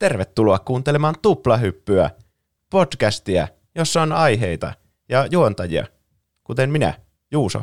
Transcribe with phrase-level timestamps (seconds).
[0.00, 2.10] Tervetuloa kuuntelemaan Tuplahyppyä,
[2.70, 4.72] podcastia, jossa on aiheita
[5.08, 5.86] ja juontajia,
[6.44, 6.94] kuten minä,
[7.30, 7.62] Juuso.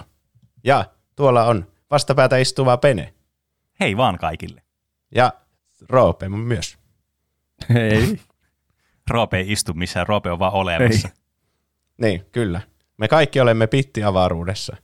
[0.63, 3.13] Ja tuolla on vastapäätä istuva Pene.
[3.79, 4.61] Hei vaan kaikille.
[5.15, 5.33] Ja
[5.89, 6.78] Roope myös.
[7.73, 8.19] Hei.
[9.09, 11.07] Roope ei istu missään, Roope on vaan olemassa.
[11.07, 11.14] Ei.
[11.97, 12.61] Niin, kyllä.
[12.97, 14.78] Me kaikki olemme pittiavaruudessa.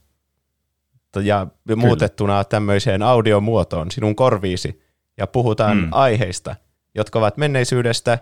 [1.22, 1.80] Ja kyllä.
[1.80, 4.82] muutettuna tämmöiseen audiomuotoon sinun korviisi.
[5.16, 5.88] Ja puhutaan mm.
[5.92, 6.56] aiheista,
[6.94, 8.18] jotka ovat menneisyydestä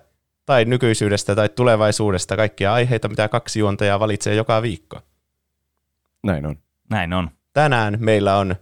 [0.46, 5.00] tai nykyisyydestä tai tulevaisuudesta kaikkia aiheita, mitä kaksi juontajaa valitsee joka viikko.
[6.22, 6.56] Näin on.
[6.90, 7.30] Näin on.
[7.52, 8.56] Tänään meillä on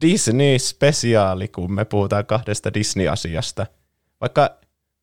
[0.00, 3.66] Disney-spesiaali, kun me puhutaan kahdesta Disney-asiasta.
[4.20, 4.50] Vaikka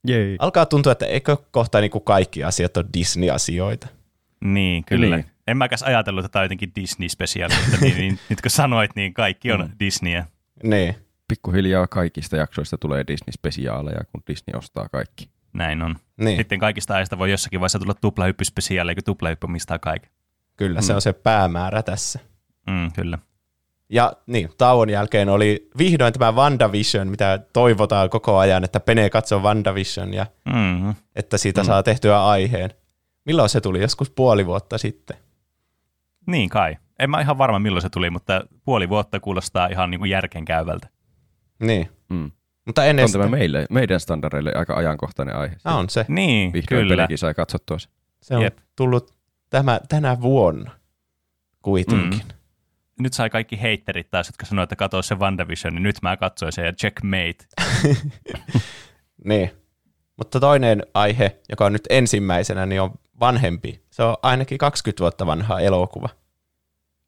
[0.07, 0.35] Jei.
[0.39, 3.87] alkaa tuntua, että eikö kohta niin kuin kaikki asiat ole Disney-asioita.
[4.41, 5.15] Niin, kyllä.
[5.15, 5.25] Niin.
[5.47, 9.13] En mäkäs ajatellut, että tämä on jotenkin Disney-spesiaali, mutta niin, niin, nyt kun sanoit, niin
[9.13, 9.71] kaikki on mm.
[9.79, 10.25] Disneyä.
[10.63, 10.95] Niin.
[11.27, 15.29] Pikkuhiljaa kaikista jaksoista tulee Disney-spesiaaleja, kun Disney ostaa kaikki.
[15.53, 15.95] Näin on.
[16.17, 16.37] Niin.
[16.37, 20.11] Sitten kaikista ajasta voi jossakin vaiheessa tulla tuplahyppyspesiaali, kun tuplahyppy mistaa kaiken.
[20.57, 20.83] Kyllä, mm.
[20.83, 22.19] se on se päämäärä tässä.
[22.67, 23.17] Mm, kyllä.
[23.89, 29.39] Ja niin, tauon jälkeen oli vihdoin tämä WandaVision, mitä toivotaan koko ajan, että Pene katsoo
[29.39, 30.95] WandaVision ja mm-hmm.
[31.15, 31.65] että siitä mm.
[31.65, 32.69] saa tehtyä aiheen.
[33.25, 33.81] Milloin se tuli?
[33.81, 35.17] Joskus puoli vuotta sitten.
[36.27, 36.77] Niin kai.
[36.99, 40.87] En mä ihan varma milloin se tuli, mutta puoli vuotta kuulostaa ihan niin kuin järkenkäyvältä.
[41.59, 41.89] Niin.
[42.09, 42.31] Mm.
[42.65, 45.55] Mutta ennen on tämä meille, meidän standardeille aika ajankohtainen aihe.
[45.63, 46.05] Ah, on se.
[46.07, 47.07] Niin, Vihdoin kyllä.
[47.15, 47.89] sai katsottua se.
[48.21, 48.57] Se on Jep.
[48.75, 49.13] tullut
[49.49, 50.71] tämä, tänä vuonna
[51.61, 52.21] kuitenkin.
[52.27, 52.37] Mm
[52.99, 56.51] nyt sai kaikki heitterit taas, jotka sanoivat, että katso se WandaVision, niin nyt mä katsoin
[56.51, 57.47] sen ja checkmate.
[59.29, 59.51] niin.
[60.17, 63.83] Mutta toinen aihe, joka on nyt ensimmäisenä, niin on vanhempi.
[63.91, 66.09] Se on ainakin 20 vuotta vanha elokuva.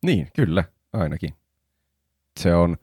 [0.05, 1.33] Niin, kyllä, ainakin.
[2.39, 2.77] Se on,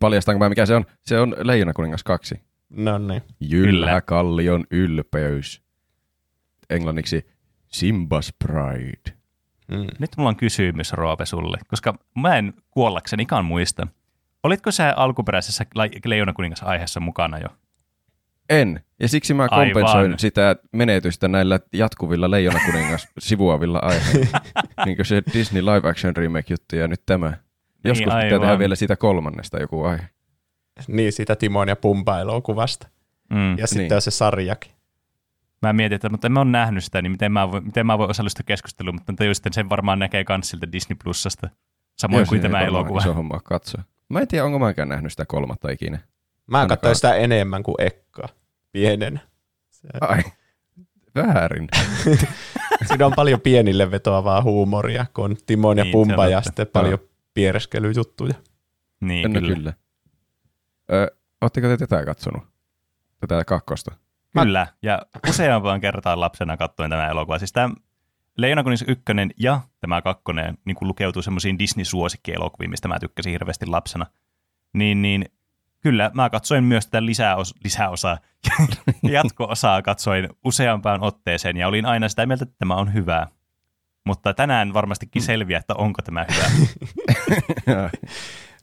[0.00, 0.84] paljastanko mä mikä se on?
[1.02, 2.40] Se on Leijona kuningas 2.
[2.70, 3.22] No niin.
[3.40, 5.62] Jyllä kallion ylpeys.
[6.70, 7.26] Englanniksi
[7.76, 9.16] Simba's Pride.
[9.68, 9.86] Mm.
[9.98, 13.86] Nyt mulla on kysymys, Roope, sulle, koska mä en kuollakseni ikään muista.
[14.42, 15.64] Olitko sä alkuperäisessä
[16.04, 17.48] Leijonakuningas aiheessa mukana jo?
[18.50, 20.18] En, ja siksi mä kompensoin Aivan.
[20.18, 24.40] sitä menetystä näillä jatkuvilla Leijonakuningas sivuavilla aiheilla.
[24.84, 27.32] niin kuin se Disney live action remake juttu ja nyt tämä.
[27.84, 30.08] Niin, Joskus niin, pitää tehdä vielä siitä kolmannesta joku aihe.
[30.88, 32.88] Niin, siitä Timon ja Pumpa elokuvasta.
[33.30, 33.58] Mm.
[33.58, 33.94] Ja sitten niin.
[33.94, 34.72] on se sarjakin.
[35.62, 37.98] Mä mietin, että mutta en mä ole nähnyt sitä, niin miten mä, voin, miten mä
[37.98, 41.50] voin osallistua keskusteluun, mutta tajusin, sen varmaan näkee kans siltä Disney Plusasta,
[41.98, 42.98] samoin Joo, kuin tämä elokuva.
[42.98, 43.82] Iso homma katsoa.
[44.08, 45.98] Mä en tiedä, onko mäkään nähnyt sitä kolmatta ikinä.
[46.46, 48.28] Mä katsoin sitä enemmän kuin Ekka,
[48.72, 49.20] pienen.
[49.70, 49.88] Se...
[50.00, 50.22] Ai,
[51.14, 51.68] väärin.
[52.88, 56.98] Siinä on paljon pienille vetoavaa huumoria, kun on Timon ja niin, Pumpa ja sitten paljon
[57.34, 58.34] piereskelyjuttuja.
[59.00, 59.54] Niin, no, kyllä.
[59.54, 59.72] kyllä.
[60.92, 62.42] Ö, Oletteko te tätä katsonut?
[63.20, 63.92] Tätä kakkosta?
[64.42, 67.38] Kyllä, ja useampaan kertaan lapsena katsoin tämä elokuva.
[67.38, 67.74] Siis tämä
[68.36, 74.06] Leijonakuningas ykkönen ja tämä kakkonen niin kuin lukeutuu semmoisiin Disney-suosikkielokuviin, mistä mä tykkäsin hirveästi lapsena.
[74.72, 75.24] Niin, niin
[75.80, 78.18] kyllä, mä katsoin myös tätä lisäos- lisäosaa,
[79.02, 83.26] jatko-osaa katsoin useampaan otteeseen ja olin aina sitä mieltä, että tämä on hyvä.
[84.06, 85.26] Mutta tänään varmastikin mm.
[85.26, 86.50] selviää, että onko tämä hyvä.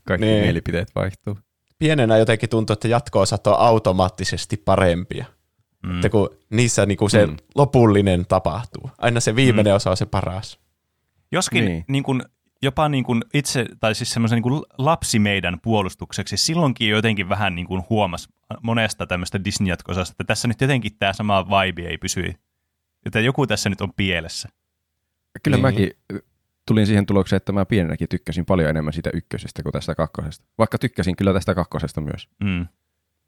[0.07, 0.43] Kaikki niin.
[0.43, 1.37] mielipiteet vaihtuu.
[1.79, 5.25] Pienenä jotenkin tuntuu, että jatko-osat on automaattisesti parempia.
[5.83, 5.95] Mm.
[5.95, 7.37] Että kun niissä niinku se mm.
[7.55, 8.89] lopullinen tapahtuu.
[8.97, 9.75] Aina se viimeinen mm.
[9.75, 10.59] osa on se paras.
[11.31, 11.85] Joskin niin.
[11.87, 12.23] Niin kun,
[12.61, 17.67] jopa niin kun itse, tai siis semmoisen niin lapsi meidän puolustukseksi, silloinkin jotenkin vähän niin
[17.67, 18.29] kuin huomasi
[18.61, 22.33] monesta tämmöistä disney osasta että tässä nyt jotenkin tämä sama vibe ei pysy.
[23.05, 24.49] Että joku tässä nyt on pielessä.
[25.43, 25.61] Kyllä niin.
[25.61, 25.91] mäkin
[26.67, 30.45] tulin siihen tulokseen, että mä pienenäkin tykkäsin paljon enemmän siitä ykkösestä kuin tästä kakkosesta.
[30.57, 32.29] Vaikka tykkäsin kyllä tästä kakkosesta myös.
[32.43, 32.67] Mm.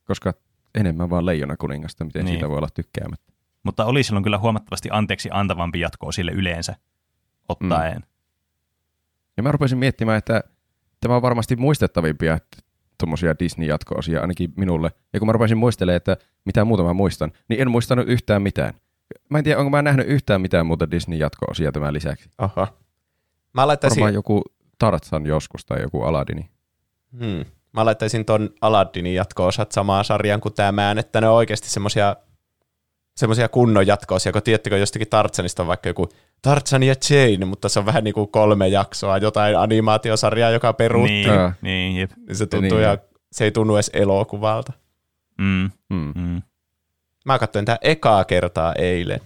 [0.04, 0.34] Koska
[0.76, 2.34] enemmän vaan leijona kuningasta, miten niin.
[2.34, 3.34] siitä voi olla tykkäämättä.
[3.64, 6.76] Mutta oli silloin kyllä huomattavasti anteeksi antavampi jatkoa sille yleensä
[7.50, 7.98] ottaen.
[7.98, 8.08] Mm.
[9.38, 10.44] Ja mä rupesin miettimään, että
[11.00, 12.38] tämä on varmasti muistettavimpia
[13.00, 14.92] tuommoisia Disney-jatko-osia ainakin minulle.
[15.14, 18.74] Ja kun mä rupesin muistelemaan, että mitä muuta mä muistan, niin en muistanut yhtään mitään.
[19.34, 22.30] Mä en tiedä, onko mä nähnyt yhtään mitään muuta Disney-jatko-osia tämän lisäksi.
[22.38, 22.68] Aha.
[23.54, 24.02] Mä laittaisin...
[24.02, 24.42] Varmaan joku
[24.80, 26.50] Tarzan joskus tai joku Aladdini.
[27.20, 32.16] Hmm mä laittaisin ton Aladdinin jatko-osat samaan sarjaan kuin tämä, että ne on oikeasti semmosia
[33.18, 36.10] semmoisia kunnon jatkoosia, kun tiedättekö jostakin Tartsanista on vaikka joku
[36.42, 41.14] Tartsan ja Jane, mutta se on vähän niin kuin kolme jaksoa, jotain animaatiosarjaa, joka peruutti.
[41.14, 42.12] Niin, niin, jep.
[42.18, 42.98] Niin se tuntuu niin, ja
[43.32, 44.74] se ei tunnu edes elokuvalta.
[45.38, 46.12] Mm, mm.
[46.16, 46.42] Mm.
[47.24, 49.20] Mä katsoin tää ekaa kertaa eilen,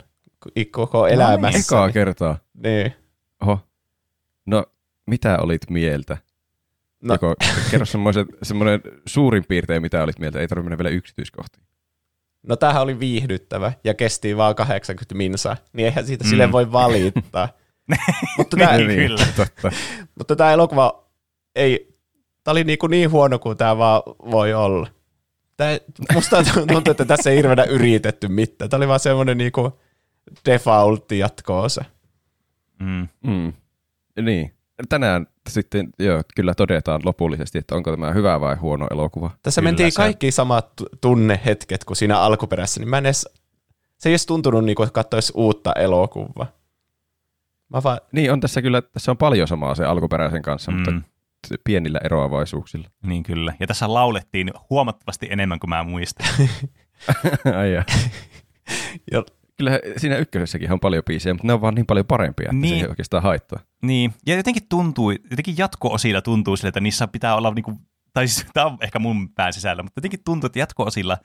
[0.71, 1.47] koko elämässä.
[1.47, 1.63] No, niin.
[1.67, 2.37] Ekaa kertaa?
[2.63, 2.93] Niin.
[3.41, 3.59] Oho.
[4.45, 4.65] No,
[5.07, 6.17] mitä olit mieltä?
[7.03, 7.13] No.
[7.13, 7.35] Joko,
[7.71, 7.85] kerro
[8.43, 11.63] semmoinen suurin piirtein, mitä olit mieltä, ei tarvitse mennä vielä yksityiskohtiin.
[12.47, 16.29] no tämähän oli viihdyttävä ja kesti vaan 80 minsaa, niin eihän siitä mm.
[16.29, 17.49] sille voi valittaa.
[18.37, 19.25] mutta, tämä, Niin, kyllä.
[19.35, 19.71] Totta.
[20.15, 21.07] mutta tämä elokuva
[21.55, 21.97] ei,
[22.43, 24.01] tämä oli niin, kuin niin huono kuin tämä vaan
[24.31, 24.87] voi olla.
[26.13, 26.43] Musta
[26.73, 28.69] tuntuu, että tässä ei hirveänä yritetty mitään.
[28.69, 29.71] Tämä oli vaan semmoinen niin kuin
[30.45, 31.85] defaultti jatko-osa.
[32.79, 33.07] Mm.
[33.23, 33.53] Mm.
[34.21, 34.53] Niin.
[34.89, 39.31] Tänään sitten joo, kyllä todetaan lopullisesti, että onko tämä hyvä vai huono elokuva.
[39.43, 43.25] Tässä Kyllä mentiin se- kaikki samat tu- tunnehetket kuin siinä alkuperäisessä, niin mä en edes,
[43.97, 46.47] se ei edes tuntunut niin kuin, että katsoisi uutta elokuvaa.
[47.69, 50.71] Mä vaan, Niin on tässä kyllä, tässä on paljon samaa se alkuperäisen kanssa.
[50.71, 50.77] Mm.
[50.77, 50.91] mutta
[51.63, 52.89] pienillä eroavaisuuksilla.
[53.05, 53.53] Niin kyllä.
[53.59, 56.27] Ja tässä laulettiin huomattavasti enemmän kuin mä muistan.
[57.59, 57.83] Ai jaa.
[59.11, 59.23] ja,
[59.57, 62.79] Kyllä siinä ykkösessäkin on paljon biisejä, mutta ne on vaan niin paljon parempia, että niin.
[62.79, 63.59] se ei oikeastaan haittaa.
[63.81, 67.73] Niin, ja jotenkin tuntuu, jotenkin jatko-osilla tuntuu sille, että niissä pitää olla, niinku,
[68.13, 71.17] tai siis tämä on ehkä mun pään sisällä, mutta jotenkin tuntuu, että jatko-osilla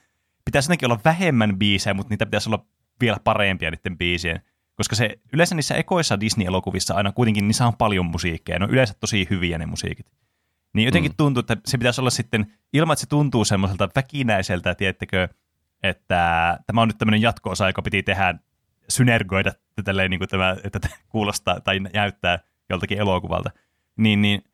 [0.44, 2.66] pitäisi jotenkin olla vähemmän biisejä, mutta niitä pitäisi olla
[3.00, 4.40] vielä parempia niiden biisien.
[4.82, 8.94] Koska se yleensä niissä ekoissa Disney-elokuvissa aina kuitenkin, niissä on paljon musiikkia, ne on yleensä
[9.00, 10.06] tosi hyviä ne musiikit.
[10.73, 11.17] Niin jotenkin Mm.
[11.17, 15.29] tuntuu, että se pitäisi olla sitten, ilman että se tuntuu semmoiselta väkinäiseltä, tiettekö,
[15.82, 18.34] että tämä on nyt tämmöinen jatko-osa, joka piti tehdä
[18.88, 19.52] synergoida
[19.84, 22.38] tälleen, niin kuin tämä, että kuulostaa tai näyttää
[22.70, 23.50] joltakin elokuvalta,
[23.96, 24.44] niin, niin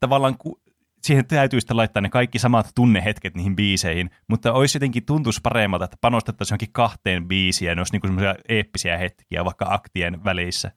[0.00, 0.60] tavallaan ku,
[1.02, 5.84] siihen täytyy sitten laittaa ne kaikki samat tunnehetket niihin biiseihin, mutta olisi jotenkin tuntuisi paremmalta,
[5.84, 10.72] että panostettaisiin johonkin kahteen biisiin ja ne olisi niin semmoisia eeppisiä hetkiä vaikka aktien välissä.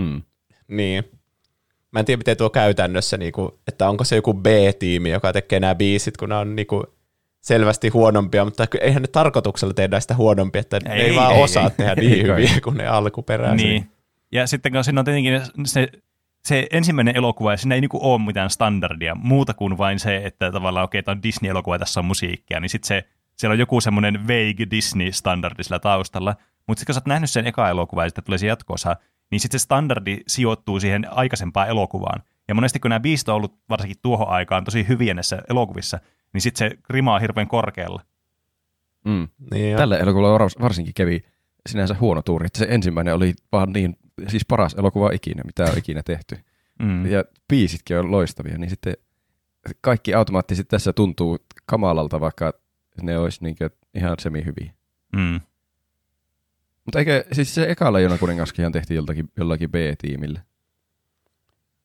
[0.00, 0.22] Hmm.
[0.68, 1.04] niin.
[1.92, 5.60] Mä en tiedä, miten tuo käytännössä, niin kuin, että onko se joku B-tiimi, joka tekee
[5.60, 6.84] nämä biisit, kun ne on niin kuin,
[7.42, 11.34] selvästi huonompia, mutta eihän ne tarkoituksella tee näistä huonompia, että ei, ne ei Ei, vaan
[11.34, 11.70] ei, osaa ei.
[11.70, 12.42] tehdä Ei niin kai.
[12.42, 13.66] hyviä kuin ne alkuperäiset.
[13.66, 13.90] Niin.
[14.32, 15.88] Ja sitten kun siinä on tietenkin se,
[16.44, 20.52] se ensimmäinen elokuva, ja siinä ei niinku ole mitään standardia, muuta kuin vain se, että
[20.52, 23.04] tavallaan okei, tämä on Disney-elokuva ja tässä on musiikkia, niin sitten se,
[23.36, 26.36] siellä on joku semmoinen vague Disney-standardi sillä taustalla,
[26.66, 28.96] mutta sitten kun sä oot nähnyt sen eka elokuva ja sitten tulee se jatkoosa,
[29.30, 32.22] niin sitten se standardi sijoittuu siihen aikaisempaan elokuvaan.
[32.48, 35.98] Ja monesti kun nämä biisit on ollut varsinkin tuohon aikaan tosi hyviä näissä elokuvissa,
[36.32, 38.02] niin sitten se rima on hirveän korkealla.
[39.04, 39.28] Mm.
[39.52, 41.20] Niin, ja- Tällä elokuvalla vars- varsinkin kävi
[41.68, 43.96] sinänsä huono tuuri, että se ensimmäinen oli vaan niin,
[44.28, 46.38] siis paras elokuva ikinä, mitä on ikinä tehty.
[46.82, 47.06] Mm.
[47.06, 48.96] Ja biisitkin on loistavia, niin sitten
[49.80, 52.52] kaikki automaattisesti tässä tuntuu kamalalta, vaikka
[53.02, 53.56] ne olisi niin
[53.94, 54.72] ihan semi-hyviä.
[55.16, 55.40] Mm.
[56.84, 60.40] Mutta eikö, siis se eka Leijona kuningaskin tehtiin joltakin, jollakin B-tiimillä.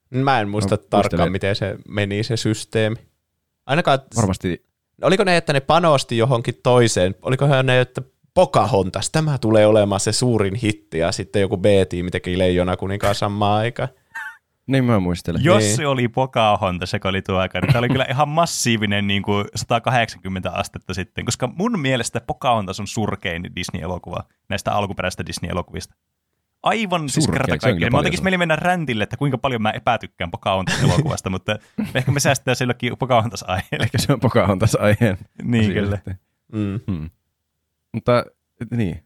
[0.09, 1.31] Mä en muista No, tarkkaan, muistelen.
[1.31, 2.95] miten se meni se systeemi.
[3.65, 4.65] Ainakaan, Varmasti,
[5.01, 7.15] oliko ne, että ne panosti johonkin toiseen?
[7.21, 8.01] Olikohan ne, että
[8.37, 13.59] Pocahontas, tämä tulee olemaan se suurin hitti, ja sitten joku B-tiimi teki Leijona kuninkaan samaan
[13.59, 13.89] aikaan.
[14.67, 15.43] niin mä muistelen.
[15.43, 15.75] Jos Niin.
[15.75, 19.45] se oli Pocahontas, joka oli tuo aika, niin tämä oli kyllä ihan massiivinen niin kuin
[19.55, 25.95] 180 astetta sitten, koska mun mielestä Pocahontas on surkein Disney-elokuva näistä alkuperäisistä Disney-elokuvista.
[26.63, 27.91] Aivan siis Surkein, kerta kaikkiaan.
[27.91, 28.23] Mä paljon tekis sanottu.
[28.23, 31.59] mieli mennä räntille, että kuinka paljon mä epätykkään Pocahontas-elokuvasta, mutta
[31.95, 33.83] ehkä me säästetään silläkin Pocahontas-aiheelle.
[33.83, 35.17] Ehkä se on Pocahontas aiheen.
[35.43, 35.97] Niin kyllä.
[36.51, 37.09] Mm.
[37.93, 37.97] Hmm.
[37.97, 38.25] Mutta
[38.71, 39.03] niin,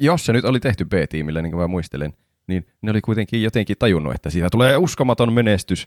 [0.00, 2.12] jos se nyt oli tehty B-tiimillä, niin kuin mä muistelen,
[2.46, 5.86] niin ne oli kuitenkin jotenkin tajunnut, että siitä tulee uskomaton menestys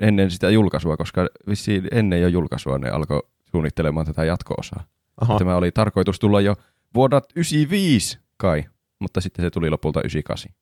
[0.00, 4.84] ennen sitä julkaisua, koska vissiin ennen jo julkaisua ne alkoi suunnittelemaan tätä jatko-osaa.
[5.20, 5.38] Aha.
[5.38, 6.56] Tämä oli tarkoitus tulla jo
[6.94, 8.64] vuonna 95 kai,
[8.98, 10.52] mutta sitten se tuli lopulta 98.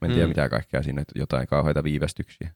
[0.00, 0.28] Mä en tiedä Mm.
[0.28, 2.50] mitä kaikkea siinä, jotain kauheita viivästyksiä.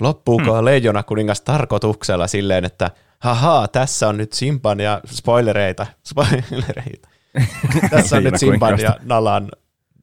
[0.00, 0.64] Loppuuko hmm.
[0.64, 7.08] Leijona kuningas tarkoituksella silleen, että haha, tässä on nyt Simban ja spoilereita, spoilereita.
[7.90, 9.48] tässä on nyt Simban ja Nalan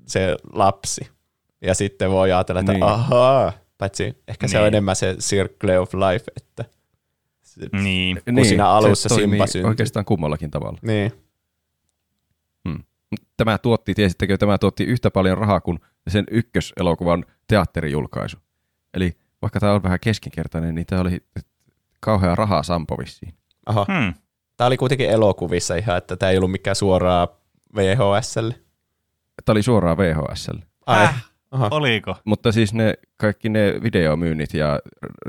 [0.08, 1.08] se lapsi.
[1.62, 2.80] Ja sitten voi ajatella, että Niin.
[2.82, 2.92] niin.
[2.94, 4.52] ahaa, paitsi ehkä niin.
[4.52, 4.68] se on Niin.
[4.68, 6.66] enemmän se Circle of Life, että
[7.82, 8.22] Niin.
[8.36, 9.70] kun siinä alussa se toimii Simba syntyi.
[9.70, 10.78] oikeastaan kummallakin tavalla.
[10.82, 11.12] Niin.
[13.38, 18.38] Tämä tuotti, tiesittekö, tämä tuotti yhtä paljon rahaa kuin sen ykköselokuvan teatterijulkaisu.
[18.94, 21.24] Eli vaikka tämä on vähän keskinkertainen, niin tämä oli
[22.04, 23.34] kauhea rahaa Sampo vissiin.
[23.66, 23.86] Aha.
[23.92, 24.14] Hmm.
[24.58, 27.28] Tämä oli kuitenkin elokuvissa ihan, että tämä ei ollut mikään suoraa
[27.76, 28.54] VHSlle.
[29.46, 30.64] Tämä oli suoraan VHSlle.
[30.86, 31.24] Ai, Häh?
[31.52, 31.68] aha.
[31.72, 32.16] Oliko?
[32.26, 34.80] Mutta siis ne kaikki ne videomyynnit ja,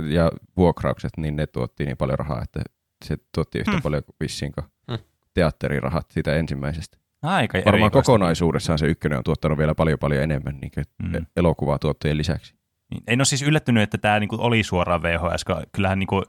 [0.08, 2.60] ja vuokraukset, niin ne tuotti niin paljon rahaa, että
[3.04, 3.82] se tuotti yhtä Hmm.
[3.82, 4.98] paljon kuin vissiin kuin Hmm.
[5.34, 6.98] teatterirahat siitä ensimmäisestä.
[7.22, 8.12] Aika Varmaan erikoista.
[8.12, 11.26] kokonaisuudessaan se ykkönen on tuottanut vielä paljon paljon enemmän niin kuin Mm.
[11.36, 12.54] elokuvaa tuottajien lisäksi.
[12.90, 16.22] Niin, En ole siis yllättynyt, että tämä niinku oli suoraan VHS, kyllähän niinku,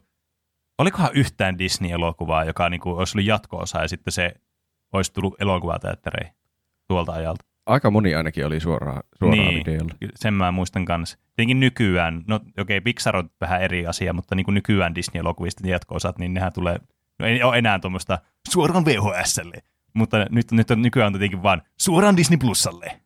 [0.78, 4.34] olikohan yhtään Disney-elokuvaa, joka niinku olisi ollut jatko-osa ja sitten se
[4.94, 6.36] olisi tullut elokuvateattereihin
[6.88, 7.46] tuolta ajalta.
[7.66, 9.66] Aika moni ainakin oli suoraan, suoraan Niin.
[9.66, 9.94] videolla.
[10.16, 11.18] Sen mä muistan kanssa.
[11.36, 15.68] Tietenkin nykyään, no okei, okay, Pixar on vähän eri asia, mutta niin kuin nykyään Disney-elokuvista
[15.68, 16.80] jatko-osat, niin nehän tulee
[17.20, 19.64] No ei ole enää tuommoista suoraan VHSlle,
[19.94, 23.02] mutta nyt, nyt on nykyään tietenkin vaan suoraan Disney Plusalle.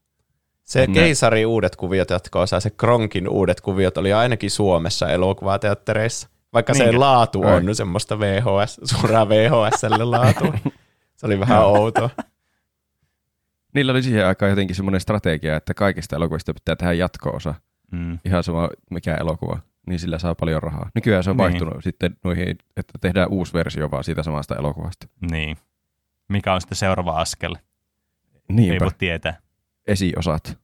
[0.64, 6.30] Se Ne- Keisari uudet kuviot, osaa se Kronkin uudet kuviot, oli ainakin Suomessa elokuvateattereissa.
[6.54, 7.00] Vaikka se Niinkö?
[7.00, 10.54] laatu on semmoista VHS, suoraan VHSlle laatua.
[11.16, 12.10] Se oli vähän outoa.
[13.74, 17.54] Niillä oli siihen aikaan jotenkin semmoinen strategia, että kaikista elokuvista pitää tehdä jatko-osa.
[17.92, 18.20] Mm.
[18.26, 20.90] Ihan sama mikä elokuva, niin sillä saa paljon rahaa.
[20.96, 21.44] Nykyään se on Niin.
[21.44, 25.08] vaihtunut sitten noihin, että tehdään uusi versio vaan siitä samasta elokuvasta.
[25.32, 25.58] Niin.
[26.28, 27.56] Mikä on sitten seuraava askel?
[27.56, 29.38] Ei Niinpä, voi tietää.
[29.88, 30.58] esiosat.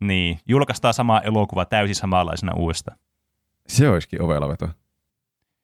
[0.00, 0.38] Niin.
[0.48, 2.98] Julkaistaan sama elokuva täysin samanlaisena uudestaan.
[3.68, 4.68] Se olisikin ovela veto.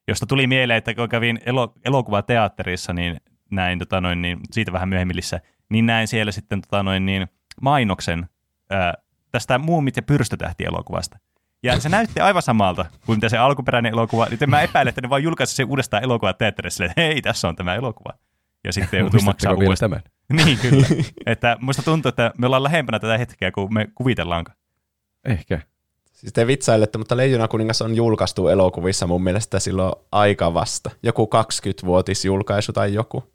[0.09, 3.16] Josta tuli mieleen, että kun kävin elo- elokuvateatterissa, niin
[3.50, 5.40] näin, tota noin, niin siitä vähän myöhemmin lisää,
[5.71, 7.26] niin näin siellä sitten tota noin, niin
[7.61, 8.28] mainoksen
[8.71, 8.94] ää,
[9.30, 11.18] tästä Muumit ja pyrstötähti-elokuvasta.
[11.62, 14.26] Ja se näytti aivan samalta kuin mitä se alkuperäinen elokuva.
[14.30, 17.75] Nyt mä epäilen, että ne vaan julkaisi sen uudestaan elokuvateatterissa, että hei, tässä on tämä
[17.75, 18.12] elokuva.
[18.64, 19.90] Ja sitten joutuu maksaa uudestaan.
[19.90, 20.02] tämän?
[20.44, 20.87] Niin, kyllä.
[21.26, 24.59] että musta tuntuu, että me ollaan lähempänä tätä hetkeä kuin me kuvitellaankaan.
[25.25, 25.61] Ehkä.
[26.23, 30.91] Siis te vitsailette, mutta Leijona kuningas on julkaistu elokuvissa mun mielestä silloin aika vasta.
[31.02, 33.33] Joku 20-vuotisjulkaisu tai joku.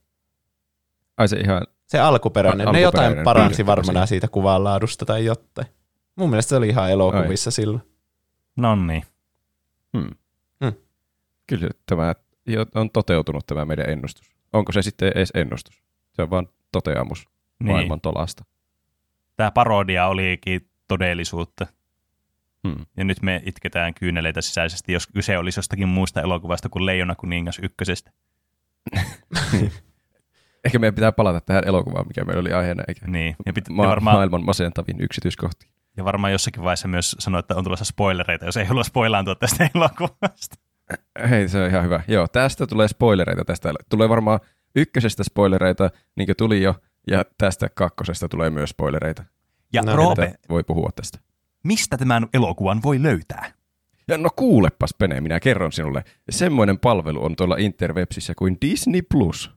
[1.18, 2.68] Ai se ihan, Se alkuperäinen.
[2.68, 5.68] Al- Ne jotain paransi varmaan siitä kuvanlaadusta tai jotain.
[6.16, 7.82] Mun mielestä se oli ihan elokuvissa silloin.
[8.56, 9.04] No niin.
[9.98, 10.10] hmm.
[10.64, 10.74] Hmm.
[11.48, 12.16] Kyllä tämä
[12.76, 14.32] on toteutunut tämä meidän ennustus.
[14.54, 15.84] Onko se sitten edes ennustus?
[16.14, 17.28] Se on vaan toteamus
[17.60, 17.72] niin.
[17.72, 18.46] maailman tolasta.
[19.36, 21.68] Tämä parodia olikin todellisuutta.
[22.76, 22.86] Hmm.
[22.98, 27.60] Ja nyt me itketään kyyneleitä sisäisesti, jos kyse olisi jostakin muusta elokuvasta kuin Leijona kuningas
[27.64, 28.12] ykkösestä.
[30.66, 33.36] Ehkä meidän pitää palata tähän elokuvaan, mikä meillä oli aiheena, eikä Niin.
[33.46, 35.72] Ja, pit- ma- ja, varmaan, maailman masentavin yksityiskohtiin.
[35.98, 39.70] ja varmaan jossakin vaiheessa myös sanoa, että on tulossa spoilereita, jos ei halua spoilaantua tästä
[39.76, 40.56] elokuvasta.
[41.30, 42.04] Hei, se on ihan hyvä.
[42.08, 43.46] Joo, tästä tulee spoilereita.
[43.46, 44.40] Tästä tulee varmaan
[44.76, 46.76] ykkösestä spoilereita, niin kuin tuli jo,
[47.08, 49.24] ja tästä kakkosesta tulee myös spoilereita.
[49.74, 51.20] Ja No, Roope, Että voi puhua tästä.
[51.68, 53.52] Mistä tämän elokuvan voi löytää?
[54.08, 56.04] Ja no kuulepas, Pene, minä kerron sinulle.
[56.30, 59.52] Semmoinen palvelu on tuolla interwebsissä kuin Disney Plus.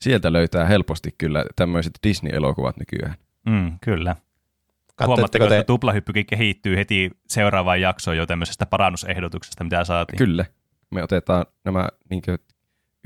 [0.00, 3.14] Sieltä löytää helposti kyllä tämmöiset Disney-elokuvat nykyään.
[3.46, 4.10] Mm, kyllä.
[4.10, 10.18] Katsoitteko Huomaatteko, te, että tuplahyppykin kehittyy heti seuraavaan jaksoon jo tämmöisestä parannusehdotuksesta, mitä saatiin.
[10.18, 10.44] Kyllä.
[10.90, 12.22] Me otetaan nämä niin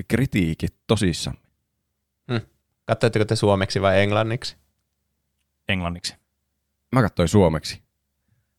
[0.07, 1.37] kritiikit tosissaan.
[2.85, 4.57] katsoitteko te suomeksi vai englanniksi?
[5.69, 6.15] Englanniksi.
[6.91, 7.81] Mä katsoin suomeksi.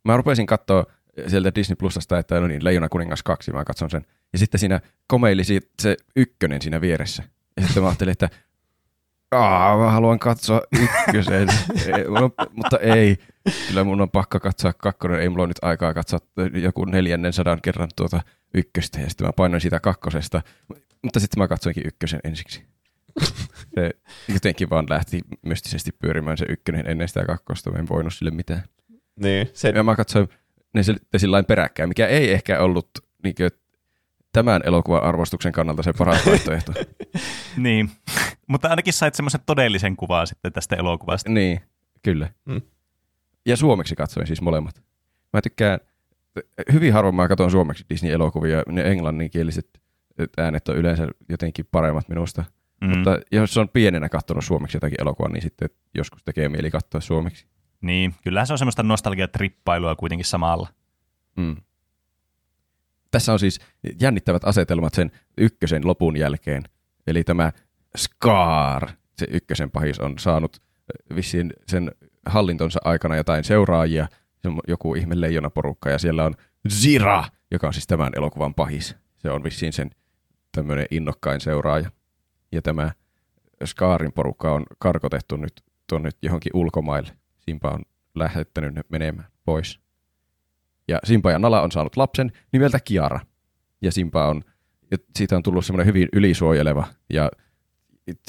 [0.04, 0.86] Mä rupesin katsoa
[1.26, 4.06] sieltä Disney Plusasta, että no niin, Leijona kuningas 2, mä katson sen.
[4.32, 5.42] Ja sitten siinä komeili
[5.82, 7.22] se ykkönen siinä vieressä.
[7.56, 8.28] Ja sitten mä ajattelin, että
[9.32, 11.48] Aa, mä haluan katsoa ykkösen,
[11.96, 12.04] Ei,
[12.52, 13.16] mutta ei.
[13.68, 15.20] Kyllä mun on pakko katsoa kakkonen.
[15.20, 16.18] Ei mulla ole nyt aikaa katsoa
[16.54, 18.20] joku neljännen sadan kerran tuota
[18.54, 19.00] ykköstä.
[19.00, 20.42] Ja sitten mä painoin siitä kakkosesta.
[21.02, 22.64] Mutta sitten mä katsoinkin ykkösen ensiksi.
[23.74, 23.90] Se
[24.28, 27.70] jotenkin vaan lähti mystisesti pyörimään se ykkönen ennen sitä kakkosta.
[27.70, 28.62] Mä en voinut sille mitään.
[29.20, 30.28] Niin, se, Ja mä katsoin
[30.74, 32.88] ne sitten sillä peräkkäin, mikä ei ehkä ollut
[33.24, 33.50] niin kuin,
[34.32, 36.72] tämän elokuvan arvostuksen kannalta se paras vaihtoehto.
[37.56, 37.90] Niin,
[38.48, 41.30] mutta ainakin sait semmoisen todellisen kuvan sitten tästä elokuvasta.
[41.30, 41.60] niin,
[42.02, 42.28] kyllä.
[42.44, 42.60] Mm.
[43.46, 44.82] Ja suomeksi katsoin siis molemmat.
[45.32, 45.78] Mä tykkään,
[46.72, 49.68] hyvin harvoin mä katson suomeksi Disney-elokuvia, ne englanninkieliset
[50.38, 52.44] äänet on yleensä jotenkin paremmat minusta.
[52.80, 52.88] Mm.
[52.88, 52.96] Mm.
[52.96, 57.46] Mutta jos on pienenä katsonut suomeksi jotakin elokuvaa, niin sitten joskus tekee mieli katsoa suomeksi.
[57.82, 60.68] Niin, kyllähän se on semmoista nostalgiatrippailua kuitenkin samalla.
[61.36, 61.56] Mm.
[63.10, 63.60] Tässä on siis
[64.00, 66.62] jännittävät asetelmat sen ykkösen lopun jälkeen.
[67.06, 67.52] Eli tämä
[67.96, 71.92] Scar, se ykkösen pahis, on saanut äh, vissiin sen
[72.26, 74.08] hallintonsa aikana jotain seuraajia,
[74.68, 76.34] joku ihme leijonaporukka, ja siellä on
[76.68, 78.96] Zira, joka on siis tämän elokuvan pahis.
[79.18, 79.90] Se on vissiin sen
[80.52, 81.90] tämmöinen innokkain seuraaja.
[82.52, 82.90] Ja tämä
[83.64, 85.52] Scarin porukka on karkotettu nyt
[85.88, 87.12] tuonne johonkin ulkomaille.
[87.44, 87.82] Simpa on
[88.14, 89.80] lähettänyt ne menemään pois.
[90.88, 93.20] Ja Simpa ja Nala on saanut lapsen nimeltä Kiara.
[93.80, 94.42] Ja Simpa on,
[94.90, 97.30] ja siitä on tullut semmoinen hyvin ylisuojeleva ja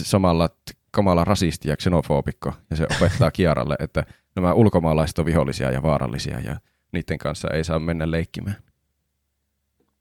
[0.02, 0.50] samalla
[0.92, 2.54] kamala rasisti ja xenofobikko.
[2.70, 4.04] Ja se opettaa Kiaralle, että
[4.36, 6.60] nämä ulkomaalaiset on vihollisia ja vaarallisia ja
[6.92, 8.56] niiden kanssa ei saa mennä leikkimään.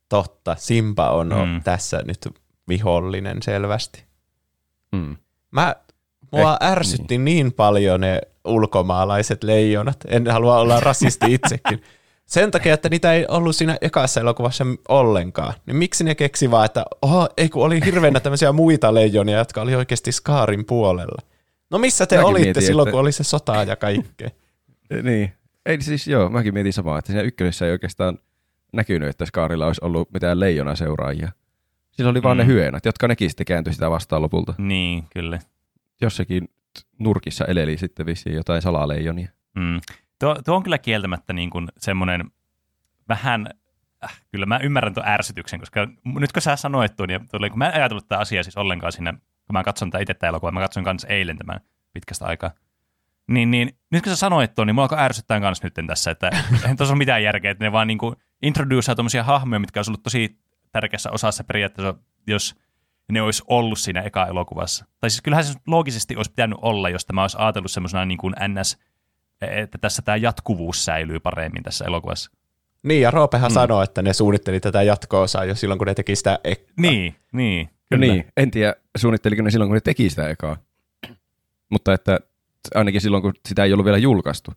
[0.09, 1.63] totta, Simpa on mm.
[1.65, 2.29] tässä nyt
[2.69, 4.05] vihollinen selvästi.
[4.93, 5.17] Mm.
[5.51, 5.77] Mä,
[6.33, 7.25] mua Eh, ärsytti niin.
[7.25, 9.97] niin paljon ne ulkomaalaiset leijonat.
[10.09, 11.83] En halua olla rasisti itsekin.
[12.27, 15.55] Sen takia, että niitä ei ollut siinä ekassa elokuvassa ollenkaan.
[15.67, 19.63] Niin miksi ne keksi vaan, että oho, ei kun oli hirveänä tämmöisiä muita leijonia, jotka
[19.63, 21.23] oli oikeasti Skaarin puolella.
[21.71, 24.31] No missä te Mäkin olitte mietin, silloin, että- kun oli se sota ja kaikkea?
[25.03, 25.33] Niin.
[25.67, 28.19] Ei siis joo, mäkin mietin samaa, että siinä ykkösessä ei oikeastaan
[28.73, 31.33] näkynyt, että Skaarilla olisi ollut mitään leijona seuraajia.
[31.91, 32.39] Sillä oli vaan Mm.
[32.41, 34.55] ne hyeenat, jotka nekin sitten kääntyi sitä vastaan lopulta.
[34.59, 35.39] Niin, kyllä.
[36.01, 36.49] Jossakin
[36.99, 39.29] nurkissa eleli sitten vissiin jotain salaleijonia.
[39.55, 39.81] Mm.
[40.19, 42.31] Tuo, tuo on kyllä kieltämättä niin kuin semmoinen
[43.09, 43.49] vähän,
[44.05, 47.69] äh, kyllä mä ymmärrän tuon ärsytyksen, koska nyt kun sä sanoit tuon, tuli, kun mä
[47.69, 50.61] en ajatellut tätä asiaa siis ollenkaan siinä, kun mä katson tätä itse tätä elokuvaa, mä
[50.61, 51.61] katson kanssa eilen tämän
[51.93, 52.51] pitkästä aikaa,
[53.27, 56.31] niin, niin nyt kun sä sanoit tuon, niin mua alkoi ärsyttää kanssa nyt tässä, että
[56.63, 57.99] eihän tuossa ole mitään järkeä, että ne vaan niin
[58.43, 60.39] introduceaa tuommoisia hahmoja, mitkä olisi ollut tosi
[60.73, 61.95] tärkeässä osassa periaatteessa,
[62.27, 62.55] jos
[63.13, 64.85] ne olisi ollut siinä eka elokuvassa.
[65.01, 68.35] Tai siis kyllähän se loogisesti olisi pitänyt olla, jos tämä olisi ajatellut semmoisena niin kuin
[68.49, 68.79] NS,
[69.41, 72.31] että tässä tämä jatkuvuus säilyy paremmin tässä elokuvassa.
[72.83, 73.55] Niin, ja Roopehan Mm.
[73.55, 76.75] sanoi, että ne suunnitteli tätä jatko-osaa jo silloin, kun ne teki sitä ekkaa.
[76.79, 77.67] Niin, niin.
[77.67, 78.13] No Kyllä.
[78.13, 80.57] niin, en tiedä suunnitteliko ne silloin, kun ne teki sitä ekaa.
[81.71, 82.21] Mutta että
[82.75, 84.53] ainakin silloin, kun sitä ei ollut vielä julkaistu.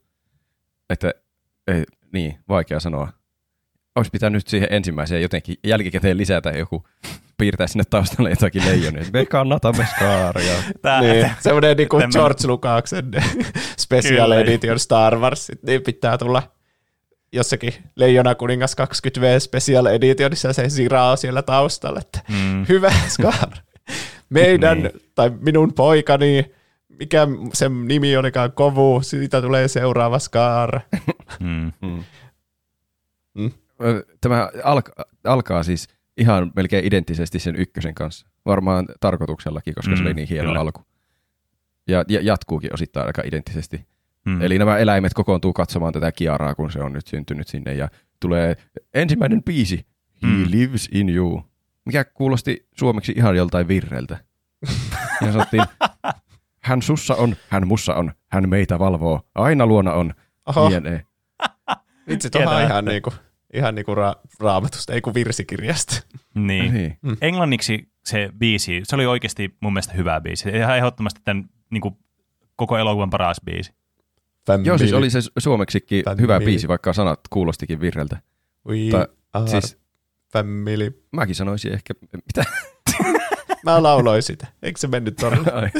[0.89, 1.12] Että
[1.67, 1.83] ei,
[2.13, 3.07] niin, vaikea sanoa.
[3.95, 6.88] Olisi pitänyt siihen ensimmäiseen jotenkin jälkikäteen lisätä joku,
[7.37, 9.03] piirtää sinne taustalle jotakin leijonia.
[9.13, 10.53] Me kannatamme skaaria.
[10.81, 13.11] Tää, Niin, semmoinen niin kuin George Lucaksen
[13.79, 14.35] Special Kyllä.
[14.39, 16.43] Edition Star Wars, niin pitää tulla
[17.31, 23.49] jossakin Leijona kuningas 20V Special Editionissa se Siraa siellä taustalla, että mm, hyvä Scar.
[24.29, 24.91] Meidän, Niin.
[25.15, 26.45] tai minun poikani,
[26.99, 30.79] mikä sen nimi olikaan Kovu, siitä tulee seuraava Scar.
[31.39, 31.71] mm,
[33.83, 34.91] Ö, Tämä alka,
[35.23, 35.87] alkaa siis
[36.17, 38.27] ihan melkein identtisesti sen ykkösen kanssa.
[38.45, 40.60] Varmaan tarkoituksellakin, koska mm, se Mm, oli niin hieno kyllä.
[40.60, 40.81] alku.
[41.88, 43.86] Ja, ja jatkuukin osittain aika identtisesti.
[44.25, 44.41] mm.
[44.41, 47.74] Eli nämä eläimet kokoontuu katsomaan tätä Kiaraa, kun se on nyt syntynyt sinne.
[47.74, 48.55] Ja tulee
[48.93, 49.86] ensimmäinen biisi,
[50.24, 50.45] He Mm.
[50.51, 51.43] lives in you,
[51.86, 54.17] mikä kuulosti suomeksi ihan joltain virreltä.
[55.22, 55.63] Ja sanottiin,
[56.61, 60.13] hän sussa on, hän mussa on, hän meitä valvoo, aina luona on,
[60.46, 61.05] Oho, jne.
[62.07, 62.66] vitsi, Kieltämättä.
[62.68, 63.13] ihan niinku,
[63.53, 66.03] ihan niinku ra- raamatusta, ei kun virsikirjasta.
[66.34, 66.74] niin.
[66.74, 66.98] Niin.
[67.22, 70.50] Englanniksi se biisi, se oli oikeasti mun mielestä hyvä biisi.
[70.50, 71.98] Ihan ehdottomasti tämän niin kuin,
[72.55, 73.72] koko elokuvan paras biisi.
[74.48, 76.22] Family, Joo, siis oli se suomeksikin Family.
[76.22, 78.18] hyvä biisi, vaikka sanat kuulostikin virreltä.
[78.68, 79.77] we ta- are Siis
[80.34, 81.03] family.
[81.12, 82.44] mäkin sanoisin ehkä, mitä?
[83.66, 84.48] Mä lauloin sitä.
[84.64, 85.51] Eikö se mennyt torille?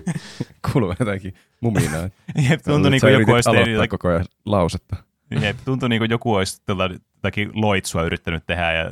[0.72, 2.08] Kuuluu jotakin muminaa.
[2.50, 4.96] Jep, tuntui niin kuin joku olisi tehnyt, koko ajan lausetta.
[5.30, 8.90] Jep, tuntui niin kuin joku olisi tuota- jotakin loitsua yrittänyt tehdä ja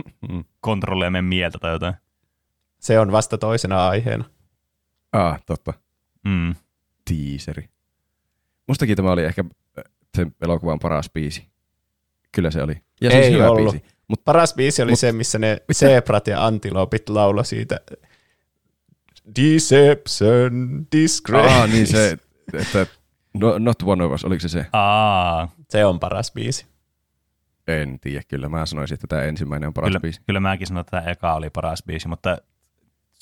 [0.60, 1.94] kontrolloida meidän mieltä tai jotain.
[2.78, 4.24] Se on vasta toisena aiheena.
[5.12, 5.72] Ah, totta.
[6.24, 6.54] Mm.
[7.04, 7.68] Teaseri.
[8.68, 9.44] Mustakin tämä oli ehkä
[10.16, 11.46] sen elokuvan paras biisi.
[12.32, 12.76] Kyllä se oli.
[13.00, 13.72] Ja siis Ei hyvä ollut.
[13.72, 13.84] biisi.
[14.24, 17.80] Paras biisi oli Mut- se, missä ne zebrat ja antilopit laulo siitä
[19.36, 21.48] Deception, disgrace.
[21.54, 22.18] Ah, niin se,
[22.52, 22.86] että
[23.34, 24.66] no, Not One of Us, oliko se se?
[24.72, 26.66] Aa, Se on paras biisi.
[27.66, 30.20] En tiedä, kyllä mä sanoisin, että tämä ensimmäinen on paras kyllä, biisi.
[30.26, 32.38] kyllä mäkin sanoin, että tämä eka oli paras biisi, mutta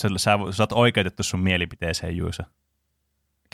[0.03, 2.42] sä, sä, sä oot oikeutettu sun mielipiteeseen, Juuso.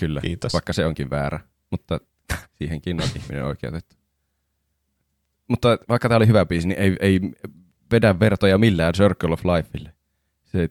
[0.01, 0.53] Kyllä, Kiitos.
[0.53, 1.41] vaikka se onkin väärä,
[1.71, 2.01] mutta
[2.59, 3.97] siihenkin on ihminen oikeutettu.
[5.49, 7.21] Mutta vaikka tämä oli hyvä biisi, niin ei, ei
[7.93, 9.93] vedä vertoja millään Circle of Lifeille.
[10.45, 10.69] Se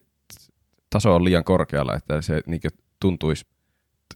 [0.89, 2.61] taso on liian korkealla, että se niin
[2.99, 3.45] tuntuisi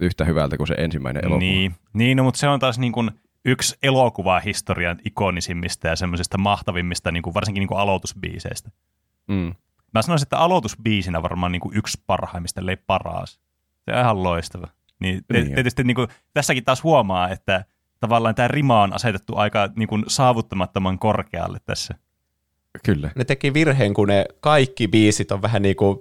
[0.01, 1.39] yhtä hyvältä kuin se ensimmäinen elokuva.
[1.39, 3.11] Niin, niin no, mutta se on taas niin kuin
[3.45, 8.71] yksi elokuvahistorian ikonisimmista ja semmoisista mahtavimmista, niin kuin varsinkin niin kuin aloitusbiiseistä.
[9.27, 9.53] Mm.
[9.93, 13.39] Mä sanoisin, että aloitusbiisinä varmaan niin kuin yksi parhaimmista, ellei paras.
[13.85, 14.67] Se on ihan loistava.
[14.99, 15.53] Niin, te, Niin.
[15.53, 17.65] tietysti niin kuin, tässäkin taas huomaa, että
[17.99, 21.95] tavallaan tämä rima on asetettu aika niin kuin saavuttamattoman korkealle tässä.
[22.85, 23.11] Kyllä.
[23.15, 25.99] Ne teki virheen, kun ne kaikki biisit on vähän niin kuin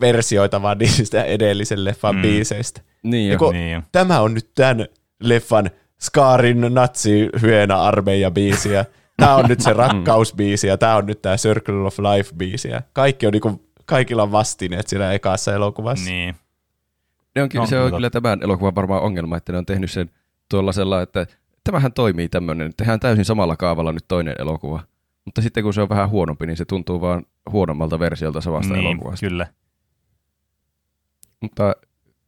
[0.00, 2.18] versioita vaan niistä edellisen leffan Mm.
[2.18, 2.22] mm.
[2.22, 2.80] biiseistä.
[3.02, 3.52] Niin jo.
[3.52, 3.82] Niin.
[3.92, 4.86] Tämä on nyt tämän
[5.20, 5.70] leffan
[6.02, 8.84] Scarin natsi hyena armeija biisiä.
[9.16, 12.68] Tämä on nyt se rakkausbiisi ja tämä on nyt tämä Circle of Life biisi.
[12.92, 16.10] Kaikki on niinku, kaikilla on vastineet siinä ekassa elokuvassa.
[16.10, 16.34] niin.
[17.36, 19.90] Ne on, No, se on mutta- kyllä tämän elokuvan varmaan ongelma, että ne on tehnyt
[19.90, 20.10] sen
[20.50, 21.26] tuollaisella, että
[21.64, 24.80] tämähän toimii tämmöinen, tehdään täysin samalla kaavalla nyt toinen elokuva.
[25.24, 28.86] Mutta sitten kun se on vähän huonompi, niin se tuntuu vaan huonommalta versiolta samasta niin,
[28.86, 29.26] elokuvasta.
[29.26, 29.46] kyllä.
[31.40, 31.76] Mutta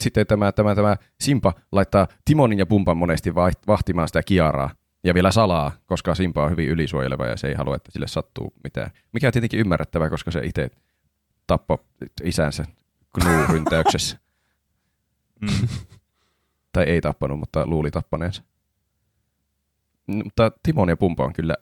[0.00, 4.70] sitten tämä, tämä, tämä Simpa laittaa Timonin ja Pumpan monesti vaht- vahtimaan sitä Kiaraa.
[5.04, 8.52] Ja vielä salaa, koska Simpa on hyvin ylisuojeleva ja se ei halua, että sille sattuu
[8.64, 8.90] mitään.
[9.12, 10.70] Mikä on tietenkin ymmärrettävää, koska se itse
[11.46, 11.78] tappoi
[12.24, 12.64] isänsä
[13.18, 14.18] Gnu-ryntäyksessä.
[15.40, 15.68] Mm.
[16.72, 18.42] tai ei tappanut, mutta luuli tappaneensa.
[20.12, 21.54] N- Mutta Timon ja Pumpa on kyllä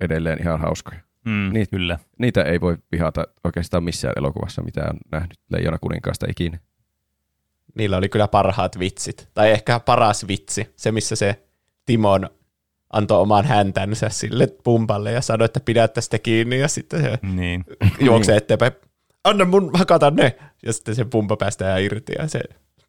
[0.00, 1.00] edelleen ihan hauskoja.
[1.24, 1.66] Mm, Niin.
[1.70, 1.98] Kyllä.
[2.18, 6.58] Niitä ei voi vihata oikeastaan missään elokuvassa, mitä on nähnyt Leijona kuninkaasta ikinä.
[7.74, 9.28] Niillä oli kyllä parhaat vitsit.
[9.34, 10.72] Tai ehkä paras vitsi.
[10.76, 11.42] Se, missä se
[11.86, 12.30] Timon
[12.92, 17.64] antoi oman häntänsä sille pumpalle ja sanoi, että pidä tästä kiinni ja sitten se Niin.
[18.06, 18.72] juoksee eteenpäin.
[19.24, 20.38] Anna mun hakata ne!
[20.66, 22.40] Ja sitten se pumpa päästään irti ja se,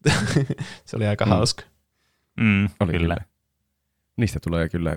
[0.86, 1.30] se oli aika Mm.
[1.30, 1.64] hauska.
[2.40, 2.98] Mm, Oli kyllä.
[3.16, 3.18] kyllä.
[4.18, 4.96] Niistä tulee kyllä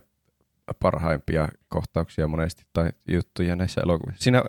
[0.80, 4.22] parhaimpia kohtauksia monesti tai juttuja näissä elokuvissa.
[4.24, 4.42] Siinä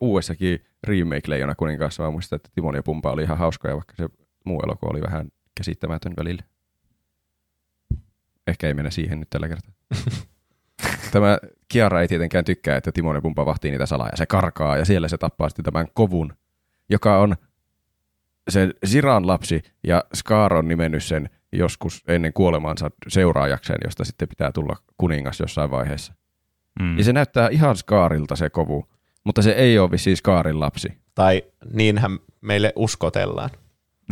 [0.00, 4.08] uudessakin remake Leijona kuninkaassa mä muistan, että Timon ja Pumpa oli ihan hauskoja, vaikka se
[4.44, 6.42] muu elokuva oli vähän käsittämätön välillä.
[8.46, 9.72] Ehkä ei mennä siihen nyt tällä kertaa.
[11.12, 14.76] Tämä Kiara ei tietenkään tykkää, että Timon ja Pumpa vahtii niitä salaa ja se karkaa
[14.76, 16.32] ja siellä se tappaa sitten tämän kovun,
[16.88, 17.36] joka on
[18.48, 24.52] sen Siran lapsi ja Scar on nimennyt sen joskus ennen kuolemaansa seuraajakseen, josta sitten pitää
[24.52, 26.14] tulla kuningas jossain vaiheessa.
[26.80, 26.98] Mm.
[26.98, 28.88] Ja se näyttää ihan Scarilta se kovu,
[29.24, 30.98] mutta se ei ole vissiin Scarin lapsi.
[31.14, 33.50] Tai niinhän meille uskotellaan.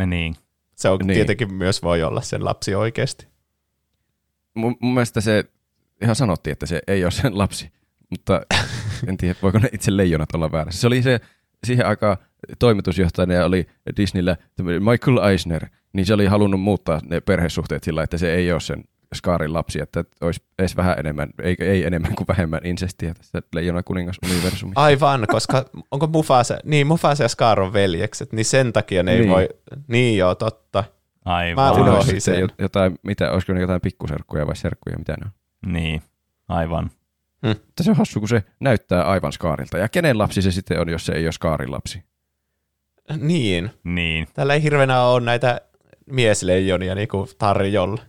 [0.01, 0.35] No niin.
[0.77, 1.15] Se on Niin.
[1.15, 3.27] tietenkin myös voi olla sen lapsi oikeasti.
[4.55, 5.45] Mun, mun mielestä se
[6.03, 7.71] ihan sanottiin, että se ei ole sen lapsi,
[8.11, 8.41] mutta
[9.09, 10.81] en tiedä, voiko ne itse leijonat olla väärässä.
[10.81, 11.21] Se oli se
[11.65, 12.17] siihen aikaan
[12.59, 14.37] toimitusjohtajana ja oli Disneyllä
[14.91, 18.85] Michael Eisner, niin se oli halunnut muuttaa ne perhesuhteet sillä, että se ei ole sen
[19.15, 23.83] Scarin lapsi, että olisi edes vähän enemmän, ei, ei enemmän kuin vähemmän insestiä tässä Leijona
[23.83, 24.81] kuningas universumissa.
[24.81, 29.19] Aivan, koska onko Mufasa, niin Mufasa ja Scar on veljekset, niin sen takia ne ei
[29.19, 29.31] Niin.
[29.31, 29.49] voi,
[29.89, 30.85] niin joo, totta.
[31.25, 31.65] Aivan.
[31.77, 32.49] Mä unohdin sen.
[32.59, 35.73] Jotain, mitä, olisiko ne jotain pikkuserkkuja vai serkkuja, mitä ne on.
[35.73, 36.03] Niin.
[36.49, 36.91] Aivan.
[37.43, 39.79] Mutta se on hassu, kun se näyttää aivan Scarilta.
[39.79, 42.03] Ja kenen lapsi se sitten on, jos se ei ole Scarin lapsi?
[43.17, 43.71] Niin.
[43.85, 44.27] Niin.
[44.35, 45.61] Täällä ei hirveänä ole näitä
[46.07, 48.03] miesleijonia niin kuin tarjolla.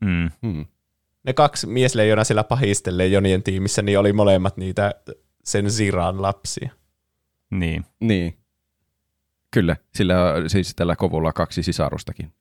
[0.00, 0.30] Mm.
[0.42, 0.66] Hmm.
[1.24, 4.94] Ne kaksi miesleijona sillä pahisten leijonien tiimissä, niin oli molemmat niitä
[5.44, 6.70] sen Ziran lapsia.
[7.50, 7.84] Niin.
[8.00, 8.36] Niin.
[9.50, 12.32] Kyllä, sillä on siis tällä kovulla kaksi sisarustakin.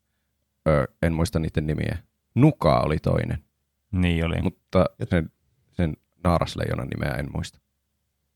[0.68, 1.98] Öö, en muista niiden nimiä.
[2.36, 3.44] Nuka oli toinen,
[3.92, 4.42] Niin oli.
[4.42, 5.32] mutta sen,
[5.72, 7.60] sen naarasleijonan nimeä en muista.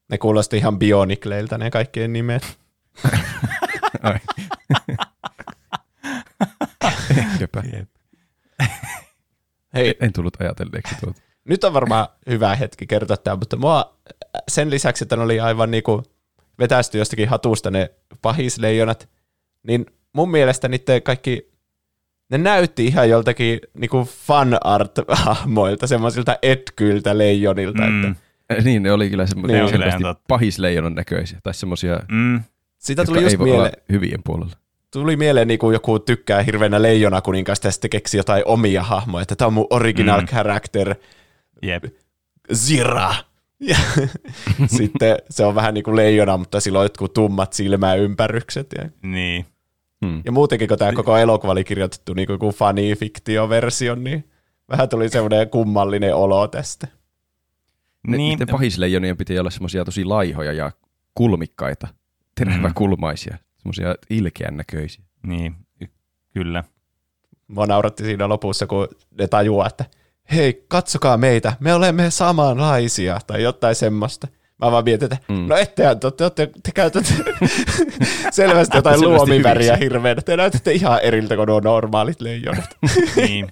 [0.09, 2.59] Ne kuulosti ihan bionikleiltä ne kaikkien nimet.
[7.17, 7.63] Ehkäpä.
[9.73, 11.21] Hei, En tullut ajatelleeksi tuota.
[11.49, 13.97] nyt on varmaan hyvä hetki kertoa tämä, mutta mua
[14.47, 16.03] sen lisäksi, että ne oli aivan niinku
[16.59, 19.09] vetästy jostakin hatusta ne pahisleijonat,
[19.67, 21.51] niin mun mielestä niiden kaikki,
[22.29, 27.95] ne näytti ihan joltakin niinku fan art-hahmoilta, semmoisilta etkyiltä leijonilta, mm.
[28.03, 28.63] että Mm.
[28.63, 30.23] Niin, ne oli kyllä semmoisia selvästi totta.
[30.27, 32.41] pahisleijonan näköisiä, tai semmoisia, Mm.
[32.89, 34.55] jotka tuli just ei voi mieleen, olla hyvien puolella.
[34.93, 39.21] Tuli mieleen niin kuin joku tykkää hirveänä leijona kuninkaasta ja sitten keksi jotain omia hahmoja,
[39.21, 40.27] että tämä on mun original Mm.
[40.27, 40.95] character,
[41.61, 41.83] Jep.
[42.53, 43.15] Zira.
[43.59, 43.77] Ja
[44.77, 48.67] sitten se on vähän niin kuin leijona, mutta sillä on jotkut tummat silmäympärykset.
[48.77, 49.45] Ja, Niin.
[50.05, 50.21] Hmm.
[50.25, 54.29] ja muutenkin, kun tämä koko elokuva oli kirjoitettu niin kuin fanifiktioversio, niin
[54.69, 56.87] vähän tuli semmoinen kummallinen olo tästä.
[58.07, 58.17] Niin.
[58.17, 60.71] Niiden pahisleijonien piti olla semmoisia tosi laihoja ja
[61.15, 61.87] kulmikkaita,
[62.35, 65.03] teräväkulmaisia, semmoisia ilkeän näköisiä.
[65.27, 65.55] Niin.
[65.81, 65.87] Y-
[66.33, 66.63] Kyllä.
[67.47, 68.87] Mua nauratti siinä lopussa, kun
[69.19, 69.85] ne tajuaa, että
[70.31, 74.27] hei, katsokaa meitä, me olemme samanlaisia, tai jotain semmoista.
[74.57, 75.47] Mä vaan mietin, että Mm.
[75.47, 77.13] no ettehän, te, te, te, te käytätte
[78.31, 80.21] selvästi jotain luomiväriä hirveänä.
[80.21, 82.69] Te näytätte ihan eriltä kuin nuo normaalit leijonat.
[83.15, 83.51] niin.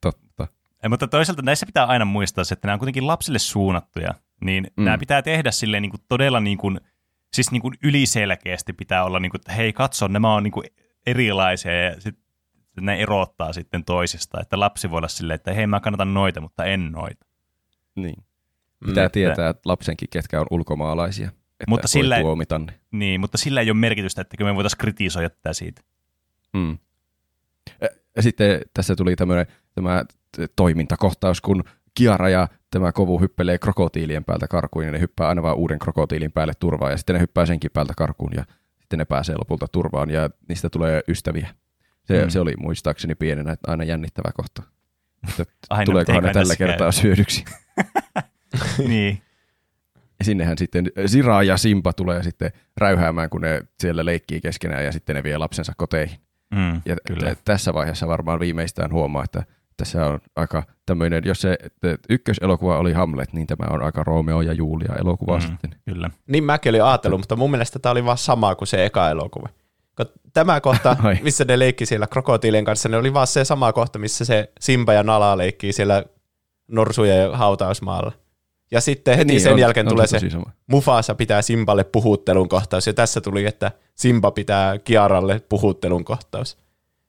[0.00, 0.46] Totta.
[0.82, 4.66] Ja, mutta toisaalta näissä pitää aina muistaa se, että nämä on kuitenkin lapsille suunnattuja, niin
[4.76, 4.84] mm.
[4.84, 6.80] nämä pitää tehdä silleen niin kuin todella niin kuin,
[7.32, 10.66] siis niin kuin yliselkeästi pitää olla, niin kuin, että hei katso, nämä on niin kuin
[11.06, 12.18] erilaisia ja sit
[12.80, 16.64] ne erottaa sitten toisistaan, että lapsi voi olla silleen, että hei mä kannatan noita, mutta
[16.64, 17.26] en noita.
[17.94, 18.24] Niin.
[18.86, 19.12] Pitää Mm.
[19.12, 22.80] tietää että lapsenkin, ketkä on ulkomaalaisia, että Mutta sillä- tuomita ne.
[22.90, 25.82] Niin, mutta sillä ei ole merkitystä, että me voitaisiin kritisoida tätä siitä.
[26.52, 26.78] Mm.
[27.80, 30.04] Ja- Ja sitten tässä tuli tämmöinen tämä
[30.56, 31.64] toimintakohtaus, kun
[31.94, 36.32] Kiara ja tämä kovu hyppelee krokotiilien päältä karkuun, ja ne hyppää aina vaan uuden krokotiilin
[36.32, 38.44] päälle turvaan, ja sitten ne hyppää senkin päältä karkuun, ja
[38.80, 41.48] sitten ne pääsee lopulta turvaan, ja niistä tulee ystäviä.
[42.04, 42.30] Se, Mm.
[42.30, 44.62] se oli muistaakseni pienenä aina jännittävä kohta.
[45.70, 46.66] Aina, tuleekohan ne tällä käy.
[46.68, 47.44] kertaa syödyksi.
[48.88, 49.22] niin,
[50.18, 54.92] Ja sinnehän sitten Sira ja Simpa tulee sitten räyhäämään, kun ne siellä leikkii keskenään, ja
[54.92, 56.18] sitten ne vie lapsensa koteihin.
[56.54, 57.34] mm, Ja kyllä.
[57.34, 59.42] t- tässä vaiheessa varmaan viimeistään huomaa, että
[59.78, 64.40] tässä on aika tämmöinen, jos se että ykköselokuva oli Hamlet, niin tämä on aika Romeo
[64.40, 65.40] ja Julia elokuva Mm.
[65.40, 65.70] sitten.
[65.84, 66.10] Kyllä.
[66.26, 69.48] Niin mäkin olin ajatellut, mutta mun mielestä tämä oli vaan sama kuin se eka elokuva.
[70.32, 74.24] Tämä kohta, missä ne leikki siellä krokotiilien kanssa, ne oli vaan se sama kohta, missä
[74.24, 76.04] se Simba ja Nala leikkii siellä
[76.68, 78.12] norsujen hautausmaalla.
[78.70, 80.52] Ja sitten heti niin, sen on, jälkeen on tulee se sama.
[80.66, 86.58] Mufasa pitää Simballe puhuttelun kohtaus, ja tässä tuli, että Simba pitää Kiaralle puhuttelun kohtaus.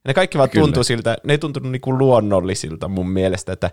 [0.09, 0.63] Ne kaikki vaan Kyllä.
[0.65, 3.71] tuntui siltä, ne ei tuntunut niinku luonnollisilta mun mielestä, että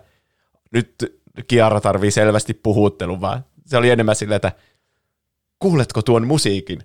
[0.71, 4.51] nyt Kiara tarvii selvästi puhuttelun, vaan se oli enemmän silleen, että
[5.59, 6.79] kuuletko tuon musiikin?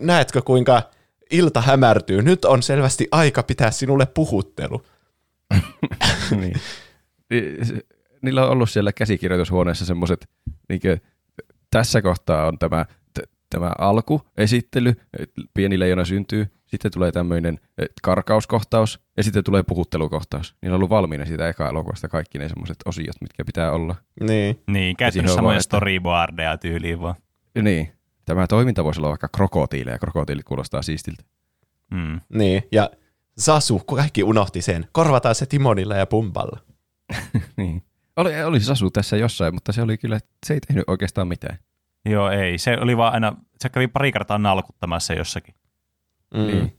[0.00, 0.82] Näetkö kuinka
[1.30, 2.22] ilta hämärtyy?
[2.22, 4.82] Nyt on selvästi aika pitää sinulle puhuttelu.
[6.40, 6.60] niin.
[8.22, 10.28] Niillä on ollut siellä käsikirjoitushuoneessa semmoiset,
[10.68, 10.98] niinkö,
[11.70, 12.86] tässä kohtaa on tämä,
[13.52, 14.94] tämä alku, esittely,
[15.54, 17.60] pieni leijona syntyy, sitten tulee tämmöinen
[18.02, 20.56] karkauskohtaus ja sitten tulee puhuttelukohtaus.
[20.62, 23.94] Niillä on ollut valmiina siitä eka elokuvasta kaikki ne semmoiset osiot, mitkä pitää olla.
[24.20, 24.62] Niin.
[24.70, 27.14] Niin, on samoja että- storyboardeja tyyliin vaan.
[27.62, 27.92] Niin,
[28.24, 31.24] tämä toiminta voisi olla vaikka krokotiileja, krokotiilit kuulostaa siistiltä.
[31.90, 32.20] Mm.
[32.28, 32.90] Niin, ja
[33.38, 34.86] Sasu, kaikki unohti sen.
[34.92, 36.60] Korvataan se Timonilla ja Pumballa.
[37.56, 37.82] niin.
[38.16, 41.58] Oli, oli Sasu tässä jossain, mutta se oli kyllä, se ei tehnyt oikeastaan mitään.
[42.04, 42.58] Joo, ei.
[42.58, 45.54] Se oli vaan aina, se kävi pari kertaa nalkuttamassa jossakin.
[46.34, 46.46] Mm.
[46.46, 46.76] Niin.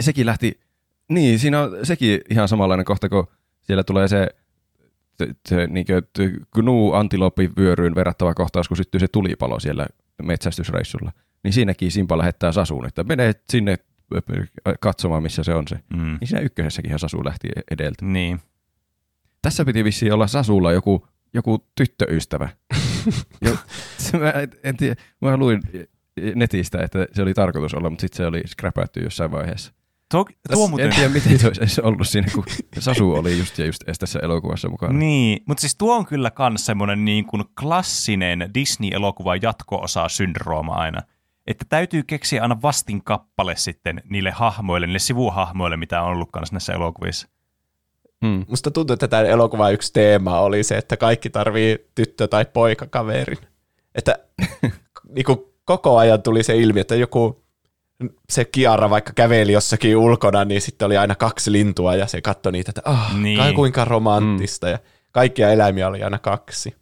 [0.00, 0.60] Sekin lähti,
[1.08, 3.26] niin siinä on sekin ihan samanlainen kohta, kun
[3.60, 4.28] siellä tulee se,
[5.68, 5.86] niin
[6.54, 9.86] gnu antilooppi vyöryyn verrattava kohtaus, kun syttyy se tulipalo siellä
[10.22, 11.12] metsästysreissulla.
[11.44, 13.76] Niin siinäkin Simpa lähettää Sasuun, että mene sinne
[14.80, 15.76] katsomaan, missä se on se.
[15.96, 16.16] Mm.
[16.20, 18.04] Niin siinä ykkösessäkin ihan Sasu lähti edeltä.
[18.04, 18.40] Niin.
[19.42, 22.48] Tässä piti vissiin olla Sasulla joku, joku tyttöystävä.
[23.46, 23.56] jo,
[23.98, 25.60] se, mä, en- en tiedä, mä luin
[26.34, 29.72] netistä, että se oli tarkoitus olla, mutta sitten se oli scrapattu jossain vaiheessa.
[30.10, 32.44] Tuo, tuo muuten, En tiedä, miten se olisi edes ollut siinä, kun
[32.78, 34.98] Sasu oli just ja just tässä elokuvassa mukana.
[34.98, 41.00] Niin, mutta siis tuo on kyllä myös semmoinen niin kuin klassinen Disney-elokuvan jatko-osa syndrooma aina.
[41.46, 46.54] Että täytyy keksiä aina vastin kappale sitten niille hahmoille, niille sivuhahmoille, mitä on ollut kanssa
[46.54, 47.28] näissä elokuvissa.
[48.26, 48.44] Hmm.
[48.48, 53.38] Musta tuntuu, että tämän elokuvan yksi teema oli se, että kaikki tarvii tyttö- tai poikakaverin.
[53.94, 54.18] Että
[55.14, 57.44] niinku, koko ajan tuli se ilmi, että joku
[58.30, 62.52] se Kiara vaikka käveli jossakin ulkona, niin sitten oli aina kaksi lintua ja se katsoi
[62.52, 63.40] niitä, että ah, Niin.
[63.40, 63.54] niin.
[63.54, 64.66] kuinka romanttista.
[64.66, 64.70] Mm.
[64.72, 64.78] Ja
[65.12, 66.74] kaikkia eläimiä oli aina kaksi.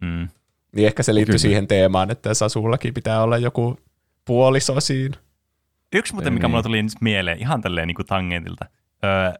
[0.00, 0.28] Mm.
[0.76, 1.38] Niin ehkä se liittyy Kyllä.
[1.38, 3.76] siihen teemaan, että Sasullakin pitää olla joku
[4.24, 5.16] puoliso siinä.
[5.92, 6.50] Yksi muuten, mikä niin.
[6.50, 8.64] mulla tuli nyt mieleen ihan tälleen niin kuin tangentilta,
[9.04, 9.32] öö,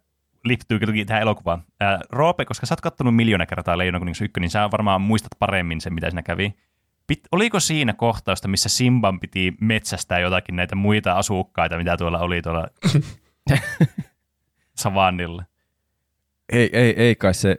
[0.44, 1.62] liittyy tähän elokuvaan.
[1.80, 5.32] Ää, Roope, koska sä oot kattonut miljoona kertaa Leijona kuningas 1, niin sä varmaan muistat
[5.38, 6.54] paremmin sen, mitä siinä kävi.
[7.06, 12.42] Pit, oliko siinä kohtausta, missä Simban piti metsästää jotakin näitä muita asukkaita, mitä tuolla oli
[12.42, 12.68] tuolla
[14.82, 15.44] savannilla?
[16.52, 17.58] Ei, ei, ei kai se,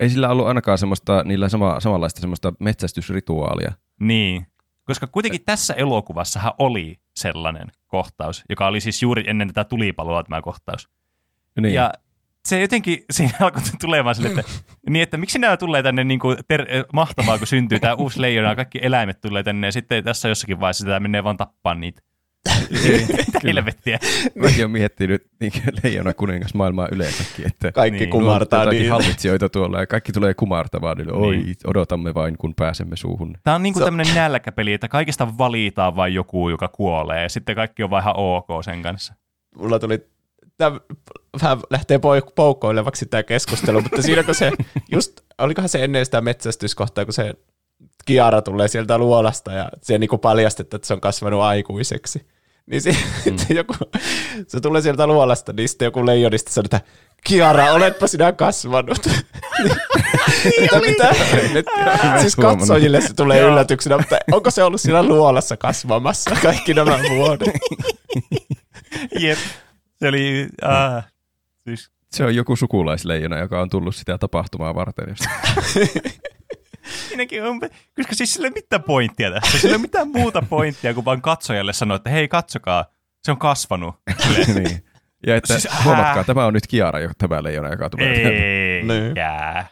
[0.00, 3.72] ei sillä ollut ainakaan semmoista, niillä sama, samanlaista semmoista metsästysrituaalia.
[4.00, 4.46] Niin,
[4.84, 10.42] koska kuitenkin tässä elokuvassahan oli sellainen kohtaus, joka oli siis juuri ennen tätä tulipaloa tämä
[10.42, 10.88] kohtaus.
[11.60, 11.74] Niin.
[11.74, 11.92] Ja
[12.48, 14.42] se jotenkin siinä alkoi tulemaan sille, että,
[14.90, 18.48] niin, että miksi nämä tulee tänne niin kuin ter- mahtavaa, kun syntyy tämä uusi leijona
[18.48, 22.02] ja kaikki eläimet tulee tänne ja sitten tässä jossakin vaiheessa tämä menee vaan tappaa niitä.
[23.44, 23.98] Helvettiä.
[24.34, 25.52] Mäkin olen miettinyt niin
[25.82, 28.10] leijona kuningas maailmaa yleensäkin, että Kaikki Niin.
[28.10, 28.90] kumartaa niin.
[28.90, 31.54] hallitsijoita tuolla ja kaikki tulee kumartamaan, niin oi, Niin.
[31.66, 33.36] odotamme vain kun pääsemme suuhun.
[33.42, 37.28] Tämä on niin kuin Se- tämmöinen nälkäpeli, että kaikista valitaan vain joku, joka kuolee ja
[37.28, 39.14] sitten kaikki on vaan ihan ok sen kanssa.
[39.58, 40.06] mulla tuli,
[40.56, 40.80] tämä
[41.42, 42.00] vähän lähtee
[42.34, 44.52] poukkoilevaksi tämä keskustelu, mutta siinä kun se,
[44.90, 47.34] just, olikohan se ennen sitä metsästyskohtaa, kun se
[48.04, 52.26] Kiara tulee sieltä luolasta ja se niinku paljastettu, että se on kasvanut aikuiseksi.
[52.66, 52.96] Niin se,
[53.30, 53.36] mm.
[53.56, 53.74] joku,
[54.46, 56.80] se tulee sieltä luolasta, niin sitten joku leijonista sanoo, että
[57.24, 59.06] Kiara, oletpa sinä kasvanut.
[60.62, 61.14] että mitä?
[61.52, 61.66] Nyt,
[62.20, 67.48] siis katsojille se tulee yllätyksenä, mutta onko se ollut siellä luolassa kasvamassa kaikki nämä vuodet?
[69.20, 69.38] Jep.
[69.98, 71.04] Se oli, äh,
[71.64, 75.04] siis Se on joku sukulaisleijona, joka on tullut sitä tapahtumaa varten.
[75.08, 75.28] Josta.
[77.08, 77.60] Siinäkin on,
[77.96, 79.58] koska siis sillä ei ole mitään pointtia tässä.
[79.58, 82.84] Sillä ei ole mitään muuta pointtia kuin vaan katsojalle sanoa, että hei katsokaa,
[83.22, 83.94] se on kasvanut.
[84.54, 84.84] niin.
[85.26, 85.82] Ja että Siis, ää.
[85.84, 88.30] huomatkaa, tämä on nyt Kiara, jo tämä leijona, joka tulee.
[88.82, 88.90] Niin.
[88.90, 89.64] Eikä.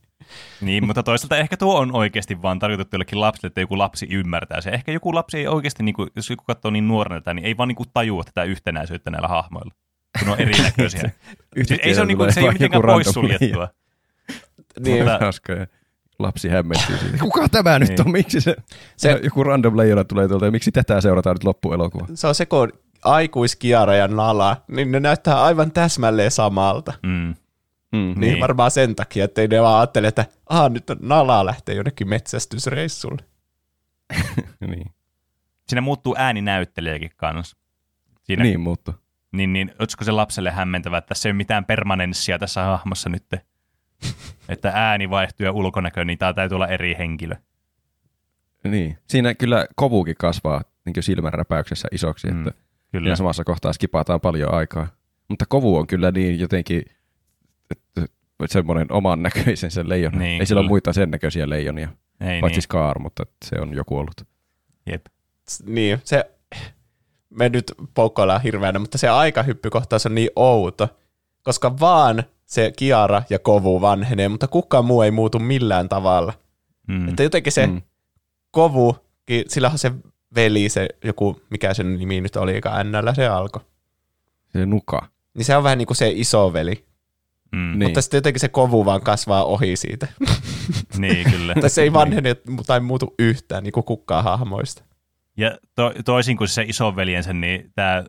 [0.60, 4.60] niin, mutta toisaalta ehkä tuo on oikeasti vaan tarkoitettu jollekin lapsille, että joku lapsi ymmärtää
[4.60, 4.70] se.
[4.70, 7.56] Ehkä joku lapsi ei oikeasti, niin kuin, jos joku katsoo niin nuorena tätä, niin ei
[7.56, 9.74] vaan niin kuin tajua tätä yhtenäisyyttä näillä hahmoilla,
[10.18, 11.00] kun ne on erinäköisiä.
[11.66, 13.68] siis ei se, on, niin tulee se ei ole mitenkään poissuljettua.
[14.80, 15.66] Niin, Mutta-
[16.18, 17.18] lapsi hämmentyy siitä.
[17.24, 18.00] Kuka tämä nyt Niin.
[18.00, 18.10] on?
[18.12, 18.56] Miksi se,
[18.96, 19.20] Se- se...
[19.24, 22.06] joku random leijona tulee tuolta ja miksi tätä seurataan nyt loppuelokuva?
[22.14, 22.72] se on se, kun
[23.04, 26.92] aikuiskiara ja nala, niin ne näyttää aivan täsmälleen samalta.
[27.02, 27.10] Mm.
[27.10, 27.98] Mm.
[27.98, 28.40] Niin, Niin.
[28.40, 32.08] varmaan sen takia, että ei ne vaan ajattele, että aha, nyt on nala lähtee jonnekin
[32.08, 33.22] metsästysreissulle.
[34.70, 34.90] niin.
[35.68, 37.56] Siinä muuttuu ääninäyttelijäkin kanssa.
[38.22, 38.94] Siinä, niin muuttu.
[39.36, 43.24] Niin, niin olisiko se lapselle hämmentävä, että tässä ei ole mitään permanenssia tässä hahmossa nyt.
[44.48, 47.36] että ääni vaihtuu ja ulkonäkö, niin tämä täytyy olla eri henkilö.
[48.64, 48.98] Niin.
[49.08, 52.50] Siinä kyllä kovuukin kasvaa niin silmänräpäyksessä isoksi, Mm, että
[52.92, 53.04] Kyllä.
[53.04, 53.16] Kyllä.
[53.16, 54.88] samassa kohtaa skipataan paljon aikaa.
[55.28, 56.82] Mutta kovu on kyllä niin jotenkin
[57.70, 58.06] että
[58.46, 60.18] semmoinen oman näköisen sen leijona.
[60.18, 61.88] Niin, Ei siellä ole muita sen näköisiä leijonia,
[62.20, 62.62] Ei paitsi niin.
[62.62, 64.26] Scar, mutta se on joku ollut.
[64.86, 65.06] Jep.
[65.66, 66.30] Niin, se,
[67.36, 70.88] me nyt poukkoillaan hirveänä, mutta se aikahyppykohtaus on niin outo,
[71.42, 76.32] koska vaan se Kiara ja Kovu vanhenee, mutta kukaan muu ei muutu millään tavalla.
[76.88, 77.08] Mm.
[77.08, 77.82] Että jotenkin se Mm.
[78.50, 78.96] Kovu,
[79.48, 79.92] sillä on se
[80.34, 83.62] veli, se joku, mikä sen nimi nyt oli, joka NL se alkoi.
[84.52, 85.08] Se nuka.
[85.34, 86.84] Niin se on vähän niin kuin se isoveli,
[87.52, 87.58] Mm.
[87.58, 87.78] Niin.
[87.78, 87.88] niin.
[87.88, 90.08] mutta sitten jotenkin se Kovu vaan kasvaa ohi siitä.
[90.98, 91.54] niin, kyllä.
[91.60, 94.82] tai se ei vanhene tai muutu yhtään niin kuin kukaan hahmoista.
[95.36, 98.04] Ja to, toisin kuin se isoveljensä, niin tämä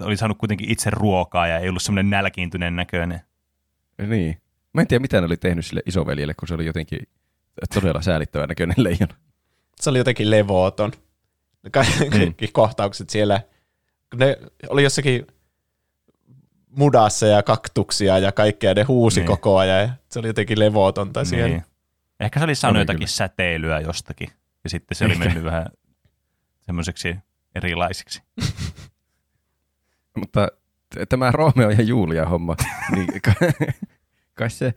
[0.00, 3.20] oli saanut kuitenkin itse ruokaa ja ei ollut semmoinen nälkiintyneen näköinen.
[4.06, 4.40] Niin.
[4.74, 6.98] Mä en tiedä, mitä ne oli tehnyt sille isoveljelle, kun se oli jotenkin
[7.74, 9.14] todella säälittävän näköinen leijona.
[9.80, 10.92] Se oli jotenkin levoton.
[11.62, 11.72] Niin.
[11.72, 13.40] Kaikki kohtaukset siellä,
[14.10, 15.26] kun ne oli jossakin
[16.68, 19.26] mudassa ja kaktuksia ja kaikkea, ne huusi Niin.
[19.26, 21.26] koko ajan ja se oli jotenkin levotonta niin.
[21.26, 21.62] siellä.
[22.20, 23.08] Ehkä se oli saanut Oli jotakin kyllä.
[23.08, 24.28] säteilyä jostakin
[24.64, 25.24] ja sitten se oli Ehkä.
[25.24, 25.66] mennyt vähän
[26.66, 27.16] semmoiseksi
[27.54, 28.22] erilaisiksi.
[30.20, 30.48] Mutta
[31.08, 32.56] tämä Romeo ja Julia homma,
[32.94, 33.32] niin ka-
[34.34, 34.74] kai se,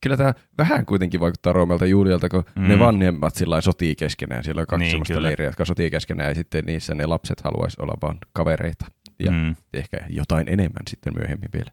[0.00, 2.68] kyllä tämä vähän kuitenkin vaikuttaa Romeolta ja Julialta, kun Mm.
[2.68, 4.44] ne vanhemmat sillä sotii keskenään.
[4.44, 5.26] Siellä on kaksi Niin, semmoista kyllä.
[5.28, 8.86] leiriä, jotka sotii keskenään ja sitten niissä ne lapset haluaisi olla vaan kavereita.
[9.18, 9.36] Ja mm.
[9.36, 9.56] Mm.
[9.74, 11.70] ehkä jotain enemmän sitten myöhemmin vielä.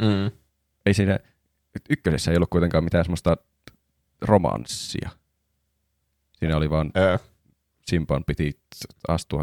[0.00, 0.30] Mm.
[0.86, 1.18] Ei siinä,
[1.90, 3.36] ykkösessä ei ollut kuitenkaan mitään semmoista
[4.20, 5.10] romanssia.
[6.38, 7.18] Siinä oli vaan Öö.
[7.86, 8.60] Simpan piti
[9.08, 9.42] astua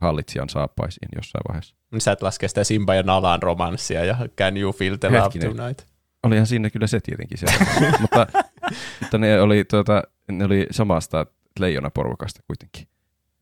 [0.00, 1.76] hallitsijan saappaisiin jossain vaiheessa.
[1.90, 5.22] Niin Sä et laske sitä Simba ja Nalan romanssia ja Can You Feel the Love
[5.22, 5.56] Hetkinen.
[5.56, 5.86] Tonight.
[6.22, 7.46] Olihan siinä kyllä se tietenkin se.
[8.00, 8.26] mutta,
[9.00, 11.26] mutta ne, oli, tuota, ne oli samasta
[11.60, 12.88] leijonaporukasta kuitenkin.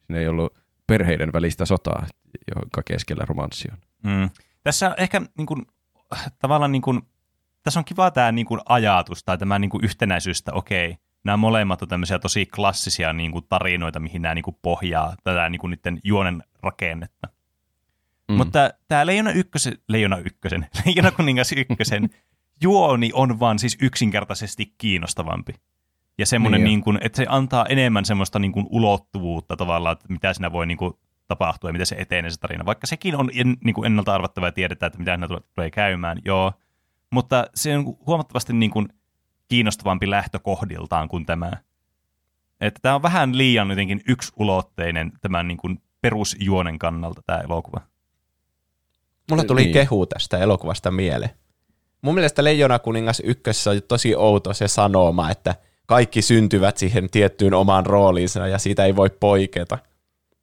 [0.07, 0.55] Siinä ei ollut
[0.87, 2.07] perheiden välistä sotaa,
[2.55, 3.79] jonka keskellä romanssi on.
[4.13, 4.31] Mm.
[4.63, 5.67] Tässä on ehkä niin kuin,
[6.39, 7.03] tavallaan niin kuin,
[7.63, 11.37] tässä on kiva tämä niin kuin ajatus tai tämä niin kuin yhtenäisyys, että okei, nämä
[11.37, 15.61] molemmat on tämmöisiä tosi klassisia niin kuin tarinoita, mihin nämä niin kuin pohjaa tätä niin
[15.61, 17.29] kuin niiden juonen rakennetta.
[18.29, 18.35] Mm.
[18.35, 22.11] Mutta tämä Leijona ykkösen, Leijona ykkösen, Leijona kuningas ykkösen
[22.63, 25.55] juoni on vaan siis yksinkertaisesti kiinnostavampi.
[26.19, 30.07] Ja semmoinen, Niin niin kuin, että se antaa enemmän semmoista niin kuin ulottuvuutta tavallaan, että
[30.09, 30.93] mitä siinä voi niin kuin
[31.29, 32.67] tapahtua ja miten se etenee se tarina.
[32.67, 35.71] Vaikka sekin on en, niin kuin ennalta arvattava ja tiedetään, että mitä siinä tulee- tulee
[35.71, 36.53] käymään, joo.
[37.11, 38.89] Mutta se on huomattavasti niin kuin
[39.53, 41.51] kiinnostavampi lähtökohdiltaan kuin tämä.
[42.61, 47.81] Että tämä on vähän liian jotenkin yksulotteinen tämän niin kuin perusjuonen kannalta tämä elokuva.
[49.31, 49.73] Mulla tuli Niin.
[49.73, 51.31] kehu tästä elokuvasta mieleen.
[52.03, 55.55] Mun mielestä Leijona kuningas ykkössä on tosi outo se sanoma, että
[55.87, 59.79] kaikki syntyvät siihen tiettyyn omaan rooliinsa ja siitä ei voi poiketa.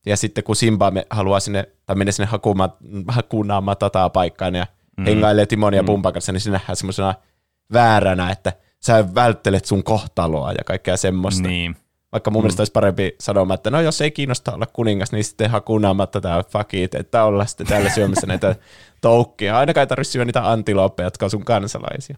[0.06, 2.69] Ja sitten kun Simba me haluaa sinne, tai menee sinne hakuma,
[3.08, 4.67] hakunaan matataa paikkaan ja
[4.98, 5.04] Mm.
[5.04, 5.06] mm.
[5.06, 5.86] hengailee Timon ja Mm.
[5.86, 7.13] Pumpan kanssa, niin se nähdään semmoisena
[7.74, 8.54] vääränä, että
[8.86, 11.48] sä välttelet sun kohtaloa ja kaikkea semmoista.
[11.48, 11.76] Niin.
[12.12, 12.44] Vaikka mun mm.
[12.44, 16.44] mielestä olisi parempi sanoma, että no jos ei kiinnosta olla kuningas, niin sitten hakunaamatta tämä
[16.44, 18.56] fuck it, että olla sitten täällä syömässä näitä
[19.02, 19.58] toukkia.
[19.58, 22.18] Ainakaan ei tarvitse syödä niitä antilooppeja, jotka on sun kansalaisia.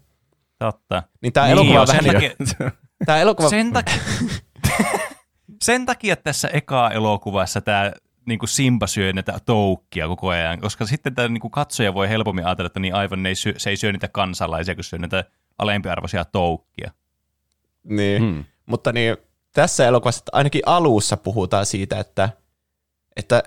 [0.60, 1.04] Totta.
[1.21, 2.71] Niin tämä Niin, elokuva on vähän sen niin, takia-
[3.06, 3.93] tämä elokuva, Sen, takia,
[5.63, 7.91] sen takia tässä eka elokuvassa tämä
[8.26, 12.10] niin kuin Simba syö näitä toukkia koko ajan, koska sitten tämä niin kuin katsoja voi
[12.10, 15.00] helpommin ajatella, että niin aivan ne ei syö, se ei syö niitä kansalaisia, kun syö
[15.00, 15.24] näitä
[15.62, 16.91] alempiarvoisia toukkia.
[17.84, 18.43] niin, Hmm.
[18.65, 19.17] mutta niin,
[19.54, 22.30] tässä elokuvassa ainakin alussa puhutaan siitä, että,
[23.15, 23.43] että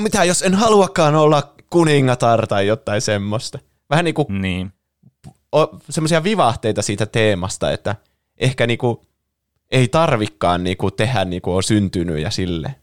[0.00, 3.58] mitä jos en haluakaan olla kuningatar tai jotain semmoista.
[3.90, 4.72] Vähän niin kuin Niin.
[5.90, 7.96] semmoisia vivahteita siitä teemasta, että
[8.38, 9.06] ehkä niinku
[9.70, 12.74] ei tarvikkaan niinku tehdä niinku on syntynyt ja sille.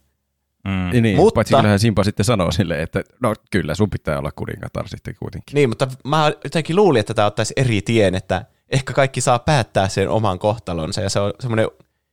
[0.64, 0.90] Mm.
[0.92, 4.32] Niin, niin, Mutta- paitsi kyllähän Simpa sitten sanoo sille, että no kyllä, sun pitää olla
[4.32, 5.54] kuningatar sitten kuitenkin.
[5.54, 9.88] Niin, mutta mä jotenkin luulin, että tämä ottaisi eri tien, että ehkä kaikki saa päättää
[9.88, 11.68] sen oman kohtalonsa ja se on semmoinen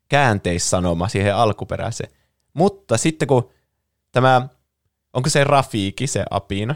[0.10, 2.12] käänteissanoma siihen alkuperäiseen.
[2.54, 3.50] Mutta sitten kun
[4.12, 4.48] tämä,
[5.14, 6.76] onko se Rafiki, se apina,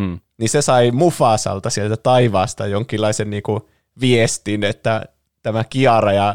[0.00, 0.20] Hmm.
[0.38, 3.68] niin se sai Mufasalta sieltä taivaasta jonkinlaisen niinku
[4.00, 5.02] viestin, että
[5.42, 6.34] tämä Kiara ja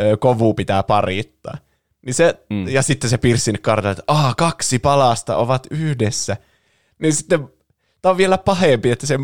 [0.00, 1.58] ö, Kovu pitää parittaa.
[2.06, 2.68] Niin se, Mm.
[2.68, 6.36] Ja sitten se piirsi sinne kartalle, että Aa, kaksi palasta ovat yhdessä.
[6.98, 7.48] Niin sitten
[8.02, 9.18] tämä on vielä pahempi, että se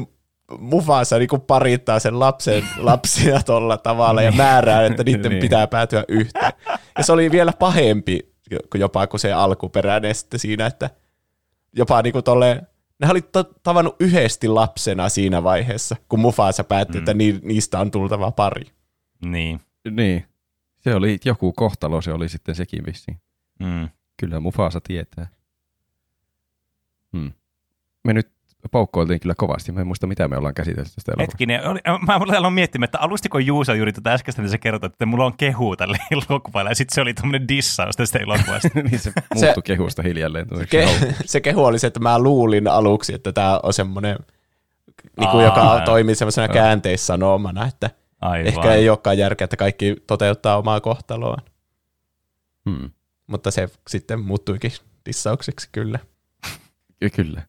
[0.58, 5.40] Mufasa niinku parittaa sen lapsen lapsia tuolla tavalla ja määrää, että niiden Niin.
[5.40, 6.52] pitää päätyä yhteen.
[6.98, 8.32] Ja se oli vielä pahempi
[8.74, 10.90] jopa kuin se alkuperäinen sitten siinä, että
[11.76, 12.66] jopa niinku tolleen,
[13.00, 16.98] ne oli ta- tavannut yhdesti lapsena siinä vaiheessa, kun Mufasa päätti, mm.
[16.98, 18.64] että ni- niistä on tultava pari.
[19.24, 19.60] Niin.
[19.90, 20.24] Niin.
[20.80, 23.20] Se oli joku kohtalo, se oli sitten sekin vissiin.
[23.60, 23.88] Mm.
[24.16, 25.26] Kyllä Mufasa tietää.
[27.12, 27.32] Hmm.
[28.04, 28.28] Me nyt
[28.70, 29.72] poukkoiltiin kyllä kovasti.
[29.72, 31.32] Mä en muista, mitä me ollaan käsitelty tästä elokuvasta.
[31.32, 35.06] Hetkinen, oli, mä aloin miettimään, että alustiko Juuso juuri tätä äskeistä, niin se kertoi, että
[35.06, 35.98] mulla on kehu tälle
[36.28, 38.68] elokuvalle, ja sitten se oli tämmöinen dissaus tästä elokuvasta.
[38.90, 40.46] niin se muuttui kehusta hiljalleen.
[40.50, 44.16] Ke- se kehu oli se, että mä luulin aluksi, että tämä on semmoinen,
[45.20, 47.90] niin kuin, joka toimii semmoisena käänteissanomana, että
[48.20, 48.46] Aivan.
[48.46, 51.42] ehkä ei olekaan järkeä, että kaikki toteuttaa omaa kohtaloaan.
[52.70, 52.90] Hmm.
[53.26, 54.72] Mutta se sitten muuttuikin
[55.06, 55.98] dissaukseksi kyllä.
[57.16, 57.42] kyllä.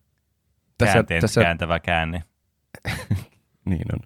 [0.78, 1.41] Tässä, Käänteen, tässä...
[1.41, 2.24] kääntävä käänne.
[3.70, 3.99] niin on.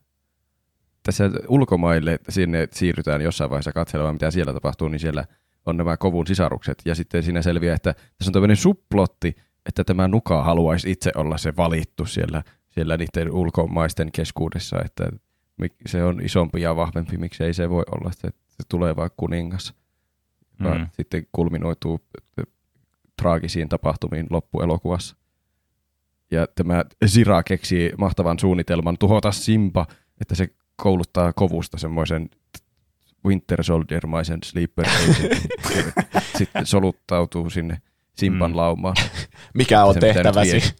[1.03, 5.25] Tässä ulkomaille sinne siirrytään jossain vaiheessa katselemaan, mitä siellä tapahtuu, niin siellä
[5.65, 6.81] on nämä kovun sisarukset.
[6.85, 9.35] Ja sitten siinä selviää, että tässä on tämmöinen supplotti,
[9.65, 15.09] että tämä Nuka haluaisi itse olla se valittu siellä, siellä niiden ulkomaisten keskuudessa, että
[15.85, 19.73] se on isompi ja vahvempi, miksi ei se voi olla se, se tuleva kuningas,
[20.59, 20.87] mm.
[20.91, 21.99] sitten kulminoituu
[23.17, 25.15] traagisiin tapahtumiin loppuelokuvassa.
[26.31, 29.87] Ja tämä Zira keksii mahtavan suunnitelman tuhota Simba,
[30.21, 32.29] että se kouluttaa kovusta semmoisen
[33.25, 34.85] Winter Soldier-maisen sleeper
[36.37, 37.81] sitten soluttautuu sinne
[38.15, 38.57] Simban mm.
[38.57, 38.95] laumaan.
[39.53, 40.75] Mikä on tehtäväsi?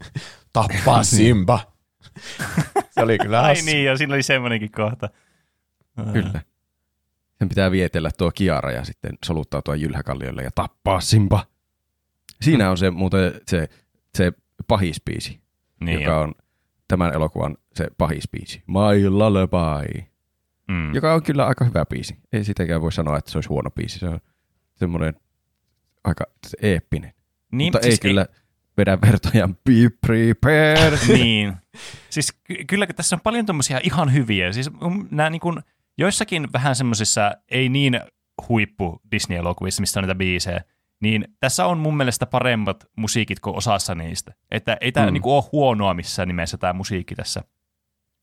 [0.54, 1.60] Tappaa Simba.
[2.94, 5.10] Se oli kyllä Ai niin, ja siinä oli semmoinenkin kohta.
[6.14, 6.41] Kyllä.
[7.39, 11.46] Sen pitää vietellä tuo Kiara ja sitten soluttautua Jylhäkalliolle ja tappaa Simba.
[12.41, 13.70] Siinä on se muuten se,
[14.18, 14.34] se
[14.68, 15.39] pahispiisi,
[15.80, 16.22] niin joka jo.
[16.22, 16.34] on
[16.88, 18.64] tämän elokuvan se pahispiisi.
[18.68, 20.04] My Lullaby.
[20.68, 20.96] Mm.
[20.96, 22.18] Joka on kyllä aika hyvä biisi.
[22.34, 24.00] Ei sitäkään voi sanoa, että se olisi huono biisi.
[24.00, 24.20] Se on
[24.76, 25.14] semmoinen
[26.04, 26.24] aika
[26.62, 27.14] eeppinen.
[27.52, 28.43] Niin, Mutta siis ei kyllä ei...
[28.78, 31.00] vedä vertoja be prepared.
[31.18, 31.54] niin.
[32.10, 34.52] Siis ky- kyllä tässä on paljon tommosia ihan hyviä.
[34.54, 34.72] Siis
[35.12, 35.60] nämä niin kuin,
[35.98, 38.02] joissakin vähän semmoisissa ei niin
[38.50, 40.64] huippu Disney-elokuvissa, missä on näitä biisejä,
[41.02, 44.34] niin tässä on mun mielestä paremmat musiikit kuin osassa niistä.
[44.52, 45.14] Että ei tämä mm.
[45.14, 47.44] niinku ole huonoa missään nimessä tämä musiikki tässä.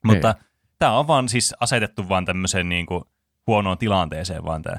[0.04, 0.34] Mutta
[0.78, 3.10] tämä on vaan siis asetettu vaan tämmöiseen niinku
[3.46, 4.76] huonoon tilanteeseen vaan tämä.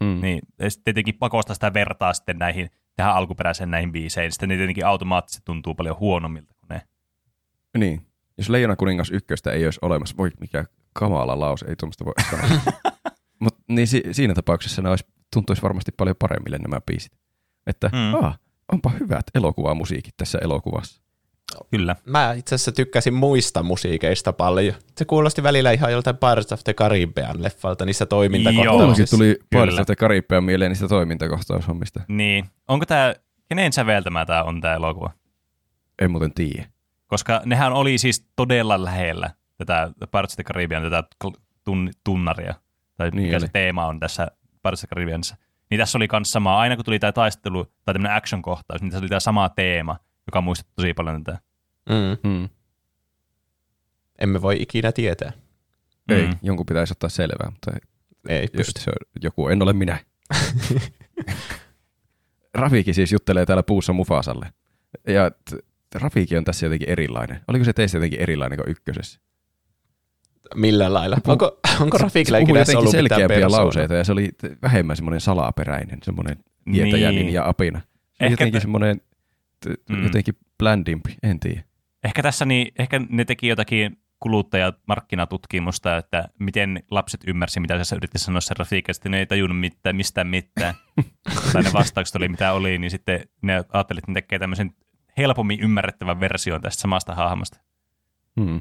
[0.00, 0.20] Mm.
[0.20, 0.40] Niin,
[0.84, 4.32] tietenkin pakosta sitä vertaa sitten näihin, tähän alkuperäiseen näihin biiseihin.
[4.32, 6.82] Sitten ne tietenkin automaattisesti tuntuu paljon huonommilta kuin ne.
[7.78, 8.06] Niin.
[8.38, 12.60] Jos Leijona kuningas ykköstä ei olisi olemassa, voi mikä kamala lause, ei tuommoista voi sanoa.
[13.42, 17.12] Mutta niin si- siinä tapauksessa ne olisi tuntuisi varmasti paljon paremmille nämä biisit.
[17.66, 18.14] Että mm.
[18.14, 18.38] aa,
[18.72, 21.02] onpa hyvät elokuvamusiikit tässä elokuvassa.
[21.70, 21.96] Kyllä.
[22.04, 24.74] Mä itse asiassa tykkäsin muista musiikeista paljon.
[24.96, 29.16] Se kuulosti välillä ihan joltain Pirates of the Caribbean leffalta niissä toimintakohtauksissa.
[29.16, 32.00] tuli Pirates of the Caribbean mieleen niistä toimintakohtaushommista.
[32.08, 32.44] Niin.
[32.68, 33.14] Onko tämä,
[33.48, 35.10] kenen säveltämä tämä on tämä elokuva?
[35.98, 36.68] En muuten tiedä.
[37.06, 41.04] Koska nehän oli siis todella lähellä tätä Pirates of the Caribbean, tätä
[41.64, 42.54] tun, tunnaria.
[42.96, 43.46] Tai niin mikä eli.
[43.46, 44.28] se teema on tässä
[44.62, 45.36] Pirates of Caribbeanissa.
[45.70, 49.02] Niin tässä oli myös sama, aina kun tuli tämä taistelu tai tämmöinen action-kohtaus, niin tässä
[49.02, 49.96] oli tämä sama teema,
[50.30, 51.38] joka muistutti tosi paljon tätä.
[51.88, 52.30] Mm.
[52.30, 52.48] Mm.
[54.18, 55.32] Emme voi ikinä tietää.
[56.08, 56.36] Ei, mm.
[56.42, 57.70] jonkun pitäisi ottaa selvää, mutta
[58.28, 58.80] ei pysty.
[58.80, 59.98] Se on joku, en ole minä.
[62.54, 64.52] Rafiki siis juttelee täällä puussa Mufasalle.
[65.06, 65.30] Ja
[65.94, 67.40] Rafiki on tässä jotenkin erilainen.
[67.48, 69.20] Oliko se teistä jotenkin erilainen kuin ykkösessä?
[70.54, 71.16] Millä lailla?
[71.16, 74.28] Puh- onko, onko Rafikilla ikinä se ollut selkeämpiä lauseita ja se oli
[74.62, 76.36] vähemmän semmoinen salaperäinen, semmoinen
[76.72, 77.34] tietäjänin niin.
[77.34, 77.80] ja apina.
[77.80, 79.00] Se ehkä jotenkin t- semmoinen
[79.66, 80.02] mm.
[80.02, 81.62] jotenkin bländimpi, en tiedä.
[82.04, 88.18] Ehkä tässä niin, ehkä ne teki jotakin kuluttajamarkkinatutkimusta, että miten lapset ymmärsi, mitä se yritti
[88.18, 90.74] sanoa se Rafika, sitten ne ei tajunnut mitään, mistään mitään.
[91.52, 94.72] tai ne vastaukset oli mitä oli, niin sitten ne ajattelivat, että ne tekee tämmöisen
[95.18, 97.60] helpommin ymmärrettävän version tästä samasta hahmosta.
[98.40, 98.60] Hmm.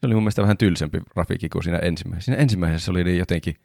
[0.00, 2.24] Se oli mun mielestä vähän tylsempi Rafiki kuin siinä ensimmäisessä.
[2.24, 3.56] Siinä ensimmäisessä oli niin jotenkin,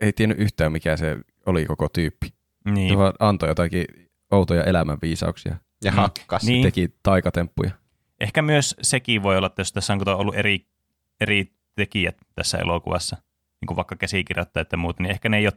[0.00, 2.32] ei tiennyt yhtään mikä se oli koko tyyppi.
[2.64, 2.88] Niin.
[2.88, 3.84] Se vaan antoi jotakin
[4.30, 5.56] outoja elämänviisauksia.
[5.84, 5.96] Ja niin.
[5.96, 6.42] hakkas.
[6.42, 6.62] Niin.
[6.62, 7.70] Teki taikatemppuja.
[8.20, 10.66] Ehkä myös sekin voi olla, että jos tässä on ollut eri,
[11.20, 13.16] eri tekijät tässä elokuvassa,
[13.60, 15.52] niin kuin vaikka käsikirjoittajat ja muut, niin ehkä ne ei ole,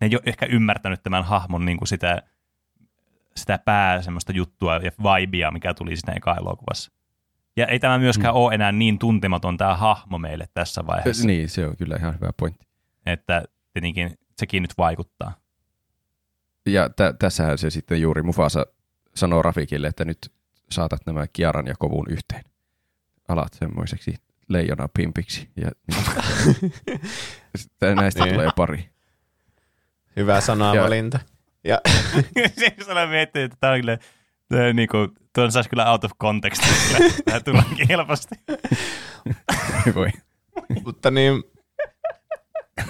[0.00, 2.22] ne ei ole ehkä ymmärtänyt tämän hahmon niin kuin sitä,
[3.36, 6.92] sitä pää semmoista juttua ja vibea, mikä tuli siinä eka elokuvassa.
[7.56, 8.38] Ja ei tämä myöskään mm.
[8.38, 11.26] ole enää niin tuntematon tämä hahmo meille tässä vaiheessa.
[11.26, 12.66] Niin, se on kyllä ihan hyvä pointti.
[13.06, 13.42] Että
[13.72, 15.41] tietenkin sekin nyt vaikuttaa.
[16.66, 18.66] Ja t- tässähän se sitten juuri Mufasa
[19.14, 20.32] sanoo Rafikille, että nyt
[20.70, 22.44] saatat nämä Kiaran ja Kovun yhteen.
[23.28, 24.14] Alat semmoiseksi
[24.48, 25.48] leijona pimpiksi.
[25.56, 26.74] Ja, niin.
[28.00, 28.34] näistä niin.
[28.34, 28.90] tulee pari.
[30.16, 31.20] Hyvä sanavalinta.
[31.64, 31.80] Ja...
[32.58, 33.98] se sana miettii, että tämä on kyllä
[34.72, 36.62] niin kuin, tuon saisi kyllä out of context.
[37.24, 38.34] Tämä tullaankin helposti.
[39.94, 40.08] Voi.
[40.84, 41.42] Mutta niin,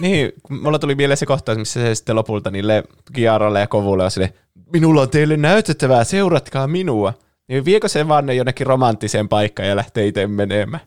[0.00, 4.10] niin, mulla tuli mieleen se kohtaus, missä se sitten lopulta niille Kiaralle ja Kovulle on
[4.10, 4.34] sille,
[4.72, 7.14] minulla on teille näytettävää, seuratkaa minua.
[7.48, 10.82] Niin viekö se vaan ne jonnekin romanttiseen paikkaan ja lähtee itse menemään?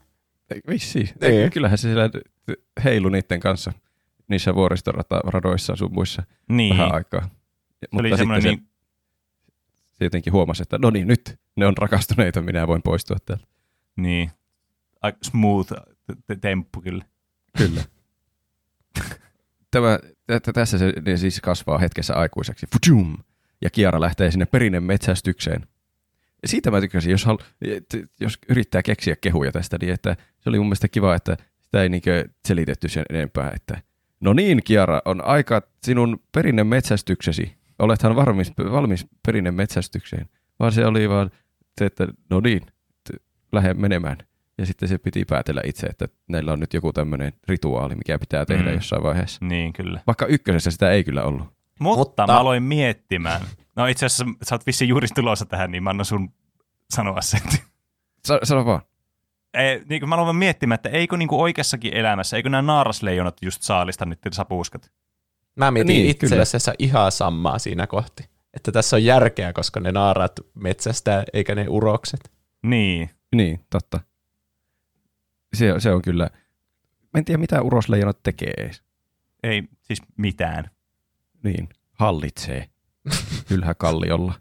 [0.70, 1.10] Vissiin.
[1.22, 1.52] Niin.
[1.52, 2.10] Kyllähän se siellä
[2.84, 3.74] heilu niiden kanssa
[4.28, 7.22] niissä vuoristoratoissa sun muissa Niin, vähän aikaa.
[7.22, 8.68] Ja- se oli Mutta sitten semmoinen se, niin,
[9.94, 13.46] se jotenkin huomasi, että no niin, nyt ne on rakastuneita, minä voin poistua täältä.
[13.96, 14.32] niin,
[15.02, 15.74] aika smooth
[16.28, 17.06] te- temppu kyllä.
[17.58, 17.84] Kyllä.
[19.72, 22.68] Tämä, t- tässä se ne siis kasvaa hetkessä aikuiseksi.
[22.72, 23.18] Fujum!
[23.62, 25.68] Ja Kiara lähtee sinne perinne metsästykseen.
[26.42, 30.50] Ja siitä mä tykkäsin, jos, hal- et- jos yrittää keksiä kehuja tästä, niin että se
[30.50, 33.82] oli mun mielestä kiva, että sitä ei niinkö selitetty sen enempää, että
[34.20, 37.56] no niin Kiara, on aika sinun perinne metsästyksesi.
[37.80, 40.30] Olethan valmis, valmis perinne metsästykseen.
[40.60, 41.32] Vaan se oli vaan
[41.78, 42.62] se, että no niin,
[43.52, 44.18] lähde menemään.
[44.58, 48.46] Ja sitten se piti päätellä itse, että näillä on nyt joku tämmöinen rituaali, mikä pitää
[48.46, 48.76] tehdä Mm.
[48.76, 49.46] jossain vaiheessa.
[49.46, 50.00] Niin, kyllä.
[50.08, 51.48] Vaikka ykkösessä sitä ei kyllä ollut.
[51.80, 53.42] Mutta, Mutta- mä aloin miettimään.
[53.76, 56.30] No itse asiassa sä oot vissiin juuri tulossa tähän, niin mä annan sun
[56.96, 57.42] sanoa sen.
[58.26, 58.82] Sa- sano vaan.
[59.54, 62.62] Ei, niin kuin mä aloin vaan miettimään, että eikö niin kuin oikeassakin elämässä, eikö nämä
[62.62, 64.92] naarasleijonat just saalista niiden sapuskat?
[65.56, 66.42] Mä mietin Niin, niin, itse kyllä.
[66.42, 68.24] asiassa ihan samaa siinä kohti.
[68.54, 72.32] Että tässä on järkeä, koska ne naarat metsästää, eikä ne urokset.
[72.66, 74.00] Niin, Niin, totta.
[75.56, 76.30] Se, se on kyllä.
[77.14, 78.84] Mä en tiedä, mitä urosleijonat tekee edes.
[79.44, 80.70] ei siis mitään.
[81.44, 82.70] Niin, hallitsee.
[83.52, 84.34] Ylhä kalliolla.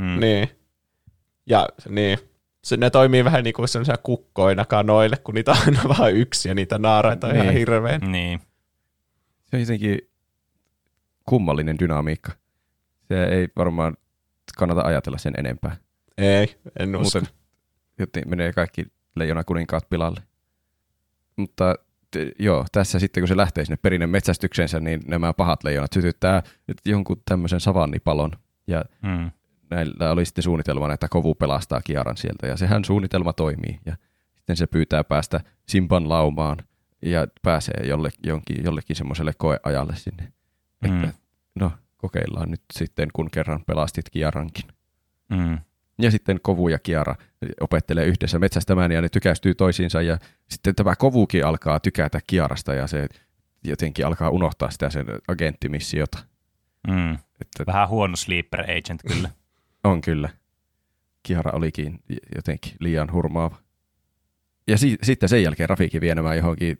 [0.00, 0.20] Mm.
[0.20, 0.48] Niin.
[1.46, 2.18] Ja niin.
[2.64, 6.48] Se, ne toimii vähän niin kuin sellaisia kukkoina kanoille, kun niitä on aina vaan yksi
[6.48, 7.58] ja niitä naaraita on ihan Niin.
[7.58, 8.00] hirveän.
[8.12, 8.40] Niin.
[9.44, 9.98] Se on jotenkin
[11.26, 12.32] kummallinen dynamiikka.
[13.08, 13.96] Se ei varmaan
[14.56, 15.76] kannata ajatella sen enempää.
[16.18, 17.18] Ei, en usko.
[17.20, 17.34] Muuten
[17.98, 18.86] joten menee kaikki
[19.16, 20.22] leijona kuninkaat pilalle.
[21.36, 21.74] Mutta
[22.38, 26.42] joo, tässä sitten kun se lähtee sinne perinne metsästykseensä, niin nämä pahat leijonat sytyttää
[26.84, 28.30] jonkun tämmöisen savannipalon.
[28.66, 29.30] Ja Mm.
[29.70, 32.46] näillä oli sitten suunnitelmana, että kovu pelastaa Kiaran sieltä.
[32.46, 33.80] Ja sehän suunnitelma toimii.
[33.86, 33.96] Ja
[34.34, 36.56] sitten se pyytää päästä Simpan laumaan
[37.02, 40.32] ja pääsee jolle, jonkin, jollekin semmoiselle koeajalle sinne.
[40.88, 41.04] Mm.
[41.04, 41.18] Että
[41.54, 44.64] no, kokeillaan nyt sitten, kun kerran pelastit Kiarankin.
[45.28, 45.58] Mm.
[46.02, 47.14] Ja sitten Kovu ja Kiara
[47.60, 50.18] opettelee yhdessä metsästämään ja ne tykästyy toisiinsa ja
[50.50, 53.06] sitten tämä Kovukin alkaa tykätä Kiarasta ja se
[53.64, 56.18] jotenkin alkaa unohtaa sitä sen agenttimissiota.
[56.88, 57.12] Mm.
[57.12, 59.30] Että Vähän huono sleeper agent kyllä.
[59.84, 60.28] on kyllä.
[61.22, 61.98] Kiara olikin
[62.36, 63.56] jotenkin liian hurmaava.
[64.66, 66.78] Ja si- sitten sen jälkeen Rafiki vie nämä johonkin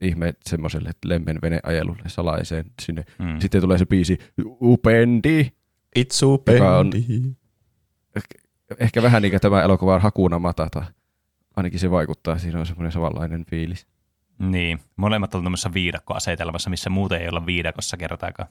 [0.00, 3.04] ihme semmoiselle lemmen veneajelulle salaiseen sinne.
[3.18, 3.40] Mm.
[3.40, 4.18] Sitten tulee se biisi
[4.60, 5.50] Upendi.
[5.96, 6.90] Itsu Joka on-.
[8.78, 10.84] Ehkä vähän niin kuin tämä elokuva on Hakuna Matata.
[11.56, 13.86] Ainakin se vaikuttaa, siinä on semmoinen samanlainen fiilis.
[14.38, 14.80] Niin.
[14.96, 18.48] Molemmat on tämmöisessä viidakkoasetelmassa, missä muuten ei olla viidakossa kertaakaan.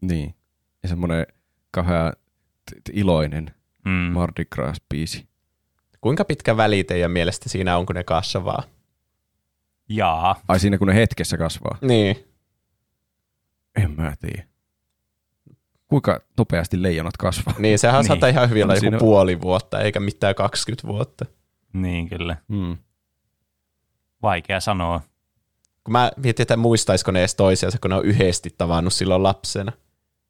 [0.00, 0.34] Niin.
[0.82, 1.26] Ja semmoinen
[2.70, 3.50] t- t- iloinen
[3.84, 3.90] Mm.
[3.92, 5.26] Mardi Gras-biisi.
[6.00, 8.62] Kuinka pitkä väli teidän mielestä siinä on, kun ne kasvaa?
[9.88, 10.40] Jaa.
[10.48, 11.78] Ai siinä kun ne hetkessä kasvaa.
[11.80, 12.16] Niin.
[13.76, 14.44] En mä tiedä.
[15.92, 17.54] Kuinka nopeasti leijonat kasvaa?
[17.58, 18.06] Niin, sehän Niin.
[18.06, 21.26] saattaa ihan hyvin olla joku siinä- puoli vuotta, eikä mitään 20 vuotta.
[21.72, 22.36] Niin kyllä.
[22.48, 22.76] Hmm.
[24.22, 25.00] Vaikea sanoa.
[25.84, 29.72] Kun mä mietin, että muistaisiko ne edes toisiansa, kun ne on yhdesti tavannut silloin lapsena.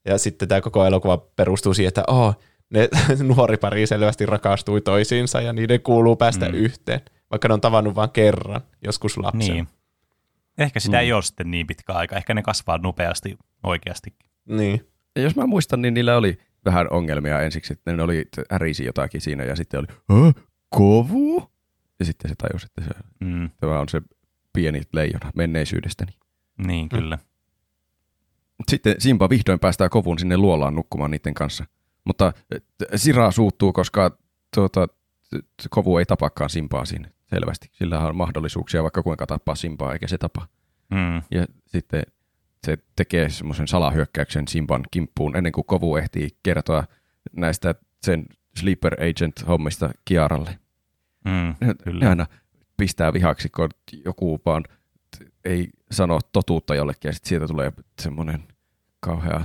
[0.04, 2.36] Ja sitten tämä koko elokuva perustuu siihen, että oh,
[2.70, 2.88] ne
[3.36, 6.52] nuori pari selvästi rakastui toisiinsa ja niiden kuuluu päästä Mm.
[6.54, 6.58] mm.
[6.58, 7.00] yhteen,
[7.30, 9.54] vaikka ne on tavannut vain kerran, joskus lapsena.
[9.54, 9.68] Niin.
[10.58, 11.00] Ehkä sitä Mm.
[11.00, 12.16] ei ole sitten niin pitkä aika.
[12.16, 14.14] Ehkä ne kasvaa nopeasti oikeasti.
[14.48, 14.88] niin.
[15.16, 19.44] Jos mä muistan, niin niillä oli vähän ongelmia ensiksi, että ne oli ärisi jotakin siinä
[19.44, 20.32] ja sitten oli
[20.68, 21.50] kovu?
[21.98, 23.50] Ja sitten se tajusi, että se, Mm.
[23.60, 24.02] tämä on se
[24.52, 26.12] pieni leijona menneisyydestäni.
[26.66, 27.18] Niin kyllä.
[28.68, 31.64] Sitten Simba vihdoin päästää kovun sinne luolaan nukkumaan niiden kanssa.
[32.04, 32.60] Mutta eh,
[32.96, 34.18] Sira suuttuu, koska
[34.54, 34.88] tuota,
[35.70, 37.68] kovu ei tapakaan Simpaa siinä selvästi.
[37.72, 40.46] Sillä on mahdollisuuksia vaikka kuinka tappaa Simpaa, eikä se tapa.
[40.90, 41.16] Mm.
[41.30, 42.02] Ja sitten
[42.66, 46.84] se tekee semmoisen salahyökkäyksen Simban kimppuun ennen kuin kovu ehtii kertoa
[47.32, 50.58] näistä sen Sleeper Agent-hommista Kiaralle.
[51.24, 51.54] Mm.
[51.60, 52.00] Ne, Kyllä.
[52.00, 52.26] ne aina
[52.76, 53.68] pistää vihaksi, kun
[54.04, 54.64] joku vaan
[55.44, 58.42] ei sano totuutta jollekin ja sitten siitä tulee semmoinen
[59.00, 59.44] kauhea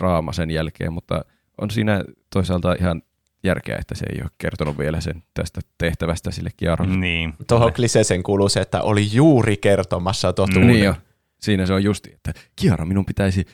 [0.00, 1.24] draama sen jälkeen, mutta
[1.60, 3.02] on siinä toisaalta ihan
[3.44, 6.96] järkeä, että se ei ole kertonut vielä sen tästä tehtävästä sille Kiaralle.
[6.96, 7.34] Niin.
[7.48, 10.66] Tuohon kliseeseen kuuluu se, että oli juuri kertomassa totuuden.
[10.66, 10.94] Niin jo.
[11.40, 13.44] Siinä se on justi, että Kiara, minun pitäisi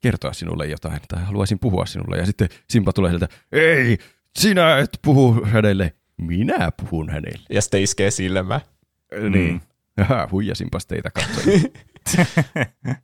[0.00, 2.16] kertoa sinulle jotain, tai haluaisin puhua sinulle.
[2.18, 3.98] Ja sitten Simpa tulee sieltä, ei,
[4.38, 7.46] sinä et puhu hänelle, minä puhun hänelle.
[7.50, 8.60] Ja sitten iskee silmään.
[9.20, 9.32] Mm.
[9.32, 9.60] Niin.
[9.96, 11.60] Jaha, huijasinpas teitä katsoja.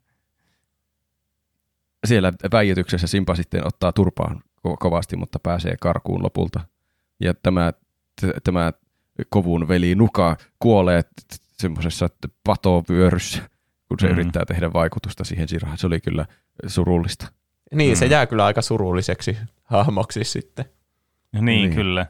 [2.07, 6.61] Siellä väijytyksessä Simpa sitten ottaa turpaan ko- kovasti, mutta pääsee karkuun lopulta.
[7.20, 7.72] Ja tämä,
[8.20, 8.72] t- tämä
[9.28, 11.09] kovun veli Nuka kuolee t-
[11.41, 12.09] semmoisessa
[12.45, 13.43] patovyöryssä,
[13.89, 14.12] kun se Mm.
[14.12, 15.78] yrittää tehdä vaikutusta siihen Sirahan.
[15.78, 16.26] Se oli kyllä
[16.66, 17.32] surullista.
[17.74, 18.11] Niin, se Mm.
[18.11, 20.64] jää kyllä aika surulliseksi hahmoksi sitten.
[21.32, 21.74] Niin, Niin.
[21.74, 22.07] kyllä.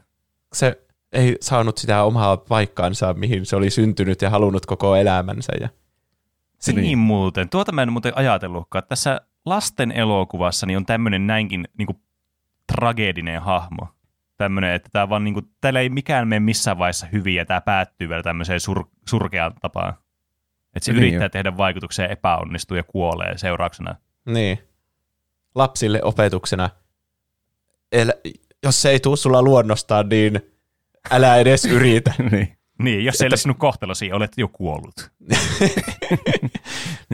[0.53, 5.53] Se ei saanut sitä omaa paikkaansa, mihin se oli syntynyt ja halunnut koko elämänsä.
[5.61, 5.69] Ja...
[6.59, 6.81] Se niin.
[6.81, 6.97] Niin.
[6.99, 7.49] muuten.
[7.49, 8.79] Tuota mä en muuten ajatellutkaan.
[8.79, 11.97] että Tässä lasten elokuvassa niin on tämmöinen näinkin niin kuin,
[12.73, 13.87] tragedinen hahmo.
[14.37, 17.61] Tämmöinen, että tämä vaan niin kuin, täällä ei mikään mene missään vaiheessa hyvin ja tämä
[17.61, 19.93] päättyy vielä tämmöiseen sur, surkeaan tapaan.
[20.77, 21.29] Että se Niin yrittää jo.
[21.29, 23.95] tehdä vaikutuksia ja epäonnistuu ja kuolee seurauksena.
[24.25, 24.59] Niin.
[25.55, 26.69] Lapsille opetuksena,
[27.91, 28.13] el,
[28.63, 30.41] jos se ei tule sulla luonnostaan, niin
[31.11, 32.13] älä edes yritä.
[32.31, 32.57] niin.
[32.83, 35.11] Niin, jos se ei Että- ole sinun kohtalosi, olet jo kuollut.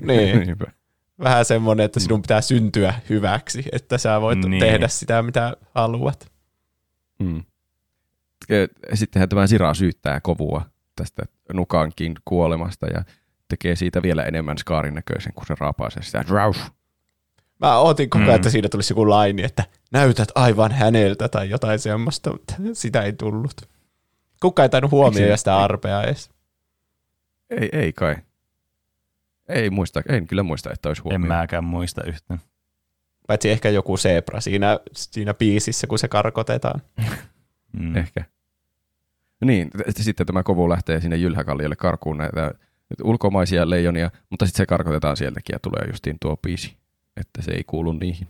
[0.02, 0.40] niin.
[0.40, 0.66] Niinpä.
[1.20, 4.60] Vähän semmoinen, että sinun pitää syntyä hyväksi, että sä voit Niin.
[4.60, 6.32] tehdä sitä, mitä haluat.
[7.20, 7.44] Mm.
[8.94, 13.04] Sittenhän tämä Sira syyttää kovua tästä Nukankin kuolemasta ja
[13.50, 16.24] tekee siitä vielä enemmän skaarin näköisen, kun se raapaisee sitä.
[16.28, 16.58] Draus.
[17.60, 18.36] Mä ootin koko ajan, Mm.
[18.36, 23.14] että siinä tulisi joku laini, että näytät aivan häneltä tai jotain semmoista, mutta sitä ei
[23.14, 23.54] tullut.
[24.42, 26.30] Kuka ei tainnut huomioida sitä arpea edes.
[27.50, 28.16] Ei, ei kai.
[29.50, 31.28] Ei muista, en kyllä muista, että olisi En huomioon.
[31.38, 32.40] mäkään muista yhtään.
[33.28, 36.82] Paitsi ehkä joku zebra siinä, siinä biisissä, kun se karkotetaan.
[37.80, 37.96] Mm.
[37.96, 38.24] Ehkä.
[39.46, 42.52] Niin, sitten tämä kovu lähtee sinne Jylhäkalliolle karkuun näitä
[43.04, 46.78] ulkomaisia leijonia, mutta sitten se karkotetaan sieltäkin ja tulee justiin tuo biisi,
[47.18, 48.28] että se ei kuulu niihin,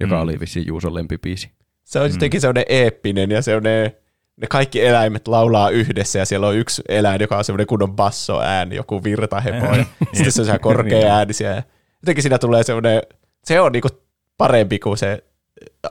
[0.00, 0.18] joka Mm.
[0.18, 0.22] mm.
[0.22, 1.50] oli vissiin Juuson lempibiisi.
[1.84, 2.12] Se on Mm.
[2.14, 3.90] jotenkin sellainen eeppinen ja sellainen,
[4.36, 8.76] ne kaikki eläimet laulaa yhdessä ja siellä on yksi eläin, joka on semmoinen kunnon bassoääni,
[8.76, 11.50] joku virtahepo ja sitten se on ihan korkea äänisiä.
[11.54, 11.62] Ja
[12.02, 13.02] jotenkin siinä tulee semmoinen,
[13.44, 13.88] se on niinku
[14.36, 15.24] parempi kuin se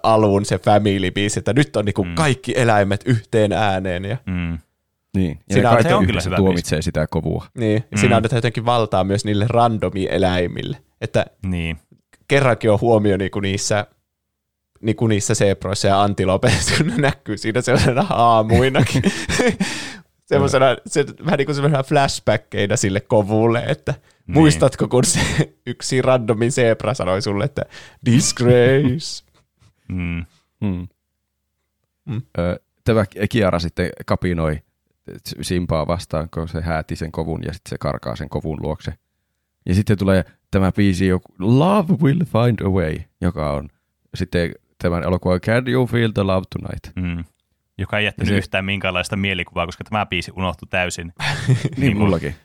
[0.03, 2.15] alun se family biisi, että nyt on niinku Mm.
[2.15, 4.57] kaikki eläimet yhteen ääneen ja Mm.
[5.17, 7.45] Niin, ja Siinä ne on- kaikki se on kyllä hyvä tuomitsee sitä kovua.
[7.57, 7.97] Niin, ja Mm.
[7.99, 10.77] siinä annetaan jotenkin valtaa myös niille randomi eläimille.
[11.01, 11.77] Että Niin.
[12.27, 13.87] kerrankin on huomio niinku niissä,
[14.81, 19.03] niinku niissä seproissa ja antilopeissa, kun ne näkyy siinä sellaisena aamuinakin.
[20.25, 23.93] Semmoisena, se, vähän niin kuin semmoisena flashbackkeina sille kovulle, että
[24.27, 24.33] Niin.
[24.37, 25.19] muistatko, kun se
[25.67, 27.61] yksi randomi zebra sanoi sulle, että
[28.05, 29.23] disgrace.
[29.87, 30.25] Mm.
[30.61, 30.87] Mm.
[32.05, 32.21] Mm.
[32.39, 34.59] Ö, Tämä Kiara sitten kapinoi
[35.41, 38.93] Simpaa vastaan, kun se hääti sen kovun ja sitten se karkaa sen kovun luokse.
[39.65, 43.69] Ja sitten tulee tämä biisi, joku Love Will Find a Way, joka on
[44.15, 44.51] sitten
[44.81, 46.95] tämän elokuvan Can You Feel the Love Tonight?
[46.95, 47.23] Mm.
[47.77, 51.13] Joka ei jättänyt se- yhtään minkäänlaista mielikuvaa, koska tämä biisi unohtui täysin.
[51.77, 52.35] Niin mullakin.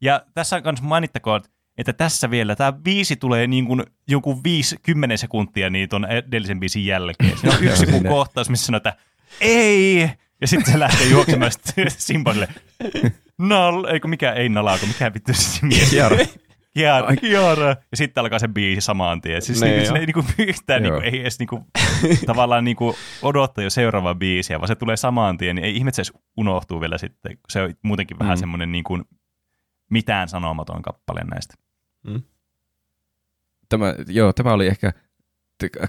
[0.00, 1.40] Ja tässä on myös mainittakoon,
[1.78, 6.86] että tässä vielä tämä biisi tulee niin kuin joku 5-10 sekuntia niin tuon edellisen biisin
[6.86, 7.38] jälkeen.
[7.38, 9.04] Siinä on yksi kun kohtaus, missä sanotaan, että
[9.40, 10.10] ei!
[10.40, 11.52] Ja sitten se lähtee juoksemaan
[11.88, 12.48] Simballe.
[13.38, 15.90] Nal, eikö mikä ei nalaa, kun mikä vittu se mies.
[15.90, 16.16] Kiara.
[16.74, 17.16] Kiara.
[17.16, 17.68] Kiara.
[17.90, 19.42] Ja sitten alkaa se biisi samaan tien.
[19.42, 21.66] Siis Niin niin, se ei niinku yhtään niinku, ei edes niinku,
[22.26, 26.00] tavallaan niinku odottaa jo seuraavaa biisiä, vaan se tulee samaan tien, niin ei ihme, se
[26.02, 27.38] edes unohtuu vielä sitten.
[27.48, 28.40] Se on muutenkin vähän Mm.
[28.40, 28.98] semmoinen niinku
[29.90, 31.54] mitään sanomaton kappale näistä.
[33.68, 34.92] Tämä, joo, tämä oli ehkä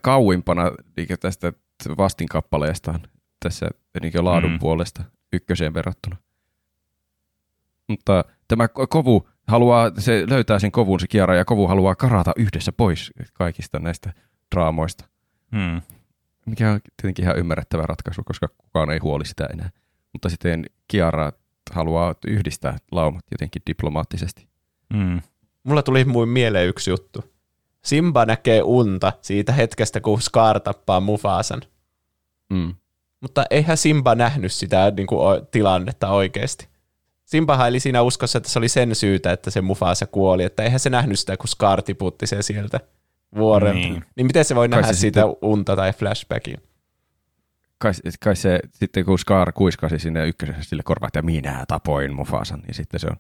[0.02, 1.54] kauimpana niin tästä
[1.98, 3.00] vastinkappaleestaan
[3.40, 3.70] tässä
[4.02, 4.54] niin laadun Mm.
[4.56, 4.60] mm.
[4.60, 6.18] puolesta ykköseen verrattuna.
[7.88, 12.32] Mutta tämä ko- kovu haluaa, se löytää sen kovun se Kiara ja kovu haluaa karata
[12.36, 14.14] yhdessä pois kaikista näistä
[14.56, 15.06] draamoista.
[15.56, 15.82] Hmm.
[16.46, 19.70] Mikä on tietenkin ihan ymmärrettävä ratkaisu, koska kukaan ei huoli sitä enää.
[20.14, 21.32] Mutta sitten Kiara
[21.72, 24.48] haluaa yhdistää laumat jotenkin diplomaattisesti.
[24.94, 25.22] Hmm.
[25.64, 27.34] Mulla tuli muin mieleen yksi juttu.
[27.82, 31.62] Simba näkee unta siitä hetkestä, kun Scar tappaa Mufasan.
[32.50, 32.76] Mm.
[33.22, 36.68] Mutta eihän Simba nähnyt sitä niin kuin, tilannetta oikeasti.
[37.26, 40.80] Simbahan eli siinä uskossa, että se oli sen syytä, että se Mufasa kuoli, että eihän
[40.80, 42.80] se nähnyt sitä, kun Scar tiputti sen sieltä
[43.36, 43.74] vuorelta.
[43.80, 44.26] Niin, Niin.
[44.26, 46.58] miten se voi Kai nähdä se siitä sitten- unta tai flashbackia?
[47.78, 47.92] Kai,
[48.24, 52.74] kai se sitten kun Scar kuiskasi sinne ykkösessä sille korvaan, että minä tapoin Mufasan, niin
[52.76, 53.16] sitten se on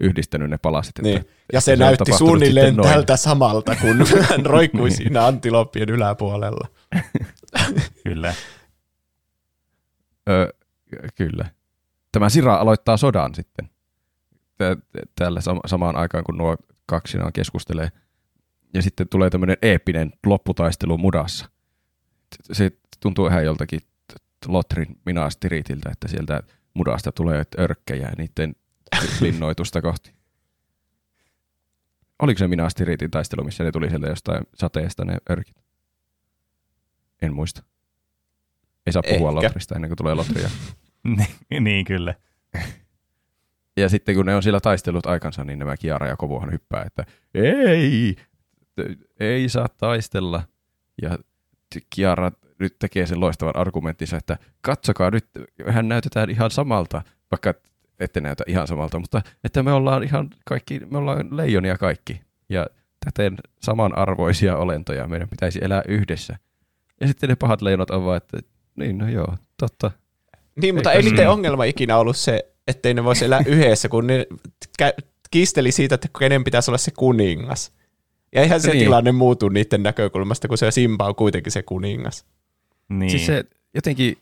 [0.00, 0.98] yhdistänyt ne palaset.
[0.98, 1.24] Että, Niin.
[1.52, 4.96] Ja se, se näytti suunnilleen tältä samalta, kun hän roikkui Niin.
[4.96, 6.68] siinä antiloppien yläpuolella.
[8.04, 8.34] Kyllä.
[10.28, 10.52] Ö,
[11.14, 11.50] kyllä.
[12.12, 13.70] Tämä Sira aloittaa sodan sitten.
[14.58, 14.76] Tä-
[15.16, 16.56] Täällä sam- samaan aikaan, kun nuo
[16.86, 17.88] kaksinaan keskustelee.
[18.74, 21.48] Ja sitten tulee tämmöinen eeppinen lopputaistelu mudassa.
[22.52, 22.70] Se
[23.00, 23.80] tuntuu ihan joltakin
[24.46, 26.42] Lotrin minastiritiltä, että sieltä
[26.74, 28.54] mudasta tulee örkkejä niiden
[29.20, 30.14] linnoitusta kohti.
[32.18, 35.56] Oliko se minastiritin taistelu, missä ne tuli sieltä jostain sateesta ne örkit?
[37.22, 37.62] En muista.
[38.86, 39.46] Ei saa puhua Ehkä.
[39.46, 40.50] Lotrista ennen kuin tulee Lotria.
[41.50, 42.14] niin, niin kyllä.
[43.76, 47.04] Ja sitten kun ne on siellä taistellut aikansa, niin nämä Kiara ja Kovuhan hyppää, että
[47.34, 48.16] ei,
[49.20, 50.42] ei saa taistella.
[51.02, 51.18] Ja
[51.90, 55.26] Kiara nyt tekee sen loistavan argumenttinsa, että katsokaa nyt,
[55.68, 57.54] hän näytetään ihan samalta, vaikka
[58.00, 62.20] ette näytä ihan samalta, mutta että me ollaan ihan kaikki, me ollaan leijonia kaikki.
[62.48, 62.66] Ja
[63.04, 66.36] täten samanarvoisia olentoja, meidän pitäisi elää yhdessä.
[67.00, 68.38] Ja sitten ne pahat leijonat on vaan, että
[68.76, 69.90] niin no joo, totta.
[70.62, 74.26] Niin, mutta ei niiden ongelma ikinä ollut se, ettei ne voisi elää yhdessä, kun ne
[74.82, 77.72] kä- kiisteli siitä, että kenen pitäisi olla se kuningas.
[78.34, 78.74] Ja eihän se Niin.
[78.78, 78.84] niin.
[78.86, 82.24] tilanne muutu niiden näkökulmasta, kun se Simba on kuitenkin se kuningas.
[82.88, 83.10] Niin.
[83.10, 83.44] Siis se
[83.74, 84.16] jotenkin,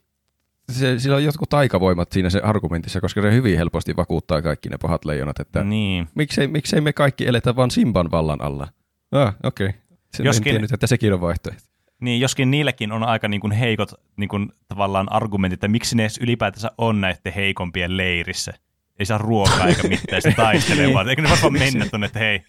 [0.72, 4.78] se, sillä on jotkut taikavoimat siinä se argumentissa, koska se hyvin helposti vakuuttaa kaikki ne
[4.82, 6.08] pahat leijonat, että niin.
[6.14, 8.68] miksei, miksei me kaikki eletä vaan Simban vallan alla.
[9.12, 9.66] Ah, okei.
[9.66, 9.80] Okay.
[9.90, 10.50] Sen Joskin- Joskin...
[10.50, 11.62] en tiennyt, että sekin on vaihtoehto.
[12.00, 16.02] Niin, joskin niilläkin on aika niin kuin heikot niin kuin, tavallaan argumentit, että miksi ne
[16.02, 18.52] edes ylipäätänsä on näiden heikompien leirissä.
[18.98, 21.08] Ei saa ruokaa eikä mitään, se taistelee vaan.
[21.08, 22.40] Eikö ne voi vaan mennä tuonne, että hei,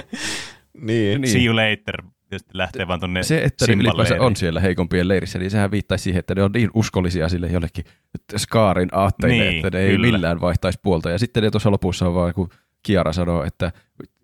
[0.81, 1.21] Niin.
[1.21, 1.31] Niin.
[1.31, 5.07] see you later, ja sitten lähtee vaan tuonne Se, että ne ylipäänsä on siellä heikompien
[5.07, 7.85] leirissä, niin sehän viittaisi siihen, että ne on niin uskollisia sille jollekin
[8.37, 10.07] Skaarin aatteille, Niin, että ne ei kyllä.
[10.11, 11.09] millään vaihtaisi puolta.
[11.09, 12.49] Ja sitten ne tuossa lopussa on vaan, kun
[12.83, 13.71] Kiara sanoo, että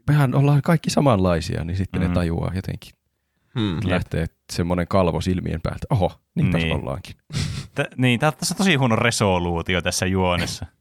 [0.07, 2.07] mehän ollaan kaikki samanlaisia, niin sitten Mm.
[2.07, 2.91] ne tajuaa jotenkin.
[3.60, 3.76] Hmm.
[3.76, 3.84] Jep.
[3.84, 5.88] Lähtee semmoinen kalvo silmien päältä.
[5.89, 6.80] Oho, niin tässä Niin.
[6.80, 7.16] ollaankin.
[7.76, 10.66] T- niin, tää- tässä on tosi huono resoluutio tässä juonessa.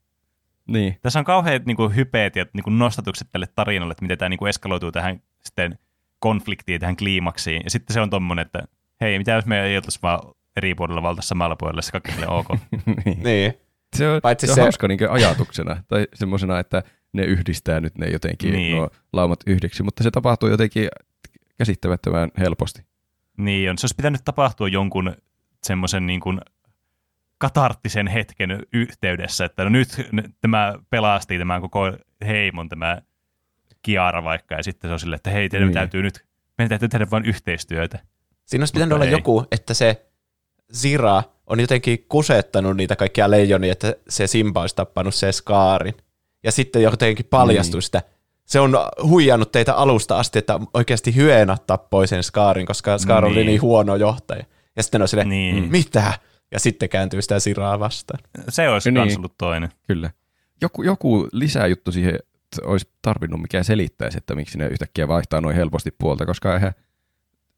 [0.69, 0.99] Niin.
[1.03, 4.29] Tässä on kauheat niin kuin, hypeet ja niin kuin, nostatukset tälle tarinalle, että miten tämä
[4.29, 5.79] niin kuin, eskaloituu tähän sitten
[6.19, 7.61] konfliktiin, tähän kliimaksiin.
[7.65, 8.63] Ja sitten se on tommonen, että
[9.01, 10.21] hei, mitä jos me ei oltaisi vaan
[10.57, 12.47] eri puolella valta samalla puolella, se kaikki sille ok.
[13.05, 13.23] niin.
[13.23, 13.55] Niin.
[13.97, 17.99] Se on, Paitsi se on se- hauska niin ajatuksena, tai semmoisena, että ne yhdistää nyt
[17.99, 18.63] ne jotenkin Niin.
[18.63, 18.77] niin.
[18.77, 20.89] nuo laumat yhdeksi, mutta se tapahtuu jotenkin
[21.59, 22.83] käsittämättömän helposti.
[23.37, 23.79] niin on.
[23.79, 25.17] Se olisi pitänyt tapahtua jonkun
[25.63, 26.41] semmoisen niin kuin
[27.39, 31.93] katarttisen hetken yhteydessä, että no nyt n- tämä pelasti tämän koko
[32.27, 33.03] heimon, tämä
[33.83, 35.75] Kiara vaikka, ja sitten se on silleen, että hei, teidän Niin.
[35.75, 36.25] täytyy nyt,
[36.59, 37.99] meidän täytyy tehdä vain yhteistyötä.
[38.45, 39.11] Siinä olisi pitänyt Mutta olla ei.
[39.13, 40.07] joku, että se
[40.75, 45.95] Zira on jotenkin kusettanut niitä kaikkia leijonia, että se Simba olisi tappanut se Skaarin.
[46.43, 47.83] Ja sitten jotenkin paljastui Niin.
[47.83, 48.03] sitä.
[48.47, 53.35] Se on huijannut teitä alusta asti, että oikeasti hyena tappoi sen Skaarin, koska Skaar oli
[53.35, 53.47] Niin.
[53.47, 54.45] niin huono johtaja.
[54.77, 55.71] Ja sitten on silleen, Niin.
[55.71, 56.13] mitä?
[56.53, 58.21] Ja sitten kääntyy sitä Ziraa vastaan.
[58.49, 59.07] Se olisi Niin.
[59.07, 59.19] niin.
[59.19, 59.69] ollut toinen.
[59.89, 60.11] Kyllä.
[60.63, 65.57] Joku, joku lisäjuttu siihen että olisi tarvinnut, mikä selittäisi, että miksi ne yhtäkkiä vaihtaa noin
[65.57, 66.73] helposti puolta, koska eihän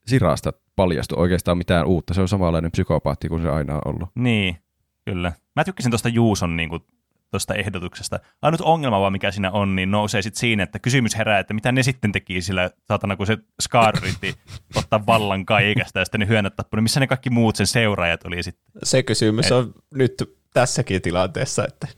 [0.07, 2.14] Sirasta paljastu oikeastaan mitään uutta.
[2.14, 4.09] Se on samanlainen psykopaatti kuin se aina on ollut.
[4.14, 4.57] Niin,
[5.05, 5.32] kyllä.
[5.57, 6.82] Mä tykkäsin tuosta Juuson niin kuin,
[7.31, 8.18] tuosta ehdotuksesta.
[8.43, 11.72] Ainut ongelma vaan, mikä siinä on, niin nousee sitten siinä, että kysymys herää, että mitä
[11.72, 14.35] ne sitten teki sillä saatana, kun se Scar yritti
[14.74, 16.83] ottaa vallan kaikesta ja sitten ne hyönät tappunut.
[16.83, 18.70] Missä ne kaikki muut sen seuraajat oli sitten?
[18.83, 20.14] Se kysymys on nyt
[20.55, 21.89] tässäkin tilanteessa, että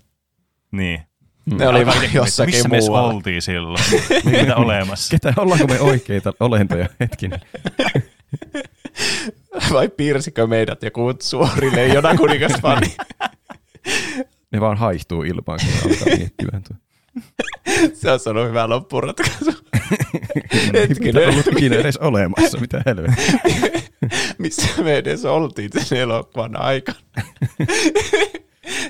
[0.73, 1.01] Niin.
[1.47, 3.09] ne oli vain jossakin Missä me edes muualla.
[3.15, 3.85] oltiin silloin?
[4.25, 5.11] Niitä olemassa.
[5.11, 6.89] Ketä, ollaanko me oikeita olentoja?
[7.01, 7.41] Hetkinen.
[9.73, 12.97] Vai piirsikö meidät joku suori leijona kuningas fani?
[14.53, 16.63] Ne vaan haihtuu ilmaan, kun ne alkaa miettimään.
[16.63, 16.77] tuo.
[18.01, 19.53] Se on sanonut hyvä loppuratkaisu.
[20.67, 23.41] Mitä Hetkinen, ollut ikinä edes olemassa, mitä helvettiä.
[24.39, 26.99] missä me edes oltiin sen elokuvan aikana.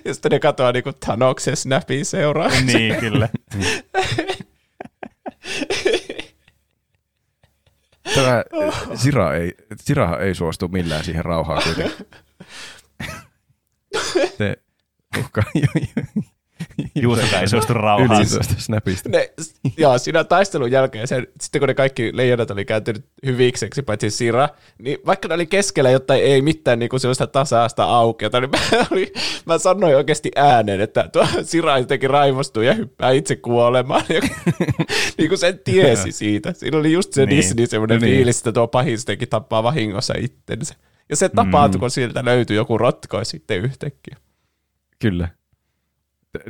[0.04, 2.64] ja sitten ne katoaa niinku Thanoksen snapin seuraavaksi.
[2.64, 3.28] niin, kyllä.
[8.14, 8.44] Tämä
[8.94, 12.06] Sira ei, Sirahan ei suostu millään siihen rauhaan kuitenkin.
[14.38, 14.56] Se
[15.18, 15.44] uhkaa
[17.02, 18.26] Juusokaan ei suostu rauhaan.
[18.58, 19.08] snapista.
[19.08, 19.32] Ne,
[19.76, 24.48] joo, siinä taistelun jälkeen, sen, sitten kun ne kaikki leijonat oli kääntynyt hyvikseksi, paitsi Sira,
[24.78, 28.58] niin vaikka ne oli keskellä jotain ei mitään niin kuin sellaista tasaista aukeata, niin mä,
[28.90, 29.12] oli,
[29.46, 34.02] mä sanoin oikeasti ääneen, että tuo Sira jotenkin raivostuu ja hyppää itse kuolemaan.
[34.14, 34.20] Ja,
[35.18, 36.52] niin kuin sen tiesi siitä.
[36.52, 37.36] Siinä oli just se Niin.
[37.36, 38.14] Disney semmoinen Niin.
[38.16, 40.74] fiilis, että tuo pahistekin tappaa vahingossa itsensä.
[41.08, 41.80] Ja se tapahtui, Mm.
[41.80, 44.16] kun sieltä löytyi joku rotkoi sitten yhtäkkiä.
[45.00, 45.28] Kyllä.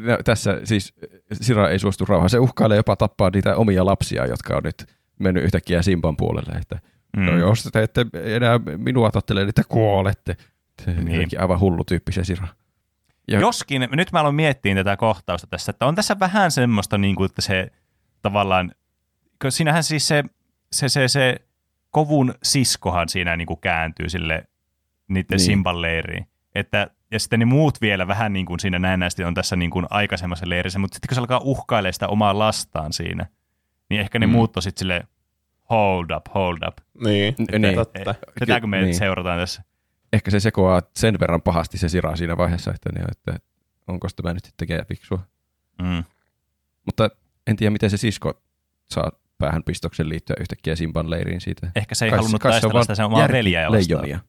[0.01, 0.94] Nä- Tässä siis
[1.32, 2.30] Sira ei suostu rauhaan.
[2.30, 4.86] Se uhkailee jopa tappaa niitä omia lapsia, jotka on nyt
[5.18, 6.53] mennyt yhtäkkiä Simpan puolelle.
[6.53, 6.78] Että,
[7.16, 7.22] mm.
[7.22, 10.36] No jos te ette enää minua tottele, niin te kuolette.
[11.05, 11.28] Niin.
[11.40, 12.48] aivan hullu tyyppi se Sira.
[13.28, 17.16] Ja- Joskin, nyt mä aloin miettiä tätä kohtausta tässä, että on tässä vähän semmoista, niin
[17.16, 17.70] kuin, että se
[18.22, 18.72] tavallaan,
[19.42, 20.24] kun siinähän siis se,
[20.72, 21.36] se, se, se
[21.90, 24.44] kovun siskohan siinä niin kuin kääntyy sille
[25.09, 25.40] niiden Niin.
[25.40, 26.26] Simban leiriin.
[26.55, 29.86] Että, ja sitten ne muut vielä vähän niin kuin siinä näennäisesti on tässä niin kuin
[29.90, 33.26] aikaisemmassa leirissä, mutta sitten kun se alkaa uhkailemaan sitä omaa lastaan siinä,
[33.90, 34.32] niin ehkä ne Mm.
[34.32, 35.08] muut on sitten silleen,
[35.70, 36.76] hold up, hold up.
[37.04, 37.74] Niin, N- niin.
[37.74, 38.14] totta.
[38.38, 38.94] Tätäkö me niin.
[38.94, 39.62] seurataan tässä?
[40.12, 43.46] ehkä se sekoaa sen verran pahasti se Sira siinä vaiheessa, että, niin, että
[43.88, 45.18] onko tämä nyt tekee fiksua.
[45.82, 46.04] Mm.
[46.86, 47.11] Mutta
[47.46, 48.42] en tiedä, miten se sisko
[48.90, 51.70] saa päähän pistoksen liittyä yhtäkkiä Simban leiriin siitä.
[51.76, 54.02] Ehkä se ei Kai- halunnut kai se on taistella vaan sitä sen omaa veljeä vastaan.
[54.02, 54.20] leijonia.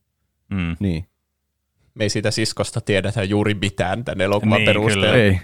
[0.50, 0.76] Mm.
[0.80, 1.06] Niin.
[1.94, 5.06] Me ei siitä siskosta tiedetä juuri mitään tämän elokuvan Niin, perusteella.
[5.06, 5.18] kyllä.
[5.24, 5.40] Ei.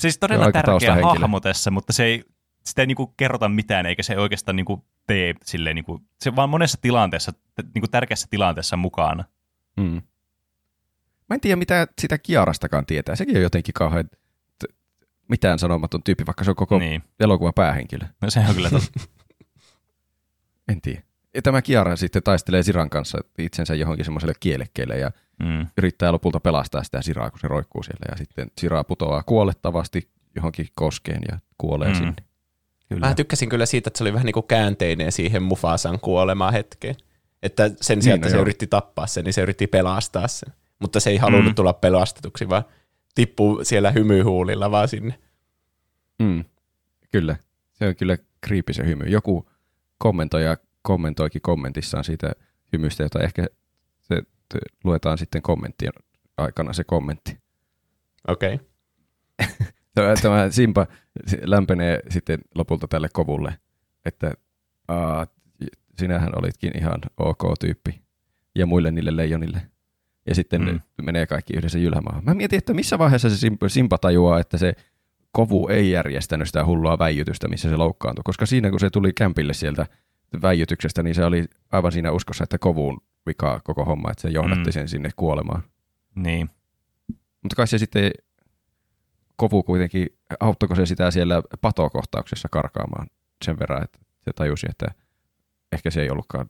[0.00, 2.24] Siis Se todella tärkeä hahmo tässä, mutta se ei,
[2.64, 6.78] sitä ei niinku kerrota mitään, eikä se oikeastaan niinku tee silleen, niinku, se vaan monessa
[6.82, 7.32] tilanteessa,
[7.74, 9.24] niinku tärkeässä tilanteessa mukana.
[9.76, 10.02] Mm.
[11.28, 13.16] Mä en tiedä, mitä sitä Kiarastakaan tietää.
[13.16, 14.08] Sekin on jotenkin kauhean
[14.58, 14.74] t-
[15.28, 16.90] mitään sanomaton tyyppi, vaikka se on koko niin.
[16.90, 17.02] Niin.
[17.20, 18.04] elokuvan päähenkilö.
[18.20, 19.00] No se on kyllä totta.
[20.68, 21.02] En tiedä.
[21.36, 25.10] Ja tämä Kiara sitten taistelee Siran kanssa itsensä johonkin semmoiselle kielekkeelle ja
[25.42, 25.66] Mm.
[25.78, 28.06] yrittää lopulta pelastaa sitä Siraa, kun se roikkuu siellä.
[28.10, 31.94] Ja sitten Sira putoaa kuolettavasti johonkin koskeen ja kuolee Mm.
[31.94, 32.14] sinne.
[32.88, 33.06] Kyllä.
[33.08, 36.96] Mä tykkäsin kyllä siitä, että se oli vähän niin kuin käänteinen siihen Mufasan kuolemaan hetkeen.
[37.42, 38.42] Että sen sijaan, Niin, että no se joo.
[38.42, 40.52] yritti tappaa sen, niin se yritti pelastaa sen.
[40.78, 41.54] Mutta se ei halunnut Mm.
[41.54, 42.64] tulla pelastetuksi, vaan
[43.14, 45.18] tippuu siellä hymyhuulilla vaan sinne.
[46.18, 46.44] Mm.
[47.12, 47.36] Kyllä.
[47.72, 49.04] Se on kyllä creepy se hymy.
[49.04, 49.50] Joku
[49.98, 50.56] kommentoija
[50.86, 52.32] kommentoikin kommentissaan siitä
[52.72, 53.46] hymystä, jota ehkä
[54.00, 54.22] se
[54.84, 55.92] luetaan sitten kommenttien
[56.36, 57.38] aikana se kommentti.
[58.28, 58.54] Okei.
[58.54, 58.66] Okay.
[59.94, 60.86] Tämä, tämä Simpa
[61.26, 63.58] si- lämpenee sitten lopulta tälle kovulle,
[64.04, 64.32] että
[64.88, 65.26] aa,
[65.98, 68.02] sinähän olitkin ihan ok tyyppi
[68.54, 69.62] ja muille niille leijonille.
[70.28, 70.68] Ja sitten Mm.
[70.68, 70.80] mm.
[71.04, 72.24] menee kaikki yhdessä jylhämaahan.
[72.24, 74.74] Mä mietin, että missä vaiheessa se Simpa, Simpa tajuaa, että se
[75.32, 78.22] kovu ei järjestänyt sitä hullua väijytystä, missä se loukkaantui.
[78.24, 79.86] Koska siinä, kun se tuli kämpille sieltä
[80.42, 84.68] väijytyksestä, niin se oli aivan siinä uskossa, että kovuun vikaa koko homma, että se johdatti
[84.68, 84.72] Mm.
[84.72, 85.62] sen sinne kuolemaan.
[86.14, 86.50] Niin.
[87.42, 88.10] Mutta kai se sitten
[89.36, 90.06] kovu kuitenkin,
[90.40, 93.06] auttoiko se sitä siellä patokohtauksessa karkaamaan
[93.44, 94.86] sen verran, että se tajusi, että
[95.72, 96.46] ehkä se ei ollutkaan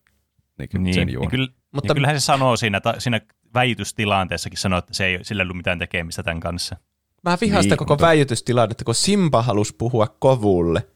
[0.58, 0.94] niin niin.
[0.94, 1.30] sen Ja, juoni.
[1.30, 3.20] kyllä, Mutta ja kyllähän se sanoo siinä, ta, siinä
[3.54, 6.76] väitystilanteessakin, sanoo, että se ei, sillä ei ollut mitään tekemistä tämän kanssa.
[7.24, 10.86] mä vihaan sitä Niin, koko mutta- väijytystilannetta, kun Simba halusi puhua kovulle.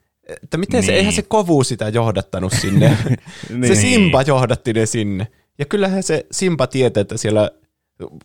[0.42, 0.98] Että miten se, Niin.
[0.98, 2.96] eihän se kovu sitä johdattanut sinne.
[3.68, 5.26] Se Simba johdatti ne sinne.
[5.58, 7.50] Ja kyllähän se Simba tietää, että siellä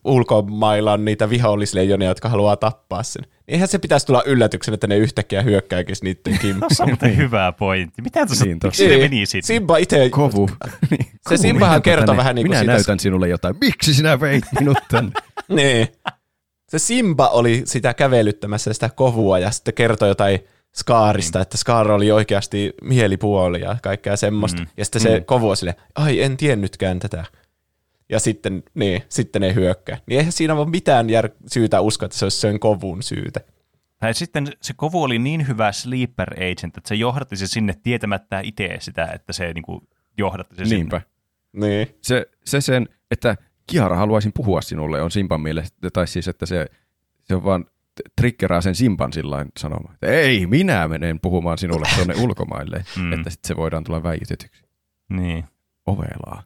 [0.04, 3.24] ulkomailla on niitä vihollisleijonia, jotka haluaa tappaa sen.
[3.48, 6.72] Eihän se pitäisi tulla yllätyksen, että ne yhtäkkiä hyökkääkin niiden kimppuun.
[6.76, 8.02] Se on muuten hyvä pointti.
[8.02, 9.48] Mitä tuossa, Niin, niin, miksi se meni siitä?
[9.48, 10.50] Simba itse, Kovu.
[10.92, 13.56] Niin, kovu, Simbahan minäpä kertoi tänne- vähän niin kuin Minä siitä- näytän sinulle jotain.
[13.62, 15.12] Miksi sinä veit minut tänne?
[15.50, 15.88] niin.
[16.70, 20.40] Se Simba oli sitä kävelyttämässä sitä kovua ja sitten kertoi jotain
[20.78, 24.62] Skaarista, että Skaar oli oikeasti mielipuoli ja kaikkea semmoista.
[24.62, 24.68] Mm.
[24.78, 25.26] Ja sitten se Mm.
[25.26, 27.26] kovu oli silleen, ai en tiennytkään tätä.
[28.10, 29.98] Ja sitten, niin, sitten ne hyökkää.
[30.06, 33.40] Niin eihän siinä ole mitään jär- syytä uskoa, että se olisi sen kovun syytä.
[34.00, 38.40] Tai sitten se kovu oli niin hyvä sleeper agent, että se johdatti se sinne tietämättä
[38.44, 39.84] itse sitä, että se niinku
[40.18, 41.02] johdatti se Niinpä.
[41.54, 41.68] sinne.
[41.68, 41.96] Niin.
[42.02, 43.36] Se, se sen, että
[43.68, 46.66] Kiara haluaisin puhua sinulle on Simpan mielestä, tai siis, että se,
[47.24, 47.66] se on vaan
[47.96, 53.04] t- triggeraa sen Simpan sillain sanomaan, että ei, minä menen puhumaan sinulle tuonne ulkomaille, Mm.
[53.04, 53.14] mm.
[53.14, 54.64] että sitten se voidaan tulla väijytetyksi.
[55.10, 55.46] Niin.
[55.86, 56.44] Ovelaa.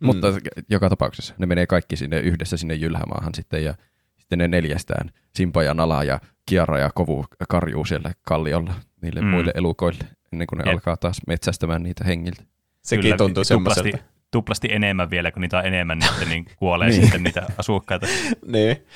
[0.00, 0.06] Mm.
[0.06, 0.26] Mutta
[0.70, 3.74] joka tapauksessa ne menee kaikki sinne yhdessä sinne Jylhämaahan sitten ja
[4.16, 9.26] sitten ne neljästään, Simpa ja Nala ja Kiara ja Kovu karjuu siellä kalliolla niille Mm.
[9.26, 9.30] mm.
[9.30, 10.72] muille elukoille ennen kuin ne Jep.
[10.74, 12.42] alkaa taas metsästämään niitä hengiltä.
[12.82, 13.98] Sekin Kyllä, tuntuu semmoiselta.
[14.30, 17.02] Tuplasti enemmän vielä, kun niitä on enemmän, niin, niin kuolee Niin.
[17.02, 18.06] sitten niitä asukkaita.
[18.46, 18.86] Niin.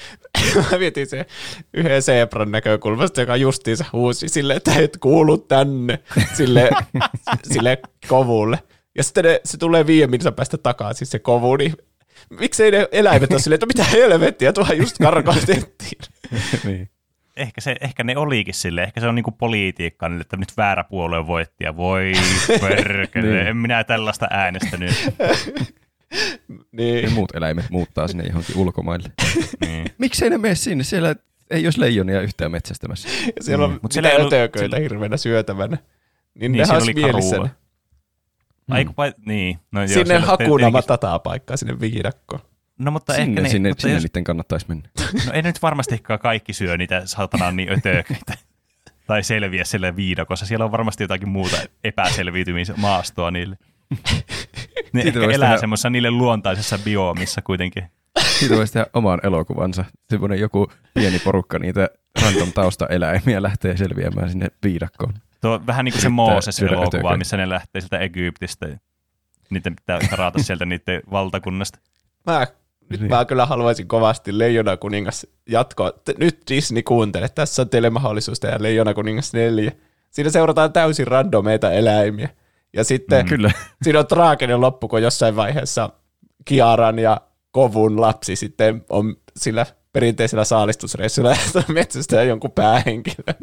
[0.71, 1.27] Mä mietin se
[1.75, 5.99] yhden zebran näkökulmasta, joka justiinsa huusi sille, että et kuulu tänne,
[6.35, 6.71] sille,
[7.53, 7.79] sille
[8.09, 8.59] kovulle.
[8.97, 11.75] Ja sitten ne, se tulee viiden minuutin päästä takaisin se kovu, niin
[12.41, 16.01] miksei ne eläimet ole silleen, että mitä helvettiä, tuohan just karkoitettiin.
[16.65, 16.91] niin.
[17.41, 20.85] Ehkä, se, ehkä ne olikin sille, ehkä se on niinku politiikkaa, niille, että nyt väärä
[20.85, 22.13] puolue voitti ja voi
[22.61, 23.47] perkele, Niin.
[23.47, 24.91] en minä tällaista äänestänyt.
[25.05, 25.13] Ja
[26.73, 27.13] Niin.
[27.13, 29.09] muut eläimet muuttaa sinne johonkin ulkomaille.
[29.67, 29.87] Niin.
[29.99, 30.85] Miksei ne mene sinne?
[30.85, 31.15] Siellä
[31.51, 33.09] ei olisi leijonia yhtään metsästämässä.
[33.27, 33.79] Ja siellä on Mm.
[33.83, 35.77] Mut siellä ötököitä hirveänä syötävänä.
[36.35, 37.51] Niin, Niin, ne siellä olisi oli mielissään.
[38.71, 39.59] Aiku, vai, niin.
[39.73, 42.41] No, joo, Sinne hakuna matataa paikkaa sinne viidakkoon.
[42.81, 44.89] No mutta sinne, ehkä ne, sinne, mutta sinne jos, niiden kannattaisi mennä.
[45.27, 48.35] no ei nyt varmastikaan kaikki syö niitä saatanan niin ötököitä.
[49.07, 50.47] tai selviä siellä viidakossa.
[50.47, 53.59] Siellä on varmasti jotakin muuta epäselviytymismaastoa niille.
[54.93, 57.85] Ne Siitä ehkä elää tehdä- semmoisessa niille luontaisessa bioomissa kuitenkin.
[58.39, 59.85] Siitä voisi tehdä oman elokuvansa.
[60.09, 61.89] Semmoinen joku pieni porukka niitä
[62.23, 65.15] random taustaeläimiä lähtee selviämään sinne viidakkoon.
[65.41, 68.67] Tuo on vähän niin kuin se Mooses-elokuva, missä ne lähtee sieltä Egyptistä.
[69.51, 71.79] Niiden pitää karata sieltä niiden valtakunnasta.
[72.27, 72.47] Mä,
[72.91, 73.11] nyt Niin.
[73.11, 75.93] mä kyllä haluaisin kovasti Leijona kuningas jatkoa.
[76.19, 79.73] Nyt Disney kuuntele, tässä on teille mahdollisuus tehdä Leijona kuningas 4.
[80.11, 82.29] Siinä seurataan täysin randomeita eläimiä.
[82.73, 83.29] Ja sitten Mm.
[83.29, 83.51] Kyllä.
[83.83, 85.91] siinä on traaginen loppu, kun jossain vaiheessa
[86.45, 87.21] Kiaran ja
[87.51, 91.37] kovun lapsi sitten on sillä perinteisellä saalistusreissulla ja
[91.69, 93.35] metsästää jonkun päähenkilön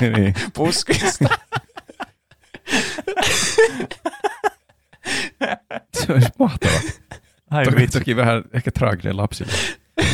[0.16, 0.34] niin.
[0.54, 1.28] puskista.
[5.94, 6.80] Se olisi mahtavaa.
[7.54, 9.52] Ai Toki, toki vähän ehkä traaginen lapsille.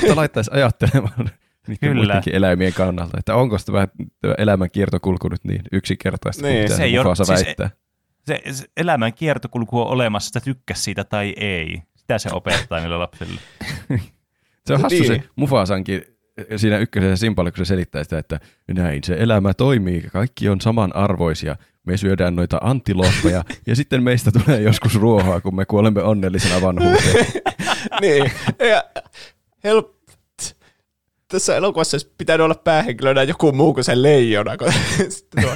[0.00, 1.12] Mutta laittaisi ajattelemaan
[1.68, 1.94] niiden Kyllä.
[1.94, 3.88] muidenkin eläimien kannalta, että onko tämä,
[4.20, 6.52] tämä elämän kiertokulku nyt niin yksinkertaista, Niin.
[6.52, 7.70] niin, mitä Se se ei ole- Mufasa siis- väittää.
[8.26, 11.82] Se, se elämän kiertokulku on olemassa, että tykkäs siitä tai ei.
[11.96, 13.40] Sitä se opettaa niille lapsille.
[14.66, 15.06] Se on hassu Niin.
[15.06, 16.02] se Mufasankin
[16.56, 18.40] siinä ykkösessä Simpalle, kun se selittää sitä, että
[18.74, 21.56] näin se elämä toimii, kaikki on samanarvoisia.
[21.90, 27.26] Me syödään noita antilooppeja ja sitten meistä tulee joskus ruohoa, kun me kuolemme onnellisena vanhuuteen.
[28.00, 28.32] niin.
[28.70, 28.84] Ja
[29.64, 29.90] help...
[31.28, 34.72] Tässä elokuvassa olisi pitänyt olla päähenkilönä joku muu kuin se leijona, kun
[35.40, 35.54] tuo,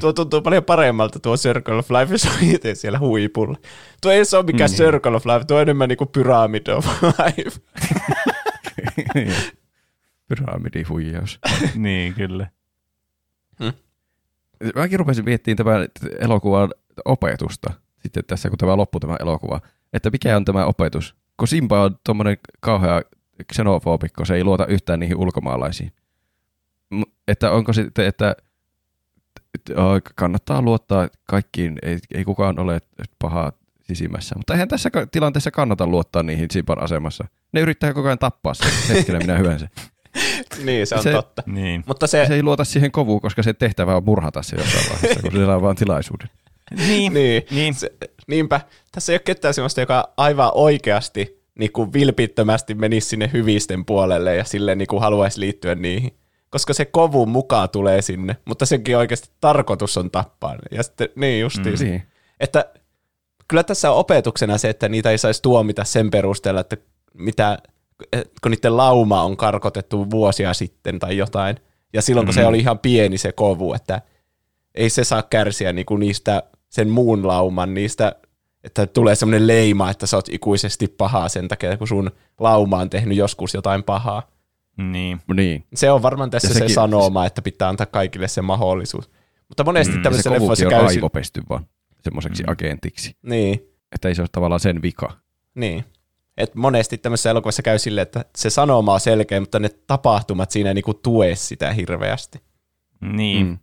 [0.00, 3.56] tuo tuntuu paljon paremmalta tuo Circle of Life, jos on itse siellä huipulla.
[4.02, 4.76] Tuo ei ole mikään Mm.
[4.76, 7.60] Circle of Life, tuo on enemmän niin kuin Pyramid of Life.
[10.28, 11.38] Pyramidihuijaus.
[11.74, 12.46] niin, kyllä.
[14.74, 15.88] Mäkin rupesin miettimään tämän
[16.18, 16.70] elokuvan
[17.04, 19.60] opetusta, sitten tässä kun tämä loppui tämä elokuva,
[19.92, 21.14] että mikä on tämä opetus.
[21.36, 23.02] Kun Simba on tuommoinen kauhea
[23.52, 25.92] xenofobikko, se ei luota yhtään niihin ulkomaalaisiin.
[27.28, 28.36] Että onko sitten, että
[30.14, 32.80] kannattaa luottaa kaikkiin, ei, ei kukaan ole
[33.18, 33.52] paha
[33.82, 34.34] sisimmässä.
[34.36, 37.24] Mutta eihän tässä tilanteessa kannata luottaa niihin Simban asemassa.
[37.52, 39.68] Ne yrittää koko ajan tappaa sen hetkellä minä hyvänsä.
[40.64, 41.42] Niin, se on Se- totta.
[41.46, 41.84] Niin.
[41.86, 45.22] Mutta se, Se ei luota siihen kovuun, koska se tehtävä on murhata se jossain vaiheessa,
[45.22, 46.28] kun se saa vaan tilaisuuden.
[46.86, 47.14] Niin.
[47.14, 47.74] niin, Niin.
[47.74, 47.90] Se,
[48.26, 48.60] niinpä,
[48.92, 54.36] tässä ei ole ketään sellaista, joka aivan oikeasti niin kuin vilpittömästi menisi sinne hyvisten puolelle
[54.36, 56.14] ja sille niin kuin haluaisi liittyä niihin.
[56.50, 60.56] Koska se kovun mukaan tulee sinne, mutta senkin oikeasti tarkoitus on tappaa.
[60.70, 61.78] Ja sitten, niin justiin.
[61.78, 61.84] Mm.
[61.84, 62.02] Niin.
[62.40, 62.64] Että
[63.48, 66.76] kyllä tässä on opetuksena se, että niitä ei saisi tuomita sen perusteella, että
[67.14, 67.58] mitä,
[68.42, 71.56] kun niiden lauma on karkotettu vuosia sitten tai jotain.
[71.92, 72.48] Ja silloin, kun se Mhm.
[72.48, 74.02] oli ihan pieni se kovu, että
[74.74, 78.12] ei se saa kärsiä niinku niistä sen muun lauman, niistä,
[78.64, 82.90] että tulee semmoinen leima, että sä oot ikuisesti pahaa sen takia, kun sun lauma on
[82.90, 84.22] tehnyt joskus jotain pahaa.
[84.76, 85.20] Niin.
[85.34, 85.64] Niin.
[85.74, 89.10] Se on varmaan tässä Ja se sekin- sanoma, että pitää antaa kaikille se mahdollisuus.
[89.48, 90.88] Mutta monesti Mm, mm, se tämmöisessä leffoissa käy...
[90.88, 91.66] si- aivopesty vaan
[92.00, 92.46] semmoiseksi Mm.
[92.46, 92.52] mm.
[92.52, 93.16] agentiksi.
[93.22, 93.60] Niin,
[93.92, 95.12] Että ei se ole tavallaan sen vika.
[95.54, 95.84] niin.
[96.38, 100.70] Et monesti tämmöisessä elokuvassa käy silleen, että se sanoma on selkeä, mutta ne tapahtumat siinä
[100.70, 102.40] ei niinku tue sitä hirveästi.
[103.00, 103.46] Niin.
[103.46, 103.58] Mm.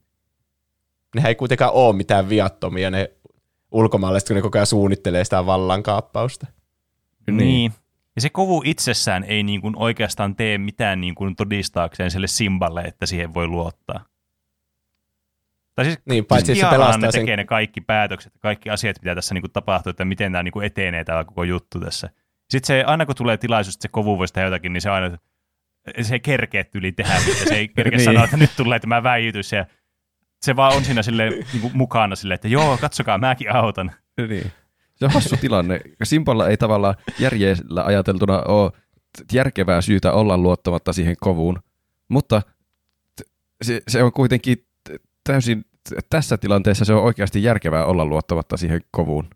[1.15, 3.11] Nehän ei kuitenkaan ole mitään viattomia ne
[3.71, 6.47] ulkomaalaiset, kun ne koko ajan suunnittelee sitä vallankaappausta.
[7.27, 7.37] Niin.
[7.37, 7.71] niin.
[8.15, 12.81] Ja se kovu itsessään ei niin kuin oikeastaan tee mitään niin kuin todistaakseen sille Simballe,
[12.81, 14.05] että siihen voi luottaa.
[15.75, 17.21] Tai siis Niin, paitsi että se pelastaa ne sen...
[17.21, 20.51] tekee ne kaikki päätökset, kaikki asiat, mitä tässä niin kuin tapahtuu, että miten tämä niin
[20.51, 22.09] kuin etenee tämä koko juttu tässä.
[22.49, 25.17] Sitten se, aina kun tulee tilaisuus, että se kovu voisi tehdä jotakin, niin se aina,
[26.01, 28.05] se ei kerkeä yli tehdä, mutta se ei kerkeä Niin.
[28.05, 29.65] sanoa, että nyt tulee tämä väijytys ja
[30.41, 33.91] se vaan on siinä sille, niin kuin mukana silleen, että joo, katsokaa, mäkin autan.
[34.27, 34.51] Niin.
[34.95, 35.81] Se on hassu tilanne.
[36.03, 38.71] Simpalla ei tavallaan järjellä ajateltuna ole
[39.33, 41.59] järkevää syytä olla luottamatta siihen kovuun,
[42.07, 42.41] mutta
[43.61, 44.57] se, se on kuitenkin
[45.23, 45.65] täysin,
[46.09, 49.29] tässä tilanteessa se on oikeasti järkevää olla luottamatta siihen kovuun.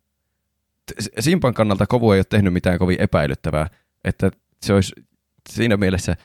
[1.20, 3.68] Simpan kannalta kovu ei ole tehnyt mitään kovin epäilyttävää,
[4.04, 4.32] että
[4.62, 4.94] se olisi
[5.50, 6.16] siinä mielessä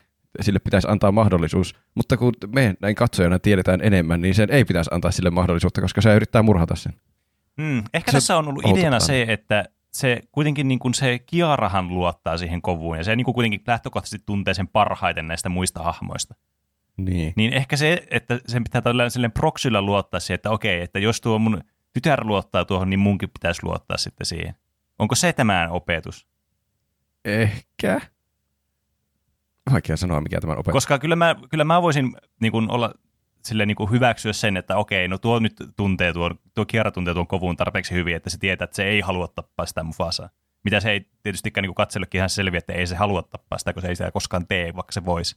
[0.40, 4.90] sille pitäisi antaa mahdollisuus, mutta kun me näin katsojana tiedetään enemmän, niin sen ei pitäisi
[4.92, 6.92] antaa sille mahdollisuutta, koska se yrittää murhata sen.
[7.56, 8.78] Mm, ehkä Se tässä on ollut outotaan.
[8.78, 13.24] ideana se, että se kuitenkin niin kuin se Kiarahan luottaa siihen kovuun ja se niin
[13.24, 16.34] kuin kuitenkin lähtökohtaisesti tuntee sen parhaiten näistä muista hahmoista.
[16.96, 17.32] Niin.
[17.36, 21.20] Niin ehkä se, että sen pitää tällä silleen proxylla luottaa siihen, että okei, että jos
[21.20, 21.60] tuo mun
[21.94, 24.54] tytär luottaa tuohon, niin munkin pitäisi luottaa sitten siihen.
[24.98, 26.26] Onko se tämän opetus?
[27.24, 28.00] Ehkä.
[29.72, 30.72] Vaikea sanoa, mikä tämän opetus.
[30.72, 32.94] Koska kyllä mä, kyllä mä voisin niin kuin olla
[33.44, 37.14] sille niin kuin hyväksyä sen, että okei, no tuo nyt tuntee tuon, tuo Kiara tuntee
[37.14, 40.28] tuon kovun tarpeeksi hyvin, että se tietää, että se ei halua tappaa sitä Mufasaa.
[40.64, 43.82] Mitä se ei tietystikään niin katsellekin ihan selviä, että ei se halua tappaa sitä, kun
[43.82, 45.36] se ei sitä koskaan tee, vaikka se voisi.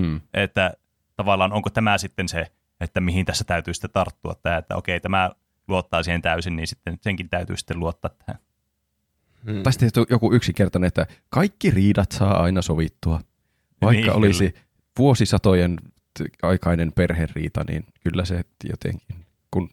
[0.00, 0.20] Hmm.
[0.34, 0.72] Että
[1.16, 2.46] tavallaan onko tämä sitten se,
[2.80, 5.30] että mihin tässä täytyy sitten tarttua, tämä, että okei, tämä
[5.68, 8.40] luottaa siihen täysin, niin sitten senkin täytyy sitten luottaa tähän.
[9.44, 9.62] Hmm.
[9.62, 13.20] Tai sitten joku yksinkertainen, että kaikki riidat saa aina sovittua.
[13.82, 14.54] Vaikka Niin, olisi
[14.98, 15.76] vuosisatojen
[16.18, 19.68] t- aikainen perheriita, niin kyllä se jotenkin, kun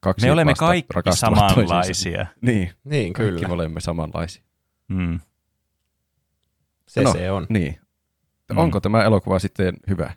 [0.00, 2.26] kaksi Me olemme kaikki samanlaisia.
[2.40, 3.48] Niin, Niin, kaikki kyllä.
[3.48, 4.42] me olemme samanlaisia.
[4.88, 5.20] Mm.
[6.88, 7.12] Se No.
[7.12, 7.46] se on.
[7.48, 7.78] Niin.
[8.52, 8.58] Mm.
[8.58, 10.12] Onko tämä elokuva sitten hyvä?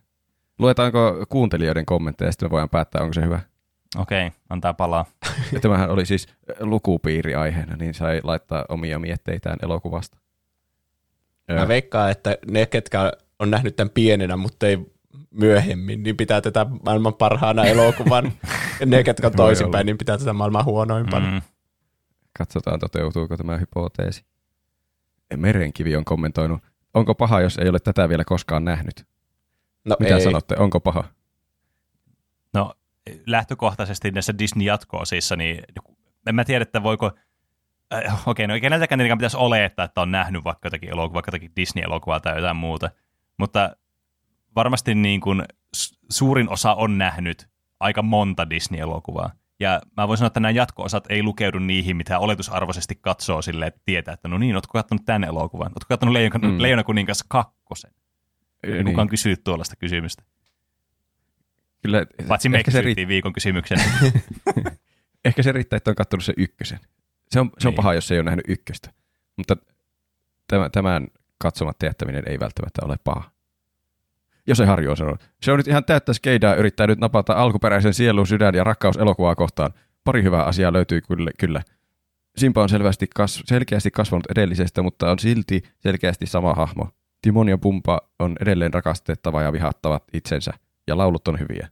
[0.60, 3.40] Luetaanko kuuntelijoiden kommentteja ja sitten me voidaan päättää, onko se hyvä.
[3.98, 5.06] Okei, antaa palaa.
[5.54, 6.28] Ja tämähän oli siis
[6.60, 10.18] lukupiiri aiheena, niin sai laittaa omia mietteitään elokuvasta.
[11.52, 14.78] Mä veikkaan, että ne, ketkä on nähnyt tämän pienenä, mutta ei
[15.32, 18.32] myöhemmin, niin pitää tätä maailman parhaana elokuvan.
[18.80, 21.32] ja ne, ketkä on toisinpäin, niin pitää tätä maailman huonoimpana.
[21.32, 21.42] Mm.
[22.38, 24.24] Katsotaan, toteutuuko tämä hypoteesi.
[25.36, 26.60] Merenkivi on kommentoinut,
[26.94, 29.06] onko paha, jos ei ole tätä vielä koskaan nähnyt?
[29.86, 30.22] No Mitä ei.
[30.22, 31.04] sanotte, onko paha?
[33.26, 35.64] Lähtökohtaisesti näissä Disney-jatko-osissa, niin
[36.28, 37.12] en mä tiedä, että voiko,
[37.94, 41.30] äh, okei, no ei keneltäkään tietenkään pitäisi olettaa, että on nähnyt vaikka jotakin elokuvaa, vaikka
[41.30, 42.90] jotakin Disney-elokuvaa tai jotain muuta,
[43.38, 43.76] mutta
[44.56, 45.44] varmasti niin kuin
[46.10, 47.50] suurin osa on nähnyt
[47.80, 49.32] aika monta Disney-elokuvaa.
[49.60, 53.82] Ja mä voin sanoa, että nämä jatko-osat ei lukeudu niihin, mitä oletusarvoisesti katsoo sille, että
[53.86, 55.68] tietää, että no niin, ootko katsonut tämän elokuvan?
[55.68, 56.62] Ootko katsonut Leijona, mm.
[56.62, 57.92] Leijona kuningas kakkosen?
[58.68, 58.86] Niin.
[58.86, 60.24] Kukaan kysyy tuollaista kysymystä.
[61.82, 63.80] Kyllä, Paitsi me ehkä se, kysyttiin viikon kysymyksen.
[65.26, 66.80] ehkä se riittää, että on katsonut se ykkösen.
[67.30, 67.76] Se on, se on Niin.
[67.76, 68.94] paha, jos ei ole nähnyt ykköstä.
[69.38, 69.58] Mutta
[70.48, 71.08] tämän, tämän
[71.38, 73.32] katsomatta jättäminen ei välttämättä ole paha.
[74.48, 75.30] Jos ei Harju on sanonut.
[75.44, 79.36] Se on nyt ihan täyttä skeidaa yrittää nyt napata alkuperäisen sielun, sydän ja rakkaus elokuvaa
[79.36, 79.72] kohtaan.
[80.04, 81.32] Pari hyvää asiaa löytyy kyllä.
[81.40, 81.62] kyllä.
[82.38, 86.90] Simpa on selvästi kas, selkeästi kasvanut edellisestä, mutta on silti selkeästi sama hahmo.
[87.22, 90.54] Timon ja Pumpa on edelleen rakastettava ja vihattavat itsensä,
[90.90, 91.70] ja laulut on hyviä.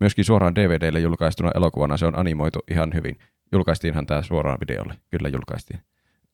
[0.00, 3.18] Myöskin suoraan DVDlle julkaistuna elokuvana se on animoitu ihan hyvin.
[3.52, 5.80] Julkaistiinhan tämä suoraan videolle, kyllä julkaistiin.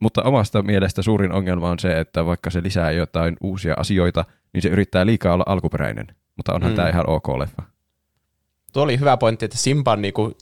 [0.00, 4.62] Mutta omasta mielestä suurin ongelma on se, että vaikka se lisää jotain uusia asioita, niin
[4.62, 6.06] se yrittää liikaa olla alkuperäinen.
[6.36, 6.76] Mutta onhan Mm.
[6.76, 7.62] tämä ihan ok leffa.
[8.72, 10.32] Tuo oli hyvä pointti, että Simba on niinku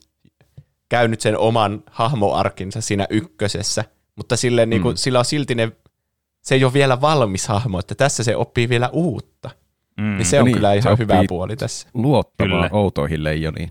[0.89, 3.85] käynyt sen oman hahmoarkinsa siinä ykkösessä,
[4.17, 4.97] mutta sille niinku, Mm.
[4.97, 5.73] sillä on silti ne,
[6.43, 9.51] se ei ole vielä valmis hahmo, että tässä se oppii vielä uutta.
[9.97, 10.05] Mm.
[10.17, 11.89] Niin se on Niin, kyllä ihan hyvä puoli tässä.
[11.95, 12.81] Luottamaan Kyllä.
[12.81, 13.71] outoihin leijoniin.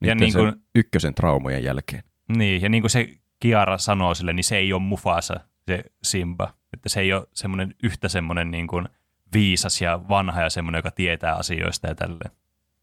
[0.00, 2.02] Ja niin kuin- sen ykkösen traumojen jälkeen.
[2.36, 3.08] Niin, ja niin kuin se
[3.40, 6.54] Kiara sanoo sille, niin se ei ole Mufasa, se Simba.
[6.72, 8.88] Että se ei ole semmoinen yhtä semmoinen niin kuin
[9.32, 12.30] viisas ja vanha ja semmoinen, joka tietää asioista ja tälleen.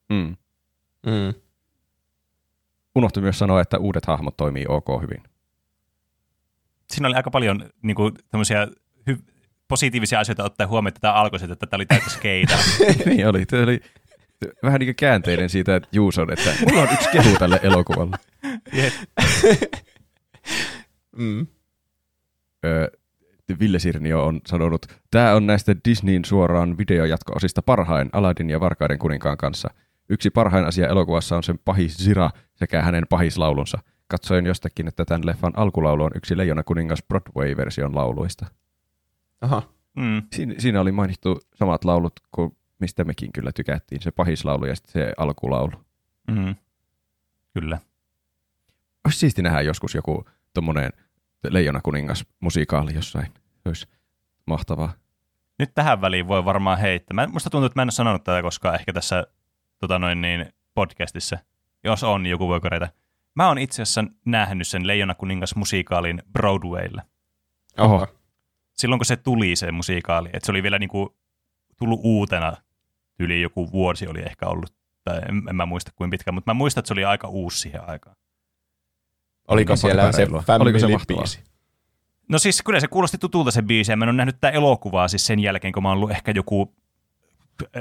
[0.09, 0.35] Mm.
[1.05, 1.33] Mm.
[2.95, 5.23] Unohtui myös sanoa, että uudet hahmot toimii ok hyvin.
[6.93, 8.67] Siinä oli aika paljon niin kuin, tämmöisiä
[9.09, 9.31] hy-
[9.67, 12.57] positiivisia asioita ottaa huomioon, että tämä alkoi siitä, että tämä oli täyttä skeitä.
[13.05, 13.45] niin oli.
[13.45, 13.81] Tämä oli
[14.63, 18.17] vähän niin kuin käänteinen siitä, että Juuson, että mulla on yksi kehu tälle elokuvalle.
[21.17, 21.47] Mm.
[22.65, 22.87] Öö,
[23.59, 29.37] Ville Sirnio on sanonut, tämä on näistä Disneyn suoraan videojatko-osista parhain Aladdin ja Varkaiden kuninkaan
[29.37, 29.69] kanssa.
[30.09, 33.79] Yksi parhain asia elokuvassa on sen pahis Zira sekä hänen pahislaulunsa.
[34.07, 38.45] Katsoin jostakin, että tämän leffan alkulaulu on yksi Leijona kuningas Broadway-version lauluista.
[39.45, 39.61] Aha.
[39.95, 40.23] Mm.
[40.33, 44.91] Siinä, siinä oli mainittu samat laulut kuin mistä mekin kyllä tykättiin, se pahislaulu ja sitten
[44.91, 45.85] se alkulaulu.
[46.31, 46.55] Mm.
[47.53, 47.79] Kyllä.
[49.05, 50.89] Olisi siisti nähdä joskus joku tommonen
[51.49, 53.27] Leijona kuningas musikaali jossain.
[53.33, 53.87] Se olisi
[54.45, 54.93] mahtavaa.
[55.59, 57.15] Nyt tähän väliin voi varmaan heittää.
[57.15, 59.27] Mä, musta tuntuu, että mä en ole sanonut tätä koskaan ehkä tässä
[59.79, 61.37] tota noin niin, podcastissa.
[61.83, 62.87] Jos on, niin joku voi korjata.
[63.35, 67.01] Mä oon itse asiassa nähnyt sen Leijona kuningas musikaalin Broadwaylla.
[67.77, 68.07] Oho.
[68.75, 71.17] Silloin kun se tuli se musiikaali, että se oli vielä niinku
[71.77, 72.53] tullut uutena,
[73.19, 74.73] yli joku vuosi oli ehkä ollut,
[75.03, 77.59] tai en, en mä muista kuin pitkä, mutta mä muistan, että se oli aika uusi
[77.59, 78.15] siihen aikaan.
[79.47, 80.43] Oliko Onpa siellä se epäreilua.
[80.59, 81.39] Oliko se family-biisi?
[82.29, 85.07] No siis kyllä se kuulosti tutulta se biisi, ja mä en ole nähnyt tätä elokuvaa
[85.07, 86.75] siis sen jälkeen, kun mä oon ollut ehkä joku,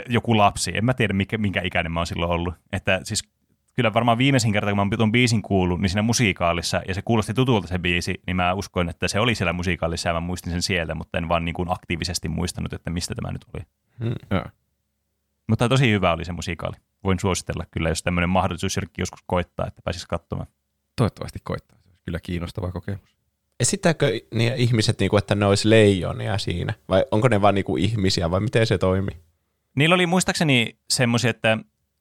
[0.08, 0.76] joku lapsi.
[0.76, 2.54] En mä tiedä, mikä, minkä ikäinen mä oon silloin ollut.
[2.72, 3.33] Että siis
[3.74, 7.34] kyllä varmaan viimeisin kerta, kun mä oon biisin kuullut, niin siinä musiikaalissa, ja se kuulosti
[7.34, 10.62] tutulta se biisi, niin mä uskoin, että se oli siellä musiikaalissa, ja mä muistin sen
[10.62, 13.64] sieltä, mutta en vaan niin kuin aktiivisesti muistanut, että mistä tämä nyt oli.
[14.00, 14.14] Mm.
[14.30, 14.44] Joo.
[15.46, 16.76] Mutta tosi hyvä oli se musikaali.
[17.04, 20.48] Voin suositella kyllä, jos tämmöinen mahdollisuus jollekin joskus koittaa, että pääsisi katsomaan.
[20.96, 21.78] Toivottavasti koittaa.
[21.78, 23.16] Se olisi kyllä kiinnostava kokemus.
[23.60, 26.74] Esittääkö niin ihmiset, niinku, että ne olisi leijonia siinä?
[26.88, 29.16] Vai onko ne vaan niinku ihmisiä, vai miten se toimii?
[29.74, 31.58] Niillä oli muistaakseni semmoisia, että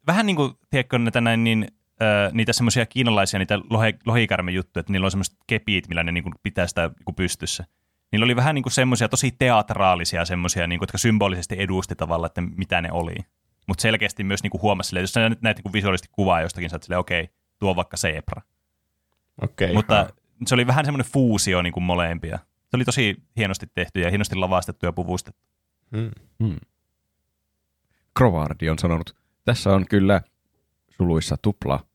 [0.08, 1.68] vähän niin kuin, tiedätkö, näitä näin, niin,
[2.02, 6.24] äh, niitä semmoisia kiinalaisia, niitä lohe, lohikärmejuttuja, että niillä on semmoiset kepiit, millä ne niin
[6.24, 7.66] kuin, pitää sitä niin kuin pystyssä.
[8.12, 12.28] Niillä oli vähän niin kuin semmoisia tosi teatraalisia semmoisia, niin kuin, jotka symbolisesti edusti tavallaan,
[12.28, 13.16] että mitä ne oli.
[13.68, 16.42] Mutta selkeästi myös niin kuin huomasi silleen, jos sä nyt näet niin kuin visuaalisesti kuvaa
[16.42, 18.42] jostakin, sä oot silleen, okei, tuo on vaikka zebra.
[19.42, 19.74] Okei.
[19.74, 20.10] Mutta
[20.46, 22.40] se oli vähän semmoinen fuusio niin kuin molempia.
[22.70, 25.42] Se oli tosi hienosti tehty ja hienosti lavastettu ja puvustettu.
[25.92, 26.12] Mm.
[26.44, 26.60] Hmm.
[28.18, 30.22] Krovardi on sanonut, tässä on kyllä
[30.90, 31.86] suluissa tupla.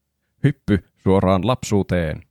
[0.45, 2.23] Hyppy suoraan lapsuuteen.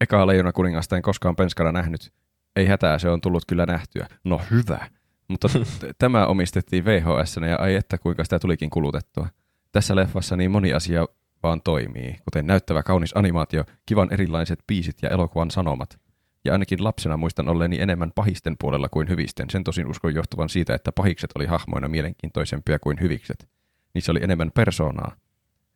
[0.00, 2.12] Eka leijona kuningasta en koskaan penskana nähnyt.
[2.56, 4.06] Ei hätää, se on tullut kyllä nähtyä.
[4.24, 4.88] No hyvä.
[5.28, 5.48] Mutta
[5.98, 9.28] tämä omistettiin VHS ja ai että kuinka sitä tulikin kulutettua.
[9.72, 11.06] Tässä leffassa niin moni asia
[11.42, 16.00] vaan toimii, kuten näyttävä kaunis animaatio, kivan erilaiset biisit ja elokuvan sanomat.
[16.44, 19.50] Ja ainakin lapsena muistan olleeni enemmän pahisten puolella kuin hyvisten.
[19.50, 23.48] Sen tosin uskon johtuvan siitä, että pahikset oli hahmoina mielenkiintoisempia kuin hyvikset.
[23.94, 25.16] Niissä oli enemmän persoonaa.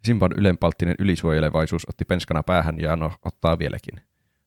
[0.04, 4.00] Simban ylenpalttinen ylisuojelevaisuus otti penskana päähän ja no, ottaa vieläkin.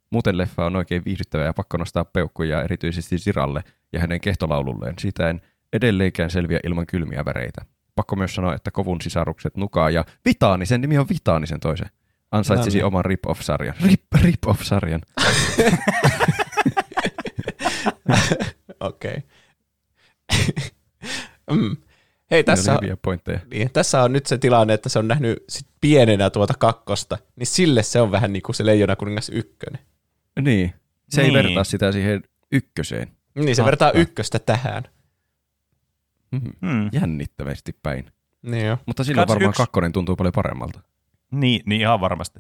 [0.10, 3.64] Muuten leffa on oikein viihdyttävä ja pakko nostaa peukkuja erityisesti Ziralle
[3.94, 4.96] ja hänen kehtolaululleen.
[5.00, 5.42] Siitä en
[5.74, 7.66] edelleenkään selviä ilman kylmiä väreitä.
[7.96, 11.90] Pakko myös sanoa, että kovun sisarukset Nukaa ja Vitaani, sen nimi on Vitaani sen toisen.
[12.32, 12.86] Ansaitsisi niin.
[12.86, 13.76] oman rip-off-sarjan.
[13.86, 15.02] Rip, rip-off-sarjan.
[18.80, 19.24] Okei.
[21.52, 21.78] mm.
[22.32, 23.40] Hei, Tässä on on, hyviä pointteja.
[23.52, 27.48] niin, tässä on nyt se tilanne, että se on nähnyt sit pienenä tuota kakkosta, niin
[27.48, 29.82] sille se on vähän niin kuin se Leijona kuningas ykkönen.
[30.42, 30.74] Niin.
[31.10, 31.36] Se Niin.
[31.36, 33.08] ei vertaa sitä siihen ykköseen.
[33.36, 33.66] Niin, se Totta.
[33.66, 34.84] vertaa ykköstä tähän.
[36.32, 36.42] Mm.
[36.66, 36.90] Hmm.
[36.92, 38.12] Jännittävästi päin.
[38.42, 38.78] Niin jo.
[38.86, 40.80] Mutta silloin Kans varmaan yksi- kakkonen tuntuu paljon paremmalta.
[41.32, 42.40] Niin, niin ihan varmasti.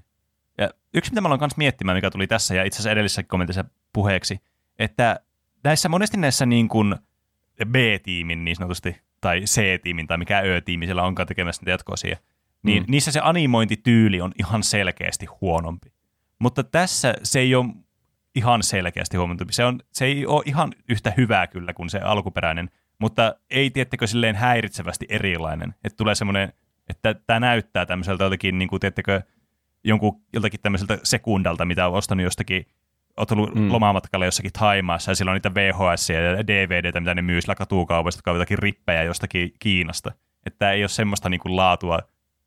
[0.57, 3.65] Ja yksi, mitä mä aloin kanssa miettimään, mikä tuli tässä ja itse asiassa edellisessä kommentissa
[3.93, 4.39] puheeksi,
[4.79, 5.19] että
[5.63, 6.95] näissä monesti näissä niin kuin
[7.65, 12.17] B-tiimin niin sanotusti, tai C-tiimin tai mikä Ö-tiimi siellä onkaan tekemässä niitä jatko-osia,
[12.63, 12.87] niin Mm.
[12.87, 12.91] mm.
[12.91, 15.93] niissä se animointityyli on ihan selkeästi huonompi.
[16.39, 17.65] Mutta tässä se ei ole
[18.35, 19.55] ihan selkeästi huomattavasti.
[19.55, 22.69] Se, on, se ei ole ihan yhtä hyvää kyllä kuin se alkuperäinen,
[22.99, 25.75] mutta ei tiettekö silleen häiritsevästi erilainen.
[25.83, 26.53] Että tulee semmoinen,
[26.89, 29.21] että tämä näyttää tämmöiseltä jotenkin, niin kuin, tiettekö,
[29.83, 32.65] jonkun, joltakin tämmöiseltä sekundalta, mitä on ostanut jostakin,
[33.19, 33.71] oot ollut Mm.
[33.71, 38.17] lomamatkalla jossakin Taimaassa ja siellä on niitä VHS ja DVDtä, mitä ne myy sillä katukaupassa,
[38.17, 40.11] jotka on jotakin rippejä jostakin Kiinasta.
[40.45, 41.99] Että tää ei ole semmoista niin kuin laatua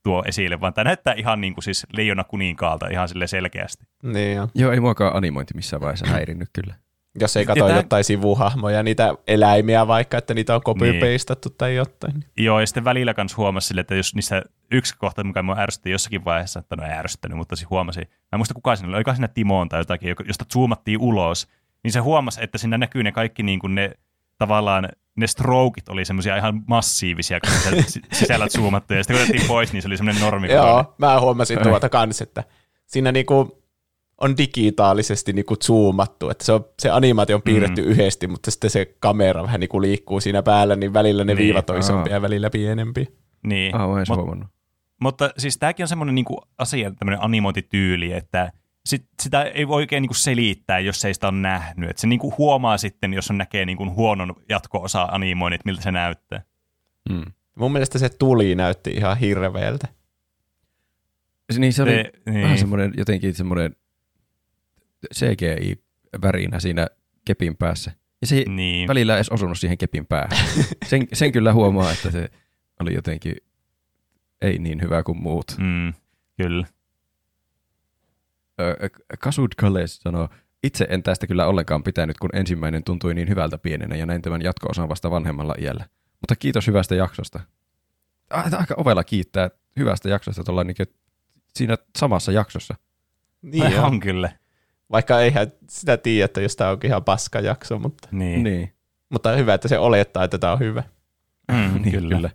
[0.03, 3.85] tuo esille, vaan tämä näyttää ihan niin kuin siis leijona kuninkaalta ihan sille selkeästi.
[4.03, 4.49] Niin jo.
[4.55, 6.75] Joo, ei muakaan animointi missään vaiheessa häirinnyt kyllä.
[7.21, 12.13] Jos ei katso jotain sivuhahmoja, niitä eläimiä vaikka, että niitä on copy-pastattu tai jotain.
[12.15, 14.43] niin- Joo, ja sitten välillä kans huomasi sille, että jos niissä
[14.73, 18.29] yksi kohta, mikä mua ärsytti jossakin vaiheessa, että no ei ärsyttänyt, mutta siis huomasin, mä
[18.33, 21.49] en muista kuka siinä oli, oliko siinä Timon tai jotakin, josta zoomattiin ulos,
[21.85, 23.91] niin se huomasi, että siinä näkyy ne kaikki niin kuin ne
[24.39, 27.83] tavallaan ne strokit oli semmoisia ihan massiivisia, kun
[28.13, 30.53] sisällä zoomattu, ja sitten kun otettiin pois, niin se oli semmoinen normi.
[30.53, 32.45] Joo, mä huomasin tuota kans, että
[32.87, 33.63] siinä niinku
[34.21, 37.89] on digitaalisesti niinku zoomattu, että se, on, se animaatio on piirretty mm.
[37.89, 41.71] yhdesti, mutta sitten se kamera vähän niinku liikkuu siinä päällä, niin välillä ne Niin, viivat
[41.71, 43.07] on isompia ja välillä pienempiä.
[43.47, 43.75] Niin.
[43.75, 44.49] Ah, mä en edes Mut- huomannut.
[45.03, 48.53] Mutta siis tämäkin on semmoinen niinku asia, tämmöinen animointityyli, että
[48.87, 51.91] sit, sitä ei voi oikein niinku selittää, jos ei sitä ole nähnyt.
[51.91, 56.43] Et se niinku huomaa sitten, jos on näkee niinku huonon jatko-osa animoinnit, miltä se näyttää.
[57.11, 57.25] Mm.
[57.57, 59.89] Mun mielestä se tuli näytti ihan hirveältä.
[61.53, 62.43] Se- Niin se oli Se- niin.
[62.43, 63.77] vähän semmoinen jotenkin semmoinen
[65.15, 66.87] CGI-värinä siinä
[67.25, 67.93] kepin päässä.
[68.21, 68.89] Ja se ei Niin.
[68.89, 70.39] välillä edes osunut siihen kepin päähän.
[70.87, 72.31] Sen, sen kyllä huomaa, että se
[72.81, 73.37] oli jotenkin
[74.43, 75.47] ei niin hyvä kuin muut.
[75.59, 75.93] Mm,
[76.37, 76.67] kyllä.
[79.19, 80.29] Kasud Kales sanoo,
[80.63, 84.43] itse en tästä kyllä ollenkaan pitänyt, kun ensimmäinen tuntui niin hyvältä pienenä ja näin tämän
[84.43, 85.85] jatko-osan vasta vanhemmalla iällä.
[86.21, 87.41] Mutta kiitos hyvästä jaksosta.
[88.31, 90.77] Aika ovella kiittää hyvästä jaksosta tuolla niin
[91.57, 92.75] siinä samassa jaksossa.
[93.43, 94.01] Niin on on.
[94.01, 94.31] kyllä.
[94.91, 98.43] Vaikka eihän sitä tiedä, että jos tämä onkin ihan paska jakso, mutta, Niin.
[98.43, 98.73] niin.
[99.11, 100.83] mutta hyvä, että se olettaa, että tämä on hyvä.
[101.53, 102.17] Mm, niin kyllä.
[102.17, 102.31] kyllä.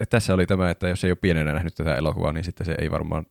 [0.00, 2.74] Et tässä oli tämä, että jos ei ole pienenä nähnyt tätä elokuvaa, niin sitten se
[2.78, 3.26] ei varmaan,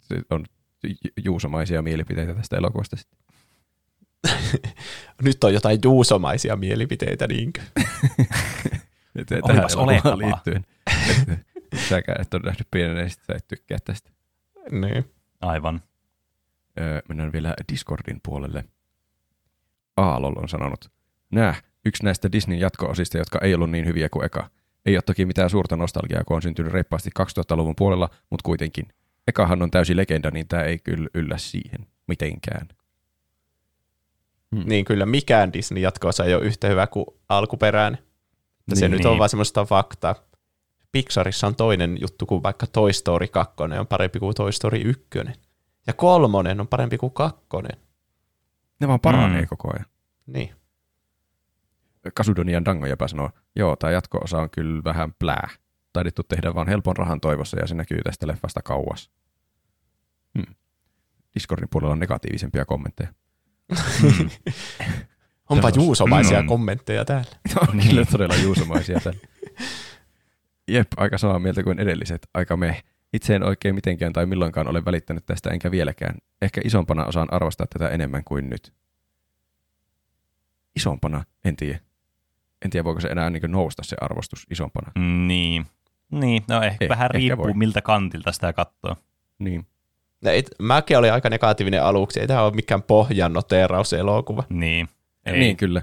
[0.00, 0.44] se on
[0.84, 2.96] ju- juusomaisia mielipiteitä tästä elokuvasta.
[2.96, 3.18] sitten.
[5.22, 7.60] Nyt on jotain juusomaisia mielipiteitä, niinkö?
[9.16, 10.18] Et- Olipas olettavaa.
[10.18, 10.64] liittyen.
[11.10, 11.36] Että
[11.88, 14.10] Säkään et ole nähnyt pienenä, niin sitten sä et tykkää tästä.
[14.70, 15.04] Niin.
[15.40, 15.82] Aivan.
[16.80, 18.64] Öö, mennään vielä Discordin puolelle.
[19.96, 20.90] Aalol on sanonut,
[21.30, 24.50] Näh, yksi näistä Disneyn jatko-osista, jotka ei ollut niin hyviä kuin eka.
[24.86, 28.88] Ei ole toki mitään suurta nostalgiaa, kun on syntynyt reippaasti 2000-luvun puolella, mutta kuitenkin.
[29.28, 32.68] Ekahan on täysi legenda, niin tämä ei kyllä yllä siihen mitenkään.
[34.64, 37.98] Niin kyllä mikään Disney jatkoosa ei ole yhtä hyvä kuin alkuperäinen.
[38.66, 38.96] Niin, se Niin.
[38.96, 40.14] nyt on vaan semmoista faktaa.
[40.92, 45.04] Pixarissa on toinen juttu kuin vaikka Toy Story 2 on parempi kuin Toy Story 1.
[45.86, 47.76] Ja kolmonen on parempi kuin kakkonen.
[48.80, 49.46] Ne vaan paranee Mm.
[49.48, 49.86] koko ajan.
[50.26, 50.50] Niin.
[52.14, 55.48] Kasudonian Dango jopa sanoo, joo, tämä jatko-osa on kyllä vähän plää.
[55.92, 59.10] Taidettu tehdä vaan helpon rahan toivossa ja se näkyy tästä leffasta kauas.
[60.38, 60.54] Hmm.
[61.34, 63.08] Discordin puolella on negatiivisempia kommentteja.
[64.02, 64.08] Mm.
[65.50, 66.48] Onpa Tällaista- juusomaisia Mm.
[66.48, 67.30] kommentteja täällä.
[67.68, 69.18] on kyllä todella juusomaisia tällä.
[70.68, 72.28] Jep, aika samaa mieltä kuin edelliset.
[72.34, 72.82] Aika me.
[73.12, 76.16] Itse en oikein mitenkään tai milloinkaan ole välittänyt tästä enkä vieläkään.
[76.42, 78.72] Ehkä isompana osaan arvostaa tätä enemmän kuin nyt.
[80.76, 81.24] Isompana?
[81.44, 81.80] En tiedä.
[82.64, 84.92] En tiedä, voiko se enää niin nousta se arvostus isompana.
[85.26, 85.66] Niin.
[86.10, 87.52] Niin, no ehkä Eh, vähän ehkä riippuu voi.
[87.54, 88.96] miltä kantilta sitä katsoo.
[89.38, 89.66] Niin.
[90.24, 92.20] No, et, mäkin olin aika negatiivinen aluksi.
[92.20, 94.44] Ei tämä ole mikään pohjannoteraus-elokuva.
[94.48, 94.88] Niin.
[95.26, 95.38] Ei.
[95.38, 95.82] Niin, kyllä.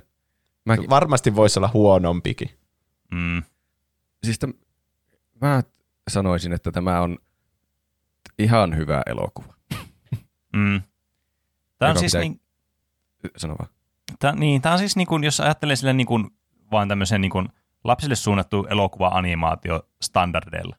[0.66, 2.50] Mäkin, Varmasti voisi olla huonompikin.
[3.12, 3.44] Mm.
[4.24, 4.54] siis täm,
[5.41, 5.64] mä
[6.10, 7.18] sanoisin, että tämä on
[8.40, 9.54] ihan hyvä elokuva.
[10.54, 10.82] Mm.
[11.80, 12.41] Tämä on Joka siis, pitää- niin,
[13.38, 13.70] Sano vaan.
[14.20, 16.30] tää, niin, tää on siis niin kuin, jos ajattelee sille niin kuin,
[16.88, 17.50] tämmöisen niin kuin,
[17.84, 20.76] lapsille suunnattu elokuva-animaatio standardeilla,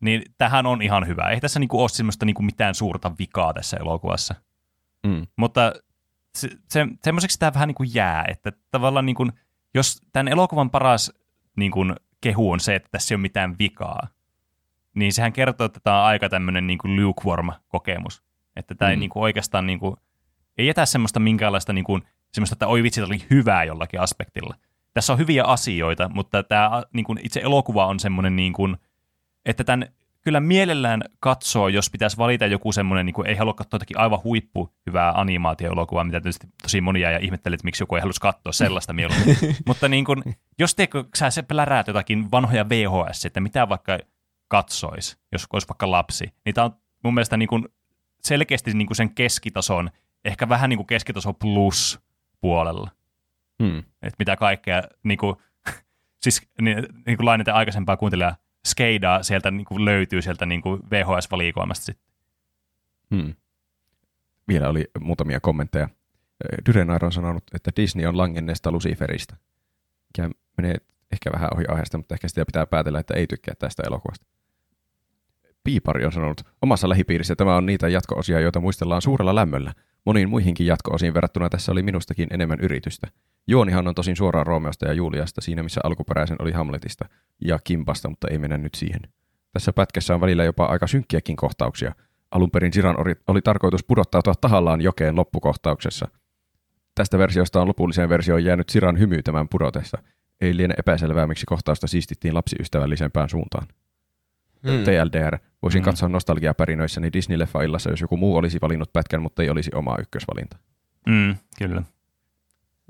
[0.00, 1.30] niin tähän on ihan hyvä.
[1.30, 4.34] Ei tässä niin kuin, ole semmoista niin kuin, mitään suurta vikaa tässä elokuvassa.
[5.06, 5.26] Mm.
[5.36, 5.72] Mutta
[6.34, 9.32] se, se, semmoiseksi tämä vähän niin kuin jää, että tavallaan niin kuin,
[9.74, 11.12] jos tämän elokuvan paras
[11.56, 14.08] niin kuin, kehu on se, että tässä ei ole mitään vikaa,
[14.94, 18.22] niin sehän kertoo, että tämä on aika tämmöinen niin kuin lukewarm-kokemus.
[18.56, 18.90] Että tämä mm.
[18.90, 19.96] ei niin kuin oikeastaan niin kuin,
[20.58, 24.54] ei jätä semmoista minkäänlaista niin kuin, semmoista, että oi vitsi, tämä oli hyvää jollakin aspektilla.
[24.94, 28.76] Tässä on hyviä asioita, mutta tämä niin kuin, itse elokuva on semmoinen, niin kuin,
[29.44, 29.88] että tämän
[30.22, 34.22] kyllä mielellään katsoo, jos pitäisi valita joku semmoinen, niin kuin ei halua katsoa jotakin aivan
[34.24, 38.52] huippu hyvää animaatioelokuvaa, mitä tietysti tosi monia ja ihmettelee, että miksi joku ei halusi katsoa
[38.52, 39.36] sellaista mieluummin.
[39.66, 40.22] Mutta niin kuin,
[40.58, 43.98] jos teekö, sä se pläräät jotakin vanhoja VHS, että mitä vaikka
[44.48, 47.68] katsois, jos olisi vaikka lapsi, niin tämä on mun mielestä niin kuin
[48.22, 49.90] selkeästi niin kuin sen keskitason,
[50.24, 52.00] ehkä vähän niin kuin keskitaso plus
[52.40, 52.90] puolella.
[53.62, 53.78] Mm.
[53.78, 55.36] Että mitä kaikkea, niin kuin,
[56.22, 56.76] siis niin,
[57.06, 58.36] niin kuin lainaten aikaisempaa kuuntelijaa,
[58.66, 62.06] skeidaa sieltä niin kuin löytyy sieltä niin kuin VHS-valikoimasta sitten.
[63.14, 63.34] Hmm.
[64.48, 65.88] Vielä oli muutamia kommentteja.
[66.66, 69.36] Dyrenair on sanonut, että Disney on langenneesta Luciferista.
[70.06, 70.76] Mikä menee
[71.12, 74.26] ehkä vähän ohi aiheesta, mutta ehkä sitä pitää päätellä, että ei tykkää tästä elokuvasta.
[75.64, 79.72] Piipari on sanonut, omassa lähipiirissä tämä on niitä jatko-osia, joita muistellaan suurella lämmöllä.
[80.06, 83.08] Moniin muihinkin jatko-osiin verrattuna tässä oli minustakin enemmän yritystä.
[83.46, 87.04] Juonihan on tosin suoraan Romeosta ja Juliasta siinä, missä alkuperäisen oli Hamletista
[87.44, 89.00] ja Kimpasta, mutta ei mennä nyt siihen.
[89.52, 91.94] Tässä pätkässä on välillä jopa aika synkkiäkin kohtauksia.
[92.30, 96.08] Alun perin Jiran oli, oli tarkoitus pudottautua tahallaan jokeen loppukohtauksessa.
[96.94, 99.98] Tästä versiosta on lopulliseen versioon jäänyt Siran hymy tämän pudotessa.
[100.40, 103.66] Ei liene epäselvää, miksi kohtausta siistittiin lapsiystävällisempään suuntaan.
[104.66, 104.84] Hmm.
[104.84, 105.38] TLDR.
[105.62, 105.84] Voisin Mm.
[105.84, 110.56] katsoa nostalgiapärinöissäni Disney-leffa-illassa, jos joku muu olisi valinnut pätkän, mutta ei olisi oma ykkösvalinta.
[111.08, 111.82] Mm, kyllä.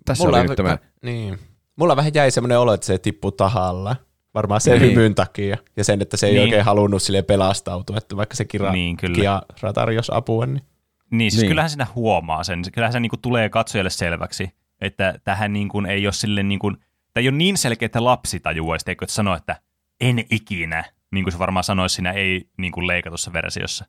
[0.05, 0.75] Tässä Mulla oli on nyt tämä.
[0.75, 1.39] vä- Niin.
[1.77, 3.97] Mulla vähän jäi semmoinen olo, että se tippuu tahalla.
[4.35, 4.91] Varmaan sen Niin.
[4.95, 5.57] hymyn takia.
[5.77, 6.43] Ja sen, että se ei Niin.
[6.43, 8.97] oikein halunnut sille pelastautua, että vaikka se kira, Niin.
[8.97, 10.63] Kiara tarjosi apua, niin
[11.11, 11.51] Niin, siis Niin.
[11.51, 12.63] kyllähän siinä huomaa sen.
[12.73, 14.51] Kyllähän se niin kuin tulee katsojalle selväksi,
[14.81, 18.05] että tähän niin kuin ei ole sille niin kuin, tämä ei ole niin selkeä, että
[18.05, 19.57] lapsi tajuaisi, eikö että sanoo, että
[20.01, 23.87] en ikinä, niin kuin se varmaan sanoisi siinä ei niin kuin leikatussa versiossa.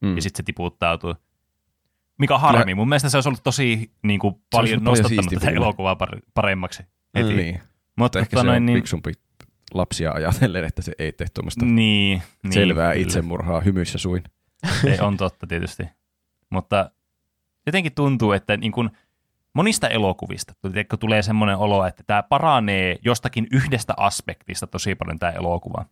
[0.00, 0.16] Mm.
[0.16, 1.14] Ja sitten se tiputtautuu.
[2.18, 2.64] Mikä on harmi.
[2.64, 6.82] Kyllä- Mun mielestä se olisi ollut tosi niin kuin, paljon nostattanut tätä elokuvaa par- paremmaksi.
[7.14, 7.34] Heti.
[7.34, 7.60] Niin.
[7.96, 9.12] Mutta Ehkä tota se noin, on niin, fiksumpi
[9.74, 13.02] lapsia ajatellen, että se ei tee tuommoista niin, niin, selvää kyllä.
[13.06, 14.22] itsemurhaa hymyissä suin.
[14.86, 15.82] Ei, on totta tietysti.
[16.50, 16.90] Mutta
[17.66, 18.90] jotenkin tuntuu, että niin kuin
[19.54, 20.54] monista elokuvista
[21.00, 25.84] tulee semmoinen olo, että tämä paranee jostakin yhdestä aspektista tosi paljon tämä elokuva.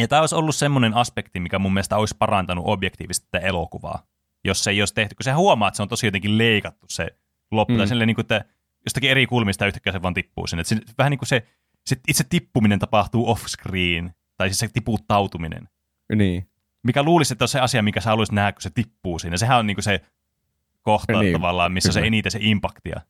[0.00, 4.06] Ja tämä olisi ollut semmoinen aspekti, mikä mun mielestä olisi parantanut objektiivisesti tätä elokuvaa,
[4.44, 5.14] jos se ei olisi tehty.
[5.14, 7.08] Kun se huomaa, että se on tosi jotenkin leikattu se
[7.50, 7.74] loppu.
[7.74, 7.86] Mm.
[7.86, 8.44] Silleen, niin kuin, että
[8.86, 10.64] jostakin eri kulmista yhtäkkiä se vaan tippuu sinne.
[10.64, 11.46] Se, vähän niin kuin se,
[11.86, 15.68] se itse tippuminen tapahtuu off-screen, tai siis se tiputtautuminen
[16.14, 16.48] Niin.
[16.82, 19.36] mikä luulisi, että on se asia, mikä sä haluaisit nähdä, kun se tippuu siinä.
[19.36, 20.00] Sehän on niinku se
[20.82, 22.00] kohta Niin, niin, tavallaan, missä kyllä.
[22.00, 23.00] se eniten se impaktia.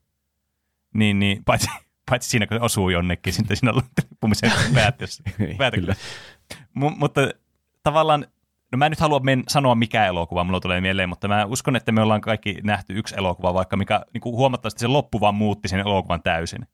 [0.93, 1.67] Niin, niin paitsi,
[2.09, 5.23] paitsi siinä, kun se osuu jonnekin, sitten siinä on tippumisen päätössä.
[5.37, 5.95] Niin, päätössä.
[6.73, 7.21] M- mutta
[7.83, 8.25] tavallaan,
[8.71, 11.75] no mä en nyt halua men- sanoa mikä elokuva mulla tulee mieleen, mutta mä uskon,
[11.75, 15.35] että me ollaan kaikki nähty yksi elokuva, vaikka mikä niin kuin huomattavasti se loppu vaan
[15.35, 16.67] muutti sen elokuvan täysin.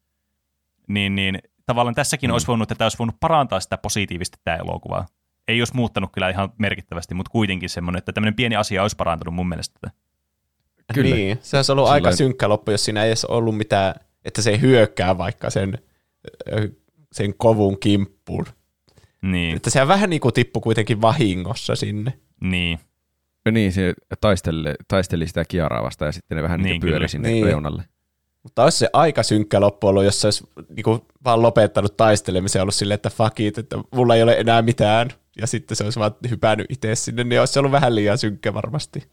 [0.87, 2.33] Niin, niin tavallaan tässäkin Mm.
[2.33, 5.05] olisi voinut, että olisi voinut parantaa sitä positiivisesti tämä elokuva.
[5.47, 9.33] Ei olisi muuttanut kyllä ihan merkittävästi, mutta kuitenkin semmoinen, että tämmöinen pieni asia olisi parantunut
[9.33, 9.91] mun mielestä.
[10.93, 11.15] Kyllä.
[11.15, 13.95] Niin, se olisi ollut Sillain- aika synkkä loppu, jos siinä ei edes ollut mitään,
[14.25, 15.77] että se ei hyökkää vaikka sen,
[17.11, 18.45] sen kovun kimppuun.
[19.21, 22.13] Niin, Että sehän vähän niin kuin tippui kuitenkin vahingossa sinne.
[22.41, 22.79] niin,
[23.51, 27.07] Niin, se taisteli, taisteli sitä Kiaraa vastaan ja sitten ne vähän niin Niin, pyöri kyllä.
[27.07, 27.45] sinne Niin.
[27.45, 27.83] reunalle.
[28.43, 32.59] Mutta olisi se aika synkkä loppu ollut, jos se olisi niin kuin, vaan lopettanut taistelemisen
[32.59, 35.09] ja ollut silleen, että fuck it, että mulla ei ole enää mitään.
[35.41, 38.53] Ja sitten se olisi vaan hypännyt itse sinne, niin olisi se ollut vähän liian synkkä
[38.53, 39.03] varmasti.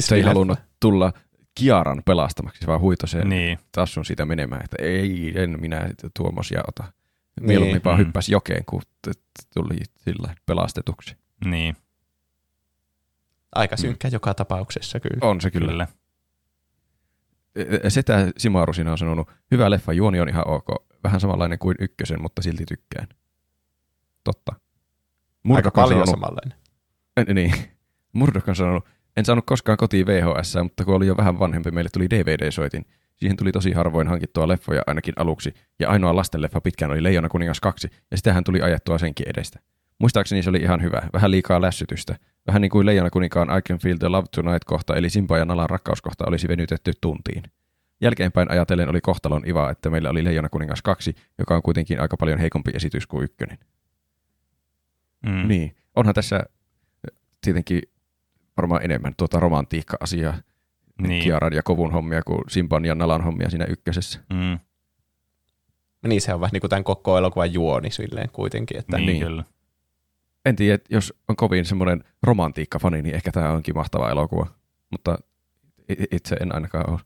[0.00, 1.12] Se ei halunnut tulla
[1.54, 6.84] Kiaran pelastamaksi, vaan huitoi sen niin, tassun siitä menemään, että ei, en minä tuommoisia ota.
[7.40, 7.84] Mieluummin Niin.
[7.84, 8.06] vaan Mm.
[8.06, 8.82] hyppäsi jokeen, kun
[9.54, 11.16] tuli sillä pelastetuksi.
[11.44, 11.76] niin,
[13.54, 15.18] Aika synkkä joka tapauksessa kyllä.
[15.28, 15.66] On se kyllä.
[15.70, 15.86] kyllä.
[17.54, 17.90] kyllä.
[17.90, 20.66] Setä Simaru siinä on sanonut, hyvä leffa, juoni on ihan ok.
[21.04, 23.08] Vähän samanlainen kuin ykkösen, mutta silti tykkään.
[24.24, 24.52] Totta.
[25.50, 26.58] Aika paljon samanlainen.
[27.16, 27.54] En, niin.
[28.12, 28.84] Murdoch on sanonut,
[29.16, 32.84] en saanut koskaan kotiin VHS, mutta kun oli jo vähän vanhempi, meille tuli DVD-soitin.
[33.16, 37.60] Siihen tuli tosi harvoin hankittua leffoja ainakin aluksi, ja ainoa lastenleffa pitkään oli Leijona kuningas
[37.60, 39.60] 2, ja sitähän tuli ajettua senkin edestä.
[39.98, 42.16] Muistaakseni se oli ihan hyvä, vähän liikaa lässytystä.
[42.46, 45.70] Vähän niin kuin Leijona kuninkaan I Can Feel the Love Tonight-kohta, eli Simba ja Nalan
[45.70, 47.42] rakkauskohta olisi venytetty tuntiin.
[48.00, 52.16] Jälkeenpäin ajatellen oli kohtalon iva, että meillä oli Leijona kuningas 2, joka on kuitenkin aika
[52.16, 53.58] paljon heikompi esitys kuin ykkönen.
[55.26, 55.48] Mm.
[55.48, 56.44] Niin, onhan tässä
[57.40, 57.82] tietenkin
[58.56, 60.34] varmaan enemmän tuota romantiikka-asiaa,
[61.02, 61.22] Niin.
[61.22, 64.20] Kiaran ja Kovun hommia kuin Simban ja Nalan hommia siinä ykkösessä.
[64.32, 64.58] Mm.
[66.08, 68.76] Niin se on vähän niin kuin tämän koko elokuvan juoni silleen kuitenkin.
[68.78, 69.22] Että Niin, niin.
[69.22, 69.44] kyllä.
[70.44, 74.46] En tiedä, että jos on kovin semmoinen romantiikka-fani, niin ehkä tämä onkin mahtava elokuva.
[74.90, 75.18] Mutta
[76.12, 77.00] itse en ainakaan ole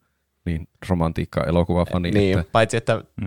[0.45, 2.11] niin romantiikka-elokuva-fani.
[2.11, 3.27] Niin, Että, paitsi että Mm.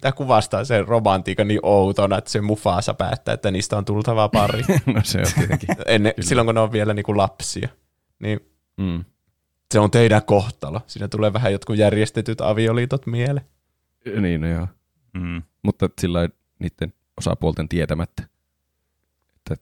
[0.00, 4.62] tämä kuvastaa sen romantiikan niin outona, että se Mufasa päättää, että niistä on tultava pari.
[4.94, 5.68] no se on tietenkin.
[5.86, 7.68] Ennen, silloin kun ne on vielä niin kuin lapsia.
[8.18, 8.40] Niin
[8.76, 9.04] Mm.
[9.70, 10.80] Se on teidän kohtalo.
[10.86, 13.46] Siinä tulee vähän jotkut järjestetyt avioliitot mieleen.
[14.20, 14.68] Niin, no joo.
[15.14, 15.42] Mm.
[15.62, 16.28] Mutta sillä
[16.58, 18.22] niiden osapuolten tietämättä,
[19.36, 19.56] että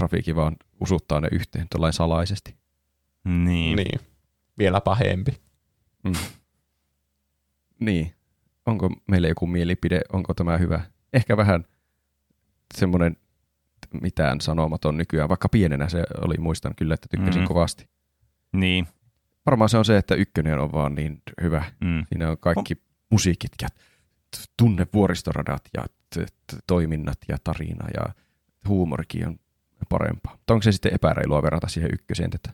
[0.00, 2.56] Rafiki vaan usuttaa ne yhteen tuollain salaisesti.
[3.24, 3.76] Niin.
[3.76, 4.00] Niin.
[4.58, 5.40] Vielä pahempi.
[6.04, 6.12] Mm.
[7.80, 8.14] Niin.
[8.66, 10.80] Onko meillä joku mielipide, onko tämä hyvä?
[11.12, 11.64] Ehkä vähän
[12.74, 13.16] semmoinen
[14.02, 17.48] mitään sanomaton nykyään, vaikka pienenä se oli, muistan kyllä, että tykkäsin mm.
[17.48, 17.88] kovasti.
[18.52, 18.88] Niin.
[19.50, 21.64] Varmaan se on se, että ykkönen on vaan niin hyvä.
[21.84, 22.04] Mm.
[22.08, 22.74] Siinä on kaikki
[23.10, 28.12] musiikit ja t- tunne vuoristoradat ja t- t- toiminnat ja tarina ja
[28.68, 29.38] huumorikin on
[29.88, 30.32] parempaa.
[30.32, 32.50] Mutta onko se sitten epäreilua verrata siihen ykköseen tätä?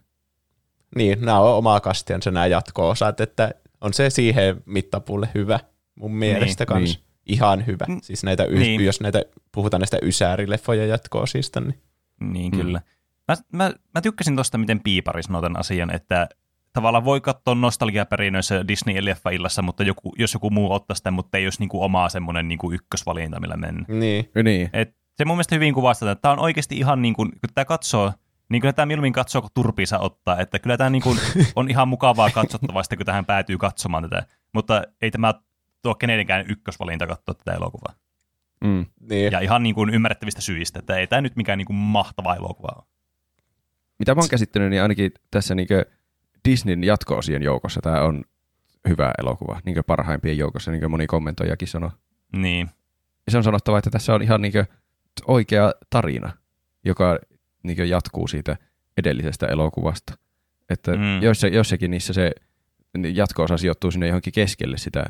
[0.97, 3.51] Niin, nämä on omaa kastiansa nämä jatko-osat, että
[3.81, 5.61] on se siihen mittapuulle hyvä
[5.95, 7.05] mun mielestä Niin, kans.
[7.27, 7.85] Ihan hyvä.
[7.89, 7.99] Mm.
[8.03, 8.85] Siis näitä, y- Niin.
[8.85, 9.23] jos näitä,
[9.53, 11.81] puhutaan näistä ysäärileffojen jatko-osista, niin
[12.21, 12.59] Niin Mm.
[12.61, 12.81] kyllä.
[13.29, 16.29] Mä, mä, mä tykkäsin tuosta, miten Piipari sanoi tämän asian, että
[16.75, 21.61] tavallaan voi katsoa nostalgiaperinnöissä Disney-leffaillassa, mutta joku, jos joku muu ottaa sitä, mutta ei olisi
[21.61, 23.85] niinku omaa semmoinen niinku ykkösvalinta, millä mennä.
[23.89, 24.45] niin.
[24.45, 24.71] Niin.
[24.73, 27.65] Et se mun mielestä hyvin kuvastaa, että tämä on oikeasti ihan niin kuin, kun tämä
[27.65, 28.13] katsoo,
[28.49, 31.19] niin kyllä tämä mieluummin katsoo, kun turpiinsa ottaa, että kyllä tämä niin kuin
[31.57, 35.35] on ihan mukavaa katsottavaa sitten, kun tähän päätyy katsomaan tätä, mutta ei tämä
[35.83, 37.95] tuo kenenkään ykkösvalinta katsoa tätä elokuvaa.
[38.65, 38.87] Mm.
[39.01, 39.33] niin.
[39.33, 42.69] Ja ihan niin kuin ymmärrettävistä syistä, että ei tämä nyt mikään niin kuin mahtava elokuva
[42.77, 42.85] ole.
[43.99, 45.69] Mitä mä oon käsittänyt, niin ainakin tässä niin
[46.49, 48.25] Disneyn jatko-osien joukossa tämä on
[48.89, 51.91] hyvä elokuva, niin parhaimpien joukossa, niin kuin moni kommentoijakin sanoi.
[52.37, 52.71] Niin,
[53.27, 54.53] Ja se on sanottava, että tässä on ihan niin
[55.27, 56.33] oikea tarina,
[56.85, 57.19] joka
[57.63, 58.57] niin jatkuu siitä
[58.97, 60.15] edellisestä elokuvasta.
[60.71, 61.23] Että Mm.
[61.23, 62.31] joissa, jossakin niissä se
[63.15, 65.05] jatko-osa sijoittuu sinne johonkin keskelle sitä,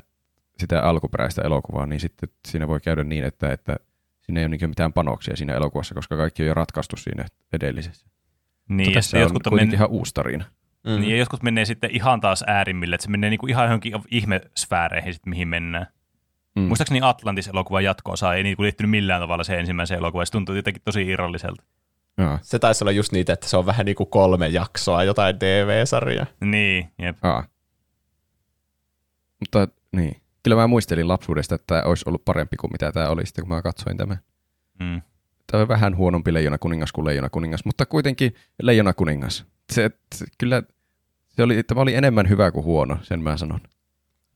[0.59, 3.77] sitä alkuperäistä elokuvaa, niin sitten siinä voi käydä niin, että, että
[4.21, 8.07] siinä ei ole niin mitään panoksia siinä elokuvassa, koska kaikki on jo ratkaistu siinä edellisessä.
[8.69, 10.45] niin Mutta tässä sitten on jotkut, on kuitenkin men- ihan uusi tarina.
[10.85, 11.01] Mm.
[11.01, 13.93] niin, ja jotkut menee sitten ihan taas äärimmille, että se menee niin kuin ihan johonkin
[14.11, 15.87] ihmesfääreihin, sitten, mihin mennään.
[16.57, 16.63] Mm.
[16.63, 20.83] Muistaakseni Atlantis-elokuvan jatko-osa ei niin kuin liittynyt millään tavalla se ensimmäiseen elokuvaan, se tuntui jotenkin
[20.85, 21.63] tosi irralliselta.
[22.19, 25.39] Aa, Se taisi olla just niitä, että se on vähän niin kuin kolme jaksoa, jotain
[25.39, 26.27] TV-sarjaa.
[26.41, 27.25] Niin, jep.
[27.25, 27.45] aa.
[29.41, 33.27] Mutta niin, kyllä mä muistelin lapsuudesta, että tämä olisi ollut parempi kuin mitä tämä oli
[33.27, 34.19] sitten, kun mä katsoin tämän.
[34.81, 35.03] Mm.
[35.55, 39.47] On vähän huonompi leijona kuningas kuin leijona kuningas, mutta kuitenkin leijona kuningas.
[39.73, 40.63] Se, se kyllä,
[41.29, 43.61] se oli, tämä oli enemmän hyvä kuin huono, sen mä sanon.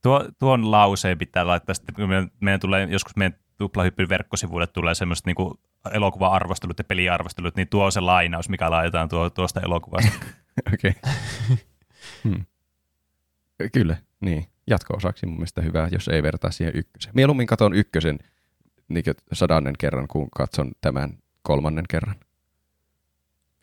[0.02, 4.94] Tuo, tuon lauseen pitää laittaa sitten, kun meidän, meidän tulee, joskus meidän tuplahyppyn verkkosivuille tulee
[4.94, 5.36] semmoiset niin
[5.92, 10.12] elokuva-arvostelut ja peliarvostelut, niin tuo on se lainaus, mikä laitetaan tuo, tuosta elokuvasta.
[10.74, 10.92] Okei.
[12.24, 12.44] hmm.
[13.72, 14.46] Kyllä, niin.
[14.66, 17.12] Jatko-osaksi mun mielestä hyvä, jos ei vertaa siihen ykkösen.
[17.14, 18.18] Mieluummin katon ykkösen
[18.88, 22.14] niin sadannen kerran, kun katson tämän kolmannen kerran.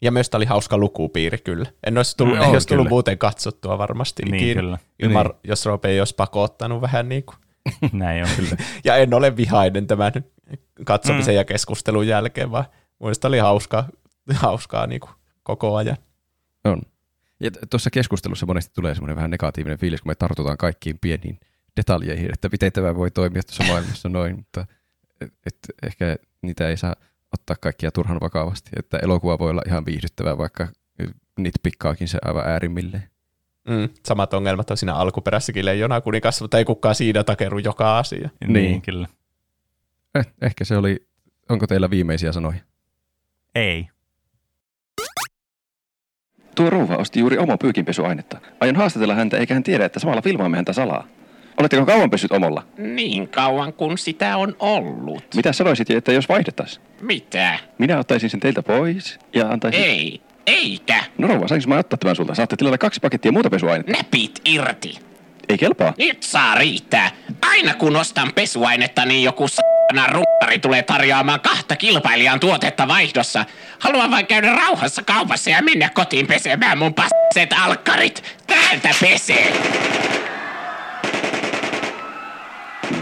[0.02, 1.66] Ja myös tämä oli hauska lukupiiri kyllä.
[1.88, 4.62] En olisi tullut, Mm, ei olisi tullut muuten katsottua varmasti niin, ikinä.
[4.62, 4.78] kyllä.
[5.00, 5.36] Ilman, Niin.
[5.44, 7.36] jos Roope ei olisi pakottanut vähän niin kuin.
[7.94, 8.58] Näin on kyllä.
[8.84, 10.12] Ja en ole vihainen tämän
[10.86, 11.38] katsomisen mm.
[11.38, 12.66] ja keskustelun jälkeen, vaan
[13.00, 13.88] mielestäni oli hauskaa,
[14.34, 15.12] hauskaa niin kuin
[15.44, 15.98] koko ajan.
[16.66, 16.82] On.
[17.40, 21.40] Ja tuossa keskustelussa monesti tulee semmoinen vähän negatiivinen fiilis, kun me tartutaan kaikkiin pieniin
[21.78, 24.66] detaljeihin, että miten tämä voi toimia tuossa maailmassa noin, mutta
[25.22, 26.96] et, et, ehkä niitä ei saa
[27.34, 30.68] ottaa kaikkia turhan vakavasti, että elokuva voi olla ihan viihdyttävää, vaikka
[31.40, 33.04] niitä pikkaakin se aivan äärimmilleen.
[33.70, 33.90] Mm.
[34.06, 38.30] Samat ongelmat on siinä alkuperäissäkin leijona kuningas, mutta ei kukaan siinä takeru joka asia.
[38.42, 38.82] niin, Niin.
[38.82, 39.08] kyllä.
[40.16, 41.08] Eh, ehkä se oli,
[41.50, 42.60] onko teillä viimeisiä sanoja?
[43.56, 43.88] Ei.
[46.56, 48.40] Tuo rouva osti juuri omo pyykinpesuainetta.
[48.60, 51.08] Aion haastatella häntä, eikä hän tiedä, että samalla filmaamme häntä salaa.
[51.58, 52.64] Oletteko kauan pessyt omolla?
[52.78, 55.24] Niin kauan kuin sitä on ollut.
[55.36, 56.86] Mitä sanoisit, että jos vaihdettaisiin?
[57.02, 57.60] Mitä?
[57.78, 59.84] Minä ottaisin sen teiltä pois ja antaisin...
[59.84, 60.22] Ei.
[60.48, 61.04] Eikä.
[61.18, 62.36] No rouva, saanko mä ottaa tämän sulta?
[62.36, 63.92] Saatte tilata kaksi pakettia muuta pesuainetta.
[63.92, 65.00] Näpit irti.
[65.50, 65.94] Ei kelpaa.
[65.98, 67.12] Nyt saa riittää.
[67.50, 73.46] Aina kun ostan pesuainetta, niin joku s***na rumpari tulee tarjoamaan kahta kilpailijan tuotetta vaihdossa.
[73.80, 78.24] Haluan vain käydä rauhassa kaupassa ja mennä kotiin pesemään mun passet alkkarit.
[78.48, 79.54] Täältä pesee.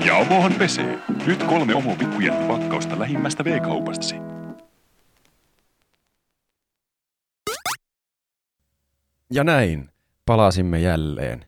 [0.06, 1.00] Ja omohan pesee.
[1.28, 1.98] Nyt kolme Omo
[2.48, 4.16] pakkausta lähimmästä V-kaupastasi.
[9.32, 9.90] Ja näin
[10.26, 11.46] palasimme jälleen.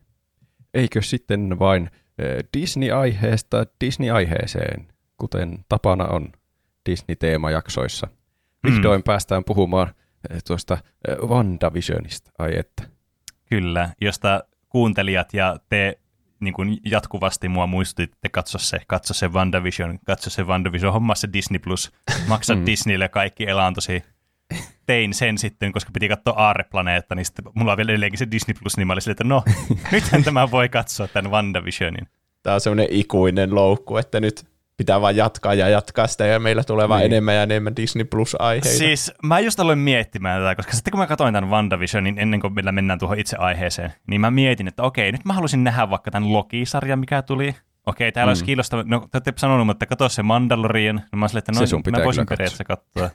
[0.74, 6.32] Eikö sitten vain eh, Disney-aiheesta Disney-aiheeseen, kuten tapana on
[6.88, 8.08] Disney-teemajaksoissa.
[8.66, 9.04] Vihdoin mm.
[9.04, 9.94] päästään puhumaan
[10.30, 10.78] eh, tuosta
[11.08, 12.82] eh, WandaVisionista, ai että.
[13.44, 15.98] Kyllä, josta kuuntelijat ja te
[16.40, 21.28] niin kuin jatkuvasti mua muistutitte, katso se, katso se WandaVision, katso se WandaVision, homma se
[21.32, 21.92] Disney Plus,
[22.28, 22.66] maksa mm.
[22.66, 24.02] Disneylle kaikki elantosi.
[24.86, 28.54] Tein sen sitten, koska piti katsoa Aarreplaneetta, niin sitten mulla on vielä edelleenkin se Disney
[28.60, 29.42] Plus, niin mä olin sille, että no,
[29.92, 32.08] nythän tämä voi katsoa tämän WandaVisionin.
[32.42, 34.46] Tämä on semmoinen ikuinen loukku, että nyt
[34.76, 37.12] pitää vaan jatkaa ja jatkaa sitä, ja meillä tulee vaan niin.
[37.12, 38.78] enemmän ja enemmän Disney Plus-aiheita.
[38.78, 42.54] Siis mä just aloin miettimään tätä, koska sitten kun mä katsoin tämän WandaVisionin ennen kuin
[42.54, 46.10] meillä mennään tuohon itse aiheeseen, niin mä mietin, että okei, nyt mä haluaisin nähdä vaikka
[46.10, 47.54] tämän Loki-sarjan, mikä tuli.
[47.86, 48.30] Okei, täällä mm.
[48.30, 51.98] olisi kiinnostava, no te olette sanonut, että katso se Mandalorian, niin mä sanoin, että no,
[51.98, 53.10] mä voisin periaatteessa katsoa.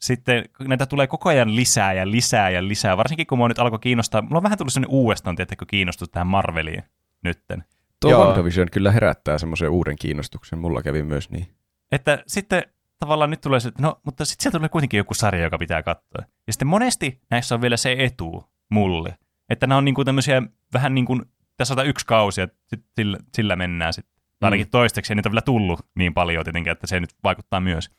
[0.00, 3.78] Sitten näitä tulee koko ajan lisää ja lisää ja lisää, varsinkin kun mua nyt alkoi
[3.78, 6.82] kiinnostaa, mulla on vähän tullut sellainen uudestaan, tiettäkö, kiinnostus tähän Marveliin
[7.24, 7.64] nytten.
[8.00, 8.24] Tuo Joo.
[8.24, 10.58] WandaVision kyllä herättää semmoisen uuden kiinnostuksen.
[10.58, 11.46] Mulla kävi myös niin.
[11.92, 12.62] Että sitten
[12.98, 15.82] tavallaan nyt tulee se, että no, mutta sitten sieltä tulee kuitenkin joku sarja, joka pitää
[15.82, 16.24] katsoa.
[16.46, 19.18] Ja sitten monesti näissä on vielä se etu mulle,
[19.48, 21.22] että nämä on niin kuin tämmöisiä vähän niin kuin,
[21.56, 22.48] tässä on yksi kausi ja
[22.96, 24.14] sillä, sillä mennään sitten.
[24.40, 24.44] Mm.
[24.44, 27.90] Ainakin toistaiseksi, ja niitä on vielä tullut niin paljon tietenkin, että se nyt vaikuttaa myös.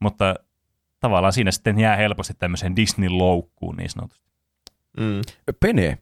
[0.00, 0.34] Mutta
[1.00, 4.30] tavallaan siinä sitten jää helposti tämmöiseen Disney-loukkuun niin sanotusti.
[4.96, 5.20] Mm.
[5.60, 5.98] Pene,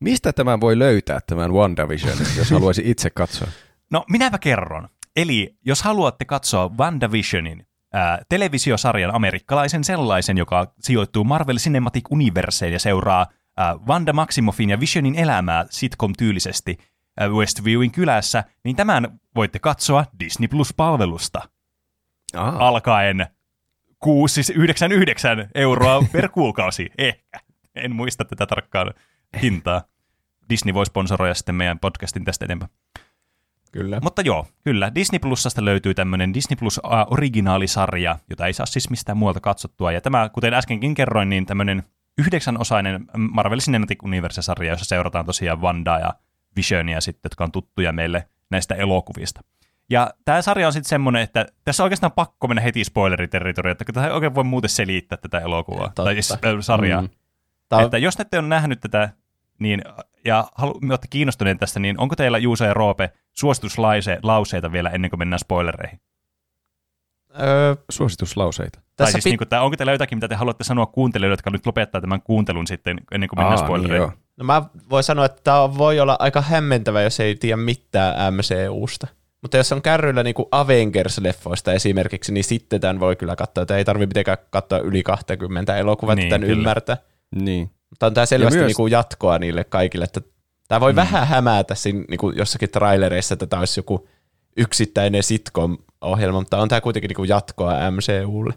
[0.00, 3.48] Mistä tämän voi löytää, tämän WandaVision, jos haluaisi itse katsoa?
[3.90, 4.88] No, minäpä kerron.
[5.16, 12.78] Eli jos haluatte katsoa WandaVisionin ää, televisiosarjan amerikkalaisen sellaisen, joka sijoittuu Marvel Cinematic Universeen ja
[12.78, 16.76] seuraa ää, Wanda Maximoffin ja Visionin elämää sitcom-tyylisesti
[17.20, 21.48] ää, Westviewin kylässä, niin tämän voitte katsoa Disney Plus-palvelusta.
[22.34, 22.68] Aha.
[22.68, 23.26] Alkaen
[23.98, 27.40] 699 euroa per kuukausi, ehkä.
[27.74, 28.94] En muista tätä tarkkaan
[29.42, 29.82] hintaa.
[30.50, 32.70] Disney voi sponsoroida sitten meidän podcastin tästä eteenpäin.
[33.72, 34.00] Kyllä.
[34.02, 34.94] Mutta joo, kyllä.
[34.94, 36.80] Disney Plusasta löytyy tämmöinen Disney Plus
[37.10, 39.92] originaalisarja, jota ei saa siis mistään muualta katsottua.
[39.92, 41.82] Ja tämä, kuten äskenkin kerroin, niin tämmöinen
[42.18, 46.14] yhdeksänosainen Marvel Cinematic Universe-sarja, jossa seurataan tosiaan Wandaa ja
[46.56, 49.40] Visionia sitten, jotka on tuttuja meille näistä elokuvista.
[49.90, 53.92] Ja tämä sarja on sitten semmoinen, että tässä on oikeastaan pakko mennä heti spoileriterritoriaan, että
[53.92, 56.04] tämä ei oikein voi muuten selittää tätä elokuvaa, Totta.
[56.04, 57.02] tai siis sarjaa.
[57.02, 57.08] Mm.
[57.68, 57.82] Tää...
[57.82, 59.08] Että jos ette ole nähnyt tätä,
[59.58, 59.82] niin,
[60.24, 65.18] ja halu, olette kiinnostuneet tästä, niin onko teillä Juuso ja Roope suosituslauseita vielä ennen kuin
[65.18, 66.00] mennään spoilereihin?
[67.40, 68.80] Öö, suosituslauseita.
[68.96, 69.30] Tai siis pit...
[69.30, 72.22] niin kuin, tai onko teillä jotakin, mitä te haluatte sanoa kuuntelijoille, jotka nyt lopettaa tämän
[72.22, 74.08] kuuntelun sitten ennen kuin mennään Aa, spoilereihin?
[74.08, 78.34] Niin no mä voin sanoa, että tämä voi olla aika hämmentävä, jos ei tiedä mitään
[78.34, 79.06] MCUsta.
[79.42, 83.62] Mutta jos on kärryillä niin kuin Avengers-leffoista esimerkiksi, niin sitten tämän voi kyllä katsoa.
[83.62, 86.60] Että ei tarvitse mitenkään katsoa yli 20 elokuvaa, niin, että tämän kyllä.
[86.60, 86.96] ymmärtää.
[87.34, 87.70] Niin.
[87.96, 88.78] Mutta on tämä selvästi myös...
[88.78, 90.20] niin jatkoa niille kaikille, että
[90.68, 90.96] tämä voi mm.
[90.96, 94.08] vähän hämätä siinä niin kuin jossakin trailereissa, että tämä olisi joku
[94.56, 98.54] yksittäinen sitcom-ohjelma, mutta on tämä kuitenkin niin kuin jatkoa MCUlle.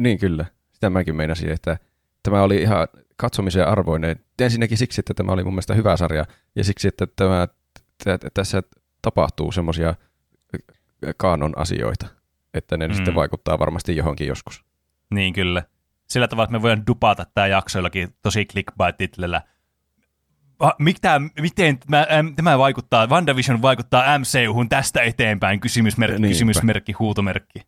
[0.00, 1.78] Niin kyllä, sitä mäkin meinasin, että
[2.22, 4.20] tämä oli ihan katsomisen arvoinen.
[4.40, 6.24] Ensinnäkin siksi, että tämä oli mun mielestä hyvä sarja,
[6.56, 7.48] ja siksi, että tämä,
[8.04, 8.62] t- tässä
[9.02, 9.94] tapahtuu semmoisia
[11.16, 12.06] kaanon asioita,
[12.54, 12.94] että ne mm.
[12.94, 14.64] sitten vaikuttaa varmasti johonkin joskus.
[15.14, 15.62] Niin kyllä
[16.12, 19.42] sillä tavalla, että me voidaan dupata tämä jakso jollakin tosi clickbait-titlellä.
[20.78, 22.06] Mitä, miten tämä,
[22.36, 26.32] tämä vaikuttaa, WandaVision vaikuttaa MCUhun tästä eteenpäin, kysymysmerkki, Niinpä.
[26.32, 27.62] kysymysmerkki, huutomerkki.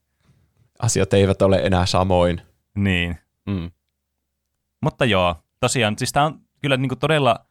[0.78, 2.40] Asiat eivät ole enää samoin.
[2.74, 3.18] Niin.
[3.46, 3.70] Mm.
[4.80, 7.46] Mutta joo, tosiaan, siis tämä on kyllä niin todella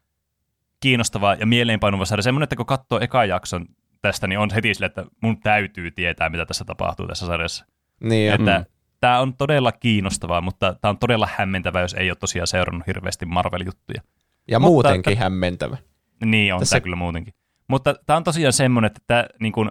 [0.80, 2.24] kiinnostava ja mieleenpainuva sarja.
[2.24, 3.66] Semmoinen, että kun katsoo eka jakson
[4.02, 7.66] tästä, niin on heti sille, että mun täytyy tietää, mitä tässä tapahtuu tässä sarjassa.
[8.04, 8.73] Niin, että mm
[9.04, 13.26] tämä on todella kiinnostavaa, mutta tämä on todella hämmentävää, jos ei ole tosiaan seurannut hirveästi
[13.26, 14.02] Marvel-juttuja.
[14.48, 15.78] Ja mutta, muutenkin t- hämmentävä.
[16.26, 16.76] Niin, on Tässä...
[16.76, 17.34] tämä kyllä muutenkin.
[17.68, 19.70] Mutta tämä on tosiaan semmoinen, että tämä niin kuin,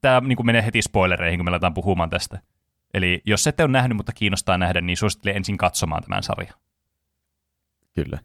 [0.00, 2.38] tämä niin kuin menee heti spoilereihin, kun me aletaan puhumaan tästä.
[2.94, 6.54] Eli jos ette ole nähnyt, mutta kiinnostaa nähdä, niin suosittelen ensin katsomaan tämän sarjan.
[7.94, 8.18] Kyllä.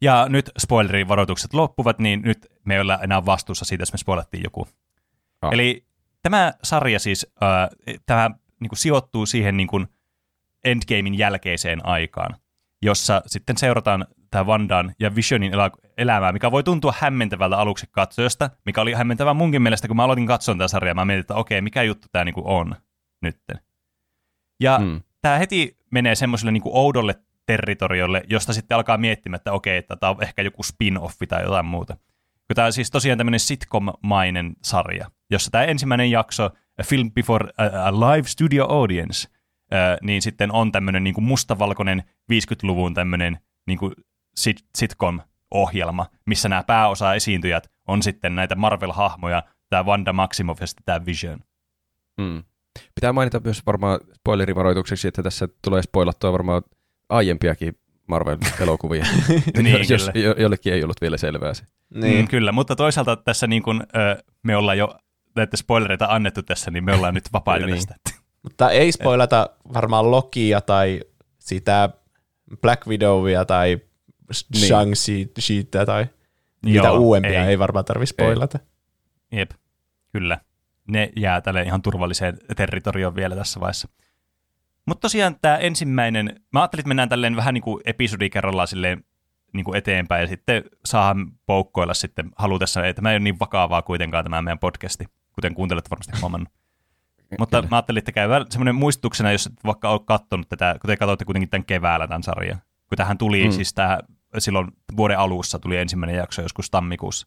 [0.00, 4.44] Ja nyt spoilerivaroitukset loppuvat, niin nyt me ei olla enää vastuussa siitä, jos me spoilattiin
[4.44, 4.68] joku.
[5.42, 5.52] Ah.
[5.52, 5.84] Eli
[6.22, 8.30] tämä sarja siis, äh, tämä
[8.60, 9.86] niin kuin sijoittuu siihen niin kuin
[10.64, 12.36] Endgamein jälkeiseen aikaan,
[12.82, 18.50] jossa sitten seurataan tämä Vandan ja Visionin elä- elämää, mikä voi tuntua hämmentävältä aluksi katsojasta,
[18.66, 21.60] mikä oli hämmentävää munkin mielestä, kun mä aloitin katsoa tätä sarjaa, mä mietin, että okei,
[21.60, 22.76] mikä juttu tämä niinku on
[23.22, 23.58] nytten.
[24.60, 24.84] Ja Mm.
[24.84, 25.00] mm.
[25.22, 27.14] tämä heti menee semmoiselle niinku oudolle
[27.46, 31.66] territoriolle, josta sitten alkaa miettimään, että okei, että tämä on ehkä joku spin-offi tai jotain
[31.66, 31.96] muuta.
[32.50, 36.44] Kun tämä on siis tosiaan tämmöinen sitcom-mainen sarja, jossa tämä ensimmäinen jakso,
[36.80, 39.28] A Film Before a, a Live Studio Audience,
[39.70, 42.02] ää, niin sitten on tämmöinen niin mustavalkoinen
[42.32, 43.78] 50-luvun tämmöinen niin
[44.36, 50.84] sit, sitcom-ohjelma, missä nämä pääosa esiintyjät on sitten näitä Marvel-hahmoja, tämä Wanda Maximoff ja sitten
[50.84, 51.40] tämä Vision.
[52.20, 52.42] Mm.
[52.94, 56.62] Pitää mainita myös varmaan spoilerivaroitukseksi, että tässä tulee spoilattua varmaan
[57.08, 57.74] aiempiakin
[58.10, 59.06] Marvel-elokuvia.
[59.62, 60.24] Niin, jos kyllä.
[60.26, 61.64] jo, jollekin ei ollut vielä selvää se.
[61.94, 62.18] Niin.
[62.24, 64.94] Mm, kyllä, mutta toisaalta tässä niin kuin, ö, me ollaan jo
[65.36, 67.76] näitä spoilereita annettu tässä, niin me ollaan nyt vapaita Niin.
[67.76, 67.94] tästä.
[68.42, 71.00] Mutta ei spoilata varmaan Lokia tai
[71.38, 71.90] sitä
[72.60, 73.78] Black Widowia tai
[74.54, 74.64] Niin.
[74.70, 76.06] Shang-Chiitä tai
[76.64, 77.48] niitä Joo, uudempia ei, ei.
[77.48, 78.58] ei varmaan tarvitse spoilata.
[79.32, 79.50] Jep,
[80.12, 80.40] kyllä.
[80.88, 83.88] Ne jää tälle ihan turvalliseen territorioon vielä tässä vaiheessa.
[84.86, 89.04] Mutta tosiaan tämä ensimmäinen, mä ajattelin, että mennään tälleen vähän niin kuin episodi kerrallaan silleen
[89.52, 93.82] niin kuin eteenpäin ja sitten saadaan poukkoilla sitten halutessa, että tämä ei ole niin vakavaa
[93.82, 96.48] kuitenkaan tämä meidän podcasti, kuten kuuntelet varmasti huomannut.
[97.38, 97.68] Mutta Kyllä.
[97.70, 101.24] mä ajattelin, että käy semmoinen muistutuksena, jos et vaikka olet katsonut tätä, kun te katsoitte
[101.24, 102.58] kuitenkin tämän keväällä tämän sarjan.
[102.88, 103.50] Kun tähän tuli Mm.
[103.52, 103.98] siis tämä,
[104.38, 107.26] silloin vuoden alussa tuli ensimmäinen jakso joskus tammikuussa.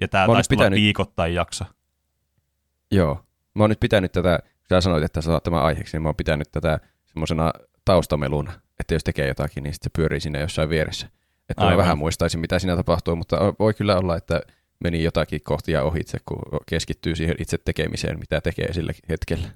[0.00, 1.64] Ja tämä Mä taisi pitänyt- viikoittain jakso.
[2.90, 3.24] Joo.
[3.54, 4.38] Mä oon nyt pitänyt tätä,
[4.70, 7.52] sä sanoit, että sä saat tämän aiheeksi, niin mä oon pitänyt tätä semmoisena
[7.84, 11.06] taustameluna, että jos tekee jotakin, niin sitten se pyörii siinä jossain vieressä.
[11.48, 11.82] Että mä Aivan.
[11.82, 14.40] vähän muistaisin, mitä siinä tapahtuu, mutta voi kyllä olla, että
[14.84, 19.48] meni jotakin kohtia ohitse, kun keskittyy siihen itse tekemiseen, mitä tekee sillä hetkellä.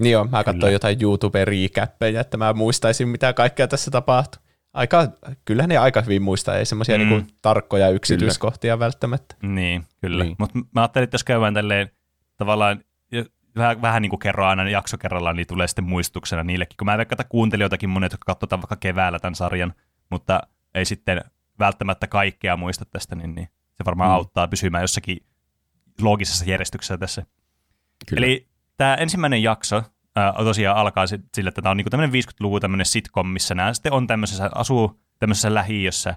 [0.00, 4.42] Niin joo, mä katsoin jotain YouTube-riikäppejä, että mä muistaisin, mitä kaikkea tässä tapahtuu.
[4.72, 5.08] Aika,
[5.44, 7.08] kyllähän ne aika hyvin muistaa, ei semmoisia Mm.
[7.08, 8.84] niinku tarkkoja yksityiskohtia kyllä.
[8.84, 9.34] välttämättä.
[9.42, 10.24] Niin, kyllä.
[10.24, 10.36] Niin.
[10.38, 11.90] Mutta mä ajattelin, että jos käydään tälleen
[12.36, 12.80] tavallaan
[13.56, 16.76] vähän, vähän niin kuin kerro aina jakso kerrallaan, niin tulee sitten muistuksena niillekin.
[16.76, 19.74] Kun mä en katso kuuntelijoitakin monet, jotka katsotaan vaikka keväällä tämän sarjan,
[20.10, 20.40] mutta
[20.74, 21.20] ei sitten
[21.58, 24.14] välttämättä kaikkea muista tästä, niin, niin se varmaan Mm.
[24.14, 25.18] auttaa pysymään jossakin
[26.00, 27.26] loogisessa järjestyksessä tässä.
[28.08, 28.26] Kyllä.
[28.26, 29.82] Eli tämä ensimmäinen jakso
[30.16, 33.92] ää, tosiaan alkaa sillä, että tämä on niinku tämmöinen 50-luvun tämmöinen sitcom, missä nämä sitten
[33.92, 36.16] on tämmöisessä, asuu tämmöisessä lähiössä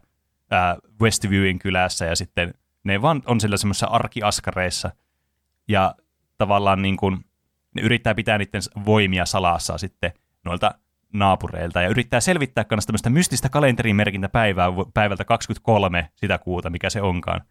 [0.52, 2.54] ää, Westviewin kylässä ja sitten
[2.84, 4.92] ne vaan on sillä semmoisissa arkiaskareissa
[5.68, 5.96] ja
[6.38, 7.26] tavallaan niin kuin,
[7.80, 10.12] ne yrittää pitää niiden voimia salassa sitten
[10.46, 10.76] noilta
[11.14, 17.42] naapureilta ja yrittää selvittää kanssa tämmöistä mystistä kalenterimerkintäpäivää päivältä 23 sitä kuuta, mikä se onkaan.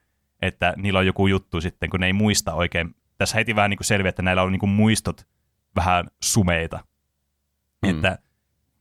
[0.42, 2.94] Että niillä on joku juttu sitten, kun ne ei muista oikein.
[3.18, 5.26] Tässä heti vähän niin kuin selviää, että näillä on niin kuin muistot
[5.76, 6.76] vähän sumeita.
[7.82, 7.88] Mm.
[7.88, 7.96] Mm.
[7.96, 8.18] Että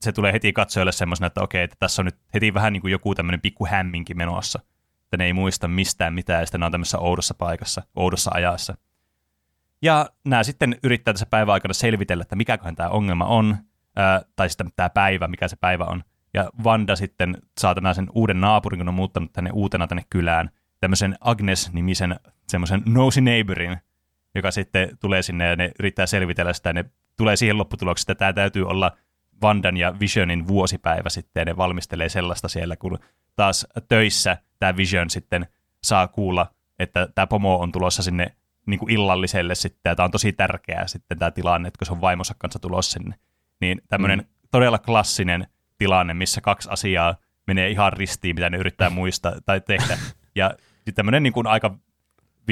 [0.01, 2.91] se tulee heti katsojalle semmoisena, että okei, että tässä on nyt heti vähän niin kuin
[2.91, 4.59] joku tämmöinen pikku hämminki menossa.
[5.03, 8.77] Että ne ei muista mistään mitään ja sitten ne on tämmöisessä oudossa paikassa, oudossa ajassa.
[9.81, 13.57] Ja nämä sitten yrittää tässä päivän aikana selvitellä, että mikäköhän tämä ongelma on,
[13.95, 16.03] ää, tai sitten tämä päivä, mikä se päivä on.
[16.33, 20.49] Ja Vanda sitten saa tämän sen uuden naapurin, kun on muuttanut tänne uutena tänne kylään,
[20.79, 23.77] tämmöisen Agnes-nimisen semmoisen nosy neighborin,
[24.35, 26.85] joka sitten tulee sinne ja ne yrittää selvitellä sitä, ne
[27.17, 28.91] tulee siihen lopputulokseen, että tämä täytyy olla
[29.41, 32.99] Vandan ja Visionin vuosipäivä sitten, ja ne valmistelee sellaista siellä, kun
[33.35, 35.47] taas töissä tämä Vision sitten
[35.83, 38.36] saa kuulla, että tämä pomo on tulossa sinne
[38.67, 41.93] niin kuin illalliselle sitten, ja tämä on tosi tärkeää sitten tämä tilanne, että kun se
[41.93, 43.15] on vaimonsa kanssa tulossa sinne.
[43.61, 44.25] Niin tämmöinen mm.
[44.51, 47.15] todella klassinen tilanne, missä kaksi asiaa
[47.47, 49.97] menee ihan ristiin, mitä ne yrittää muistaa tai tehdä.
[50.35, 50.53] Ja
[50.95, 51.77] tämmöinen niin kuin aika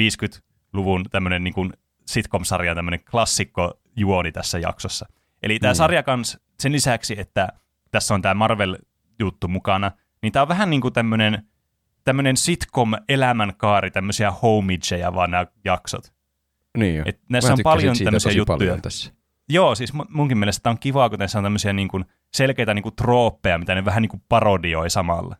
[0.00, 1.72] 50-luvun tämmöinen niin kuin
[2.06, 5.06] sitcom-sarja, tämmöinen klassikko juoni tässä jaksossa.
[5.42, 5.76] Eli tämä Mm.
[5.76, 7.48] sarja kans, sen lisäksi, että
[7.90, 11.42] tässä on tämä Marvel-juttu mukana, niin tämä on vähän niin kuin tämmöinen,
[12.06, 16.12] tämmöinen sitcom-elämänkaari, tämmöisiä homageja vaan nämä jaksot.
[16.78, 17.02] Niin jo.
[17.06, 18.58] Et näissä Mä on paljon tämmöisiä juttuja.
[18.58, 19.12] Paljon tässä.
[19.48, 22.04] Joo, siis mu- munkin mielestä tämä on kivaa, kun tässä on tämmöisiä niin kuin
[22.34, 25.36] selkeitä niin kuin trooppeja, mitä ne vähän niin kuin parodioi samalla.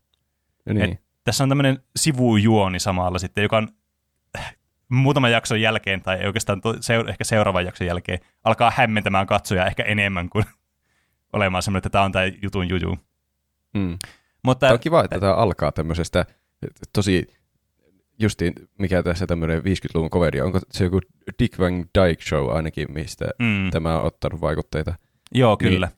[0.68, 0.82] Niin.
[0.82, 3.68] Et tässä on tämmöinen sivujuoni samalla sitten, joka on
[4.88, 9.82] muutaman jakson jälkeen, tai oikeastaan to, seur- ehkä seuraavan jakson jälkeen, alkaa hämmentämään katsoja ehkä
[9.82, 10.44] enemmän kuin
[11.32, 12.98] olemaan semmoinen, että tämä on tämä jutun juju.
[13.74, 13.98] Mm.
[14.44, 16.26] Mutta Tämä on kiva, että tämä alkaa tämmöisestä
[16.92, 17.26] tosi,
[18.18, 20.46] justiin mikä tässä tämmöinen 50-luvun coveri on.
[20.46, 21.00] Onko se joku
[21.38, 24.94] Dick Van Dyke Show ainakin, mistä mm, tämä on ottanut vaikutteita?
[25.34, 25.88] joo, kyllä.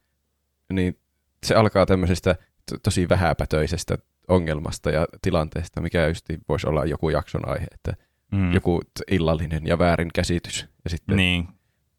[0.73, 0.99] Niin
[1.47, 2.37] se alkaa tämmöisestä
[2.71, 3.99] to- tosi vähäpätöisestä
[4.29, 7.93] ongelmasta ja tilanteesta, mikä just voisi olla joku jakson aihe, että
[8.33, 8.53] mm.
[8.53, 8.81] joku
[9.11, 10.67] illallinen ja väärin käsitys.
[10.85, 11.49] Ja sitten Niin,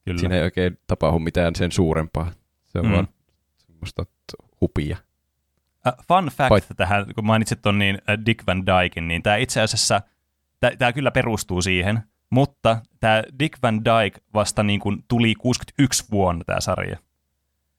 [0.06, 0.20] kyllä.
[0.20, 2.32] siinä ei oikein tapahdu mitään sen suurempaa.
[2.66, 2.92] Se on Mm.
[2.92, 3.08] vaan
[3.58, 4.06] semmoista
[4.62, 4.98] hupia.
[5.88, 9.36] Uh, fun fact Pait- tähän, kun mainitsit ton niin uh, Dick Van Dyken, niin tämä
[9.36, 10.02] itse asiassa,
[10.78, 16.44] tämä kyllä perustuu siihen, mutta tämä Dick Van Dyke vasta niin kuin tuli 61 vuonna
[16.44, 16.98] tämä sarja.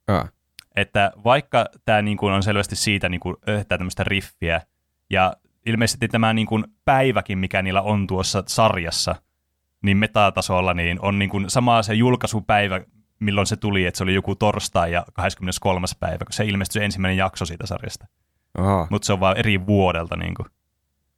[0.07, 0.33] Ah.
[0.77, 3.37] Että vaikka tämä niin kuin on selvästi siitä niin kuin
[3.69, 4.61] tämmöistä riffiä,
[5.11, 5.37] ja
[5.67, 9.15] ilmeisesti tämä niin kuin päiväkin, mikä niillä on tuossa sarjassa,
[9.83, 12.81] niin metatasolla niin on niin kuin sama se julkaisupäivä,
[13.21, 15.87] milloin se tuli, että se oli joku torstai ja 23.
[16.01, 18.07] päivä, kun se ilmestyi se ensimmäinen jakso siitä sarjasta.
[18.91, 20.17] Mutta se on vaan eri vuodelta.
[20.17, 20.47] Niin kuin.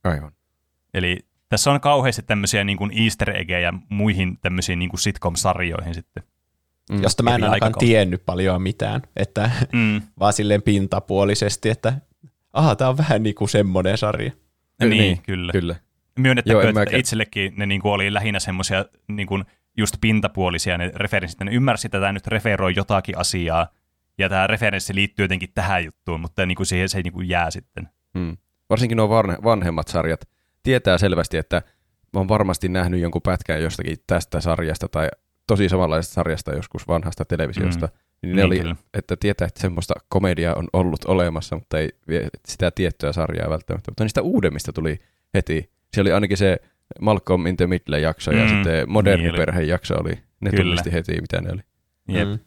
[0.05, 0.33] aivan.
[0.95, 1.19] Eli
[1.49, 6.23] tässä on kauheasti tämmöisiä niin kuin easter eggejä muihin tämmöisiin niin kuin sitcom-sarjoihin sitten.
[6.91, 7.03] Mm.
[7.03, 10.03] josta mä en ainakaan tiennyt paljon mitään, että Mm.
[10.20, 11.93] vaan silleen pintapuolisesti, että
[12.53, 14.33] aha, tää on vähän niin kuin semmoinen sarja.
[14.81, 15.53] Niin, Niin, kyllä.
[15.53, 15.77] Kyllä.
[16.19, 17.01] Myönnettäkö, Joo, että mäkään.
[17.01, 19.45] itsellekin ne niin kuin oli lähinnä semmoisia niin kuin
[19.77, 21.40] just pintapuolisia ne referenssit.
[21.40, 23.69] Ne ymmärsi, että tämä nyt referoi jotakin asiaa,
[24.19, 27.51] ja tämä referenssi liittyy jotenkin tähän juttuun, mutta niin kuin siihen se niin kuin jää
[27.51, 27.89] sitten.
[28.15, 28.36] Mm.
[28.70, 30.28] Varsinkin nuo vanhe- vanhemmat sarjat
[30.62, 31.62] tietää selvästi, että
[32.12, 35.09] mä oon varmasti nähnyt jonkun pätkän jostakin tästä sarjasta tai
[35.47, 37.86] tosi samanlaisesta sarjasta joskus vanhasta televisiosta.
[37.86, 37.93] Mm.
[38.23, 38.77] Niin ne Niin oli, kyllä.
[38.94, 41.90] että tietää, että semmoista komediaa on ollut olemassa, mutta ei
[42.49, 43.90] sitä tiettyä sarjaa välttämättä.
[43.90, 44.99] Mutta niistä uudemmista tuli
[45.35, 45.70] heti.
[45.94, 46.57] Se oli ainakin se
[47.01, 49.39] Malcolm in the Middle jakso ja Mm, sitten Moderni niin oli.
[49.39, 50.23] perheen jakso oli.
[50.40, 50.62] Ne Kyllä.
[50.62, 51.60] tunnisti heti, mitä ne oli.
[52.09, 52.28] Jep.
[52.28, 52.39] Mm.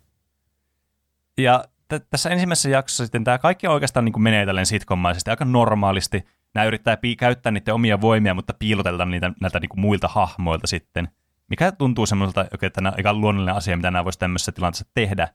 [1.37, 5.45] Ja t- tässä ensimmäisessä jaksossa sitten tämä kaikki oikeastaan niin kuin menee tälleen sitcommaisesti aika
[5.45, 6.25] normaalisti.
[6.53, 10.67] Nämä yrittää pi- käyttää niiden omia voimia, mutta piilotella niitä näiltä niin kuin muilta hahmoilta
[10.67, 11.07] sitten.
[11.49, 14.85] Mikä tuntuu semmoiselta, okay, että tämä on aika luonnollinen asia, mitä nämä voisi tämmöisessä tilanteessa
[14.93, 15.27] tehdä.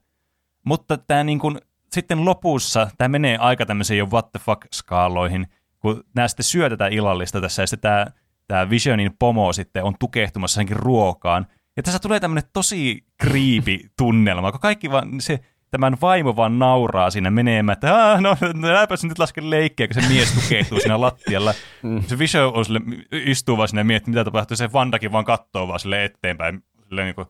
[0.63, 1.57] Mutta tämä niin kuin,
[1.91, 5.45] sitten lopussa, tämä menee aika tämmöisiin jo what the fuck-skaaloihin,
[5.79, 8.05] kun nämä sitten syö tätä illallista tässä, ja sitten tämä,
[8.51, 11.47] tämä Visionin pomo sitten on tukehtumassa senkin ruokaan.
[11.77, 15.39] Ja tässä tulee tämmöinen tosi creepy tunnelma, kun kaikki vaan, se,
[15.71, 20.09] tämän vaimo vaan nauraa siinä menemään, että "Ah, no, näinpäs nyt lasken leikkiä, kun se
[20.09, 21.53] mies tukehtuu siinä lattialla.
[21.83, 22.03] Mm.
[22.07, 22.79] Se Vision on sille,
[23.11, 26.63] istuu vaan sinne ja miettii, mitä tapahtuu, se Vandakin vaan katsoo vaan sille eteenpäin.
[26.87, 27.27] Sille niin kuin,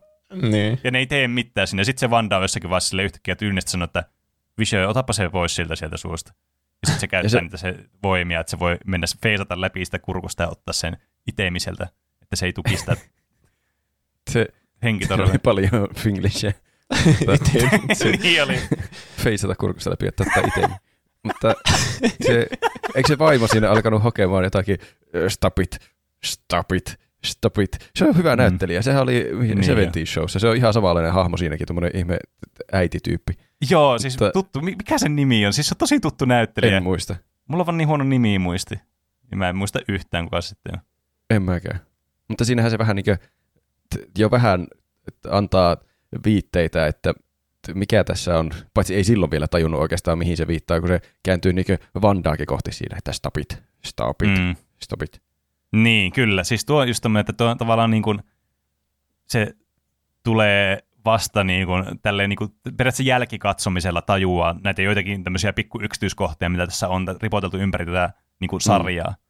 [0.50, 0.80] Niin.
[0.84, 1.84] ja ne ei tee mitään sinne.
[1.84, 4.04] Sitten se Vanda on jossakin vaiheessa sille yhtäkkiä tyynnestä sanoo, että
[4.58, 6.32] Vision, otapa se pois siltä sieltä suusta.
[6.82, 9.98] Ja sitten se käyttää se- niitä se voimia, että se voi mennä feisata läpi sitä
[9.98, 10.96] kurkusta ja ottaa sen
[11.26, 11.88] itemiseltä,
[12.22, 12.96] että se ei tuki sitä
[14.30, 14.46] Se, se
[14.82, 15.30] henkitodella.
[15.30, 16.52] oli paljon finglishia.
[17.94, 18.58] se niin oli.
[19.16, 20.68] feisata kurkusta läpi ja tätä itse.
[21.22, 21.54] Mutta
[22.26, 22.46] se,
[22.94, 24.78] eikö se vaimo siinä alkanut hokemaan jotakin
[25.14, 25.78] "Ö, stop it,
[26.24, 27.90] stop it, stop it.
[27.96, 28.42] Se on hyvä Mm.
[28.42, 28.82] näyttelijä.
[28.82, 30.38] Sehän oli Niin 70 showssa.
[30.38, 32.18] Se on ihan samanlainen hahmo siinäkin, tuommoinen ihme
[32.72, 33.32] äitityyppi.
[33.70, 34.60] Joo, siis Mutta- tuttu.
[34.60, 35.52] Mi- Mikä sen nimi on?
[35.52, 36.76] Siis se on tosi tuttu näyttelijä.
[36.76, 37.16] En muista.
[37.48, 38.74] Mulla on vaan niin huono nimi muisti.
[39.30, 40.80] Ja mä en muista yhtään, kuka se sitten on.
[41.30, 41.80] En mäkään.
[42.28, 43.18] Mutta siinähän se vähän niin kuin,
[44.18, 44.66] jo vähän
[45.30, 45.76] antaa
[46.24, 47.14] viitteitä, että
[47.74, 51.52] mikä tässä on, paitsi ei silloin vielä tajunnut oikeastaan mihin se viittaa, kun se kääntyy
[51.52, 51.66] niin
[52.02, 54.56] Vandaakin kohti siinä, että stop it, stop it, Mm.
[54.82, 55.22] stop it.
[55.72, 56.44] Niin, kyllä.
[56.44, 58.22] Siis tuo just tämmöinen, että tuo tavallaan niin kuin,
[59.28, 59.54] se
[60.22, 66.48] tulee vasta niin kuin, tälleen niin kuin, periaatteessa jälkikatsomisella tajuaa näitä joitakin tämmöisiä pikku yksityiskohtia,
[66.48, 69.10] mitä tässä on ripoteltu ympäri tätä niin kuin sarjaa.
[69.10, 69.21] Mm.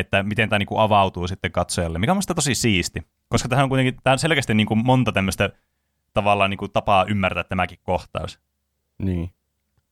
[0.00, 3.02] Että miten tämä niin kuin avautuu sitten katsojalle, mikä on minusta tosi siisti.
[3.28, 5.50] Koska tähän on kuitenkin tämä on selkeästi niin kuin monta tämmöistä
[6.14, 8.38] tavallaan niin kuin tapaa ymmärtää tämäkin kohtaus.
[8.98, 9.30] Niin.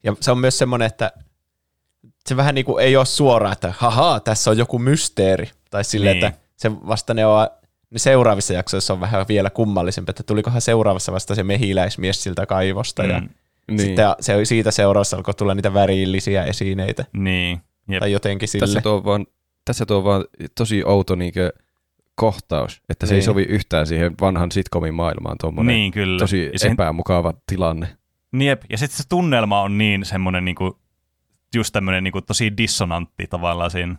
[0.05, 1.13] Ja se on myös semmoinen, että
[2.27, 5.51] se vähän niin kuin ei ole suoraan, että haha, tässä on joku mysteeri.
[5.71, 6.25] Tai silleen, Niin.
[6.27, 7.47] että se vasta ne on
[7.91, 13.05] ne seuraavissa jaksoissa on vähän vielä kummallisempi, että tulikohan seuraavassa vasta se mehiläismies siltä kaivosta
[13.05, 13.29] ja Mm,
[13.77, 13.81] Niin.
[13.81, 17.61] sitten se, siitä seuraavassa alkoi tulla niitä värillisiä esineitä niin.
[17.89, 18.01] Jep.
[18.01, 18.67] tai jotenkin sille.
[18.67, 19.27] tässä, tuo vaan,
[19.65, 20.25] tässä tuo vaan
[20.59, 21.53] tosi outo niinkö
[22.15, 23.25] kohtaus, että se ei Niin.
[23.25, 26.19] sovi yhtään siihen vanhan sitcomin maailmaan tuommoinen Niin, kyllä.
[26.19, 27.97] tosi Ja sen- epämukava tilanne.
[28.41, 30.79] Jep, ja sitten se tunnelma on niin semmoinen niinku,
[31.55, 33.97] just tämmöinen niinku, tosi dissonantti tavallaan siinä.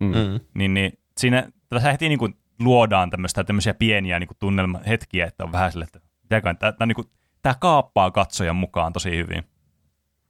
[0.00, 0.06] Mm.
[0.06, 0.40] Mm.
[0.54, 2.28] Niin, niin siinä tässä heti niinku,
[2.60, 7.04] luodaan tämmöistä, tämmöisiä pieniä niinku, tunnelmahetkiä, että on vähän sille, että tää, tää, niinku,
[7.42, 9.44] tää kaappaa katsojan mukaan tosi hyvin.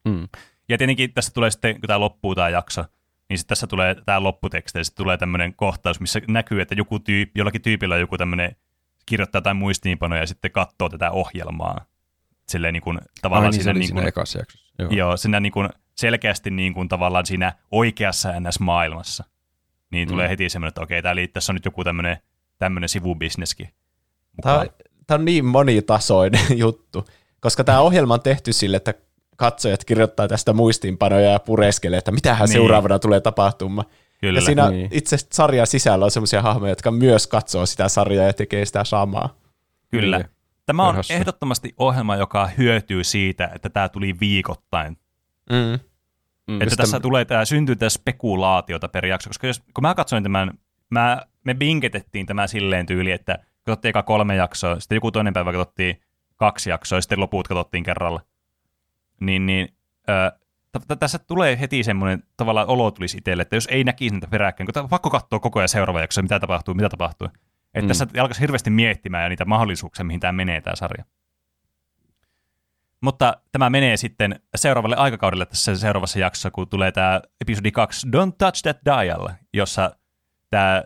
[0.05, 0.29] Mm.
[0.69, 2.85] Ja tietenkin tässä tulee sitten, kun tämä loppuu tämä jakso,
[3.29, 6.99] niin sitten tässä tulee tämä lopputeksti, ja sitten tulee tämmöinen kohtaus, missä näkyy, että joku
[6.99, 8.57] tyyp, jollakin tyypillä on joku tämmöinen,
[9.07, 11.85] kirjoittaa jotain muistiinpanoja ja sitten katsoo tätä ohjelmaa.
[12.49, 14.39] Silleen niin kuin, Ai tavallaan niin, se siinä, oli niin siinä kuin, jaksossa.
[14.79, 14.91] Joo.
[14.91, 19.25] joo, siinä niin kuin, selkeästi niin kuin, tavallaan siinä oikeassa NS-maailmassa.
[19.91, 20.31] Niin tulee Mm.
[20.31, 22.17] heti semmoinen, että okei, täällä tässä on nyt joku tämmöinen,
[22.59, 23.69] tämmöinen sivubisneskin.
[24.43, 24.77] Tämä mukaan.
[25.07, 27.05] tämä on niin monitasoinen juttu,
[27.41, 28.95] koska tämä ohjelma on tehty sille, että
[29.39, 32.53] katsojat kirjoittaa tästä muistiinpanoja ja pureskelee, että mitähän Niin.
[32.53, 33.89] seuraavana tulee tapahtumaan.
[34.21, 34.39] Kyllä.
[34.39, 34.89] Ja siinä Niin.
[34.93, 39.35] itse sarjan sisällä on semmoisia hahmoja, jotka myös katsoo sitä sarjaa ja tekee sitä samaa.
[39.91, 40.19] Kyllä.
[40.19, 40.29] Niin.
[40.67, 41.17] Tämä on Hassua.
[41.17, 44.97] ehdottomasti ohjelma, joka hyötyy siitä, että tämä tuli viikoittain.
[45.51, 45.79] Mm.
[46.47, 46.63] Mm.
[46.63, 50.23] Että tässä täm- tulee tämä, syntyy tämä spekulaatiota per jakso, koska jos, kun mä katsoin
[50.23, 50.51] tämän,
[50.91, 55.53] mä, me binketettiin tämä silleen tyyli, että katsottiin eka kolme jaksoa, sitten joku toinen päivä
[55.53, 56.01] katsottiin
[56.37, 58.21] kaksi jaksoa, ja sitten loput katsottiin kerralla.
[59.21, 59.69] Niin, niin
[60.73, 64.69] t- tässä tulee heti semmoinen tavallaan olo tulisi itselle, että jos ei näkisi niitä peräkkäin,
[64.73, 67.29] kun on pakko katsoa koko ajan seuraava jakso, mitä tapahtuu, mitä tapahtuu.
[67.75, 67.89] Että Mm.
[67.89, 71.05] tässä alkaisi hirveästi miettimään ja niitä mahdollisuuksia, mihin tämä menee tämä sarja.
[73.01, 78.33] Mutta tämä menee sitten seuraavalle aikakaudelle tässä seuraavassa jaksossa, kun tulee tämä episodi 2 Don't
[78.39, 79.97] Touch That Dial, jossa
[80.51, 80.85] tämä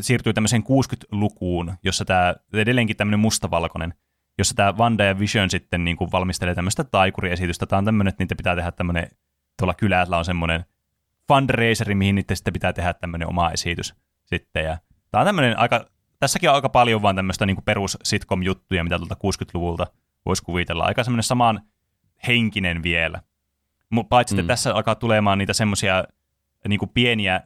[0.00, 3.94] siirtyy tämmöiseen 60-lukuun, jossa tämä edelleenkin tämmöinen mustavalkoinen,
[4.40, 7.66] jossa tämä Wanda ja Vision sitten niin kuin valmistelee tämmöistä taikuriesitystä.
[7.66, 9.08] Tämä on tämmöinen, että niitä pitää tehdä tämmöinen,
[9.58, 10.64] tuolla kylällä on semmoinen
[11.28, 13.94] fundraiseri, mihin niiden sitten pitää tehdä tämmöinen oma esitys
[14.24, 14.64] sitten.
[14.64, 14.78] Ja
[15.10, 15.84] tämä on tämmöinen aika,
[16.18, 19.86] tässäkin on aika paljon vaan tämmöistä niin perus sitcom-juttuja, mitä tuolta 60-luvulta
[20.26, 20.84] voisi kuvitella.
[20.84, 21.60] Aika semmoinen saman
[22.26, 23.22] henkinen vielä.
[24.08, 24.46] Paitsi, että Mm.
[24.46, 26.04] tässä alkaa tulemaan niitä semmoisia
[26.68, 27.40] niin pieniä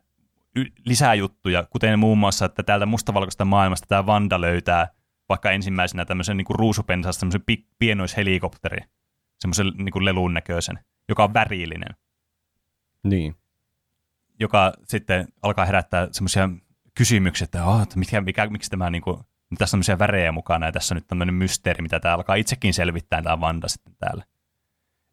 [0.86, 4.88] lisäjuttuja, kuten muun muassa, että täältä mustavalkoista maailmasta tämä Vanda löytää
[5.35, 8.78] vaikka ensimmäisenä tämmöisen niin ruusupensasta tämmöisen pi- pienoishelikopteri,
[9.39, 10.78] semmoisen niin lelun näköisen,
[11.09, 11.94] joka on värillinen,
[13.05, 13.36] Niin.
[14.40, 16.48] joka sitten alkaa herättää semmoisia
[16.94, 19.16] kysymyksiä, että, oh, että mikä, mikä, miksi tämä niin kuin,
[19.59, 22.74] tässä on tämmöisiä värejä mukana ja tässä on nyt tämmöinen mysteeri, mitä tämä alkaa itsekin
[22.74, 24.24] selvittää tämä Vanda sitten täällä.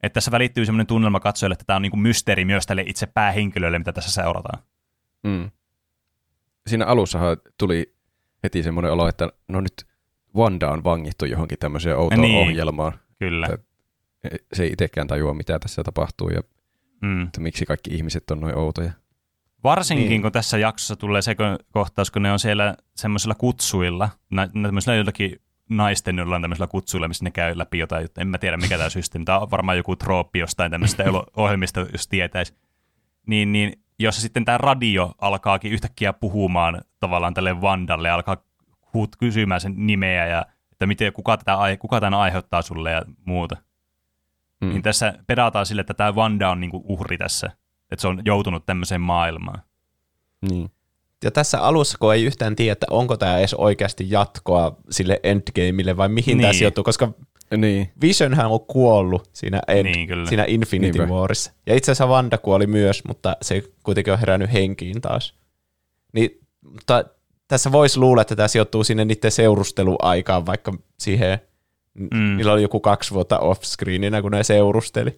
[0.04, 3.06] Että tässä välittyy semmoinen tunnelma katsojalle, että tämä on niin kuin mysteeri myös tälle itse
[3.06, 4.64] päähenkilölle, mitä tässä seurataan.
[5.24, 5.52] Mm.
[6.68, 7.96] Siinä alussahan tuli
[8.44, 9.91] heti semmoinen olo, että no nyt
[10.36, 12.48] Wanda on vangittu johonkin tämmöiseen outoon Niin.
[12.48, 12.94] ohjelmaan.
[13.20, 13.48] Kyllä.
[13.48, 13.58] Tä-
[14.54, 16.42] Se ei itsekään tajua, mitä tässä tapahtuu ja
[17.02, 17.24] Mm.
[17.24, 18.92] että miksi kaikki ihmiset on noin outoja.
[19.64, 20.22] Varsinkin, Niin.
[20.22, 24.96] kun tässä jaksossa tulee se ko- kohtaus, kun ne on siellä semmoisilla kutsuilla, nä- tämmöisillä
[24.96, 25.40] jollakin
[25.70, 28.08] naisten jollain tämmöisillä kutsuilla, missä ne käy läpi jotain.
[28.18, 29.26] En mä tiedä, mikä tämä systeemi.
[29.26, 32.54] Tämä on varmaan joku trooppi jostain tämmöisestä elo- ohjelmista, jos tietäisi.
[33.28, 38.38] Niin, niin jossa sitten tämä radio alkaakin yhtäkkiä puhumaan tavallaan tälle Vandalle alkaa
[38.94, 43.02] huut kysymään sen nimeä ja että miten, kuka, tätä, ai- kuka tämän aiheuttaa sulle ja
[43.26, 43.58] muuta.
[44.62, 44.70] Mm.
[44.70, 47.52] Niin tässä pedataan sille, että tämä Vanda on niinku uhri tässä,
[47.92, 49.62] että se on joutunut tämmöiseen maailmaan.
[50.50, 50.72] Niin.
[51.24, 55.98] Ja tässä alussa, kun ei yhtään tiedä, että onko tämä edes oikeasti jatkoa sille endgameille
[55.98, 56.42] vai mihin niin.
[56.42, 57.14] tämä sijoittuu, koska
[57.58, 57.92] Niin.
[58.02, 60.30] Visionhän on kuollut siinä, end, Niin, kyllä.
[60.30, 61.14] siinä Infinity Niinpä.
[61.14, 61.52] Warissa.
[61.66, 65.34] Ja itse asiassa Wanda kuoli myös, mutta se kuitenkin on herännyt henkiin taas.
[66.14, 67.06] Niin, mutta
[67.52, 71.40] tässä voisi luulla, että tämä sijoittuu sinne niiden seurusteluaikaan, vaikka siihen,
[71.94, 72.38] Mm.
[72.38, 75.10] niillä oli joku kaksi vuotta off-screeninä, kun ne seurusteli.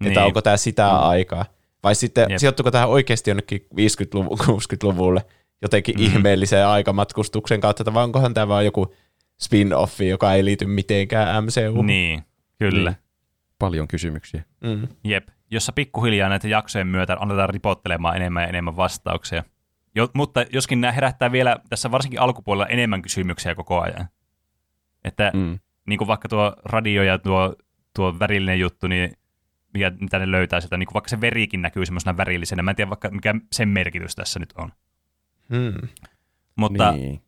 [0.00, 0.08] Niin.
[0.08, 0.90] Että onko tämä sitä mm.
[1.00, 1.44] aikaa.
[1.82, 2.30] Vai sitten Jep.
[2.30, 2.38] Jep.
[2.38, 5.24] sijoittuuko tähän oikeasti jonnekin 50-luvun, 60-luvulle
[5.62, 6.02] jotenkin Mm.
[6.02, 8.94] ihmeelliseen aikamatkustuksen kautta, vai onkohan tämä vaan joku
[9.42, 11.82] spin-offi, joka ei liity mitenkään MCU.
[11.82, 12.22] Niin,
[12.58, 12.90] kyllä.
[12.90, 12.98] Niin.
[13.58, 14.42] Paljon kysymyksiä.
[14.60, 14.88] Mm.
[15.04, 19.44] Jep, jossa pikkuhiljaa näitä jaksojen myötä aletaan ripottelemaan enemmän ja enemmän vastauksia.
[19.94, 24.08] Jo, mutta joskin nämä herättää vielä tässä varsinkin alkupuolella enemmän kysymyksiä koko ajan.
[25.04, 25.58] Että mm.
[25.86, 27.54] Niin kuin vaikka tuo radio ja tuo,
[27.96, 29.16] tuo värillinen juttu, niin
[29.74, 32.62] mikä, mitä ne löytää sieltä, niin kuin vaikka se verikin näkyy semmoisena värillisenä.
[32.62, 34.72] Mä en tiedä vaikka mikä sen merkitys tässä nyt on.
[35.48, 35.88] Mm.
[36.56, 37.22] Mutta Niin.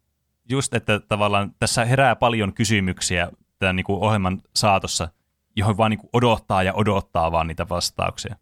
[0.49, 5.09] just, että tavallaan tässä herää paljon kysymyksiä tämän niin kuin ohjelman saatossa,
[5.57, 8.37] johon vaan niin kuin odottaa ja odottaa vaan niitä vastauksia.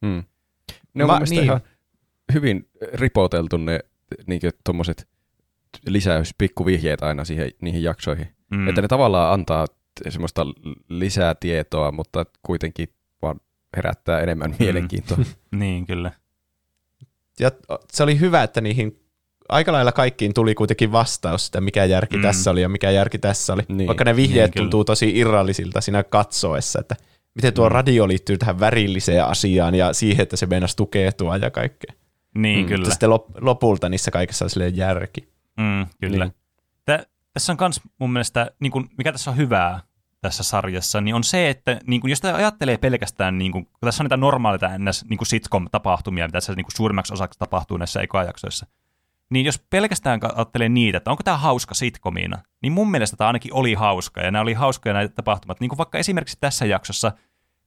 [0.00, 0.24] Mm.
[0.94, 1.44] Ne on Mä- niin.
[1.44, 1.60] ihan
[2.32, 3.80] hyvin ripoteltu ne
[4.26, 5.08] niinkö tommoset
[5.86, 8.28] lisäys, pikkuvihjeet aina siihen, niihin jaksoihin.
[8.50, 8.68] Mm.
[8.68, 9.66] Että ne tavallaan antaa
[10.08, 10.46] semmoista
[10.88, 12.88] lisää tietoa, mutta kuitenkin
[13.22, 13.40] vaan
[13.76, 14.56] herättää enemmän Mm.
[14.58, 15.18] mielenkiintoa.
[15.56, 16.12] Niin, kyllä.
[17.40, 17.50] Ja
[17.92, 19.00] se oli hyvä, että niihin
[19.48, 22.22] aika lailla kaikkiin tuli kuitenkin vastaus, että mikä järki Mm.
[22.22, 23.62] tässä oli ja mikä järki tässä oli.
[23.68, 23.76] Niin.
[23.78, 23.86] Niin.
[23.86, 24.62] Vaikka ne vihjeet Niin, kyllä.
[24.64, 26.96] niin, tuntuu tosi irrallisilta siinä katsoessa, että
[27.34, 27.72] miten tuo Mm.
[27.72, 31.92] radio liittyy tähän värilliseen asiaan ja siihen, että se meinasi tukeutua ja kaikkea.
[32.34, 32.78] Niin, Mm, kyllä.
[32.78, 35.28] Mutta sitten lop- lopulta niissä kaikessa on silleen järki.
[35.56, 36.24] Mm, kyllä.
[36.24, 36.34] Niin.
[36.84, 39.80] Tä, tässä on myös mun mielestä, niin kuin, mikä tässä on hyvää
[40.20, 43.78] tässä sarjassa, niin on se, että niin kuin, jos sitä ajattelee pelkästään, niin kuin, kun
[43.80, 45.04] tässä on niitä normaaleita ns.
[45.08, 48.66] Niin sitcom-tapahtumia, mitä tässä niin kuin suurimmaksi osaksi tapahtuu näissä ekoajaksoissa,
[49.30, 53.54] niin jos pelkästään ajattelee niitä, että onko tämä hauska sitcomina, niin mun mielestä tämä ainakin
[53.54, 55.60] oli hauska, ja nämä oli hauskoja näitä tapahtumat.
[55.60, 57.12] Niin kuin vaikka esimerkiksi tässä jaksossa,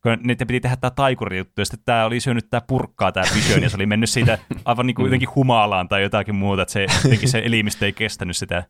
[0.05, 3.63] kun niiden piti tehdä tämä taikurijuttu, ja sitten tämä oli syönyt tämä purkkaa, tämä Vision,
[3.63, 6.87] ja se oli mennyt siitä aivan niin kuin jotenkin humalaan tai jotakin muuta, että se,
[7.03, 8.63] jotenkin se elimistö ei kestänyt sitä,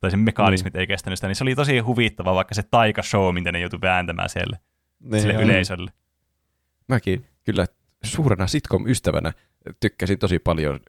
[0.00, 3.52] tai sen mekanismit ei kestänyt sitä, niin se oli tosi huvittava, vaikka se taikashow, mitä
[3.52, 4.58] ne joutui vääntämään siellä
[5.00, 5.90] Niin sille yleisölle.
[6.88, 7.66] mäkin kyllä
[8.04, 9.32] suurena sitcom-ystävänä
[9.80, 10.80] tykkäsin tosi paljon,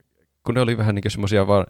[0.44, 1.66] kun ne oli vähän niin semmoisia vaan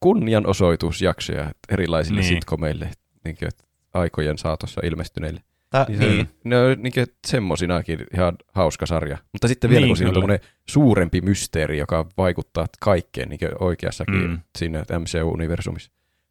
[0.00, 2.28] kunnianosoitusjaksoja erilaisille niin.
[2.28, 2.90] sitcomeille
[3.24, 3.50] niin kuin,
[3.94, 5.40] aikojen saatossa ilmestyneille.
[5.70, 6.28] Ta- Niin, niin.
[6.44, 6.92] Ne on niin
[7.26, 9.18] semmosinakin ihan hauska sarja.
[9.32, 10.22] Mutta sitten vielä Niin, kun siinä on kyllä.
[10.26, 14.30] tämmöinen suurempi mysteeri, joka vaikuttaa kaikkeen niin oikeassakin Mm.
[14.30, 14.38] mm.
[14.58, 15.90] siinä MCU-universumissa.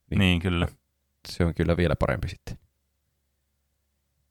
[0.09, 0.67] Niin, niin kyllä.
[1.29, 2.57] Se on kyllä vielä parempi sitten.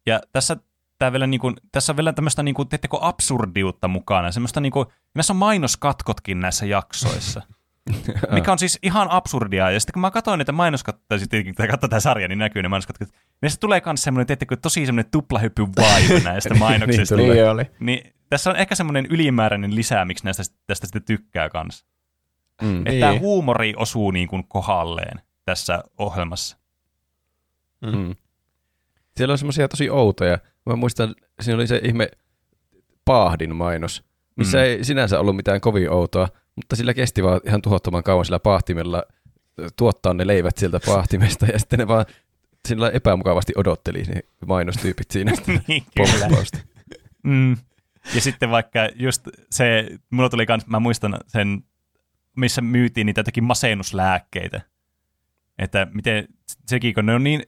[0.06, 0.56] Ja tässä,
[0.98, 4.32] tää vielä niinku, tässä on vielä tämmöistä, niinku, teettekö, absurdiutta mukana.
[4.32, 7.42] Semmoista, niinku, näissä on mainoskatkotkin näissä jaksoissa.
[8.34, 9.70] mikä on siis ihan absurdia.
[9.70, 12.62] Ja sitten kun mä katsoin niitä mainoskattoja, sitten tietenkin kun katsoin tätä sarjaa, niin näkyy
[12.62, 13.08] ne mainoskatkot.
[13.42, 17.16] Niin se tulee myös semmoinen, teettekö, tosi semmoinen tuplahyppy vibe näistä mainoksista.
[17.16, 17.36] Niin tulee.
[17.42, 17.64] Niin oli.
[17.80, 21.86] niin tässä on ehkä semmoinen ylimääräinen lisää, miksi näistä tästä sitten tykkää kanssa.
[22.62, 22.78] Mm.
[22.78, 23.00] Että Niin.
[23.00, 26.56] tämä huumori osuu niin kuin kohdalleen tässä ohjelmassa.
[27.82, 28.14] Mm.
[29.16, 30.38] Siellä on semmoisia tosi outoja.
[30.66, 32.08] Mä muistan, siinä oli se ihme
[33.04, 34.04] paahdin mainos,
[34.36, 34.62] missä Mm.
[34.62, 34.66] mm.
[34.66, 39.02] ei sinänsä ollut mitään kovin outoa, mutta sillä kesti vaan ihan tuhottoman kauan sillä paahtimella
[39.60, 42.06] ö, tuottaa ne leivät sieltä paahtimesta, ja sitten ne vaan
[42.68, 45.32] sillä epämukavasti odotteli ne mainostyypit siinä
[45.68, 45.86] niin.
[47.22, 47.56] Mm.
[48.14, 51.64] Ja sitten vaikka just se, mulla tuli kans, mä muistan sen,
[52.36, 54.60] missä myytiin niitä jotakin masennuslääkkeitä.
[55.58, 56.28] Että miten
[56.66, 57.42] sekin, kun ne on niin,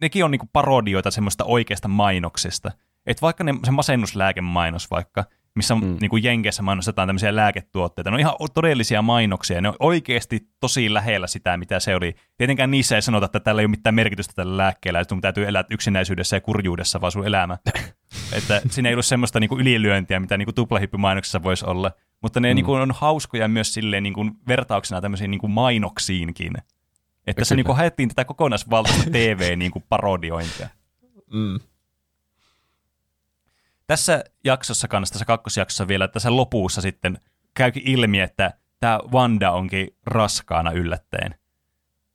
[0.00, 2.72] nekin on niinku parodioita semmoista oikeasta mainoksesta.
[3.06, 5.24] Että vaikka ne, se masennuslääkemainos vaikka,
[5.58, 5.84] missä mm.
[5.84, 5.96] Mm.
[6.00, 11.26] niinku Jenkeissä mainostetaan tämmöisiä lääketuotteita, ne on ihan todellisia mainoksia, ne on oikeasti tosi lähellä
[11.26, 12.14] sitä, mitä se oli.
[12.36, 15.48] Tietenkään niissä ei sanota, että tällä ei ole mitään merkitystä tällä lääkkeellä, että sun täytyy
[15.48, 17.58] elää yksinäisyydessä ja kurjuudessa vaan sun elämä.
[18.38, 21.90] että siinä ei ollut semmoista niinku ylilyöntiä, mitä niinku tuplahyppymainoksessa voisi olla.
[22.22, 22.54] Mutta ne mm.
[22.54, 26.52] niinku on hauskoja myös silleen niinku vertauksena tämmöisiin niinku mainoksiinkin.
[27.26, 27.58] Että se Kyllä.
[27.58, 30.68] niinku haettiin tätä kokonaisvaltaista TV-parodiointia.
[31.32, 31.60] Mm.
[33.88, 37.18] Tässä jaksossa kanssa, tässä kakkosjaksossa vielä, tässä lopussa sitten
[37.54, 41.34] käykin ilmi, että tämä Wanda onkin raskaana yllättäen.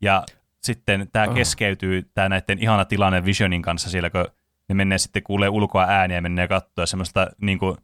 [0.01, 0.23] Ja
[0.61, 1.35] sitten tämä Oh.
[1.35, 4.25] keskeytyy, tämä näiden ihana tilanne Visionin kanssa siellä, kun
[4.69, 7.77] ne menee sitten kuulee ulkoa ääniä ja menee katsoa semmoista niin kuin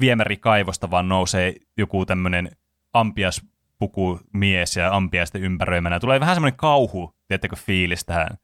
[0.00, 2.50] viemärikaivosta, vaan nousee joku tämmöinen
[2.92, 6.00] ampiaspuku mies ja ampiaisten ympäröimänä.
[6.00, 8.38] Tulee vähän semmoinen kauhu, tiedättekö, fiilis tähän.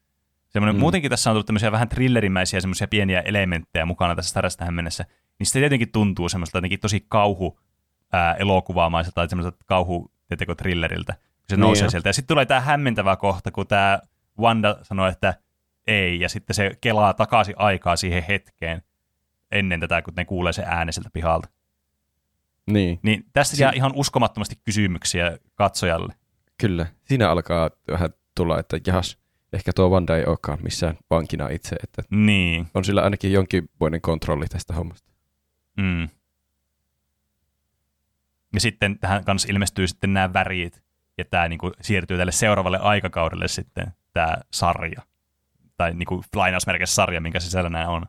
[0.50, 0.80] Semmoinen, mm.
[0.80, 5.04] Muutenkin tässä on tullut tämmöisiä vähän thrillerimäisiä semmoisia pieniä elementtejä mukana tässä sarjassa tähän mennessä.
[5.38, 7.60] Niin se tietenkin tuntuu semmoista jotenkin tosi kauhu
[8.12, 10.12] ää, elokuvaamaiselta tai semmoiselta kauhu,
[10.56, 11.12] thrilleriltä.
[11.12, 11.90] kun Se Niin nousee jo.
[11.90, 12.08] sieltä.
[12.08, 14.00] Ja sitten tulee tämä hämmentävä kohta, kun tämä
[14.38, 15.34] Wanda sanoo, että
[15.86, 18.82] ei, ja sitten se kelaa takaisin aikaa siihen hetkeen
[19.50, 21.48] ennen tätä, kun ne kuulee se ääni sieltä pihalta.
[22.66, 26.14] Niin, Niin tästä jää ihan uskomattomasti kysymyksiä katsojalle.
[26.58, 26.86] kyllä.
[27.04, 29.18] Siinä alkaa vähän tulla, että jahas,
[29.52, 32.66] ehkä tuo Wanda ei olekaan missään vankina itse, että Niin.
[32.74, 35.10] on sillä ainakin jonkinmoinen kontrolli tästä hommasta.
[35.76, 36.08] Mm.
[38.54, 40.82] Ja sitten tähän kanssa ilmestyy sitten nämä värit,
[41.18, 45.02] ja tämä niinku siirtyy tälle seuraavalle aikakaudelle sitten tämä sarja.
[45.76, 48.06] Tai niinku lainausmerkeissä sarja, minkä sisällä nämä on.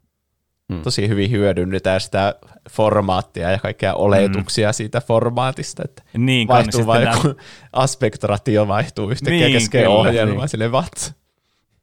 [0.84, 2.36] Tosi hyvin hyödynnetään sitä
[2.70, 4.74] formaattia ja kaikkia oletuksia mm.
[4.74, 7.36] siitä formaatista, että Niin, vaihtuu sitten vain nämä-
[7.74, 10.40] aspektratio vaihtuu yhtäkkiä Niin, niin, kesken ohjelmaa, niin.
[10.40, 10.50] niin.
[10.50, 11.16] silleen what?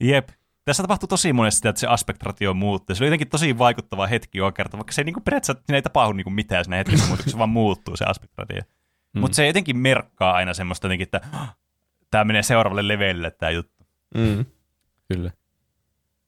[0.01, 0.29] Jep.
[0.65, 2.97] Tässä tapahtuu tosi monesti sitä, että se aspektratio muuttuu.
[2.97, 5.83] Se oli jotenkin tosi vaikuttava hetki joka kerta, vaikka se ei niinku periaatteessa siinä ei
[5.83, 8.61] tapahdu niinku mitään siinä hetkessä, mutta se vaan muuttuu se aspektratio.
[9.15, 9.21] Mm.
[9.21, 11.21] Mutta se jotenkin merkkaa aina semmoista jotenkin, että
[12.11, 13.87] tämä menee seuraavalle levelille tämä juttu.
[14.15, 14.45] Mm.
[15.13, 15.31] Kyllä.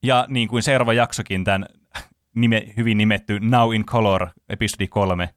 [0.03, 1.65] Ja niin kuin seuraava jaksokin, tämän
[2.35, 5.29] nime, hyvin nimetty Now in Color, episodi 3,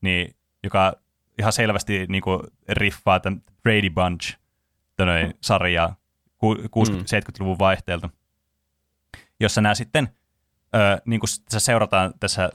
[0.00, 0.92] niin, joka
[1.38, 4.36] ihan selvästi niin kuin riffaa tämän Brady Bunch
[5.40, 5.99] sarjaa
[6.46, 8.10] 60-70-luvun vaihteelta,
[9.40, 10.08] jossa nämä sitten,
[10.74, 12.50] ö, niin kuin tässä seurataan tässä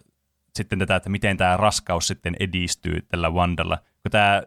[0.56, 4.44] sitten tätä, että miten tämä raskaus sitten edistyy tällä Wandalla, kun tämä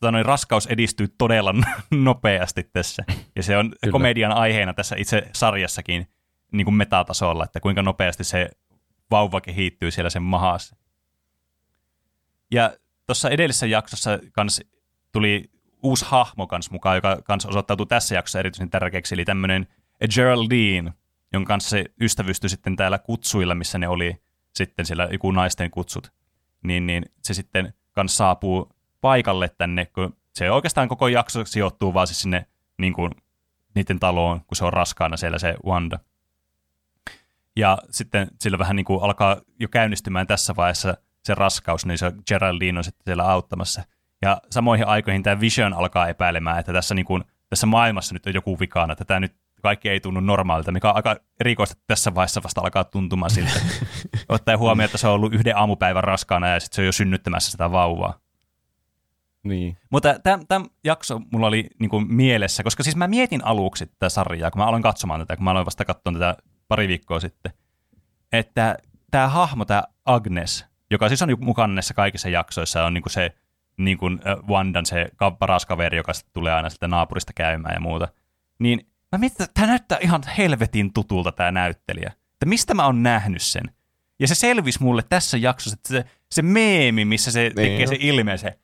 [0.00, 1.54] tota noin, raskaus edistyy todella
[1.90, 3.04] nopeasti tässä,
[3.36, 3.92] ja se on Kyllä.
[3.92, 6.08] komedian aiheena tässä itse sarjassakin
[6.52, 8.50] niin kuin metatasolla, että kuinka nopeasti se
[9.10, 10.76] vauva kehittyy siellä sen mahassa.
[12.50, 12.76] Ja
[13.06, 14.60] tuossa edellisessä jaksossa kans
[15.12, 15.50] tuli
[15.82, 19.66] uusi hahmo kans mukaan, joka kans osoittautui tässä jaksossa erityisen tärkeäksi, eli tämmöinen
[20.14, 20.92] Geraldine,
[21.32, 24.22] jonka kanssa se ystävystyi sitten täällä kutsuilla, missä ne oli
[24.54, 26.12] sitten siellä joku naisten kutsut.
[26.64, 32.06] Niin, niin se sitten kans saapuu paikalle tänne, kun se oikeastaan koko jakso sijoittuu vaan
[32.06, 32.46] siis sinne
[32.78, 33.12] niin kuin,
[33.74, 35.98] niiden taloon, kun se on raskaana siellä se Wanda.
[37.56, 42.12] Ja sitten sillä vähän niin kuin alkaa jo käynnistymään tässä vaiheessa se raskaus, niin se
[42.28, 43.82] Geraldine on sitten siellä auttamassa.
[44.22, 48.34] Ja samoihin aikoihin tämä Vision alkaa epäilemään, että tässä, niin kuin, tässä maailmassa nyt on
[48.34, 52.14] joku vikana, että tämä nyt kaikki ei tunnu normaalilta, mikä on aika erikoista että tässä
[52.14, 53.60] vaiheessa vasta alkaa tuntumaan siltä.
[54.28, 57.50] Ottaen huomioon, että se on ollut yhden aamupäivän raskaana ja sitten se on jo synnyttämässä
[57.50, 58.18] sitä vauvaa.
[59.42, 59.76] Niin.
[59.90, 60.14] Mutta
[60.48, 64.66] tämä jakso mulla oli niinku mielessä, koska siis mä mietin aluksi tätä sarjaa, kun mä
[64.66, 67.52] aloin katsomaan tätä, kun mä aloin vasta katsomaan tätä pari viikkoa sitten,
[68.32, 68.76] että
[69.10, 73.34] tämä hahmo, tämä Agnes, joka siis on mukana näissä kaikissa jaksoissa, on niinku se
[73.78, 78.08] niin kuin Wandan se paras kaveri, joka tulee aina sitä naapurista käymään ja muuta,
[78.58, 82.12] niin mä mietin, että tämä näyttää ihan helvetin tutulta tämä näyttelijä.
[82.32, 83.64] Että mistä mä oon nähnyt sen?
[84.20, 87.86] Ja se selvisi mulle tässä jaksossa, että se, se meemi, missä se niin tekee jo.
[87.86, 88.58] se ilmeen, se,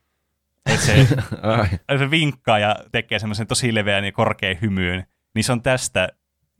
[0.66, 1.08] että se,
[1.98, 6.08] se vinkkaa ja tekee semmoisen tosi leveän ja korkean hymyyn, niin se on tästä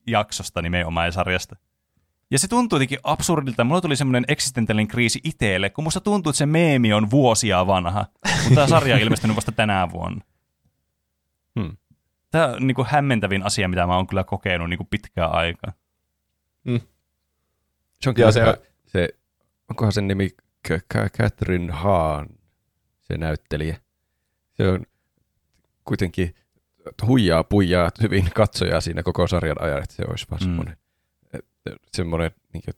[0.07, 1.57] jaksosta nimenomaan sarjasta.
[2.31, 3.65] Ja se tuntuu jotenkin absurdilta.
[3.65, 8.07] Mulla tuli semmoinen eksistentiaalinen kriisi itselle, kun musta tuntuu, että se meemi on vuosia vanha.
[8.25, 10.25] Mutta tämä sarja on ilmestynyt vasta tänä vuonna.
[11.61, 11.77] Hmm.
[12.31, 15.73] Tämä on niin kuin hämmentävin asia, mitä mä oon kyllä kokenut niin kuin pitkään aikaa.
[16.69, 16.81] Hmm.
[18.01, 19.09] Se on kyllä se, se,
[19.71, 20.31] onkohan sen nimi
[21.19, 22.27] Catherine Hahn,
[23.01, 23.77] se näyttelijä.
[24.53, 24.87] Se on
[25.85, 26.35] kuitenkin
[27.07, 30.49] huijaa puijaa hyvin katsojaa siinä koko sarjan ajan, että se olisi vaan hmm.
[30.49, 30.77] semmoinen
[31.93, 32.75] semmoinen niin kuin,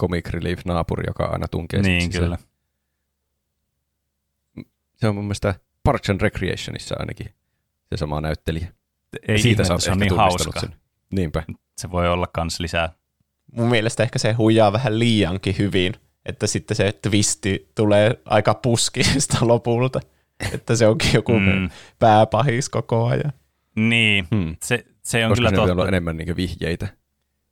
[0.00, 2.38] comic relief naapuri, joka aina tunkee Niin, kyllä.
[4.96, 7.26] Se on mun mielestä Parks and Recreationissa ainakin
[7.88, 8.72] se sama näyttelijä.
[9.28, 10.60] Ei siitä ihme, se on niin hauska.
[10.60, 10.74] Sen.
[11.12, 11.42] Niinpä.
[11.76, 12.92] Se voi olla kans lisää.
[13.52, 15.94] Mun mielestä ehkä se huijaa vähän liiankin hyvin,
[16.26, 20.00] että sitten se twisti tulee aika puskista lopulta,
[20.52, 21.70] että se onkin joku mm.
[21.98, 23.32] pääpahis koko ajan.
[23.76, 24.56] Niin, hmm.
[24.62, 25.88] se, se on Koska kyllä totta.
[25.88, 26.88] enemmän niin vihjeitä.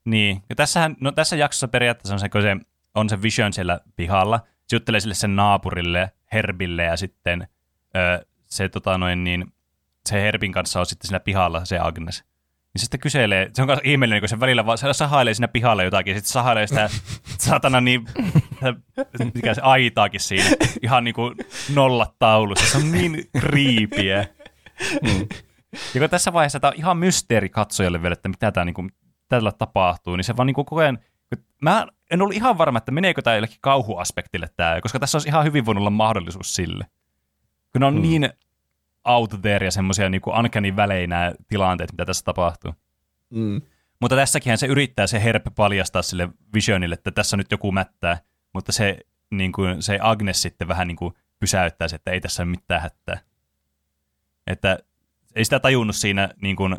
[0.04, 2.56] Niin, ja tässähän, no tässä jaksossa periaatteessa on se, kun se
[2.94, 7.48] on se Vision siellä pihalla, se juttelee sille sen naapurille, Herbille, ja sitten
[7.96, 9.52] ö, se, tota noin, niin,
[10.06, 12.24] se Herbin kanssa on sitten siinä pihalla se Agnes.
[12.74, 15.48] Niin se sitten kyselee, se on myös ihmeellinen, kun se välillä vaan, se sahailee siinä
[15.48, 16.90] pihalla jotakin, sitten sahailee sitä
[17.38, 18.04] saatana niin,
[19.34, 20.50] mikä se aitaakin siinä,
[20.82, 21.34] ihan niin kuin
[21.74, 22.66] nollat taulussa.
[22.66, 24.26] Se on niin kriipiä.
[25.02, 25.28] Mm.
[25.94, 28.92] Ja kun tässä vaiheessa tämä on ihan mysteeri katsojalle vielä, että mitä tämä, niin kuin,
[29.32, 30.98] tällä tapahtuu, niin se vaan niin kuin koko ajan,
[31.62, 35.44] mä en ollut ihan varma, että meneekö tämä jollekin kauhuaspektille tämä, koska tässä olisi ihan
[35.44, 36.86] hyvin voinut olla mahdollisuus sille.
[37.72, 38.02] Kun ne on mm.
[38.02, 38.30] niin
[39.04, 42.74] out there ja semmoisia niin uncanny väleinä tilanteet, mitä tässä tapahtuu.
[43.30, 43.62] Mm.
[44.00, 48.18] Mutta tässäkin se yrittää se herpe paljastaa sille Visionille, että tässä nyt joku mättää,
[48.54, 48.98] mutta se,
[49.30, 52.82] niin kuin, se Agnes sitten vähän niin kuin pysäyttää se, että ei tässä ole mitään
[52.82, 53.18] hätää.
[54.46, 54.78] Että
[55.34, 56.76] ei sitä tajunnut siinä niin kuin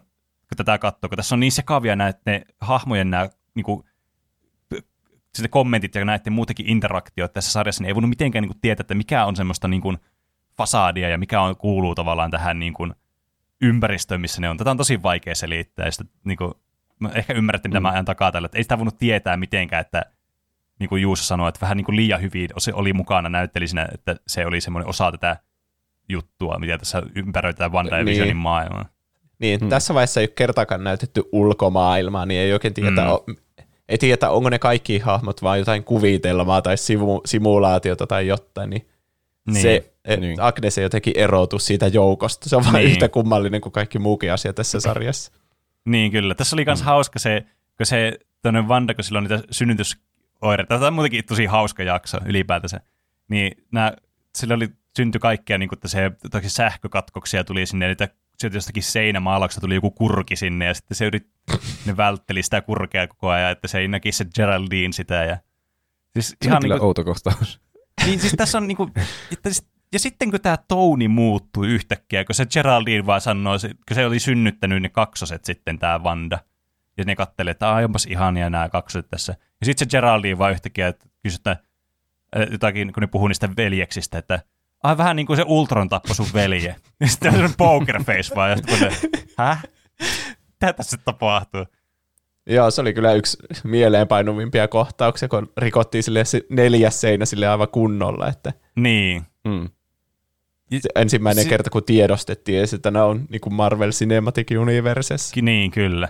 [0.55, 3.83] kun tätä katsoo, kun tässä on niin sekavia näitä ne hahmojen nämä niin kuin,
[5.35, 8.81] sitten kommentit ja näiden muutenkin interaktiot tässä sarjassa, niin ei voinut mitenkään niin kuin, tietää,
[8.83, 9.97] että mikä on semmoista niin kuin,
[10.57, 12.93] fasaadia ja mikä on, kuuluu tavallaan tähän niin kuin,
[13.61, 14.57] ympäristöön, missä ne on.
[14.57, 15.85] Tätä on tosi vaikea selittää.
[15.85, 16.53] Ja sitten, niin kuin,
[17.13, 17.83] ehkä ymmärrätte, mitä mm.
[17.83, 18.45] mä ajan takaa tällä.
[18.45, 20.05] Että ei sitä voinut tietää mitenkään, että
[20.79, 24.15] niin kuin Juuso sanoi, että vähän niin kuin liian hyvin se oli mukana näyttelisinä, että
[24.27, 25.37] se oli semmoinen osa tätä
[26.09, 28.37] juttua, mitä tässä ympäröitään Wanda ja Visionin niin.
[28.37, 28.85] maailmaa.
[29.43, 29.69] Niin, hmm.
[29.69, 33.35] tässä vaiheessa ei ole kertaakaan näytetty ulkomaailmaa, niin ei oikein tiedä, hmm.
[33.89, 38.87] ei tiedä, onko ne kaikki hahmot vaan jotain kuvitelmaa tai simu, simulaatiota tai jotain, niin,
[39.47, 39.61] niin.
[39.61, 40.41] se niin.
[40.41, 42.49] Agnes ei jotenkin erotu siitä joukosta.
[42.49, 42.91] Se on vain niin.
[42.91, 45.31] yhtä kummallinen kuin kaikki muukin asia tässä sarjassa.
[45.85, 46.35] Niin, kyllä.
[46.35, 46.85] Tässä oli myös hmm.
[46.85, 47.45] hauska se,
[47.77, 50.75] kun se tuonne Vanda, kun sillä on niitä synnytysoireita.
[50.75, 52.79] Tämä on muutenkin tosi hauska jakso ylipäätänsä.
[53.29, 53.93] Niin nämä,
[54.35, 56.11] sillä oli syntyi kaikkea niin kuin, että se
[56.47, 58.09] sähkökatkoksia tuli sinne, niitä
[58.43, 61.27] sieltä jostakin seinämaalauksesta tuli joku kurki sinne ja sitten se yrit,
[61.85, 65.15] ne vältteli sitä kurkea koko ajan, että se ei näkisi se Geraldine sitä.
[65.15, 65.37] Ja,
[66.13, 67.61] siis se ihan on kyllä niin kuin, outo kohtaus.
[68.05, 68.89] Niin siis tässä on niinku,
[69.31, 69.49] että
[69.93, 74.19] ja sitten kun tämä Tony muuttui yhtäkkiä, kun se Geraldine vaan sanoi, kun se oli
[74.19, 76.39] synnyttänyt ne kaksoset sitten tämä Vanda,
[76.97, 79.35] ja ne kattelee, että onpas ihania nämä kaksoset tässä.
[79.61, 81.57] Ja sitten se Geraldine vaan yhtäkkiä että kysytään
[82.51, 84.39] jotakin, kun ne puhuu niistä veljeksistä, että
[84.83, 86.75] ai vähän niin kuin se Ultron tappoi sun velje.
[86.99, 89.63] Ja sitten on poker face vaan, ja sitten se, häh?
[90.51, 91.65] Mitä tässä tapahtuu?
[92.45, 98.27] Joo, se oli kyllä yksi mieleenpainuvimpia kohtauksia, kun rikottiin sille neljäs seinä sille aivan kunnolla.
[98.27, 99.23] Että niin.
[99.43, 99.69] Mm.
[100.79, 105.41] Se ensimmäinen si- kerta, kun tiedostettiin, että nämä on niin kuin Marvel Cinematic Universessa.
[105.41, 106.09] Niin, kyllä.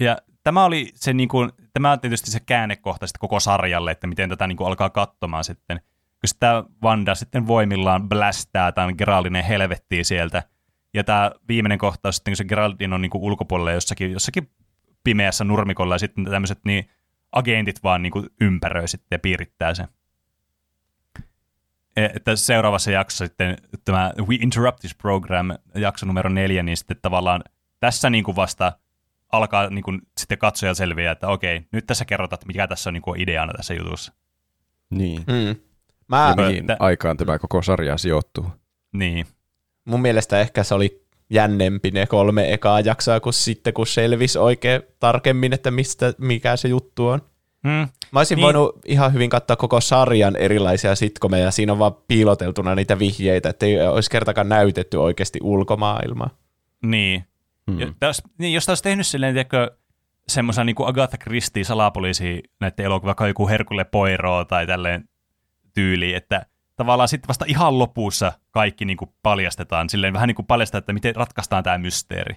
[0.00, 4.28] Ja tämä oli se, niin kuin, tämä on tietysti se käännekohta koko sarjalle, että miten
[4.28, 5.80] tätä niin kuin alkaa katsomaan sitten
[6.20, 10.42] kun sitä Wanda sitten voimillaan blästää tämän Geraldinen helvettiin sieltä.
[10.94, 14.50] Ja tämä viimeinen kohtaus sitten, kun se Geraldin on niin kuin ulkopuolella jossakin, jossakin
[15.04, 16.90] pimeässä nurmikolla ja sitten tämmöiset niin
[17.32, 19.88] agentit vaan niin kuin ympäröi sitten ja piirittää sen.
[21.96, 26.96] E, että seuraavassa jaksossa sitten tämä We Interrupt This Program, jakso numero neljä, niin sitten
[27.02, 27.44] tavallaan
[27.80, 28.72] tässä niin kuin vasta
[29.32, 33.02] alkaa niin kuin, sitten katsoja selviää, että okei, nyt tässä kerrotaan, mikä tässä on niin
[33.02, 34.12] kuin ideana tässä jutussa.
[34.90, 35.24] Niin.
[35.26, 35.69] Mm.
[36.10, 38.46] Mä, Ja mihin tä- aikaan tämä koko sarja sijoittuu.
[38.92, 39.26] Niin.
[39.84, 44.82] mun mielestä ehkä se oli jännempi ne kolme ekaa jaksoa, kun sitten kun selvisi oikein
[45.00, 47.20] tarkemmin, että mistä, mikä se juttu on.
[47.68, 47.88] Hmm.
[48.12, 48.42] Mä olisin Niin.
[48.44, 53.66] voinut ihan hyvin katsoa koko sarjan erilaisia sitkomeja, siinä on vaan piiloteltuna niitä vihjeitä, että
[53.66, 56.30] ei olisi kertakaan näytetty oikeasti ulkomaailmaa.
[56.84, 57.24] Niin.
[57.70, 57.80] Hmm.
[57.80, 59.70] Ja täs, niin, jos taas tehnyt silleen, tiedätkö,
[60.28, 65.04] semmoisen niin Agatha Christie salapoliisi näiden elokuva, joku Herkule Poirot tai tälleen
[65.74, 70.46] tyyli, että tavallaan sitten vasta ihan lopussa kaikki niin kuin paljastetaan, silleen vähän niin kuin
[70.46, 72.36] paljastaa, että miten ratkaistaan tämä mysteeri.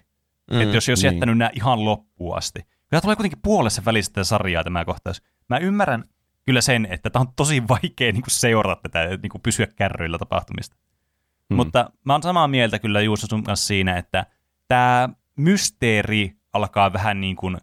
[0.52, 1.14] Mm, että jos, jos niin.
[1.14, 2.62] jättänyt nämä ihan loppuun asti.
[2.90, 5.22] Tämä tulee kuitenkin puolessa välissä tätä sarjaa tämä kohtaus.
[5.50, 6.04] Mä ymmärrän
[6.46, 10.18] kyllä sen, että tämä on tosi vaikea niin kuin seurata tätä niin kuin pysyä kärryillä
[10.18, 10.76] tapahtumista.
[11.50, 11.56] Mm.
[11.56, 14.26] Mutta mä oon samaa mieltä kyllä Juuso sun kanssa siinä, että
[14.68, 17.58] tämä mysteeri alkaa vähän niin kuin,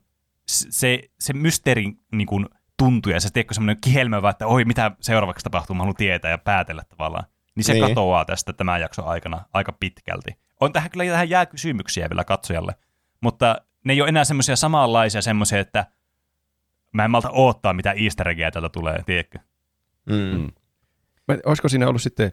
[0.47, 2.47] se, se mysteeri niin kuin
[2.81, 6.39] tuntuu ja se tiedätkö semmoinen kihelmä, että oi mitä seuraavaksi tapahtuu, mä haluan tietää ja
[6.39, 7.25] päätellä tavallaan.
[7.55, 7.89] Niin se niin.
[7.89, 10.31] Katoaa tästä tämän jakson aikana aika pitkälti.
[10.61, 12.75] On tähän kyllä tähän jää kysymyksiä vielä katsojalle,
[13.21, 15.87] mutta ne ei ole enää semmoisia samanlaisia semmoisia, että
[16.93, 19.39] mä en malta odottaa, mitä easter eggejä täältä tulee, tiedätkö?
[20.07, 20.17] Mm.
[20.17, 20.49] Mm.
[21.29, 22.33] Mä, olisiko siinä ollut sitten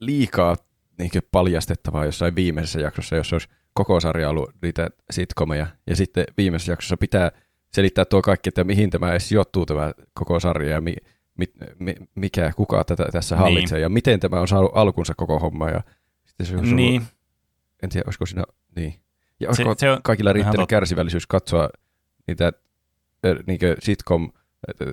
[0.00, 0.56] liikaa
[0.98, 6.72] niin paljastettavaa jossain viimeisessä jaksossa, jos olisi koko sarja ollut niitä sitcomeja, ja sitten viimeisessä
[6.72, 7.30] jaksossa pitää
[7.72, 10.96] selittää tuo kaikki, että mihin tämä edes sijoittuu tämä koko sarja, ja mi,
[11.38, 11.46] mi,
[11.78, 13.42] mi, mikä, kuka tätä tässä Niin.
[13.42, 15.80] hallitsee, ja miten tämä on saanut alkunsa koko homma, ja
[16.26, 17.14] sitten se olisi Niin, ollut,
[17.82, 18.44] en tiedä, olisiko siinä,
[18.76, 18.94] niin.
[19.40, 20.70] Ja se, olisiko se on, kaikilla riittänyt totta.
[20.70, 21.68] kärsivällisyys katsoa
[22.26, 22.46] niitä
[23.26, 24.32] äh, niinkö sitcom
[24.82, 24.92] äh,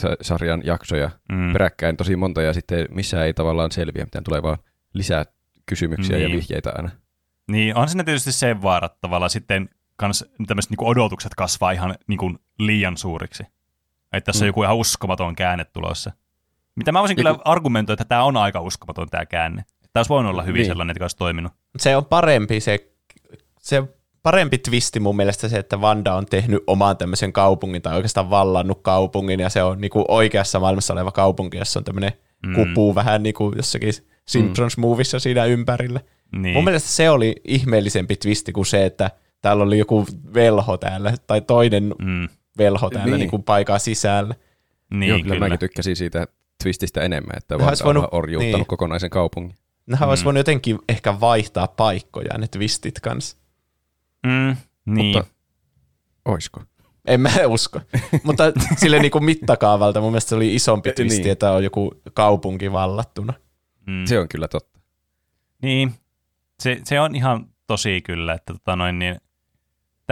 [0.00, 4.42] sa- sarjan jaksoja mm, peräkkäin tosi monta ja sitten missään ei tavallaan selviä, mitään tulee
[4.42, 4.58] vaan
[4.94, 5.24] lisää
[5.66, 6.30] kysymyksiä Niin.
[6.30, 6.90] ja vihjeitä aina.
[7.50, 9.68] Niin, on siinä tietysti se vaara, tavallaan sitten
[10.02, 13.42] kans tämmöiset niinku odotukset kasvaa ihan niinku liian suuriksi.
[14.12, 14.44] Että tässä mm.
[14.44, 14.48] on Mm.
[14.48, 16.12] joku ihan uskomaton käänne tulossa.
[16.76, 19.64] Mitä mä voisin Ja kyllä argumentoida, että tämä on aika uskomaton tämä käänne.
[19.92, 20.66] Tämä olisi voinut olla hyvin Niin.
[20.66, 21.52] sellainen, että olisi toiminut.
[21.78, 22.92] Se on parempi se,
[23.58, 23.82] se
[24.22, 28.82] parempi twisti mun mielestä se, että Vanda on tehnyt oman tämmöisen kaupungin tai oikeastaan vallannut
[28.82, 32.12] kaupungin ja se on niinku oikeassa maailmassa oleva kaupunki, jossa on tämmöinen
[32.46, 32.48] Mm.
[32.48, 32.54] mm.
[32.54, 33.92] kupu vähän niin kuin jossakin
[34.30, 36.00] Simpsons-movissa siinä ympärillä.
[36.32, 36.54] Niin.
[36.54, 39.10] Mun mielestä se oli ihmeellisempi twisti kuin se, että
[39.42, 42.28] täällä oli joku velho täällä tai toinen Mm.
[42.58, 43.18] velho täällä Niin.
[43.18, 43.30] niin.
[43.30, 44.34] kuin paikan sisällä.
[44.94, 45.34] Niin, Joo, kyllä.
[45.34, 46.26] kyllä mäkin tykkäsin siitä
[46.62, 48.66] twististä enemmän, että vaan olisi on voinut- orjuuttanut niin.
[48.66, 49.54] kokonaisen kaupungin.
[49.86, 50.10] Nehän Mm.
[50.10, 53.36] olisi voinut jotenkin ehkä vaihtaa paikkoja ne twistit kanssa.
[54.26, 54.56] Mm.
[54.86, 55.06] Niin.
[55.06, 55.24] Mutta
[56.24, 56.62] oisko?
[57.06, 57.80] En mä usko.
[58.24, 58.44] Mutta
[58.76, 61.32] sille niinku mittakaavalta mun mielestä se oli isompi Eh, twisti, niin.
[61.32, 63.32] että on joku kaupunki vallattuna.
[63.86, 64.04] mm.
[64.06, 64.80] Se on kyllä totta.
[65.62, 65.94] Niin,
[66.60, 69.16] se, se on ihan tosi kyllä, että tota noin, niin,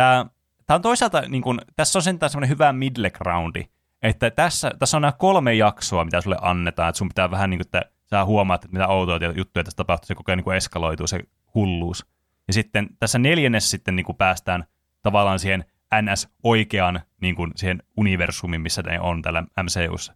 [0.01, 0.27] tää,
[0.67, 3.65] tää on toisaalta, niin kun, tässä on sentään semmoinen hyvä middle groundi,
[4.03, 7.59] että tässä, tässä on nämä kolme jaksoa, mitä sulle annetaan, että sun pitää vähän niin
[7.59, 10.57] kuin, että sä huomaat, että mitä outoa juttuja tässä tapahtuu, se koko ajan niin kuin
[10.57, 11.21] eskaloituu se
[11.55, 12.07] hulluus.
[12.49, 14.65] Ja sitten tässä neljännessä sitten niin kuin päästään
[15.03, 15.65] tavallaan siihen
[16.03, 20.15] NS-oikean niin kuin siihen universumiin, missä ne on täällä MCUssa.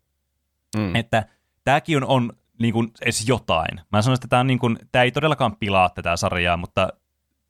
[0.76, 0.94] Mm.
[0.94, 1.26] Että
[1.64, 3.80] tämäkin on, on niin kuin edes jotain.
[3.92, 6.88] Mä sanoisin, että tämä, on niin kuin, tämä ei todellakaan pilaa tätä sarjaa, mutta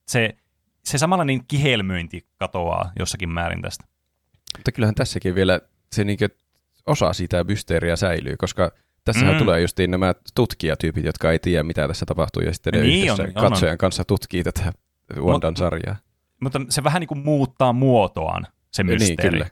[0.09, 0.37] se,
[0.85, 3.85] se samalla niin kihelmöinti katoaa jossakin määrin tästä.
[4.57, 5.61] Mutta kyllähän tässäkin vielä
[5.93, 6.29] se niinkö
[6.87, 8.73] osa sitä mysteeriä säilyy, koska
[9.05, 9.39] tässähän Mm.
[9.39, 13.23] tulee justiin nämä tutkijatyypit, jotka ei tiedä, mitä tässä tapahtuu, ja sitten ne Niin yhdessä
[13.23, 13.51] on, on, on.
[13.51, 14.73] katsojan kanssa tutkii tätä
[15.17, 15.97] Wandan Mut- sarjaa.
[16.41, 19.31] Mutta se vähän niin kuin muuttaa muotoaan, se Niin, mysteeri.
[19.31, 19.47] kyllä.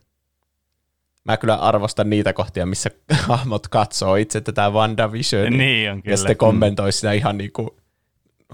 [1.25, 2.91] Mä kyllä arvostan niitä kohtia, missä
[3.29, 5.59] hahmot katsoo itse tätä WandaVisionia.
[5.59, 6.13] Niin on kyllä.
[6.13, 7.71] ja sitten kommentoi sitä ihan niin kuin,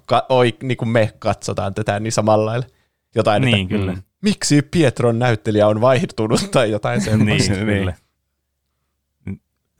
[0.07, 2.67] ka, oi, niin kuin me katsotaan tätä niin samalla lailla.
[3.15, 3.93] Jotain, Niin, että kyllä.
[3.93, 7.53] mm, miksi Pietron näyttelijä on vaihtunut tai jotain semmoista.
[7.53, 7.95] niin, kyllä.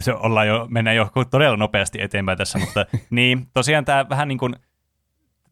[0.01, 4.39] Se ollaan jo, mennään jo todella nopeasti eteenpäin tässä, mutta niin, tosiaan tämä vähän niin
[4.39, 4.57] kuin,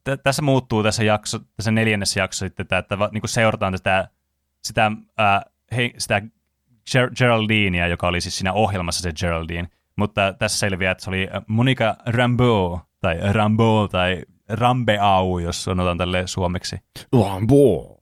[0.04, 3.72] t- tässä muuttuu tässä, jakso, tässä neljännessä jaksossa sitten, tämä, että va- niin kuin seurataan
[3.72, 4.08] tätä,
[4.64, 5.42] sitä, ää,
[5.76, 6.22] hei, sitä
[6.90, 11.28] Ger- Geraldinea, joka oli siis siinä ohjelmassa se Geraldine, mutta tässä selviää, että se oli
[11.46, 16.76] Monica Rambeau, tai Rambeau, tai Rambeau, jos sanotaan tälle suomeksi
[17.12, 17.96] Lambo!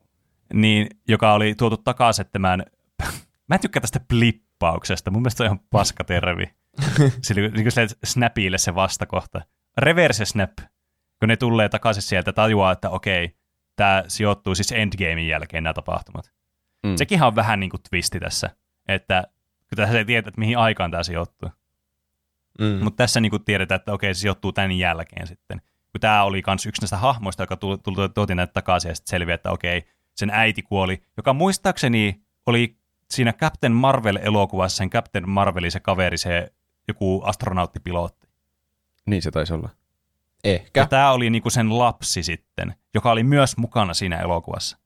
[0.55, 2.65] niin, joka oli tuotu takaisin tämän,
[3.49, 6.45] mä en tykkää tästä blippauksesta, mun mielestä se on ihan paska tervi.
[7.23, 9.41] Sillä niin kuin snapille se vastakohta.
[9.79, 10.53] Reverse snap,
[11.21, 13.37] kun ne tulee takaisin sieltä, tajuaa, että okei,
[13.77, 16.33] tämä sijoittuu siis Endgamein jälkeen nämä tapahtumat.
[16.87, 16.97] Mm.
[16.97, 18.51] Sekin on vähän niin kuin twisti tässä,
[18.89, 19.25] että
[19.69, 21.51] kun tässä ei tiedä, että mihin aikaan tämä sijoittuu.
[22.61, 22.85] Mm.
[22.85, 25.63] Mutta tässä niin kuin tiedetään, että okei, se sijoittuu tämän jälkeen sitten.
[25.95, 29.11] Kun tämä oli myös yksi näistä hahmoista, joka tuli, tuli, tuotiin näitä takaisin ja sitten
[29.11, 29.83] selviää, että okei,
[30.15, 32.77] sen äiti kuoli, joka muistaakseni oli
[33.11, 36.53] siinä Captain Marvel-elokuvassa sen Captain Marvelin se kaveri, se
[36.89, 38.29] joku astronauttpilotti.
[39.07, 39.69] Niin se taisi olla.
[40.45, 40.81] Ehkä.
[40.81, 44.79] Ja tämä oli niinku sen lapsi sitten, joka oli myös mukana siinä elokuvassa.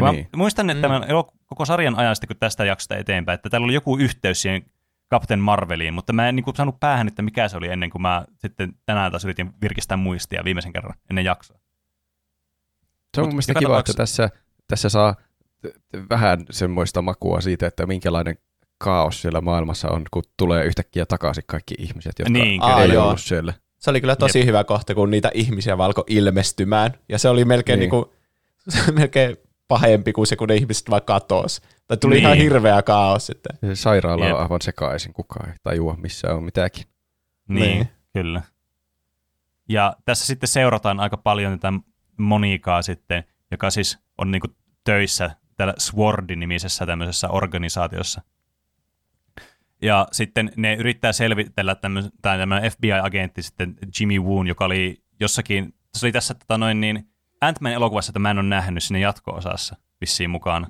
[0.00, 0.28] Mä Niin.
[0.36, 3.74] muistan, että tämän elok- koko sarjan ajan sitten, kun tästä jaksosta eteenpäin, että täällä oli
[3.74, 4.62] joku yhteys siihen
[5.10, 8.02] Captain Marveliin, mutta mä en niin kuin, saanut päähän, että mikä se oli ennen kuin
[8.02, 11.58] mä sitten tänään taas yritin virkistää muistia viimeisen kerran ennen jaksoa.
[13.14, 14.30] Se on Mut mun mielestä kiva, että tapauksessa- tässä,
[14.68, 15.14] tässä saa
[16.10, 18.38] vähän semmoista makua siitä, että minkälainen
[18.78, 22.82] kaos siellä maailmassa on, kun tulee yhtäkkiä takaisin kaikki ihmiset, jotka Niin, kyllä.
[22.82, 23.54] ei ollut siellä.
[23.78, 26.94] Se oli kyllä tosi hyvä kohta, kun niitä ihmisiä valko ilmestymään.
[27.08, 27.90] Ja se oli melkein, Niin.
[27.90, 28.02] niin.
[28.02, 28.14] niinku,
[28.68, 29.36] se melkein
[29.68, 31.60] pahempi kuin se, kun ne ihmiset vaan katosi.
[31.88, 32.24] Tai tuli Niin.
[32.24, 33.58] ihan hirveä kaos sitten.
[33.60, 34.34] Se sairaala Jep.
[34.34, 36.84] on aivan sekaisin, kukaan ei tajua, missä on mitäkin.
[37.48, 37.88] Niin, Niin.
[38.12, 38.42] kyllä.
[39.68, 41.72] Ja tässä sitten seurataan aika paljon tätä
[42.16, 44.48] Monikaa sitten, joka siis on niinku
[44.84, 48.22] töissä täällä Sword-nimisessä tämmöisessä organisaatiossa.
[49.82, 56.06] Ja sitten ne yrittää selvitellä tämmöisen, tämmöinen FBI-agentti sitten Jimmy Woon, joka oli jossakin, se
[56.06, 57.08] oli tässä tota noin niin,
[57.40, 60.66] Ant-Man elokuvassa, että mä en ole nähnyt sinne jatko-osassa vissiin mukaan.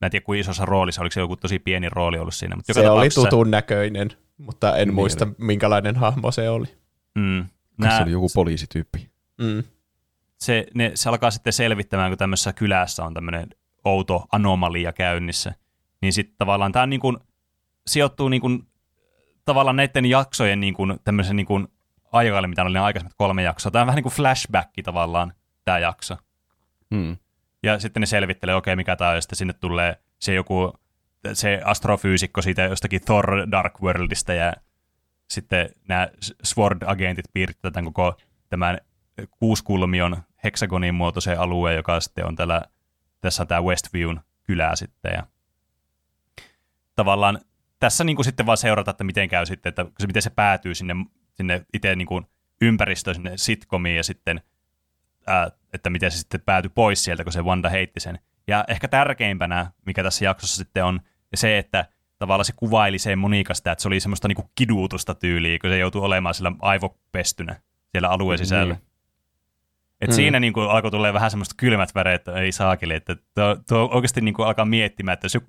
[0.00, 2.56] Mä en tiedä, kuinka isossa roolissa, oliko se joku tosi pieni rooli ollut siinä.
[2.56, 6.66] Mutta joka Se oli tutun näköinen, mutta en Niin muista, minkälainen hahmo se oli.
[7.14, 7.46] Mm,
[7.78, 7.96] Nää...
[7.96, 9.10] Se oli joku poliisityyppi.
[9.38, 9.62] Mm.
[10.38, 13.48] se, ne, se alkaa sitten selvittämään, kun tämmöisessä kylässä on tämmöinen
[13.84, 15.54] outo anomalia käynnissä.
[16.02, 17.16] Niin sitten tavallaan tämä niin kuin,
[17.86, 18.66] sijoittuu niin kuin,
[19.44, 21.68] tavallaan näiden jaksojen niin kuin, tämmöisen niin kuin,
[22.12, 23.72] aikalle, mitä oli ne aikaisemmat kolme jaksoa.
[23.72, 25.32] Tämä on vähän niin kuin flashback tavallaan,
[25.64, 26.16] tämä jakso.
[26.94, 27.16] Hmm.
[27.62, 30.72] Ja sitten ne selvittelee, okei, mikä tämä on, ja sitten sinne tulee se joku,
[31.32, 34.52] se astrofyysikko siitä jostakin Thor Dark Worldista, ja
[35.28, 36.08] sitten nämä
[36.42, 38.16] Sword-agentit piirtävät tämän koko
[38.48, 38.78] tämän
[39.30, 42.62] kuuskulmion heksagonin muotoisen alueen, joka sitten on täällä,
[43.20, 45.26] tässä on tämä Westviewn kylää sitten, ja
[46.94, 47.40] tavallaan
[47.80, 50.94] tässä niin kuin sitten vaan seurata, että miten käy sitten, että miten se päätyy sinne,
[51.34, 52.26] sinne itse niin kuin
[52.60, 54.40] ympäristöön, sinne sitcomiin, ja sitten
[55.28, 58.18] ää, että miten se sitten päätyi pois sieltä, kun se Wanda heitti sen.
[58.46, 61.00] Ja ehkä tärkeimpänä, mikä tässä jaksossa sitten on,
[61.34, 61.84] se, että
[62.18, 66.02] tavallaan se kuvaili se Monikasta, että se oli semmoista niinku kiduutusta tyyliä, kun se joutui
[66.02, 67.56] olemaan sillä aivopestynä
[67.92, 68.74] siellä alueen sisällä.
[68.74, 68.88] Niin.
[70.00, 70.14] Et Mm.
[70.14, 74.20] siinä niinku alkoi tulee vähän semmoista kylmät väreet, että ei saakeli, että tuo, tuo oikeasti
[74.20, 75.46] niinku alkaa miettimään, että jos joku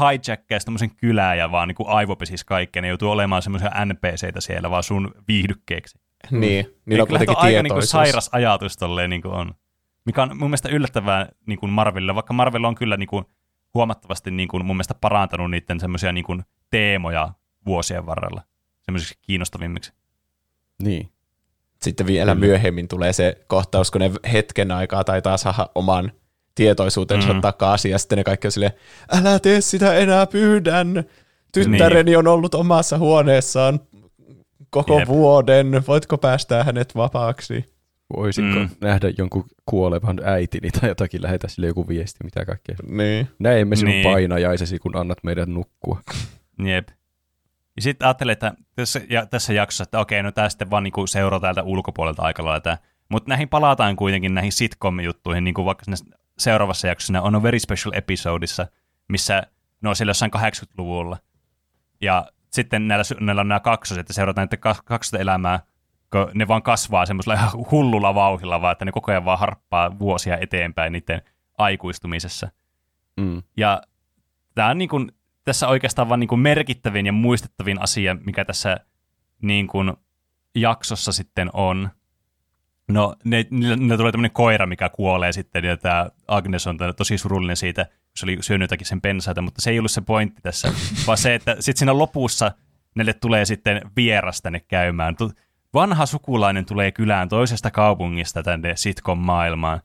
[0.00, 4.82] hijackkaisi tämmöisen kylää ja vaan niinku aivopesis kaikkea, ne joutuu olemaan semmoisia NPCitä siellä vaan
[4.82, 5.98] sun viihdykkeeksi.
[6.30, 6.40] Niin,
[6.86, 7.90] niillä on Niin kuitenkin aika niinku tietoisuus.
[7.90, 9.54] sairas ajatus tolleen niinku on.
[10.04, 13.24] Mikä on mun mielestä yllättävää niinku Marvelilla, vaikka Marvel on kyllä niinku
[13.74, 16.36] huomattavasti niinku mun mielestä parantanut niiden semmoisia niinku
[16.70, 17.28] teemoja
[17.66, 18.42] vuosien varrella
[18.82, 19.92] semmoisiksi kiinnostavimmiksi.
[20.82, 21.10] Niin.
[21.82, 22.46] Sitten vielä Kyllä.
[22.46, 26.12] myöhemmin tulee se kohtaus, kun ne hetken aikaa taitaa saada oman
[26.54, 27.34] tietoisuutensa Mm.
[27.34, 27.40] mm.
[27.40, 28.72] takaisin, ja sitten ne kaikki on silleen,
[29.12, 31.04] älä tee sitä enää, pyydän.
[31.52, 32.18] Tyttäreni Niin.
[32.18, 33.80] on ollut omassa huoneessaan
[34.74, 35.08] koko Jep.
[35.08, 37.74] vuoden, voitko päästää hänet vapaaksi?
[38.16, 38.68] Voisinko Mm.
[38.80, 42.76] nähdä jonkun kuolevan äitini tai jotakin, lähetä sille joku viesti, mitä kaikkea.
[42.88, 43.28] Niin.
[43.38, 44.04] Näemme sinun Niin.
[44.04, 46.00] painajaisesi, kun annat meidän nukkua.
[46.64, 46.88] Jep.
[47.76, 51.06] Ja sitten ajattelin, että tässä, ja, tässä jaksossa, että okei, no tämä sitten vaan niinku
[51.06, 52.78] seuraa täältä ulkopuolelta aika lailla.
[53.08, 57.58] Mutta näihin palataan kuitenkin näihin sitcom-juttuihin, niin kuin vaikka siinä seuraavassa jaksossa on a very
[57.58, 58.66] special episodeissa,
[59.08, 59.42] missä
[59.82, 61.18] ne on siellä jossain 80-luvulla.
[62.00, 65.60] Ja sitten näillä, näillä on nämä kaksoset, että seurataan näiden kak- kaksosten elämää,
[66.12, 69.98] kun ne vaan kasvaa semmoisella ihan hullulla vauhilla, vaan että ne koko ajan vaan harppaa
[69.98, 71.22] vuosia eteenpäin niiden
[71.58, 72.48] aikuistumisessa.
[73.16, 73.42] Mm.
[73.56, 73.82] Ja
[74.54, 75.12] tämä on niin kuin,
[75.44, 78.76] tässä oikeastaan vaan niin kuin merkittävin ja muistettavin asia, mikä tässä
[79.42, 79.92] niin kuin
[80.54, 81.90] jaksossa sitten on.
[82.88, 87.18] No, ne, niillä, niillä tulee tämmöinen koira, mikä kuolee sitten, ja tämä Agnes on tosi
[87.18, 90.72] surullinen siitä, se oli syönyt jotakin sen pensaita, mutta se ei ollut se pointti tässä,
[91.06, 92.52] vaan se, että sitten siinä lopussa
[92.94, 95.16] neille tulee sitten vieras tänne käymään.
[95.74, 99.80] Vanha sukulainen tulee kylään toisesta kaupungista tänne sitcom-maailmaan,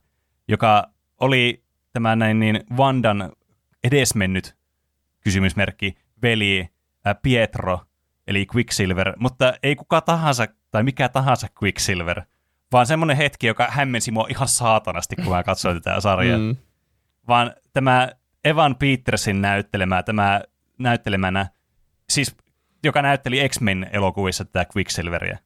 [0.48, 0.90] joka
[1.20, 3.32] oli tämä näin niin Vandan
[3.84, 4.56] edesmennyt
[5.20, 6.68] kysymysmerkki veli
[7.04, 7.80] ää, Pietro,
[8.26, 12.22] eli Quicksilver, mutta ei kuka tahansa tai mikä tahansa Quicksilver,
[12.72, 16.38] vaan semmoinen hetki, joka hämmensi mua ihan saatanasti, kun mä katsoin tätä sarjaa.
[16.38, 16.56] Mm.
[17.28, 18.08] Vaan tämä
[18.44, 20.40] Evan Petersin näyttelemä, tämä
[20.78, 21.46] näyttelemänä,
[22.10, 22.36] siis
[22.84, 25.38] joka näytteli X-Men-elokuvissa tätä Quicksilveria,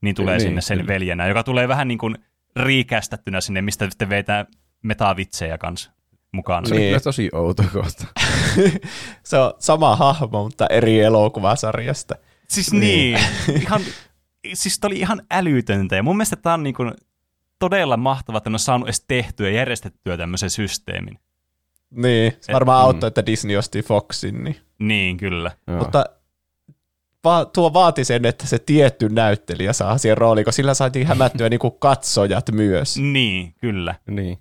[0.00, 0.88] niin tulee Niin, sinne sen kyllä.
[0.88, 2.18] veljenä, joka tulee vähän niin kuin
[2.56, 4.46] riikästettynä sinne, mistä sitten vetää
[4.82, 5.90] metavitsejä kanssa
[6.32, 6.66] mukaan.
[6.66, 6.90] Se oli Niin.
[6.90, 8.06] kyllä tosi outo kohta.
[9.24, 12.14] Se on sama hahmo, mutta eri elokuvasarjasta.
[12.48, 13.18] Siis niin,
[13.62, 13.80] ihan,
[14.54, 15.96] siis oli ihan älytöntä.
[15.96, 16.92] Ja mun mielestä tämä on niin kuin,
[17.58, 21.18] todella mahtavaa, että ne on saanut edes tehtyä ja järjestettyä tämmöisen systeemin.
[21.96, 24.44] Niin, se varmaan auttoi, että Disney osti Foxin.
[24.44, 24.56] Niin.
[24.78, 25.50] Niin, kyllä.
[25.66, 25.78] Joo.
[25.78, 26.04] Mutta
[27.24, 31.48] va- tuo vaati sen, että se tietty näyttelijä saa siihen rooliin, kun sillä saatiin hämättyä
[31.50, 32.98] niinku katsojat myös.
[32.98, 33.94] Niin, kyllä.
[34.10, 34.38] Niin.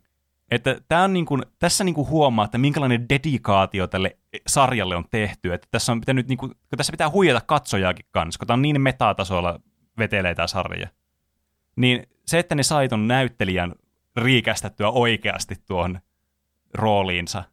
[0.52, 4.18] Että tää on niin kuin, tässä niin kuin huomaa, että minkälainen dedikaatio tälle
[4.48, 5.54] sarjalle on tehty.
[5.54, 8.62] Että tässä on pitänyt, niin kuin, kun tässä pitää huijata katsojaakin kanssa, kun tämä on
[8.62, 9.60] niin metatasolla
[9.98, 10.88] vetelee tämä sarja.
[11.76, 13.76] Niin se, että ne sai ton näyttelijän
[14.18, 16.00] riikästettyä oikeasti tuohon
[16.76, 17.44] rooliinsa,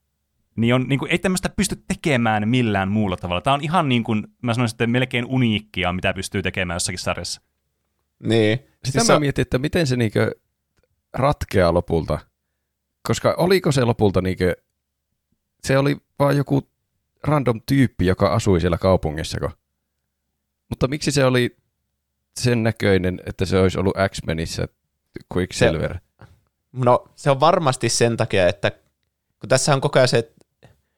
[0.57, 3.40] niin, on, niin kuin, ei tämmöistä pysty tekemään millään muulla tavalla.
[3.40, 7.40] Tämä on ihan niin kuin, mä sanoisin, että melkein uniikkia, mitä pystyy tekemään jossakin sarjassa.
[8.19, 8.59] Niin.
[8.59, 10.31] Sitä Siis mä se- mietin, että miten se niinkö
[11.12, 12.19] ratkeaa lopulta.
[13.03, 14.57] Koska oliko se lopulta niinkö,
[15.65, 16.70] se oli vaan joku
[17.24, 19.51] random tyyppi, joka asui siellä kaupungissako.
[20.69, 21.57] Mutta miksi se oli
[22.40, 24.69] sen näköinen, että se olisi ollut X-Menissä
[25.36, 25.99] Quicksilver?
[26.73, 28.73] No se on varmasti sen takia, että
[29.43, 30.31] kun tässä on koko ajan se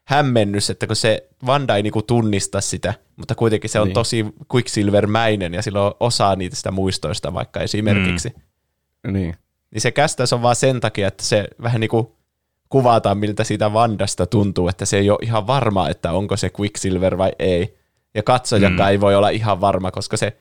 [0.04, 3.94] hämmennys, että kun se Vanda ei niinku tunnista sitä, mutta kuitenkin se on Niin.
[3.94, 8.28] tosi Quicksilver-mäinen ja sillä on osa niitä sitä muistoista vaikka esimerkiksi.
[9.06, 9.12] Mm.
[9.12, 9.34] Niin.
[9.70, 12.16] Niin se kästäys on vaan sen takia, että se vähän niinku
[12.68, 17.18] kuvataan, miltä siitä Vandasta tuntuu, että se ei ole ihan varma, että onko se Quicksilver
[17.18, 17.78] vai ei.
[18.14, 18.90] Ja katsojakaan Mm.
[18.90, 20.36] ei voi olla ihan varma, koska se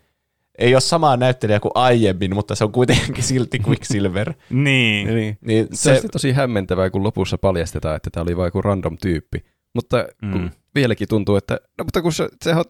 [0.57, 4.34] ei ole sama näyttelijä kuin aiemmin, mutta se on kuitenkin silti Quicksilver.
[4.49, 5.07] Niin.
[5.15, 5.38] niin.
[5.41, 8.97] niin Se, se, on tosi hämmentävää, kun lopussa paljastetaan, että tämä oli vain joku random
[9.01, 9.45] tyyppi.
[9.75, 10.49] Mutta Mm.
[10.75, 12.63] vieläkin tuntuu, että no, mutta kun se, sehän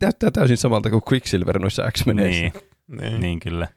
[0.00, 2.40] näyttää täysin samalta kuin Quicksilver noissa X-Meneissä.
[2.42, 2.52] Niin,
[3.00, 3.20] niin.
[3.20, 3.68] niin kyllä.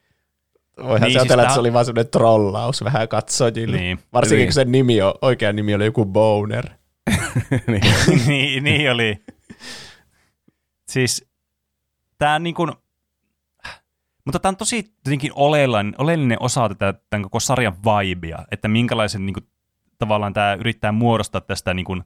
[0.78, 3.78] Voihan Niin, se siis ajatella, tää- että se oli vaan semmoinen trollaus vähän katsojille.
[3.78, 4.00] Niin.
[4.14, 4.48] Varsinkin Niin.
[4.48, 6.66] kun sen nimi on, oikea nimi oli joku Boner.
[7.68, 7.82] niin.
[8.28, 9.18] niin, niin oli.
[10.90, 11.26] Siis
[12.18, 12.72] tämä niin kuin,
[14.28, 19.26] mutta tämä on tosi jotenkin oleellinen, oleellinen osa tätä tämän koko sarjan vibea, että minkälaisen
[19.26, 19.48] niin kuin,
[19.98, 22.04] tavallaan tämä yrittää muodostaa tästä niin kuin,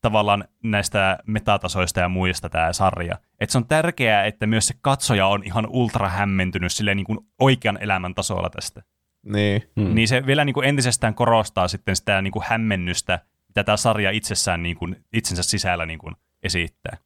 [0.00, 3.18] tavallaan näistä metatasoista ja muista tämä sarja.
[3.40, 7.18] Että se on tärkeää, että myös se katsoja on ihan ultra hämmentynyt silleen niin kuin
[7.38, 8.82] oikean elämän tasolla tästä.
[9.22, 9.62] Niin.
[9.76, 9.94] Mm.
[9.94, 13.18] Niin se vielä niin kuin entisestään korostaa sitten sitä niin kuin hämmennystä,
[13.48, 16.96] mitä tämä sarja itsessään niin kuin, itsensä sisällä niin kuin esittää.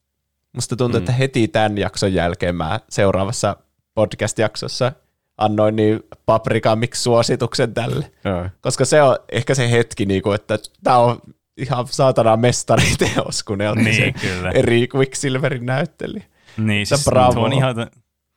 [0.53, 1.03] Musta tuntuu, Mm.
[1.03, 3.57] että heti tämän jakson jälkeen mä seuraavassa
[3.97, 4.93] podcast-jaksossa
[5.39, 8.13] annoin niin Paprika miksi suosituksen tälle.
[8.25, 8.49] Joo.
[8.61, 11.19] Koska se on ehkä se hetki, niin kuin, että tämä on
[11.57, 14.51] ihan saatana mestariteos, kun ne otti Niin, sen kyllä.
[14.51, 16.25] eri Quicksilverin näyttelijä.
[16.57, 17.33] Niin, siis bravo.
[17.33, 17.75] tuo on ihan,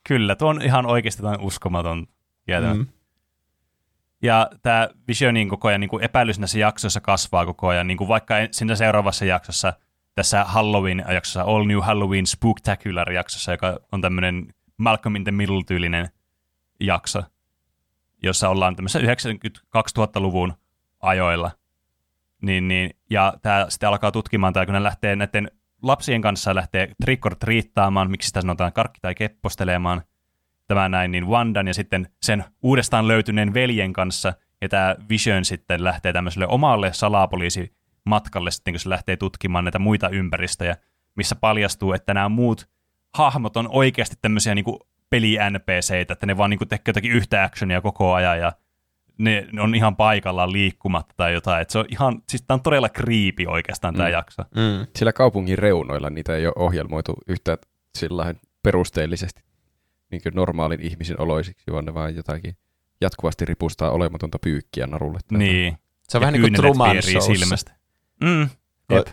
[0.07, 2.07] kyllä, tuo on ihan oikeasti uskomaton.
[2.47, 2.77] Mm.
[2.77, 2.87] Mm.
[4.21, 8.07] Ja tämä Visionin koko ajan niin kuin epäilys näissä jaksoissa kasvaa koko ajan, niin kuin
[8.07, 9.73] vaikka siinä seuraavassa jaksossa,
[10.15, 16.09] tässä Halloween-jaksossa, All New Halloween Spooktacular-jaksossa, joka on tämmöinen Malcolm in the Middle-tyylinen
[16.79, 17.23] jakso,
[18.23, 18.99] jossa ollaan tämmöisessä
[19.79, 20.53] 90-2000-luvun
[20.99, 21.51] ajoilla.
[22.41, 25.51] Niin, niin, ja tämä sitten alkaa tutkimaan, tai kun ne lähtee näiden
[25.81, 30.01] lapsien kanssa lähtee trick or treattaamaan, miksi sitä sanotaan karkki- tai keppostelemaan,
[30.67, 35.83] tämä näin, niin Wandan ja sitten sen uudestaan löytyneen veljen kanssa, ja tämä Vision sitten
[35.83, 40.77] lähtee tämmöiselle omalle salapoliisimatkalle sitten, kun se lähtee tutkimaan näitä muita ympäristöjä,
[41.15, 42.69] missä paljastuu, että nämä muut
[43.13, 44.65] hahmot on oikeasti tämmöisiä niin
[45.09, 48.51] peli-NPCitä, että ne vaan niin tekee jotakin yhtä actionia koko ajan, ja
[49.17, 51.61] ne, ne on ihan paikallaan liikkumatta tai jotain.
[51.61, 54.13] Et se on ihan, siis tämä on todella kriipi oikeastaan tämä Mm.
[54.13, 54.41] jakso.
[54.55, 54.87] Mm.
[54.95, 57.57] Siellä kaupungin reunoilla niitä ei ole ohjelmoitu yhtä
[57.97, 59.41] sillain perusteellisesti
[60.11, 62.57] niin kuin normaalin ihmisen oloisiksi, vaan ne vaan jotakin
[63.01, 65.19] jatkuvasti ripustaa olematonta pyykkiä narulle.
[65.27, 65.77] tai Niin.
[66.09, 67.71] Se on Ja vähän niin kuin Truman silmästä.
[68.23, 68.49] Mm.
[68.93, 69.11] Ko-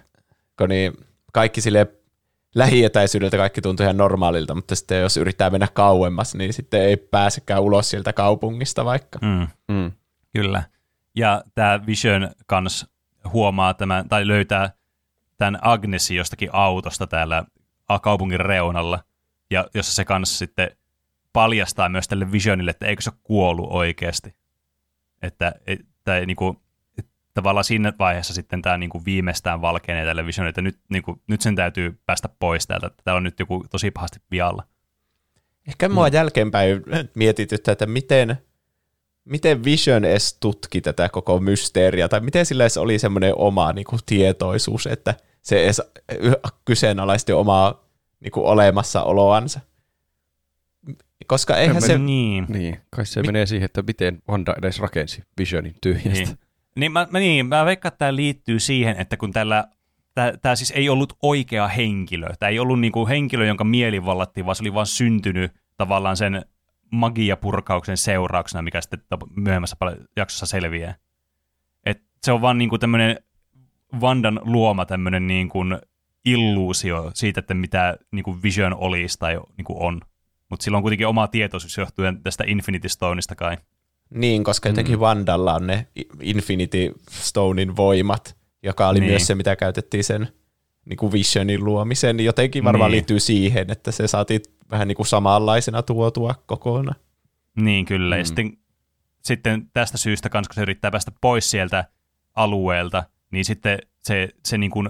[0.59, 0.93] kun niin
[1.33, 1.87] kaikki sille
[2.57, 7.63] lähietäisyydeltä kaikki tuntuu ihan normaalilta, mutta sitten jos yrittää mennä kauemmas, niin sitten ei pääsekään
[7.63, 9.19] ulos sieltä kaupungista vaikka.
[9.23, 9.49] Mm.
[9.69, 9.93] Mm.
[10.33, 10.63] Kyllä.
[11.17, 12.87] Ja tämä Vision kans
[13.33, 14.71] huomaa tämän, tai löytää
[15.37, 17.45] tämän Agnesin jostakin autosta täällä
[18.03, 19.05] kaupungin reunalla,
[19.51, 20.71] ja jossa se kanssa sitten
[21.33, 24.35] paljastaa myös tälle Visionille, että eikö se ole kuollut oikeasti.
[25.23, 26.66] Että, että niinku, et
[27.37, 31.57] tavallaan siinä vaiheessa sitten tämä niinku viimeistään valkenee tälle Visionille, että nyt, niinku, nyt sen
[31.57, 34.63] täytyy päästä pois täältä, että täällä on nyt joku tosi pahasti vialla.
[35.69, 36.83] Ehkä mua jälkeenpäin
[37.15, 38.39] mietityttää, että miten,
[39.25, 43.85] miten Vision edes tutki tätä koko mysteeriä, tai miten sillä edes oli semmoinen oma niin
[43.85, 45.83] kuin, tietoisuus, että se edes
[46.65, 47.85] kyseenalaisti omaa
[48.21, 49.61] niin kuin, olemassaoloansa.
[51.27, 51.99] Koska eihän se...
[51.99, 52.47] Niin.
[52.49, 56.25] Niin, kai se Mi- menee siihen, että miten Wanda edes rakensi Visionin tyhjästä.
[56.25, 56.39] Niin.
[56.77, 59.69] Niin, mä, mä, niin, mä veikkaan, että tämä liittyy siihen, että kun tällä
[60.43, 62.29] tämä siis ei ollut oikea henkilö.
[62.39, 66.45] Tämä ei ollut niinku henkilö, jonka mieli vallattiin, vaan se oli vaan syntynyt tavallaan sen
[66.91, 69.03] magiapurkauksen seurauksena, mikä sitten
[69.37, 69.77] myöhemmässä
[70.17, 70.95] jaksossa selviää.
[71.87, 73.17] Et se on vaan niinku tämmöinen
[74.01, 75.59] Vandan luoma tämmöinen niinku
[76.25, 80.01] illuusio siitä, että mitä niinku Vision olisi tai niinku on.
[80.51, 83.57] Mutta sillä on kuitenkin oma tietoisuus johtuen tästä Infinity Stoneista kai.
[84.11, 85.87] Niin, koska jotenkin Vandalla on ne
[86.23, 89.11] Infinity Stonein voimat, joka oli Niin.
[89.11, 90.29] myös se, mitä käytettiin sen
[90.85, 92.97] niin kuin Visionin luomiseen, niin jotenkin varmaan Niin.
[92.97, 97.01] liittyy siihen, että se saatiin vähän niin kuin samanlaisena tuotua kokonaan.
[97.57, 98.19] Niin kyllä, mm.
[98.19, 98.27] ja Mm.
[98.27, 98.53] sitten,
[99.23, 101.85] sitten tästä syystä kans, kun se yrittää päästä pois sieltä
[102.35, 104.89] alueelta, niin sitten se, se niin kuin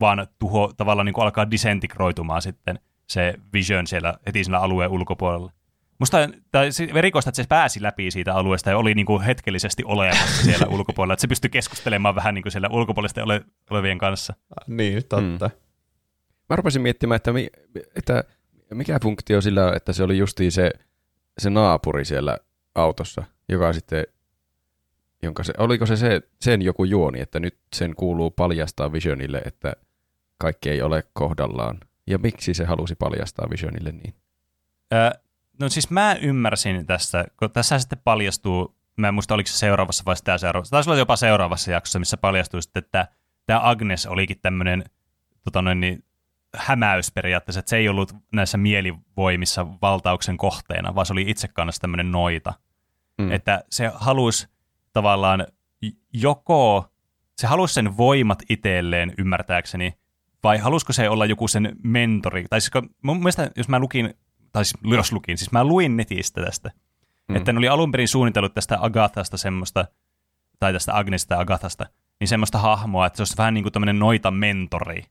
[0.00, 5.52] vaan tuho, tavallaan niin kuin alkaa disintegroitumaan sitten se Vision siellä heti siinä alueen ulkopuolella.
[5.98, 9.82] Musta tai se erikoista, että se pääsi läpi siitä alueesta ja oli niin kuin hetkellisesti
[9.86, 14.34] olemassa siellä ulkopuolella, että se pystyi keskustelemaan vähän niin kuin siellä ulkopuolisten ole, olevien kanssa.
[14.66, 15.50] Niin, totta.
[16.48, 17.50] Mä rupesin miettimään, että, mi,
[17.96, 18.24] että
[18.74, 20.70] mikä funktio sillä on, että se oli justiin se,
[21.38, 22.38] se naapuri siellä
[22.74, 24.06] autossa, joka sitten,
[25.22, 29.72] jonka se, oliko se, se sen joku juoni, että nyt sen kuuluu paljastaa Visionille, että
[30.38, 31.80] kaikki ei ole kohdallaan.
[32.06, 34.14] Ja miksi se halusi paljastaa Visionille niin?
[34.92, 35.20] Ö,
[35.60, 40.04] no siis mä ymmärsin tästä, kun tässä sitten paljastuu, mä en muista oliko se seuraavassa
[40.06, 43.08] vai sitä seuraavassa, taisi olla jopa seuraavassa jaksossa, missä paljastuu sitten, että
[43.46, 44.84] tämä Agnes olikin tämmöinen
[45.44, 46.04] tota noin, niin,
[46.56, 51.80] hämäys periaatteessa, että se ei ollut näissä mielivoimissa valtauksen kohteena, vaan se oli itse kanssa
[51.80, 52.52] tämmöinen noita.
[53.18, 53.32] Mm.
[53.32, 54.48] Että se halusi
[54.92, 55.46] tavallaan
[56.12, 56.92] joko,
[57.38, 59.98] se halusi sen voimat itselleen ymmärtääkseni,
[60.44, 62.44] vai halusiko se olla joku sen mentori?
[62.50, 64.14] Tai siis, mun mielestä, jos mä lukin,
[64.58, 66.70] tai siis, jos lukin, siis mä luin netistä tästä,
[67.28, 67.32] Mm.
[67.32, 67.36] mm.
[67.36, 69.84] että ne oli alun perin suunnitellut tästä Agathasta semmoista,
[70.58, 71.86] tai tästä Agnesista ja Agathasta,
[72.20, 75.04] niin semmoista hahmoa, että se olisi vähän niin kuin tämmöinen noita mentori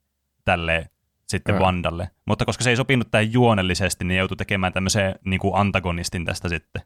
[0.46, 0.90] tälle
[1.28, 1.66] sitten Joo.
[1.66, 2.10] Vandalle.
[2.26, 6.50] Mutta koska se ei sopinut tähän juonellisesti, niin joutui tekemään tämmöisen niin kuin antagonistin tästä
[6.50, 6.82] sitten.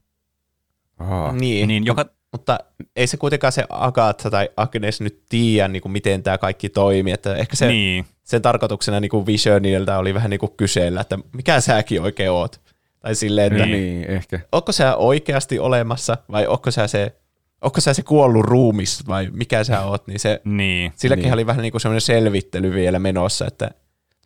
[0.99, 1.31] Ahaa.
[1.31, 2.60] Niin, Niin, joka, mutta
[2.95, 7.14] ei se kuitenkaan se Agatha tai Agnes nyt tiedä, niin kuin miten tämä kaikki toimii.
[7.14, 11.20] Että ehkä se, niin, sen tarkoituksena niin kuin Visionilta oli vähän niin kuin kysellä, että
[11.34, 12.62] mikä säkin oikein oot.
[12.99, 14.03] Tai silleen, että Niin.
[14.12, 14.40] Ehkä.
[14.52, 17.16] onko sä oikeasti olemassa vai onko sä se,
[17.62, 21.34] onko sä se kuollut ruumis vai mikä sä oot, niin se, niin, silläkin Niin.
[21.34, 23.72] oli vähän niin kuin semmoinen selvittely vielä menossa, että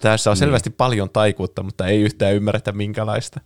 [0.01, 0.39] tässä on Niin.
[0.39, 3.39] selvästi paljon taikuutta, mutta ei yhtään ymmärretä minkälaista.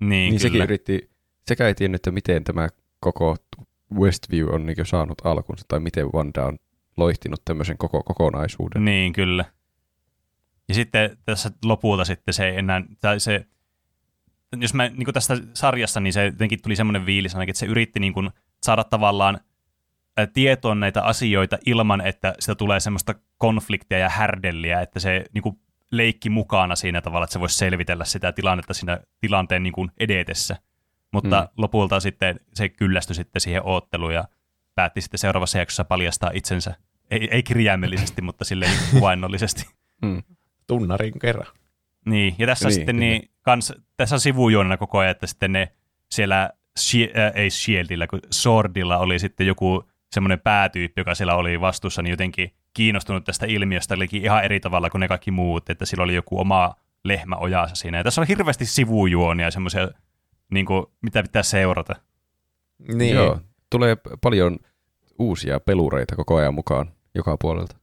[0.00, 0.64] niin, Niin niin sekin kyllä.
[0.64, 1.10] yritti,
[1.48, 2.68] sekä ei tiennyt, että miten tämä
[3.00, 3.36] koko
[3.94, 6.58] Westview on niin saanut alkunsa, tai miten Wanda on
[6.96, 8.84] loihtinut tämmöisen koko kokonaisuuden.
[8.84, 9.44] Niin, kyllä.
[10.68, 13.46] Ja sitten tässä lopulta sitten se enää, tai se,
[14.56, 18.00] jos mä niin tästä sarjasta, niin se jotenkin tuli semmoinen viilis ainakin, että se yritti
[18.00, 18.30] niin kuin
[18.62, 19.40] saada tavallaan
[20.18, 25.42] ä, tietoon näitä asioita ilman, että sitä tulee semmoista konfliktia ja härdelliä, että se niin
[25.42, 25.60] kuin
[25.90, 30.56] leikki mukana siinä tavalla, että se voisi selvitellä sitä tilannetta siinä tilanteen niin kuin edetessä.
[31.12, 31.48] Mutta Mm.
[31.56, 34.24] lopulta sitten se kyllästyi sitten siihen ootteluun ja
[34.74, 36.74] päätti sitten seuraavassa jaksossa paljastaa itsensä.
[37.10, 39.66] Ei, ei kirjaimellisesti, mutta silleen kuvainnollisesti.
[40.02, 40.22] Mm.
[40.66, 41.46] Tunnarin kerran.
[42.06, 43.06] Niin, ja tässä Niin, sitten kyllä.
[43.08, 45.72] niin, kans, tässä on sivujuonena koko ajan, että sitten ne
[46.10, 46.42] siellä,
[46.94, 52.10] äh, ei Shieldillä, kun Swordilla oli sitten joku semmoinen päätyyppi, joka siellä oli vastuussa, niin
[52.10, 56.14] jotenkin kiinnostunut tästä ilmiöstä, olikin ihan eri tavalla kuin ne kaikki muut, että sillä oli
[56.14, 56.74] joku oma
[57.04, 57.98] lehmä ojassa siinä.
[57.98, 59.88] Ja tässä on hirveästi sivujuonia, semmoisia,
[60.50, 61.96] niin kuin, mitä pitää seurata.
[62.94, 63.14] Niin.
[63.14, 63.40] Joo,
[63.70, 64.58] tulee paljon
[65.18, 67.76] uusia pelureita koko ajan mukaan joka puolelta.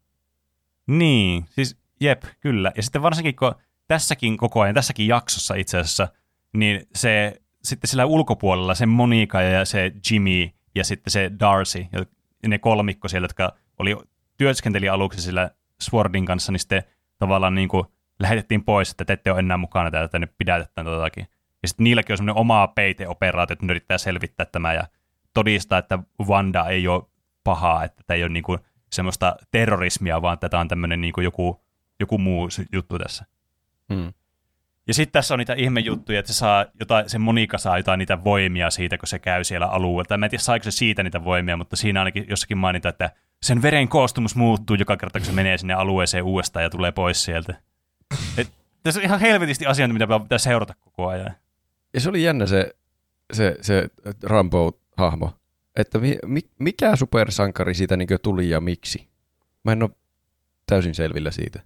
[0.87, 2.71] Niin, siis jep, kyllä.
[2.75, 3.55] Ja sitten varsinkin kun
[3.87, 6.07] tässäkin koko ajan, tässäkin jaksossa itse asiassa,
[6.53, 12.05] niin se sitten sillä ulkopuolella se Monika ja se Jimmy ja sitten se Darcy, ja
[12.47, 13.97] ne kolmikko siellä, jotka oli
[14.37, 16.83] työskenteli aluksi sillä Swordin kanssa, niin sitten
[17.19, 17.85] tavallaan niin kuin
[18.19, 21.25] lähetettiin pois, että te ette ole enää mukana täällä, että nyt pidätetään tätä takia.
[21.67, 24.83] Ja sitten niilläkin on semmoinen oma peiteoperaatio, että ne yrittää selvittää tämä ja
[25.33, 27.03] todistaa, että Wanda ei ole
[27.43, 28.59] pahaa, että tämä ei ole niin kuin
[28.91, 31.61] semmoista terrorismia, vaan tätä on tämmöinen niin kuin joku,
[31.99, 33.25] joku muu juttu tässä.
[33.89, 34.13] Mm.
[34.87, 38.23] Ja sitten tässä on niitä ihmejuttuja, että se, saa jotain, se Monika saa jotain niitä
[38.23, 40.17] voimia siitä, kun se käy siellä alueella.
[40.17, 43.11] Mä en tiedä, saiko se siitä niitä voimia, mutta siinä ainakin jossakin mainita, että
[43.41, 47.23] sen veren koostumus muuttuu joka kerta, kun se menee sinne alueeseen uudestaan ja tulee pois
[47.23, 47.53] sieltä.
[48.37, 48.51] Et,
[48.83, 51.35] tässä on ihan helvetisti asioita, mitä pitää seurata koko ajan.
[51.97, 52.75] Ja se oli jännä se,
[53.33, 53.89] se, se
[54.23, 55.29] Rambo-hahmo,
[55.75, 59.07] että mi, mi, mikä supersankari siitä niin tuli ja miksi.
[59.63, 59.89] Mä en ole
[60.65, 61.63] täysin selvillä siitä.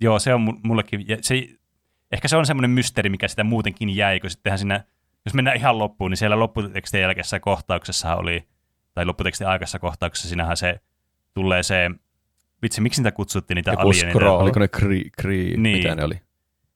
[0.00, 1.48] Joo, se on mu- mullekin, se,
[2.12, 4.84] ehkä se on semmoinen mysteeri, mikä sitä muutenkin jäi, kun sittenhän siinä,
[5.24, 8.48] jos mennään ihan loppuun, niin siellä lopputekstin jälkeisessä kohtauksessa oli,
[8.94, 10.80] tai lopputekstin aikaisessa kohtauksessa, siinähän se
[11.34, 11.90] tulee se,
[12.62, 14.18] vitsi, miksi niitä kutsuttiin niitä Joku alieneita?
[14.18, 14.40] scroll.
[14.42, 15.76] Oliko ne kri, kri Niin.
[15.78, 16.20] mitä ne oli?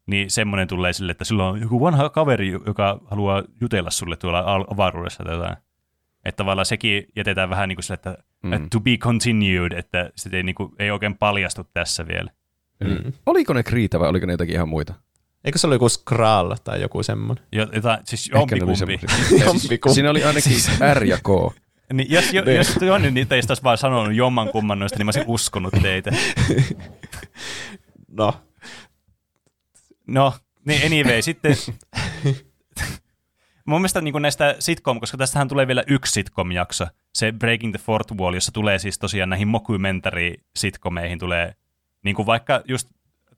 [0.08, 4.64] Niin semmoinen tulee sille, että sillä on joku vanha kaveri, joka haluaa jutella sulle tuolla
[4.70, 5.56] avaruudessa tai jotain.
[6.24, 8.70] Että tavallaan sekin jätetään vähän niin kuin sille, että mm.
[8.70, 12.30] to be continued, että se ei, niin kuin, ei oikein paljastu tässä vielä.
[12.84, 13.12] Mm.
[13.26, 14.94] Oliko ne Kriita vai oliko ne jotakin ihan muita?
[15.44, 17.44] Eikö se ollut joku Skral tai joku semmoinen?
[17.52, 18.76] Jota, siis jompikumpi.
[18.76, 19.08] semmosia.
[19.44, 19.94] Jompikumpi.
[19.94, 20.52] Siinä oli ainakin
[20.94, 21.28] R ja K.
[21.92, 25.08] Niin, jos, jo, jos Jonni niin teistä olisi vaan sanonut jomman kumman noista, niin mä
[25.08, 26.12] olisin uskonut teitä.
[28.08, 28.34] No,
[30.08, 31.56] No, niin anyway, sitten
[33.66, 38.14] mun mielestä niin näistä sitcom, koska tästähän tulee vielä yksi sitcom-jakso, se Breaking the Fourth
[38.14, 41.54] Wall, jossa tulee siis tosiaan näihin mockumentary-sitcomeihin tulee
[42.04, 42.88] niin kuin vaikka just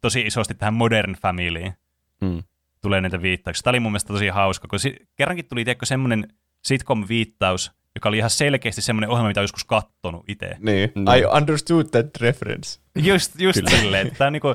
[0.00, 1.72] tosi isosti tähän Modern Familyin
[2.20, 2.42] Mm.
[2.82, 3.62] tulee näitä viittauksia.
[3.62, 6.28] Tämä oli mun mielestä tosi hauska, kun si- kerrankin tuli tiedätkö, semmoinen
[6.62, 10.56] sitcom-viittaus, joka oli ihan selkeästi semmoinen ohjelma, mitä olen joskus kattonut itse.
[10.58, 10.90] niin.
[10.94, 12.80] I understood that reference.
[12.98, 14.54] Just, just silleen, että tämä, niinku,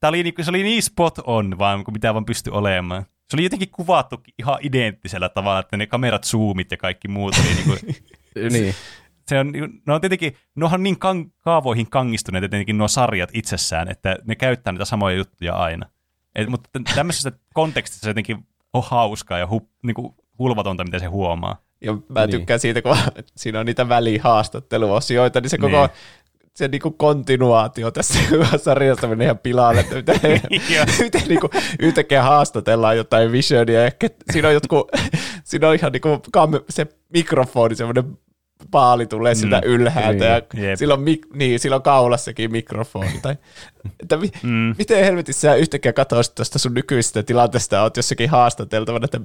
[0.00, 3.02] tämä oli, niinku, se oli niin spot on vaan, kuin mitä vaan pystyi olemaan.
[3.02, 7.54] Se oli jotenkin kuvattu ihan identtisellä tavalla, että ne kamerat, zoomit ja kaikki muut oli
[7.54, 7.76] niinku,
[8.52, 8.74] Niin.
[9.28, 9.52] se on,
[9.86, 14.34] ne on tietenkin, ne onhan niin kan, kaavoihin kangistuneet tietenkin nuo sarjat itsessään, että ne
[14.34, 15.86] käyttää niitä samoja juttuja aina.
[16.34, 21.62] Et, mutta tämmöisessä kontekstissa se jotenkin on hauskaa ja hu, niinku, hulvatonta, mitä se huomaa.
[21.80, 22.30] Ja mä Niin.
[22.30, 22.96] tykkään siitä, kun
[23.36, 25.90] siinä on niitä välihaastatteluosioita, niin se koko Niin.
[26.56, 28.18] Se niinku kontinuaatio tässä
[28.64, 30.40] sarjassa menee ihan pilalle, että miten,
[31.00, 31.50] miten niinku
[31.80, 34.90] yhtäkkiä haastatellaan jotain visionia, ehkä siinä on jotkut,
[35.44, 38.18] siinä on ihan niinku kam, se mikrofoni, semmoinen
[38.70, 39.38] paali tulee Mm.
[39.38, 40.76] siltä ylhäältä, ja Jep.
[40.78, 43.18] sillä on, mik, niin, sillä on kaulassakin mikrofoni.
[43.22, 43.36] Tai,
[44.00, 44.74] että mi, Mm.
[44.78, 49.20] miten helvetissä sä yhtäkkiä katsoisit tuosta sun nykyisestä tilanteesta, oot jossakin haastateltavana, että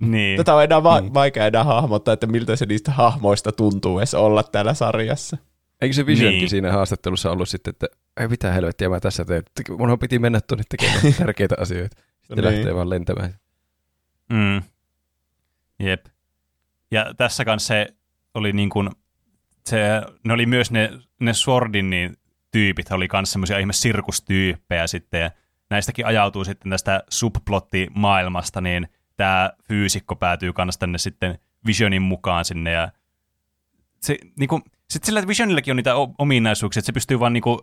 [0.00, 0.36] Niin.
[0.36, 4.42] Tätä on enää va- vaikea enää hahmottaa, että miltä se niistä hahmoista tuntuu edes olla
[4.42, 5.36] täällä sarjassa.
[5.80, 6.48] Eikö se Visionkin Niin.
[6.50, 7.86] siinä haastattelussa ollut sitten, että
[8.20, 9.42] ei mitään helvettiä mä tässä teen.
[9.78, 11.96] Munhan piti mennä tuonne tekemään tärkeitä asioita.
[12.20, 12.54] Sitten Niin.
[12.54, 13.34] lähtee vaan lentämään.
[14.32, 14.62] Mm.
[15.78, 16.06] Jep.
[16.90, 17.86] Ja tässä kanssa se
[18.34, 18.90] oli niin kuin,
[19.66, 19.78] se,
[20.24, 20.90] ne oli myös ne,
[21.20, 22.16] ne Swordin niin
[22.50, 25.30] tyypit, oli myös semmoisia ihme sirkustyyppejä sitten, ja
[25.70, 32.70] näistäkin ajautuu sitten tästä subplotti-maailmasta, niin tämä fyysikko päätyy kanssa tänne sitten Visionin mukaan sinne,
[32.72, 32.92] ja
[34.00, 37.58] se, niin kuin, sitten sillä Visionillakin on niitä ominaisuuksia, että se pystyy vaan niin kuin,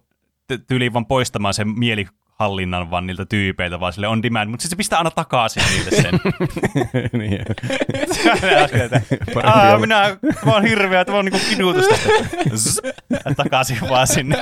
[0.68, 4.78] tyyliin vaan poistamaan sen mielihallinnan vaan niiltä tyypeiltä, vaan sille on demand, mutta sitten se
[4.78, 6.20] pistää aina takaisin niille sen.
[7.20, 7.46] niin.
[9.44, 12.10] Aa, minä, mä oon hirveä, että oon niinku kidutus tästä.
[12.56, 14.38] Zzz, ja takaisin vaan sinne.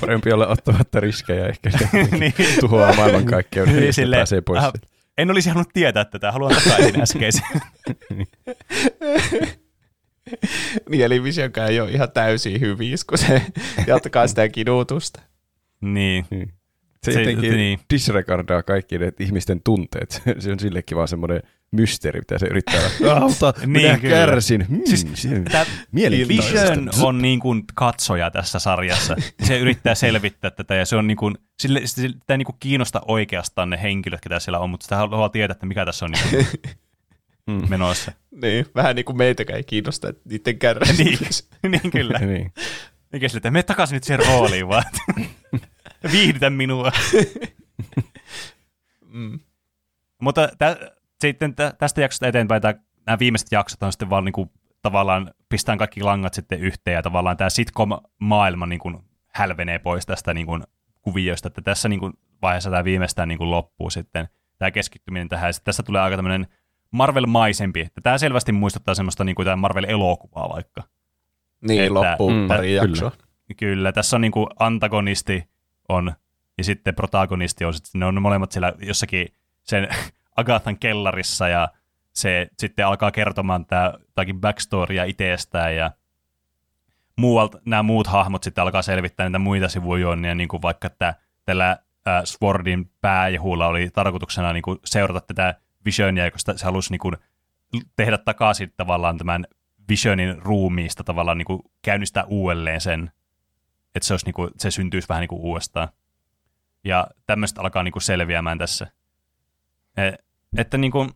[0.00, 1.70] Parempi olla ottamatta riskejä ehkä
[2.20, 2.34] niin.
[2.60, 4.60] tuhoaa maailmankaikkeuden Niin silleen, pääsee pois.
[4.60, 4.78] sieltä.
[5.18, 7.42] en olisi halunnut tietää tätä, haluan takaisin äskeisen.
[10.90, 13.42] Niin, eli Visionkaan ei ole ihan täysin hyvissä, kun se
[13.86, 15.20] jatkaa sitä kidutusta.
[15.80, 16.26] niin.
[17.04, 17.78] Se, Se- jotenkin niin.
[17.94, 20.22] disregardaa kaikki ne ihmisten tunteet.
[20.38, 22.80] Se- on sillekin vaan semmoinen mysteeri, mitä se yrittää.
[23.20, 24.14] Auta, Niin, minä kyllä.
[24.26, 24.66] kärsin.
[24.68, 25.06] Hmm, Siis.
[26.28, 29.16] Vision on niin kuin katsoja tässä sarjassa.
[29.42, 33.00] Se yrittää selvittää tätä ja se on niin kuin, sille, sitä ei niin kuin kiinnosta
[33.08, 36.46] oikeastaan ne henkilöt, ketä siellä on, mutta sitä haluaa tietää, että mikä tässä on niin
[37.46, 37.70] Mm.
[37.70, 38.12] menossa.
[38.42, 41.48] Niin, vähän niin kuin meitäkään ei kiinnosta, että niiden kärsimys.
[41.68, 42.18] niin kyllä.
[42.26, 42.52] niin.
[43.12, 44.84] Eikä sille, että mene takaisin nyt siihen rooliin vaan.
[46.12, 46.92] Viihdytä minua.
[49.06, 49.40] Mm.
[50.20, 50.76] Mutta tä,
[51.20, 52.74] sitten tä, tästä jaksosta eteenpäin tää,
[53.06, 54.50] nämä viimeiset jaksot on sitten vaan niin kuin,
[54.82, 58.98] tavallaan pistään kaikki langat sitten yhteen ja tavallaan tämä sitcom-maailma niin kuin,
[59.34, 60.62] hälvenee pois tästä niin kuin,
[61.02, 62.12] kuviosta, että tässä niin kuin,
[62.42, 66.16] vaiheessa tämä viimeistään niin kuin, loppuu sitten tämä keskittyminen tähän ja sitten tässä tulee aika
[66.16, 66.46] tämmöinen
[66.92, 70.82] Marvel-maisempi, tämä selvästi muistuttaa semmoista niin kuin tämä Marvel-elokuvaa vaikka.
[71.68, 72.82] Niin, Että- loppuu Mm, pari kyllä.
[72.82, 73.12] jaksoa.
[73.56, 75.44] Kyllä, tässä on niin kuin antagonisti
[75.88, 76.12] on
[76.58, 79.28] ja sitten protagonisti on, sitten ne on molemmat siellä jossakin
[79.62, 79.88] sen
[80.36, 81.68] Agathan kellarissa ja
[82.12, 85.90] se sitten alkaa kertomaan tämä jotakin backstorya itsestään ja
[87.16, 91.14] muualta, nämä muut hahmot sitten alkaa selvittää niitä muita sivujuonnia, niin kuin vaikka että
[91.44, 95.54] tällä äh, Swordin pääjehulla oli tarkoituksena niin kuin seurata tätä
[95.84, 97.16] Visionia, koska se halusi niin kuin
[97.96, 99.46] tehdä takaisin tavallaan tämän
[99.88, 103.10] Visionin ruumiista tavallaan niin kuin käynnistää uudelleen sen,
[103.94, 105.88] että se, olisi niin kuin, se syntyisi vähän niin kuin uudestaan.
[106.84, 108.86] Ja tämmöistä alkaa niin kuin selviämään tässä.
[109.96, 110.12] E,
[110.56, 111.10] että niin kuin,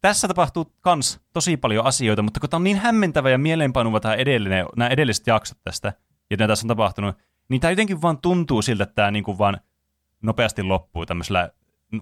[0.00, 4.14] tässä tapahtuu kans tosi paljon asioita, mutta kun tämä on niin hämmentävä ja mieleenpainuva tämä
[4.14, 5.88] edellinen, nämä edelliset jaksot tästä,
[6.30, 7.16] ja mitä tässä on tapahtunut,
[7.48, 9.60] niin tämä jotenkin vaan tuntuu siltä, että tämä niin kuin vaan
[10.22, 11.50] nopeasti loppuu tämmöisellä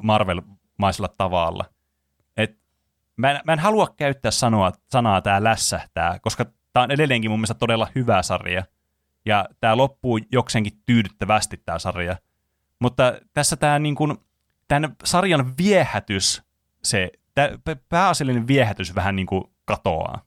[0.02, 1.64] Marvel-maisella tavalla.
[2.36, 2.58] Et
[3.16, 7.40] mä, en, mä en halua käyttää sanoa, sanaa tämä lässähtää, koska tämä on edelleenkin mun
[7.40, 8.64] mielestä todella hyvä sarja,
[9.26, 12.16] ja tämä loppuu jokseenkin tyydyttävästi tämä sarja.
[12.78, 14.16] Mutta tässä tämä niin kuin,
[14.68, 16.42] tämän sarjan viehätys,
[16.82, 20.24] se tä, pääasiallinen viehätys vähän niin kuin katoaa.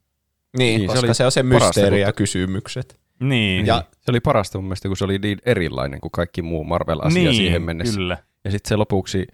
[0.58, 3.00] Niin, Niin, se koska oli se, on se parasta, mysteeri ja kysymykset.
[3.20, 6.64] Niin, Ja Se oli parasta mun mielestä, kun se oli niin erilainen kuin kaikki muu
[6.64, 7.94] Marvel-asia niin siihen mennessä.
[7.94, 8.18] kyllä.
[8.44, 9.26] Ja sitten se lopuksi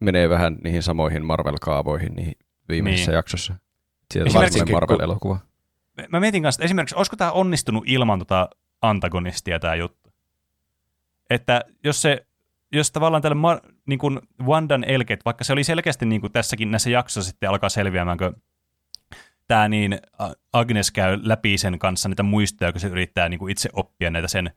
[0.00, 2.34] menee vähän niihin samoihin Marvel-kaavoihin niihin
[2.68, 3.16] viimeisessä Niin.
[3.16, 3.54] jaksossa.
[4.14, 4.32] Sieltä
[4.72, 5.38] Marvel-elokuva.
[6.08, 8.50] Mä mietin kanssa, että esimerkiksi, olisiko tämä onnistunut ilman tota
[8.82, 10.12] antagonistia tämä juttu?
[11.30, 12.26] Että jos se,
[12.72, 16.70] jos tavallaan tälle ma- niin kuin Wandan elkeet, vaikka se oli selkeästi niin kuin tässäkin
[16.70, 18.42] näissä jaksoissa sitten alkaa selviämään, kun
[19.48, 19.98] tämä niin
[20.52, 24.28] Agnes käy läpi sen kanssa niitä muistoja, kun se yrittää niin kuin itse oppia näitä
[24.28, 24.50] sen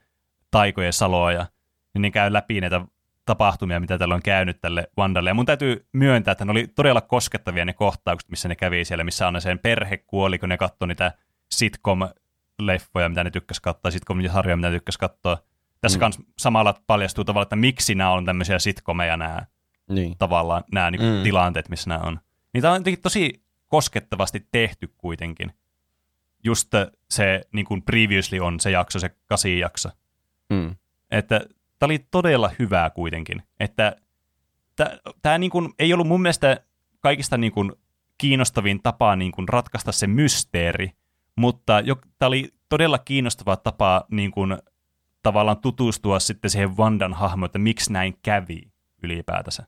[0.51, 1.45] taikojen saloja,
[1.93, 2.81] niin ne käy läpi näitä
[3.25, 5.29] tapahtumia, mitä tällä on käynyt tälle Wandalle.
[5.29, 9.03] Ja mun täytyy myöntää, että ne oli todella koskettavia ne kohtaukset, missä ne kävi siellä,
[9.03, 11.11] missä on sen perhe kuoli, kun ne katsoi niitä
[11.55, 15.37] sitcom-leffoja, mitä ne tykkäs katsoa, sitcom-sarjoja, mitä ne tykkäs katsoa.
[15.81, 15.99] Tässä Mm.
[15.99, 19.45] kans samalla paljastuu tavallaan, että miksi nämä on tämmöisiä sitcomeja nämä
[19.89, 20.15] Niin.
[20.19, 21.23] tavallaan nämä niin Mm.
[21.23, 22.19] tilanteet, missä nämä on.
[22.61, 25.51] Tämä on jotenkin tosi koskettavasti tehty kuitenkin.
[26.43, 26.73] Just
[27.09, 29.89] se, niin kuin previously on se jakso, se kasi jakso.
[30.49, 30.75] Mm.
[31.11, 31.41] Että
[31.81, 33.43] tämä oli todella hyvää kuitenkin.
[33.59, 33.95] Että
[35.21, 36.57] tämä niin kuin, ei ollut mun mielestä
[36.99, 37.71] kaikista niin kuin,
[38.17, 40.91] kiinnostavin tapa niin kuin, ratkaista se mysteeri,
[41.35, 41.81] mutta
[42.19, 44.57] tämä oli todella kiinnostava tapa niin kuin,
[45.23, 48.61] tavallaan tutustua sitten siihen Vandan hahmoon, että miksi näin kävi
[49.03, 49.63] ylipäätänsä.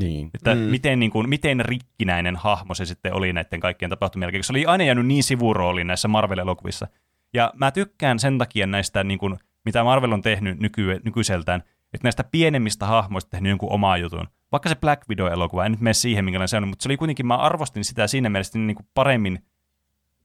[0.00, 0.30] Niin.
[0.34, 0.60] Että Mm.
[0.60, 0.66] mm.
[0.66, 4.58] miten, niin kuin, miten rikkinäinen hahmo se sitten oli näiden kaikkien tapahtumien jälkeen, koska se
[4.58, 6.86] oli aina jäänyt niin sivurooliin näissä Marvel-elokuvissa.
[7.32, 11.60] Ja mä tykkään sen takia näistä, niin kuin, mitä Marvel on tehnyt nyky- nykyiseltään,
[11.94, 14.28] että näistä pienemmistä hahmoista tehnyt jonkun omaa jutun.
[14.52, 17.26] Vaikka se Black Widow-elokuva, en nyt mene siihen, minkälainen se on, mutta se oli kuitenkin,
[17.26, 19.44] mä arvostin sitä siinä mielessä niin kuin paremmin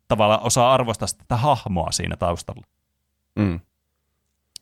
[0.08, 2.62] tavalla osaa arvostaa sitä hahmoa siinä taustalla.
[3.36, 3.60] Mm.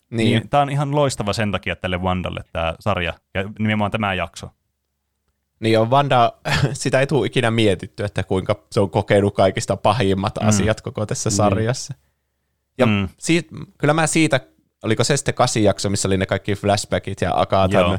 [0.09, 4.13] Niin, niin tämä on ihan loistava sen takia tälle Wandalle tämä sarja, ja nimenomaan tämä
[4.13, 4.49] jakso.
[5.59, 6.33] niin on Vanda,
[6.73, 10.47] sitä ei tule ikinä mietitty, että kuinka se on kokenut kaikista pahimmat Mm.
[10.47, 11.93] asiat koko tässä sarjassa.
[12.77, 13.09] Ja Mm.
[13.17, 14.39] siitä, kyllä mä siitä,
[14.83, 17.97] oliko se sitten kasijakso, missä oli ne kaikki flashbackit ja Akatan Joo.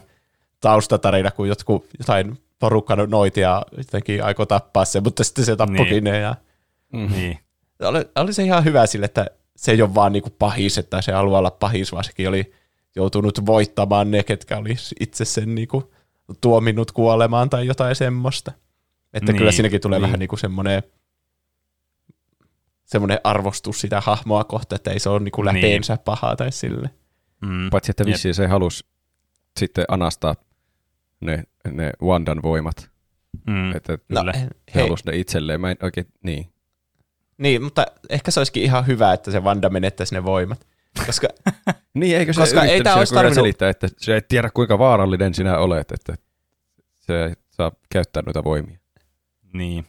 [0.61, 6.05] taustatarina, kun jotkut, jotain porukka noitia jotenkin aikoi tappaa se, mutta sitten se tappokin Niin.
[6.05, 6.19] ne.
[6.19, 6.35] Ja
[6.93, 7.11] Mm.
[7.13, 7.39] Niin.
[7.81, 11.13] oli, oli se ihan hyvä sille, että se ei ole vaan niinku pahis, että se
[11.13, 12.53] haluaa olla pahis, vaan sekin oli
[12.97, 15.93] joutunut voittamaan ne, ketkä oli itse sen niinku
[16.41, 18.53] tuominnut kuolemaan tai jotain semmoista.
[19.15, 20.03] Että Niin, kyllä siinäkin tulee niin.
[20.03, 20.83] vähän niinku semmoinen
[22.93, 25.55] semmoinen arvostus sitä hahmoa kohta, että ei se ole niinku Niin.
[25.57, 26.91] läpeensä pahaa tai sille.
[27.41, 27.71] Mm.
[27.71, 28.09] Paitsi, että Jep.
[28.09, 28.85] vissiin se halusi
[29.61, 30.35] sitten anastaa
[31.21, 32.91] ne, ne Wandan voimat.
[33.47, 33.77] Mm.
[33.77, 35.61] Että No, no, se hei, halusi ne itselleen.
[35.61, 36.53] Mä en oikein, niin.
[37.39, 40.67] niin, mutta ehkä se olisikin ihan hyvä, että se Vanda menettäisi ne voimat.
[41.07, 41.29] Koska
[41.95, 45.35] Niin, eikö se Koska ei siellä olisi tarvinnut- selittää, että se ei tiedä kuinka vaarallinen
[45.35, 46.15] sinä olet, että
[46.95, 48.79] se ei saa käyttää noita voimia.
[49.53, 49.87] Niin.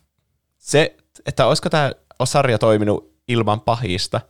[0.57, 1.91] se, että olisiko tämä
[2.25, 4.21] sarja toiminut ilman pahista,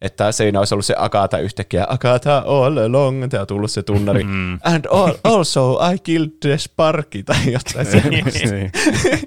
[0.00, 4.58] että siinä olisi ollut se Akata yhtäkkiä, Akata all along, ja tullut se tunnari, Mm.
[4.62, 8.48] and all, also I killed the Sparky, tai jotain semmoista.
[8.54, 8.70] niin.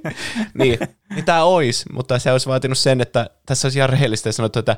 [0.59, 0.80] niin,
[1.16, 4.59] niin tämä olisi, mutta se olisi vaatinut sen, että tässä olisi ihan rehellistä ja sanottu,
[4.59, 4.77] että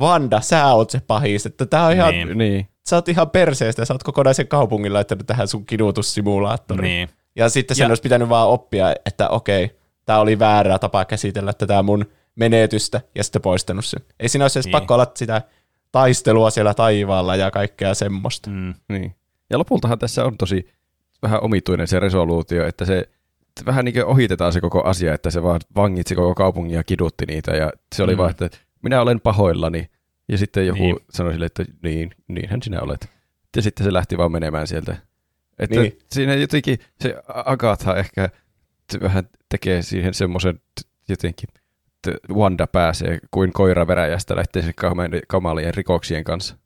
[0.00, 2.28] Vanda, sä oot se pahis, että tää on ihan, niin.
[2.28, 2.38] Niin.
[2.38, 2.68] niin.
[2.88, 6.82] sä oot ihan perseestä, sä oot kokonaisen kaupungin laittanut tähän sun kidutussimulaattoriin.
[6.82, 7.08] Niin.
[7.36, 11.52] Ja sitten sen Ja- olisi pitänyt vaan oppia, että okei, tämä oli väärä tapa käsitellä
[11.52, 12.04] tätä mun
[12.36, 14.00] menetystä ja sitten poistanut sen.
[14.20, 14.72] Ei siinä olisi edes Niin.
[14.72, 15.42] pakko olla sitä
[15.92, 18.50] taistelua siellä taivaalla ja kaikkea semmoista.
[18.50, 18.74] Mm.
[18.88, 19.14] Niin.
[19.50, 20.70] Ja lopultahan tässä on tosi
[21.22, 22.98] vähän omituinen se resoluutio, että se
[23.48, 26.84] että vähän niin kuin ohitetaan se koko asia, että se vaan vangitsi koko kaupungin ja
[26.84, 28.18] kidutti niitä ja se oli Mm.
[28.18, 28.50] vaan, että
[28.82, 29.90] minä olen pahoillani.
[30.28, 30.96] Ja sitten joku Niin.
[31.10, 33.08] sanoi sille, että niin, niinhän sinä olet.
[33.56, 34.96] Ja sitten se lähti vaan menemään sieltä.
[35.58, 35.98] Että Niin.
[36.12, 38.28] siinä jotenkin se Agatha ehkä
[39.00, 40.60] vähän tekee siihen semmoisen
[41.08, 41.48] jotenkin,
[42.08, 44.72] että Wanda pääsee kuin koira veräjästä lähtee
[45.28, 46.56] kamalien rikoksien kanssa.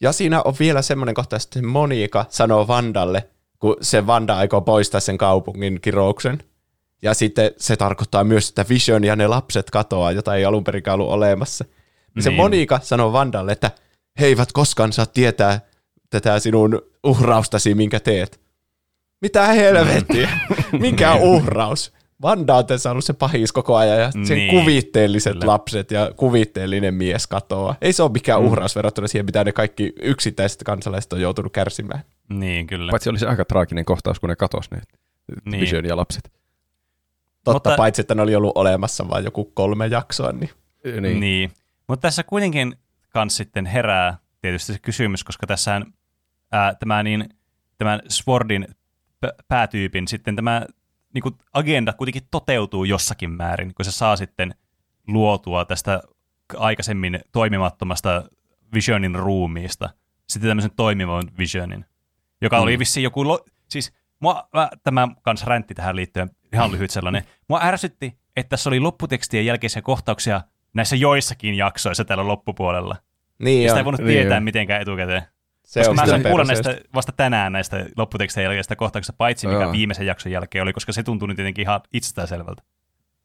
[0.00, 5.00] Ja siinä on vielä semmoinen kohta, että Monika sanoo Vandalle, kun se Vanda aikoo poistaa
[5.00, 6.42] sen kaupungin kirouksen.
[7.02, 10.88] Ja sitten se tarkoittaa myös, että Vision ja ne lapset katoaa, jota ei alun perin
[10.88, 11.64] ollut olemassa.
[12.14, 12.22] Niin.
[12.22, 12.36] Se Niin.
[12.36, 13.70] Monika sanoo Vandalle, että
[14.20, 15.60] he eivät koskaan saa tietää
[16.10, 18.40] tätä sinun uhraustasi, minkä teet.
[19.20, 20.30] Mitä helvettiä?
[20.80, 21.92] Mikä uhraus?
[22.22, 25.46] Vanda on tässä ollut se pahis koko ajan ja sen Niin, kuvitteelliset kyllä.
[25.46, 27.74] lapset ja kuvitteellinen mies katoaa.
[27.80, 28.46] Ei se ole mikään mm.
[28.46, 32.00] uhraus verrattuna siihen, mitä ne kaikki yksittäiset kansalaiset on joutunut kärsimään.
[32.28, 32.90] Niin, kyllä.
[32.90, 34.80] Paitsi oli se aika traaginen kohtaus, kun ne katos ne
[35.44, 35.60] Niin.
[35.60, 36.32] Vision ja lapset.
[37.44, 40.50] Totta, Mutta- paitsi että ne oli ollut olemassa vain joku kolme jaksoa, niin
[40.84, 41.02] Niin.
[41.02, 41.20] Niin.
[41.20, 41.52] niin.
[41.88, 42.76] Mutta tässä kuitenkin
[43.08, 45.80] kans sitten herää tietysti se kysymys, koska tässä
[46.80, 47.28] tämä, niin,
[47.78, 48.68] tämän Swordin
[49.20, 50.66] p- päätyypin sitten tämä
[51.16, 54.54] niin kuin agenda kuitenkin toteutuu jossakin määrin, kun se saa sitten
[55.06, 56.02] luotua tästä
[56.56, 58.24] aikaisemmin toimimattomasta
[58.74, 59.90] Visionin ruumiista
[60.28, 61.84] sitten tämmöisen toimivan Visionin,
[62.40, 62.62] joka mm.
[62.62, 67.24] oli vissiin joku, lo- siis mua, mä, tämä kanssa räntti tähän liittyen, ihan lyhyt sellainen,
[67.48, 70.40] mua ärsytti, että tässä oli lopputekstien jälkeisiä kohtauksia
[70.74, 72.96] näissä joissakin jaksoissa tällä loppupuolella.
[73.38, 74.42] Niin Ja sitä ei voinut niin tietää on.
[74.42, 75.22] mitenkään etukäteen.
[75.66, 79.60] Se koska on mä sain kuulla näistä vasta tänään näistä lopputekstien jälkeistä kohtauksista, paitsi mikä
[79.62, 79.72] Joo.
[79.72, 82.62] viimeisen jakson jälkeen oli, koska se tuntui nyt tietenkin ihan itsestäänselvältä.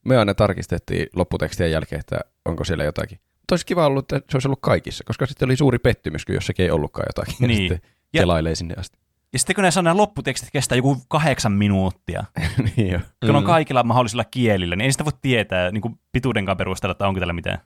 [0.05, 3.19] Me aina tarkistettiin lopputekstien jälkeen, että onko siellä jotakin.
[3.39, 6.35] Mutta olisi kiva ollut, että se olisi ollut kaikissa, koska sitten oli suuri pettymys, kun
[6.35, 7.35] jossakin ei ollutkaan jotakin.
[7.39, 7.69] Ja Niin.
[7.69, 8.97] sitten Ja- kelailee sinne asti.
[9.33, 12.23] Ja sitten kun ne sanoo, että lopputekstit kestää joku kahdeksan minuuttia,
[12.75, 12.99] niin jo.
[12.99, 13.35] kun mm.
[13.35, 17.19] on kaikilla mahdollisilla kielillä, niin ei sitä voi tietää niin kuin pituudenkaan perusteella, että onko
[17.19, 17.57] tällä mitään.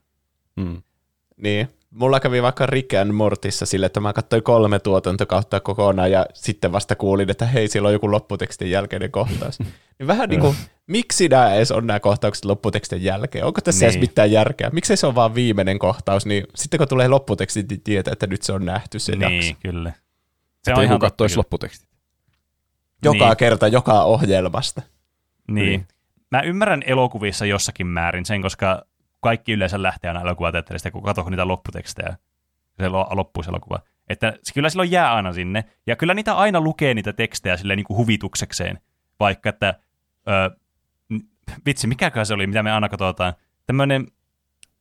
[0.55, 0.81] Mm.
[1.37, 1.69] Niin.
[1.91, 6.71] Mulla kävi vaikka Rick and Mortissa sille, että mä katsoin kolme tuotantokautta kokonaan ja sitten
[6.71, 9.59] vasta kuulin, että hei, siellä on joku lopputekstin jälkeinen kohtaus.
[9.99, 10.55] niin vähän niin kuin,
[10.87, 13.45] miksi nämä edes on nämä kohtaukset lopputekstin jälkeen?
[13.45, 13.89] Onko tässä niin.
[13.97, 14.69] edes mitään järkeä?
[14.73, 18.41] Miksei se on vaan viimeinen kohtaus, niin sitten kun tulee lopputeksti, niin tietää, että nyt
[18.41, 19.53] se on nähty se niin, jakso.
[19.61, 19.93] kyllä.
[20.63, 21.89] Se on ihan katsoisi lopputekstit.
[23.03, 23.37] Joka Niin.
[23.37, 24.81] kerta, joka ohjelmasta.
[25.47, 25.65] Niin.
[25.65, 25.87] Niin.
[26.31, 28.85] Mä ymmärrän elokuvissa jossakin määrin sen, koska
[29.25, 32.17] kaikki yleensä lähtee aina elokuvateatterista, kun katsoo niitä lopputekstejä.
[32.79, 33.79] Se lo- loppuu se elokuva.
[34.09, 35.63] Että kyllä silloin jää aina sinne.
[35.87, 38.79] Ja kyllä niitä aina lukee niitä tekstejä silleen niin kuin huvituksekseen.
[39.19, 39.79] Vaikka, että
[40.27, 40.57] ö,
[41.65, 43.33] vitsi, mikäköhän se oli, mitä me aina katsotaan.
[43.65, 44.07] Tämmöinen,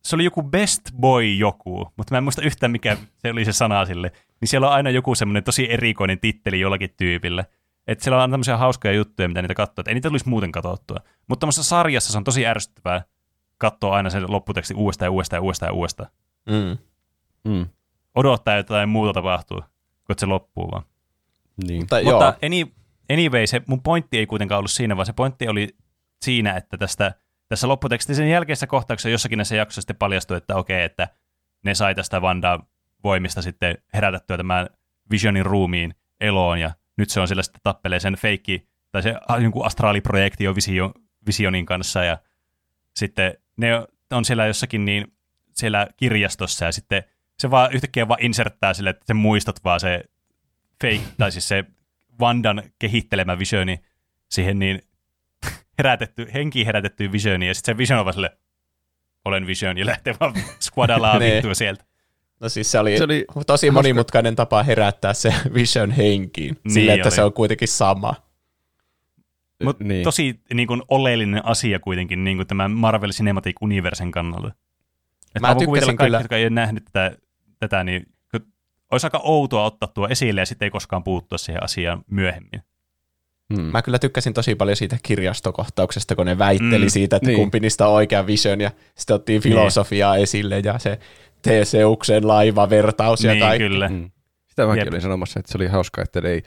[0.03, 3.53] se oli joku best boy joku, mutta mä en muista yhtään mikä se oli se
[3.53, 4.11] sana sille.
[4.41, 7.45] Niin siellä on aina joku semmoinen tosi erikoinen titteli jollakin tyypillä.
[7.87, 9.81] Että siellä on tämmöisiä hauskoja juttuja, mitä niitä katsoo.
[9.81, 10.97] Että ei niitä tulisi muuten katsottua.
[11.27, 13.01] Mutta tämmöisessä sarjassa se on tosi ärsyttävää
[13.57, 16.09] katsoa aina sen lopputeksti uudestaan ja uudestaan ja uudestaan ja uudestaan.
[16.49, 16.77] Mm.
[17.51, 17.67] Mm.
[18.15, 19.61] Odottaa, että jotain muuta tapahtuu,
[20.05, 20.83] kun se loppuu vaan.
[21.67, 21.81] Niin.
[21.81, 22.71] Mutta Mutta joo, any,
[23.09, 25.75] anyway, se mun pointti ei kuitenkaan ollut siinä, vaan se pointti oli
[26.21, 27.13] siinä, että tästä,
[27.47, 31.07] tässä lopputekstisen jälkeisessä kohtauksessa jossakin näissä jaksoissa sitten paljastui, että okei, että
[31.63, 32.59] ne sai tästä Vanda
[33.03, 34.69] voimista sitten herätettyä tämän
[35.11, 39.65] Visionin ruumiin eloon, ja nyt se on sillä sitten tappelee sen feikki, tai se jonkun
[39.65, 40.93] astraaliprojektio visio,
[41.27, 42.17] Visionin kanssa, ja
[42.95, 43.71] sitten ne
[44.11, 45.13] on siellä jossakin niin
[45.53, 47.03] siellä kirjastossa, ja sitten
[47.39, 50.03] se vaan yhtäkkiä vaan inserttää sille, että se muistot vaan se
[50.81, 51.63] fake, tai siis se
[52.19, 53.79] Vandan kehittelemä visioni
[54.31, 54.81] siihen niin
[55.77, 58.37] herätetty, henkiin herätettyyn visioniin, ja sitten se vision on vaan sille,
[59.25, 61.35] olen vision, ja lähtee vaan squadallaan Nee.
[61.35, 61.83] vittua sieltä.
[62.39, 63.79] no siis se oli, Se oli tosi hauska.
[63.79, 67.15] monimutkainen tapa herättää se Vision henkiin, Niin sille, että oli.
[67.15, 68.15] se on kuitenkin sama.
[69.63, 70.03] Mutta niin.
[70.03, 74.47] tosi niin kuin, oleellinen asia kuitenkin niin kuin tämän Marvel Cinematic Universen kannalta.
[75.35, 77.17] Et Mä tykkäsin kuvitella kaikki, kyllä- jotka ei ole nähnyt tätä,
[77.59, 78.05] tätä niin
[78.91, 82.61] olisi aika outoa ottaa tuo esille ja sitten ei koskaan puuttua siihen asiaan myöhemmin.
[83.49, 83.61] Mm.
[83.61, 87.39] Mä kyllä tykkäsin tosi paljon siitä kirjastokohtauksesta, kun ne väitteli Mm, siitä, että niin.
[87.39, 90.99] kumpi niistä on oikea vision, ja sitten ottiin filosofiaa esille, ja se
[91.41, 93.63] Teseuksen laivavertaus ja niin, kaikki.
[93.69, 93.89] kyllä.
[93.89, 94.11] Mm.
[94.47, 94.87] Sitä mäkin Jep.
[94.87, 96.43] olin sanomassa, että se oli hauskaa, että ne ei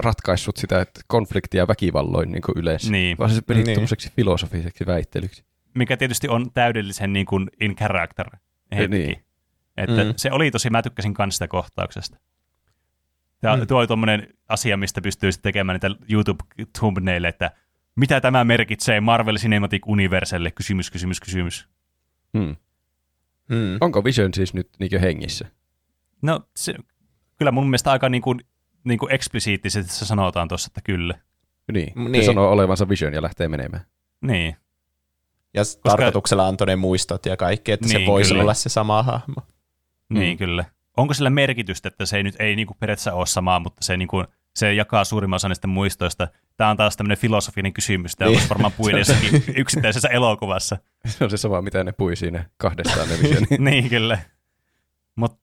[0.00, 3.18] ratkaissut sitä että konfliktia väkivalloin niin kuin yleensä, Niin.
[3.18, 3.78] vaan se peli Niin.
[4.16, 5.44] filosofiseksi väittelyksi.
[5.74, 8.26] Mikä tietysti on täydellisen niin kuin in character
[8.76, 8.96] hetki.
[8.98, 9.24] Niin.
[9.76, 10.12] Että Mm.
[10.16, 12.18] se oli tosi, mä tykkäsin kans sitä kohtauksesta.
[13.42, 13.66] Ja Mm.
[13.66, 17.50] tuo oli tuommoinen asia, mistä pystyy sitten tekemään niitä YouTube-thumbnaille, että
[17.96, 20.50] mitä tämä merkitsee Marvel Cinematic Universelle?
[20.50, 21.68] Kysymys, kysymys, kysymys.
[22.38, 22.56] Hmm.
[23.48, 23.76] Mm.
[23.80, 25.46] Onko Vision siis nyt niin hengissä?
[26.22, 26.74] No se,
[27.36, 28.40] kyllä mun mielestä aika niin kuin,
[28.84, 31.14] niin kuin eksplisiittisesti se sanotaan tuossa, että kyllä.
[31.72, 31.92] Niin.
[31.96, 32.12] Niin.
[32.12, 32.22] niin.
[32.24, 33.84] Se sanoo olevansa Vision ja lähtee menemään.
[34.20, 34.56] Niin.
[35.54, 35.80] Ja Koska...
[35.90, 38.42] tarkoituksella antoi ne muistot ja kaikki, että niin, Niin, se voisi kyllä.
[38.42, 39.42] olla se sama hahmo.
[40.08, 40.64] Niin, kyllä.
[40.96, 44.24] Onko sillä merkitystä, että se ei nyt ei niinku periaatteessa ole samaa, mutta se, niinku,
[44.56, 46.28] se jakaa suurimman osan niistä muistoista?
[46.56, 48.16] Tämä on taas tämmöinen filosofinen kysymys.
[48.16, 48.48] Tämä Niin.
[48.48, 50.76] varmaan jossakin yksittäisessä elokuvassa.
[51.06, 53.16] Se on se sama, mitä ne pui siinä kahdestaan ne
[53.70, 54.18] niin, kyllä.
[55.16, 55.38] Mutta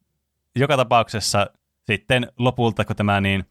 [0.55, 1.47] joka tapauksessa
[1.87, 3.45] sitten lopulta, kun tämä niin,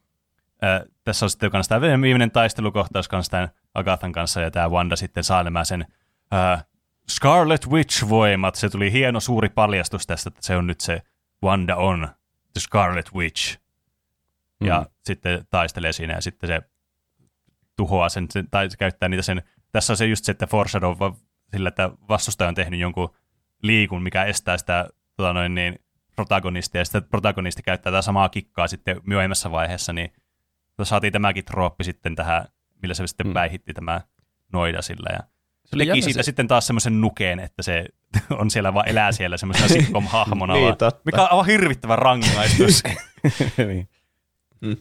[0.65, 4.97] äh, tässä on sitten kanssa tämä viimeinen taistelukohtaus kanssa tämän Agathan kanssa, ja tämä Wanda
[4.97, 5.87] sitten saa nämä sen
[6.35, 6.65] äh,
[7.11, 8.55] Scarlet Witch-voimat.
[8.55, 11.03] Se tuli hieno suuri paljastus tästä, että se on nyt se
[11.45, 12.09] Wanda on
[12.53, 13.59] the Scarlet Witch.
[14.65, 14.87] Ja Mm.
[15.05, 16.63] sitten taistelee siinä, ja sitten se
[17.77, 19.43] tuhoaa sen, sen tai se käyttää niitä sen,
[19.73, 20.97] tässä on se just se, että foreshadow
[21.51, 23.15] sillä, että vastustaja on tehnyt jonkun
[23.63, 25.79] liikun, mikä estää sitä tota noin, niin,
[26.17, 30.13] protagonistia, ja sitten protagonisti käyttää tätä samaa kikkaa sitten myöhemmässä vaiheessa, niin
[30.83, 32.45] saatiin tämäkin trooppi sitten tähän,
[32.83, 33.33] millä se sitten Mm.
[33.33, 34.01] päihitti tämä
[34.53, 35.19] noida sillä, ja
[35.65, 37.85] Se teki jännä siitä se- sitten taas semmoisen nukeen, että se
[38.41, 41.01] on siellä vaan elää siellä semmoisena sitcom-hahmona, Niin, vaan, totta.
[41.05, 42.83] mikä on aivan hirvittävä rangaistus.
[43.69, 43.89] niin.
[44.61, 44.77] Mm.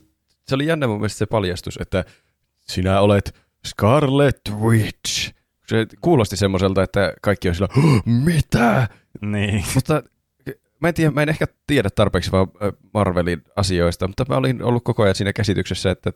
[0.48, 2.04] Se oli jännä mun mielestä se paljastus, että
[2.62, 3.36] sinä olet
[3.68, 5.34] Scarlet Witch.
[5.68, 8.88] Se kuulosti semmoiselta, että kaikki on sillä, "Hå, mitä?
[9.22, 9.66] Niin.
[9.76, 10.04] Mutta
[10.82, 12.48] mä en, tiedä, mä en ehkä tiedä tarpeeksi vaan
[12.94, 16.14] Marvelin asioista, mutta mä olin ollut koko ajan siinä käsityksessä, että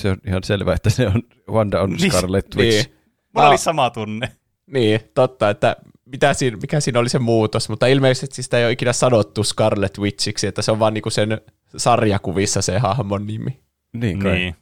[0.00, 2.86] se on ihan selvää, että se on, Wanda on Niin, Scarlet Witch.
[2.88, 2.98] Niin,
[3.34, 4.28] Mulla oli sama tunne.
[4.66, 8.72] niin, totta, että mitä siinä, mikä siinä oli se muutos, mutta ilmeisesti sitä ei ole
[8.72, 11.40] ikinä sanottu Scarlet Witchiksi, että se on vaan niinku sen
[11.76, 13.60] sarjakuvissa se hahmon nimi.
[13.92, 14.32] Niin kai.
[14.34, 14.54] Niin.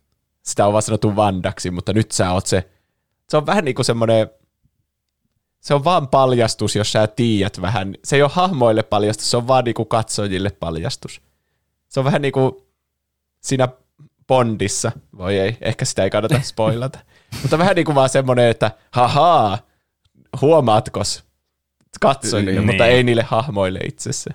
[0.43, 2.71] Sitä on vaan sanottu Vandaksi, mutta nyt sä oot se,
[3.29, 4.31] se on vähän niinku semmoinen,
[5.61, 7.95] se on vaan paljastus, jos sä tiedät vähän.
[8.05, 11.21] Se ei ole hahmoille paljastus, se on vaan niinku katsojille paljastus.
[11.89, 12.67] Se on vähän niinku
[13.41, 13.69] siinä
[14.29, 16.99] Bondissa, voi ei, ehkä sitä ei kannata spoilata,
[17.43, 19.59] mutta vähän niinku vaan semmoinen, että hahaa,
[20.41, 21.25] huomaatkos
[22.01, 22.67] katsojille, Niin.
[22.67, 22.95] mutta Niin.
[22.95, 24.31] ei niille hahmoille itsessä.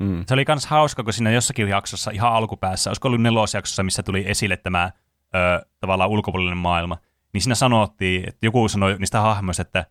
[0.00, 0.24] Mm.
[0.28, 4.24] Se oli kans hauska, kun siinä jossakin jaksossa ihan alkupäässä, olisiko ollut nelosjaksossa, missä tuli
[4.26, 4.90] esille tämä
[5.34, 6.98] ö, tavallaan ulkopuolinen maailma,
[7.32, 9.86] niin siinä sanottiin, että joku sanoi niistä hahmoista, että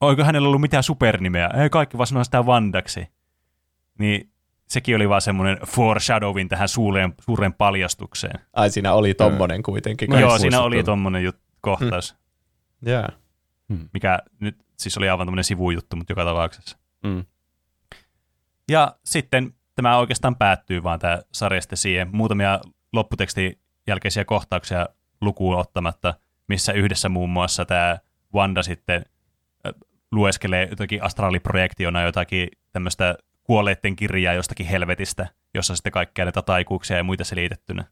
[0.00, 3.06] oiko hänellä ollut mitään supernimeä, ei kaikki vaan sanoo sitä Vandaksi.
[3.98, 4.30] Niin
[4.68, 8.40] sekin oli vaan semmoinen foreshadowing tähän suureen, suureen paljastukseen.
[8.52, 10.14] Ai siinä oli tommonen kuitenkin.
[10.14, 12.16] En Joo, siinä oli tommonen jut- kohtaus,
[12.82, 13.08] Joo.
[13.92, 16.78] mikä nyt siis oli aivan tämmöinen sivujuttu, mutta joka tapauksessa.
[17.02, 17.24] Mm.
[18.70, 22.08] Ja sitten tämä oikeastaan päättyy vaan tämä sarja sitten siihen.
[22.12, 22.60] Muutamia
[22.92, 24.88] lopputekstin jälkeisiä kohtauksia
[25.20, 26.14] lukuun ottamatta,
[26.48, 27.98] missä yhdessä muun muassa tämä
[28.34, 29.04] Wanda sitten
[30.12, 37.04] lueskelee jotakin astraaliprojektiona jotakin tämmöistä kuolleiden kirjaa jostakin helvetistä, jossa sitten kaikkia näitä taikuuksia ja
[37.04, 37.84] muita selitettynä,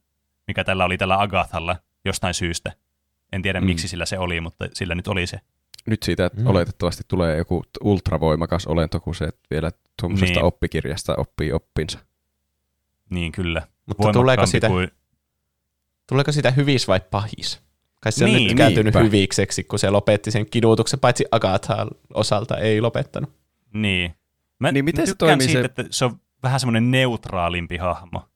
[0.47, 2.73] mikä tällä oli tällä Agathalla jostain syystä.
[3.33, 3.67] En tiedä, Mm.
[3.67, 5.41] miksi sillä se oli, mutta sillä nyt oli se.
[5.87, 6.47] Nyt siitä Mm.
[6.47, 10.45] oletettavasti tulee joku ultravoimakas olento, kun se vielä tuommoisesta Niin.
[10.45, 11.99] oppikirjasta oppii oppinsa.
[13.11, 13.63] Niin kyllä.
[13.87, 14.91] Mutta tuleeko siitä, Kuin...
[16.07, 17.63] tuleeko siitä hyvis vai pahis?
[18.01, 19.01] Kai se on Niin, nyt kääntynyt niinpä.
[19.07, 23.31] hyvikseksi, kun se lopetti sen kidutuksen, paitsi Agathan osalta ei lopettanut.
[23.73, 24.15] Niin.
[24.59, 28.29] Mä Niin miten se tykkään toimii siitä, se- että se on vähän semmoinen neutraalimpi hahmo.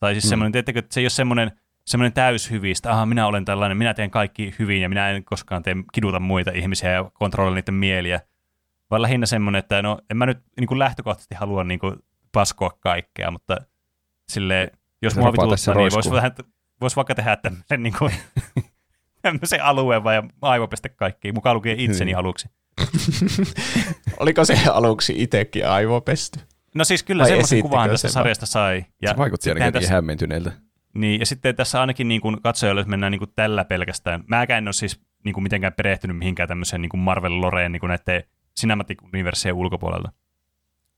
[0.00, 0.26] Tai siis Mm.
[0.26, 0.30] mm.
[0.30, 1.50] semmoinen, tiedättekö, että se ei ole semmoinen,
[1.86, 5.74] semmoinen täyshyvistä, aha, minä olen tällainen, minä teen kaikki hyvin ja minä en koskaan tee,
[5.92, 8.20] kiduta muita ihmisiä ja kontrolloida niiden mieliä.
[8.90, 11.96] Vaan lähinnä semmoinen, että no en mä nyt niin kuin lähtökohtaisesti halua niin kuin
[12.32, 13.56] paskoa kaikkea, mutta
[14.28, 14.70] silleen,
[15.02, 16.32] jos mua vituttaa, niin voisi, vähän,
[16.80, 18.12] vois vaikka tehdä tämmöisen, niin kuin,
[19.34, 22.16] tämmöisen alueen vai aivopestä kaikkiin, mukaan lukien itseni Niin.
[22.16, 22.48] aluksi.
[24.20, 26.40] Oliko se aluksi itsekin aivopesty?
[26.74, 28.12] No siis kyllä Vai semmoisen kuvan se tästä vaan?
[28.12, 28.84] sarjasta sai.
[29.02, 29.94] Ja se vaikutti ainakin tässä, tässä...
[29.94, 30.52] hämmentyneeltä.
[30.94, 34.24] niin, ja sitten tässä ainakin niin kuin katsojalle, jos mennään niin kuin tällä pelkästään.
[34.26, 37.80] Mäkään en ole siis niin kuin mitenkään perehtynyt mihinkään tämmöiseen niin kuin Marvel Loreen niin
[37.80, 38.24] kuin näiden
[38.60, 40.12] Cinematic Universeen ulkopuolelta.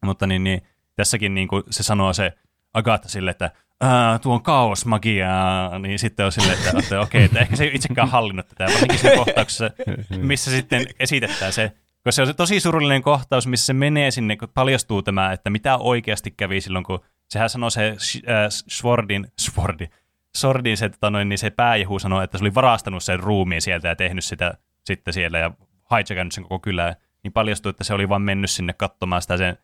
[0.05, 0.62] Mutta niin, niin
[0.97, 2.33] tässäkin niin kuin se sanoo se
[2.75, 3.50] Agatha sille, että
[3.81, 7.75] Ää, tuo on kaosmagiaa, niin sitten on silleen, että, että okei, että ehkä se ei
[7.75, 9.70] itsekään hallinnut tätä, varsinkin siinä kohtauksessa,
[10.17, 11.73] missä sitten esitetään se,
[12.05, 15.50] koska se on se tosi surullinen kohtaus, missä se menee sinne, kun paljastuu tämä, että
[15.50, 19.91] mitä oikeasti kävi silloin, kun sehän sanoi se äh, Swordin, Swordin,
[20.36, 23.89] Sordin se, tota noin, niin se pääjehu sanoi, että se oli varastanut sen ruumiin sieltä
[23.89, 25.50] ja tehnyt sitä sitten siellä ja
[25.91, 29.59] hijackannut sen koko kylää, niin paljastui, että se oli vaan mennyt sinne katsomaan sitä sen,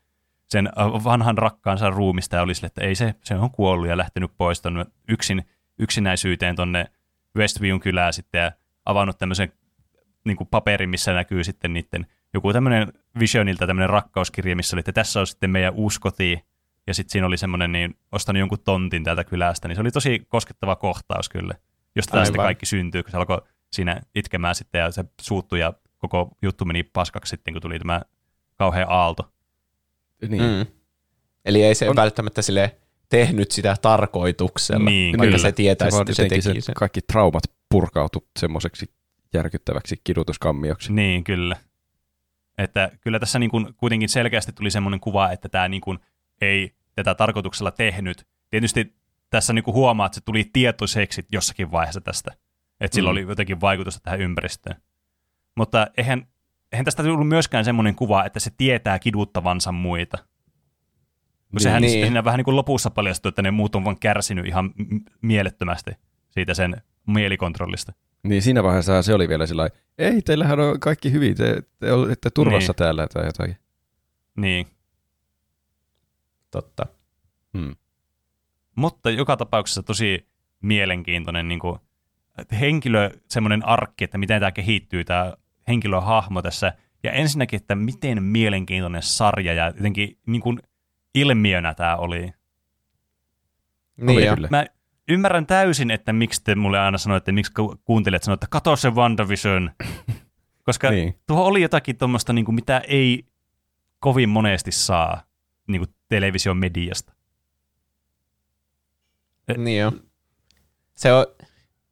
[0.48, 0.68] sen
[1.04, 4.60] vanhan rakkaansa ruumista ja oli sille, että ei se, se on kuollut ja lähtenyt pois
[4.60, 5.44] tonne yksin,
[5.78, 6.86] yksinäisyyteen tonne
[7.36, 8.52] Westviewin kylään sitten ja
[8.84, 9.52] avannut tämmöisen
[10.24, 14.92] niin kuin paperin, missä näkyy sitten niiden joku tämmöinen Visionilta tämmöinen rakkauskirja, missä oli, että
[14.92, 16.44] tässä on sitten meidän uusi koti,
[16.86, 20.26] ja sitten siinä oli semmoinen, niin ostanut jonkun tontin täältä kylästä, niin se oli tosi
[20.28, 21.54] koskettava kohtaus kyllä,
[21.96, 22.46] josta tämä sitten Aivan.
[22.46, 23.42] kaikki syntyy, kun se alkoi
[23.72, 28.02] siinä itkemään sitten, ja se suuttui, ja koko juttu meni paskaksi sitten, kun tuli tämä
[28.56, 29.32] kauhea aalto.
[30.28, 30.42] Niin.
[30.42, 30.66] Mm.
[31.44, 32.76] Eli ei se On- välttämättä sille
[33.08, 35.38] tehnyt sitä tarkoituksella, Niin, vaikka kyllä.
[35.38, 36.74] se tietäisi, että se teki sen.
[36.74, 38.86] Kaikki traumat purkautu semmoiseksi
[39.34, 40.92] järkyttäväksi kidutuskammioksi.
[40.92, 41.56] Niin, kyllä.
[42.58, 45.98] Että kyllä tässä niin kuin kuitenkin selkeästi tuli semmoinen kuva, että tämä niin kuin
[46.40, 48.26] ei tätä tarkoituksella tehnyt.
[48.50, 48.94] Tietysti
[49.30, 52.32] tässä niin kuin huomaa, että se tuli tietoiseksi jossakin vaiheessa tästä.
[52.80, 53.12] Että sillä Mm.
[53.12, 54.76] oli jotenkin vaikutusta tähän ympäristöön.
[55.56, 56.26] Mutta eihän,
[56.72, 60.18] eihän tästä tullut myöskään semmoinen kuva, että se tietää kiduttavansa muita.
[61.50, 61.92] Kun sehän Niin.
[61.92, 62.06] niin.
[62.06, 64.74] siinä vähän niin kuin lopussa paljastui, että ne muut on vaan kärsinyt ihan
[65.22, 65.90] mielettömästi
[66.30, 67.92] siitä sen mielikontrollista.
[68.22, 72.30] Niin siinä vaiheessa se oli vielä sillä ei, teillähän on kaikki hyvin, te, te olette
[72.30, 72.76] turvassa Niin.
[72.76, 73.56] täällä tai jotakin.
[74.36, 74.66] Niin.
[76.50, 76.86] Totta.
[77.58, 77.76] Hmm.
[78.76, 80.28] Mutta joka tapauksessa tosi
[80.62, 81.78] mielenkiintoinen niin kuin,
[82.60, 85.32] henkilö, semmoinen arkki, että miten tämä kehittyy, tämä
[85.68, 86.72] henkilöhahmo tässä.
[87.02, 90.58] Ja ensinnäkin, että miten mielenkiintoinen sarja ja jotenkin niin kuin
[91.14, 92.32] ilmiönä tämä oli.
[93.96, 94.48] Niin Oli kyllä.
[94.50, 94.66] Mä,
[95.08, 98.90] ymmärrän täysin, että miksi te mulle aina sanoitte, miksi ku- kuuntelijat sanoivat, että kato se
[98.90, 99.70] WandaVision.
[100.66, 101.04] Koska Niin.
[101.04, 101.20] niin.
[101.26, 103.24] tuohon oli jotakin tuommoista, niin mitä ei
[103.98, 105.22] kovin monesti saa
[105.68, 107.12] niin kuin television mediasta.
[109.56, 109.92] Niin jo.
[110.94, 111.26] Se on,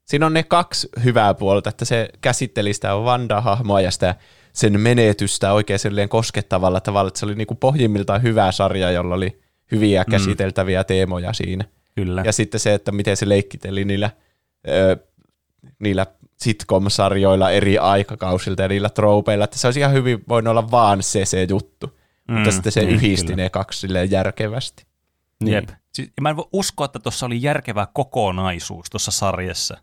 [0.05, 4.15] siinä on ne kaksi hyvää puolta, että se käsitteli sitä Wanda-hahmoa ja sitä
[4.52, 9.41] sen menetystä oikein silleen koskettavalla tavalla, että se oli niinku pohjimmiltaan hyvä sarja, jolla oli
[9.73, 11.65] hyviä käsiteltäviä teemoja siinä.
[11.94, 12.23] Kyllä.
[12.24, 14.10] Ja sitten se, että miten se leikkiteli niillä,
[14.68, 14.97] ö,
[15.78, 21.02] niillä sitcom-sarjoilla eri aikakausilta ja niillä tropeilla, että se olisi ihan hyvin voinut olla vaan
[21.02, 21.99] se se juttu.
[22.28, 23.42] Mm, mutta sitten se niin, yhdisti kyllä.
[23.42, 24.84] ne kaksi silleen järkevästi.
[25.44, 25.55] Niin.
[25.55, 25.68] Jep.
[25.92, 29.78] Siis, mä en voi uskoa, että tuossa oli järkevä kokonaisuus tuossa sarjassa.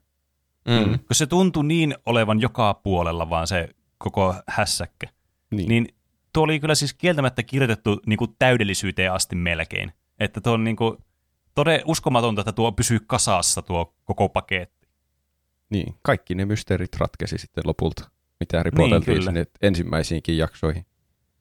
[0.67, 0.99] Mm.
[0.99, 5.07] Kun se tuntui niin olevan joka puolella vaan se koko hässäkkä.
[5.51, 5.69] Niin.
[5.69, 5.87] Niin
[6.33, 9.91] tuo oli kyllä siis kieltämättä kirjoitettu niin kuin täydellisyyteen asti melkein.
[10.19, 10.97] Että tuo on niin kuin,
[11.55, 14.87] todella uskomatonta, että tuo pysyy kasassa tuo koko paketti.
[15.69, 18.09] Niin, kaikki ne mysteerit ratkesi sitten lopulta,
[18.39, 19.25] mitä ripoteltiin kyllä.
[19.25, 20.85] sinne ensimmäisiinkin jaksoihin.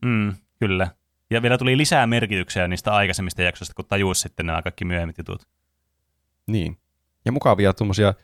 [0.04, 0.88] Mm, kyllä.
[1.30, 5.48] Ja vielä tuli lisää merkityksiä niistä aikaisemmista jaksoista, kun tajusi sitten nämä kaikki myöhemmät jutut.
[6.46, 6.78] Niin.
[7.24, 8.14] Ja mukavia tuommoisia,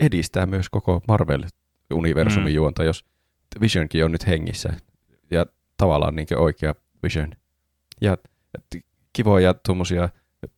[0.00, 2.54] edistää myös koko Marvel-universumin Mm.
[2.54, 3.04] juonta, jos
[3.60, 4.72] Visionkin on nyt hengissä.
[5.30, 7.30] Ja tavallaan niin oikea Vision.
[8.00, 8.16] Ja
[9.12, 10.08] kivoja tuommoisia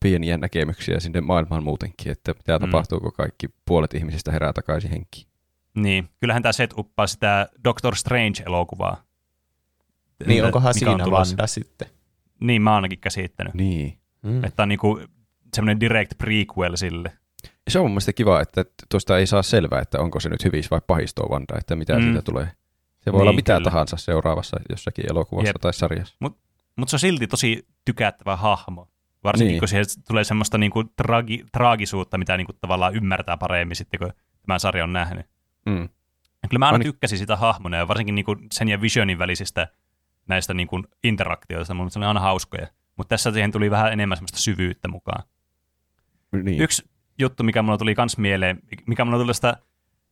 [0.00, 2.60] pieniä näkemyksiä sinne maailmaan muutenkin, että mitä Mm.
[2.60, 5.26] tapahtuu, kun kaikki puolet ihmisistä herää takaisin henkiin.
[5.74, 9.05] Niin, kyllähän tämä set uppaa sitä Doctor Strange-elokuvaa.
[10.26, 11.32] Niin, onkohan Mikä on siinä tulossa.
[11.32, 11.89] Wanda sitten?
[12.40, 13.55] Niin, mä oon ainakin käsittänyt.
[13.55, 13.98] Niin.
[14.23, 14.44] Mm.
[14.44, 15.00] Että on niinku
[15.55, 17.18] semmoinen direct prequel sille.
[17.69, 20.71] Se on mun mielestä kiva, että tuosta ei saa selvää, että onko se nyt hyvis
[20.71, 22.03] vai pahistoa Wanda, että mitä Mm.
[22.03, 22.45] siitä tulee.
[23.01, 23.65] Se voi Niin, olla mitä kyllä.
[23.71, 25.57] tahansa seuraavassa jossakin elokuvassa Jep.
[25.61, 26.17] tai sarjassa.
[26.21, 26.41] Mutta
[26.91, 28.89] se on silti tosi tykättävä hahmo.
[29.25, 29.59] Varsinkin Niin.
[29.61, 34.13] kun siihen tulee semmoista niinku tragi, traagisuutta, mitä niinku tavallaan ymmärtää paremmin sitten, kun
[34.47, 35.27] tämän sarjan on nähnyt.
[35.67, 35.83] Mm.
[36.43, 39.69] Ja kyllä mä aina Aini- tykkäsin sitä hahmona ja varsinkin niinku sen ja Visionin välisistä
[40.29, 41.75] näistä niinku interaktioista.
[41.75, 42.67] Mielestä se oli aina hauskoja.
[42.97, 45.23] Mutta tässä siihen tuli vähän enemmän semmoista syvyyttä mukaan.
[46.43, 46.63] Niin.
[46.63, 46.89] Yksi
[47.19, 49.57] juttu, mikä mulla tuli kans mieleen, mikä mulla tuli tästä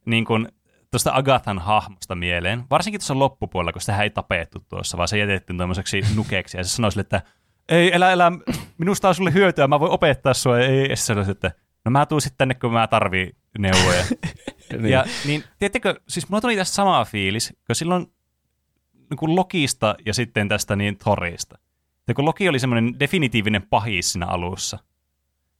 [0.05, 0.49] niin kuin,
[0.91, 5.57] tuosta Agathan hahmosta mieleen, varsinkin tuossa loppupuolella, kun sitä ei tapettu tuossa, vaan se jätettiin
[5.57, 7.23] tuommoiseksi nukeksi, ja se sanoi sille, että
[7.69, 8.33] ei, elä, elä,
[8.79, 11.53] minusta on sulle hyötyä, mä voin opettaa sua, ei, ja se sanoi, että
[11.85, 14.05] no mä tuun sitten tänne, kun mä tarvii neuvoja.
[14.81, 14.93] niin.
[14.93, 18.07] Ja niin, tiedättekö, siis mulla tuli tästä sama fiilis, kun silloin
[19.11, 21.59] niin kuin Lokista ja sitten tästä niin Thorista.
[22.09, 24.79] Ja kun Loki oli semmoinen definitiivinen pahis siinä alussa.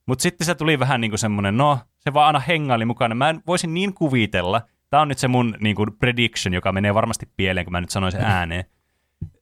[0.07, 3.15] Mutta sitten se tuli vähän niin kuin semmoinen, no, se vaan aina hengaili mukana.
[3.15, 6.95] Mä en voisin niin kuvitella, tämä on nyt se mun niin kuin prediction, joka menee
[6.95, 8.65] varmasti pieleen, kun mä nyt sanoin sen ääneen,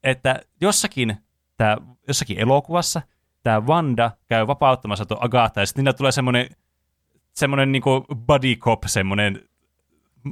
[0.02, 1.16] että jossakin,
[1.56, 1.76] tää,
[2.08, 3.02] jossakin elokuvassa
[3.42, 6.46] tämä Wanda käy vapauttamassa tuon Agatha, ja sitten niillä tulee semmoinen,
[7.32, 9.40] semmoinen niin kuin buddy cop, semmoinen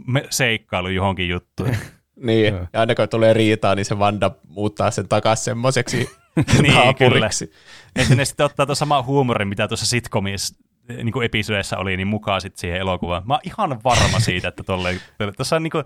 [0.06, 1.76] me- seikkailu johonkin juttuun.
[2.16, 7.52] Niin, ja aina kun tulee riitaa, niin se Wanda muuttaa sen takaisin semmoiseksi Niin, naapuriksi.
[7.96, 10.54] Että ne sitten ottaa tuon saman huumorin, mitä tuossa sitcomissa
[10.88, 13.22] niin kuin episodeissa oli, niin mukaan sitten siihen elokuvaan.
[13.26, 14.96] Mä oon ihan varma siitä, että tolle,
[15.36, 15.84] tuossa on niin kuin,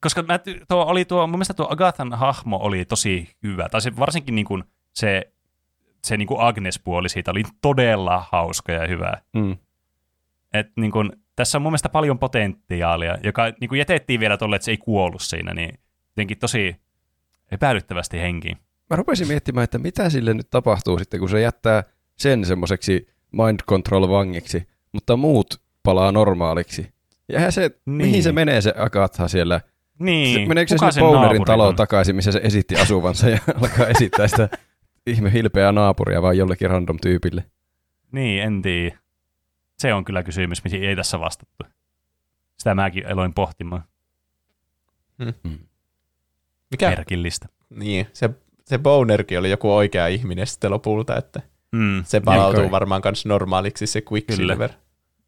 [0.00, 0.38] koska mä,
[0.68, 4.46] tuo oli tuo, mun mielestä tuo Agathan hahmo oli tosi hyvä, tai se varsinkin niin
[4.46, 5.32] kuin se,
[6.04, 9.12] se niin kuin Agnes-puoli siitä oli todella hauska ja hyvä.
[9.34, 9.56] Mm.
[10.52, 14.56] Et niin kuin, tässä on mun mielestä paljon potentiaalia, joka niin kuin jätettiin vielä tolle,
[14.56, 16.76] että se ei kuollut siinä, niin jotenkin tosi
[17.50, 18.58] epäilyttävästi henkiin.
[18.90, 21.84] Mä rupesin miettimään, että mitä sille nyt tapahtuu sitten, kun se jättää
[22.16, 26.92] sen semmoiseksi mind control vangiksi, mutta muut palaa normaaliksi.
[27.28, 27.98] Ja se, Niin.
[27.98, 28.08] niin.
[28.08, 29.60] mihin se menee se Agatha siellä?
[29.98, 31.76] Niin, Se, meneekö se kuka sinne Bownerin taloon on?
[31.76, 34.48] takaisin, missä se esitti asuvansa ja alkaa esittää sitä
[35.06, 37.44] ihme hilpeää naapuria vaan jollekin random tyypille?
[38.12, 38.98] Niin, en tiedä.
[39.78, 41.64] Se on kyllä kysymys, mihin ei tässä vastattu.
[42.56, 43.84] Sitä mäkin eloin pohtimaan.
[46.70, 46.88] Mikä?
[46.88, 47.46] Merkillistä.
[47.70, 48.30] Niin, se,
[48.68, 52.02] se Bonerkin oli joku oikea ihminen sitten lopulta, että Mm.
[52.04, 52.70] se palautuu kai.
[52.70, 54.70] varmaan kans normaaliksi se Quicksilver.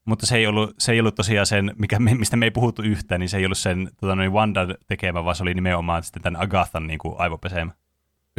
[0.05, 2.83] Mutta se ei, ollut, se ei ollut tosiaan sen, mikä me, mistä me ei puhuttu
[2.83, 6.23] yhtään, niin se ei ollut sen tota, noin Wanda tekemä, vaan se oli nimenomaan sitten
[6.23, 7.73] tämän Agathan niin kuin aivopesemä.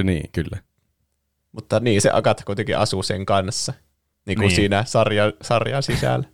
[0.03, 0.57] Niin, kyllä.
[1.51, 3.73] Mutta niin, se Agatha kuitenkin asuu sen kanssa,
[4.25, 4.55] niin kuin Niin.
[4.55, 6.27] siinä sarja, sarjan sisällä.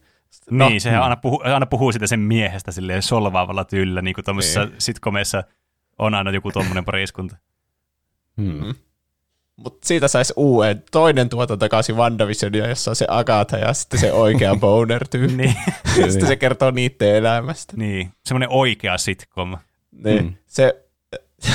[0.51, 4.25] No, niin, se aina, puhuu, aina puhuu sitä sen miehestä silleen solvaavalla tyylillä, niin kuin
[4.25, 4.75] tuommoisissa Niin.
[4.77, 5.43] sitcomeissa
[5.99, 7.37] on aina joku tuommoinen pariskunta.
[8.41, 8.75] Hmm.
[9.56, 14.11] Mutta siitä saisi uuden, toinen tuotanto takaisin WandaVisionia, jossa on se Agatha ja sitten se
[14.14, 15.38] oikea Boner-tyyppi.
[15.38, 15.56] niin,
[16.11, 17.74] sitten se kertoo niiden elämästä.
[17.75, 19.57] niin, semmoinen oikea sitcom.
[19.91, 20.33] Niin, Mm.
[20.48, 20.85] se,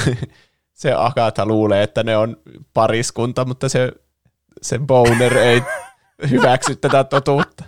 [0.72, 2.36] se Agatha luulee, että ne on
[2.74, 3.92] pariskunta, mutta se,
[4.62, 5.62] se Boner ei
[6.30, 7.64] hyväksy tätä totuutta.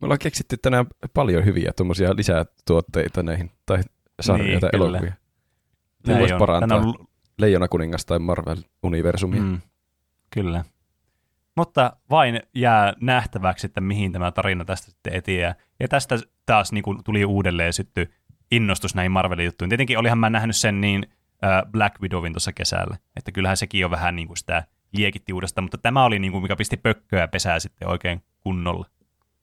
[0.00, 3.78] Me ollaan keksitty tänään paljon hyviä tuommoisia lisätuotteita näihin, tai
[4.20, 4.84] sarjoja Niin, tai kyllä.
[4.84, 5.12] elokuvia.
[6.06, 6.38] Ne Näin voisi on.
[6.38, 6.94] parantaa on
[7.38, 9.42] Leijona kuningas tai Marvel-universumia.
[9.42, 9.60] Mm,
[10.30, 10.64] kyllä.
[11.56, 15.54] Mutta vain jää nähtäväksi, että mihin tämä tarina tästä sitten etiää.
[15.80, 18.12] Ja tästä taas niin kuin tuli uudelleen sytty
[18.50, 19.70] innostus näihin Marvelin juttuihin.
[19.70, 21.06] Tietenkin olihan mä nähnyt sen niin
[21.44, 25.64] äh, Black Widowin tuossa kesällä, että kyllähän sekin on vähän niin kuin sitä liekitti uudestaan,
[25.64, 28.86] mutta tämä oli niin kuin, mikä pisti pökköä pesää sitten oikein kunnolla.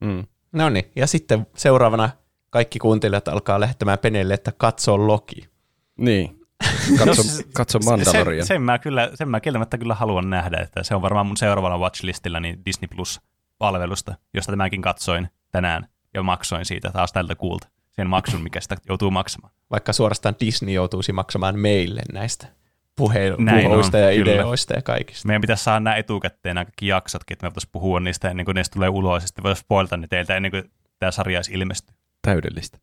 [0.01, 0.23] Mm.
[0.51, 2.09] No niin, ja sitten seuraavana
[2.49, 5.49] kaikki kuuntelijat alkaa lähettämään Penelle, että katso Loki.
[5.97, 6.40] Niin.
[7.05, 8.45] Katso, No katso Mandalorian.
[8.45, 11.37] Sen, sen, mä kyllä, sen mä kieltämättä kyllä haluan nähdä, että se on varmaan mun
[11.37, 17.67] seuraavana watchlistillä niin Disney Plus-palvelusta, josta tämäkin katsoin tänään ja maksoin siitä taas tältä kuulta.
[17.89, 19.53] Sen maksun, mikä sitä joutuu maksamaan.
[19.71, 22.47] Vaikka suorastaan Disney joutuisi maksamaan meille näistä
[22.95, 24.31] puhe- Näin puheluista on, ja kyllä.
[24.31, 25.27] ideoista ja kaikista.
[25.27, 28.55] Meidän pitäisi saada nämä etukäteen nämä kaikki jaksotkin, että me voitaisiin puhua niistä ennen kuin
[28.55, 31.95] ne tulee ulos, ja sitten voitaisiin spoilata ne teiltä ennen kuin tämä sarja edes ilmestyy.
[32.21, 32.77] Täydellistä.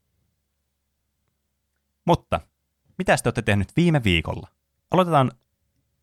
[2.04, 2.40] Mutta,
[2.98, 4.48] mitä te olette tehnyt viime viikolla?
[4.90, 5.32] Aloitetaan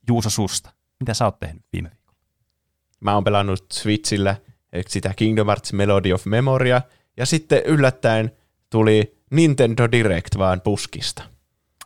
[0.08, 0.70] Juuso susta.
[1.00, 2.20] Mitä sä oot tehnyt viime viikolla?
[3.00, 4.36] Mä oon pelannut Switchillä
[4.88, 6.82] sitä Kingdom Hearts Melody of Memoria,
[7.18, 8.32] ja sitten yllättäen
[8.70, 11.24] tuli Nintendo Direct vaan puskista,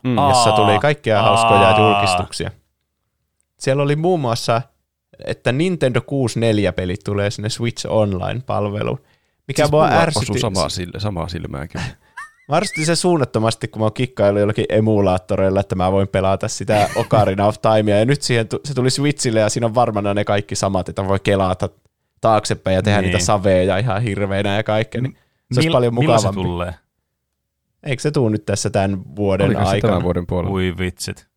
[0.04, 0.16] Mm.
[0.30, 1.80] Jossa tuli kaikkea hauskoja aa.
[1.80, 2.52] julkistuksia.
[3.60, 4.62] Siellä oli muun muassa,
[5.26, 9.02] että Nintendo 64-pelit tulee sinne Switch Online-palveluun,
[9.48, 10.40] mikä siis mua ärsytti.
[10.40, 11.86] samaa, sille, samaa silmään kyllä.
[12.50, 17.46] Mä se suunnattomasti, kun mä oon kikkailu jollakin emulaattoreilla, että mä voin pelata sitä Ocarina
[17.48, 20.56] of Timea, ja nyt siihen tu- se tuli Switchille, ja siinä on varmana ne kaikki
[20.56, 21.70] samat, että voi kelata
[22.22, 23.12] taaksepäin ja tehdä Niin.
[23.12, 25.14] niitä saveja ihan hirveinä ja kaikkea, niin
[25.52, 26.42] se olisi Mil- paljon milloin mukavampi.
[26.42, 26.74] se tulee?
[27.84, 29.92] Eikö se tuu nyt tässä tämän vuoden Oliko se aikana?
[29.92, 30.54] tämän vuoden puolella?
[30.56, 31.28] Ui vitsit.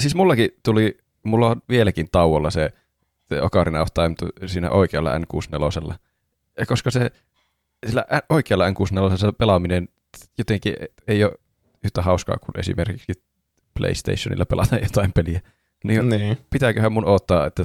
[0.00, 2.72] Siis mullakin tuli, mulla on vieläkin tauolla se,
[3.28, 5.94] se Ocarina of Time tu- siinä oikealla N64.
[6.58, 7.10] Ja koska se
[7.86, 9.88] sillä oikealla N64 pelaaminen
[10.38, 10.74] jotenkin
[11.08, 11.32] ei ole
[11.84, 13.12] yhtä hauskaa kuin esimerkiksi
[13.78, 15.40] PlayStationilla pelata jotain peliä.
[15.84, 16.38] Niin Niin.
[16.50, 17.64] pitääköhän mun odottaa, että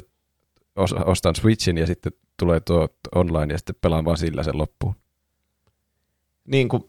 [0.80, 4.94] os- ostan Switchin ja sitten tulee tuo online ja sitten pelaan vaan sillä sen loppuun.
[6.48, 6.82] niin kuin,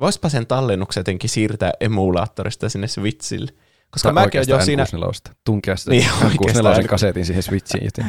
[0.00, 3.52] voispa sen tallennuksen jotenkin siirtää emulaattorista sinne Switchille.
[3.90, 5.32] Koska Tai mäkin olen jo siinä, N64.
[5.44, 6.86] Tunkea sitä Niin, N64 oikeastaan.
[6.86, 7.84] kasetin siihen Switchiin.
[7.84, 8.06] Joten.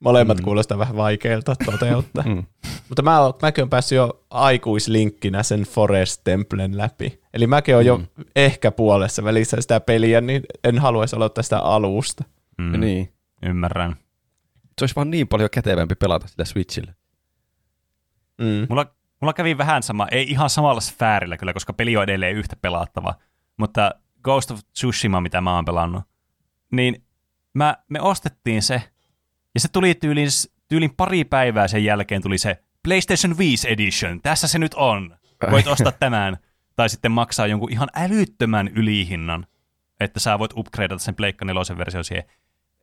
[0.00, 0.44] molemmat Mm.
[0.44, 2.24] kuulostaa vähän vaikealta toteuttaa.
[2.26, 2.44] Mm.
[2.88, 7.20] Mutta mä, oon- mäkin olen päässyt jo aikuislinkkinä sen Forest Templen läpi.
[7.34, 8.06] Eli mäkin olen jo Mm.
[8.36, 12.24] ehkä puolessa välissä sitä peliä, niin en haluaisi aloittaa sitä alusta.
[12.58, 13.12] Mm, Niin.
[13.42, 13.96] Ymmärrän.
[14.78, 16.94] Se olisi vaan niin paljon kätevämpi pelata sillä Switchillä.
[18.38, 18.66] Mm.
[18.68, 18.86] Mulla,
[19.20, 23.14] mulla kävi vähän sama, ei ihan samalla sfäärillä kyllä, koska peli on edelleen yhtä pelattava,
[23.56, 23.90] mutta
[24.22, 26.02] Ghost of Tsushima, mitä mä oon pelannut,
[26.72, 27.04] niin
[27.54, 28.82] mä, me ostettiin se,
[29.54, 30.28] ja se tuli tyylin,
[30.68, 35.16] tyylin pari päivää sen jälkeen tuli se PlayStation 5 Edition, tässä se nyt on,
[35.50, 36.36] voit ostaa tämän,
[36.76, 39.46] tai sitten maksaa jonkun ihan älyttömän ylihinnan,
[40.00, 42.24] että sä voit upgradeata sen Pleikka 4 versio siihen.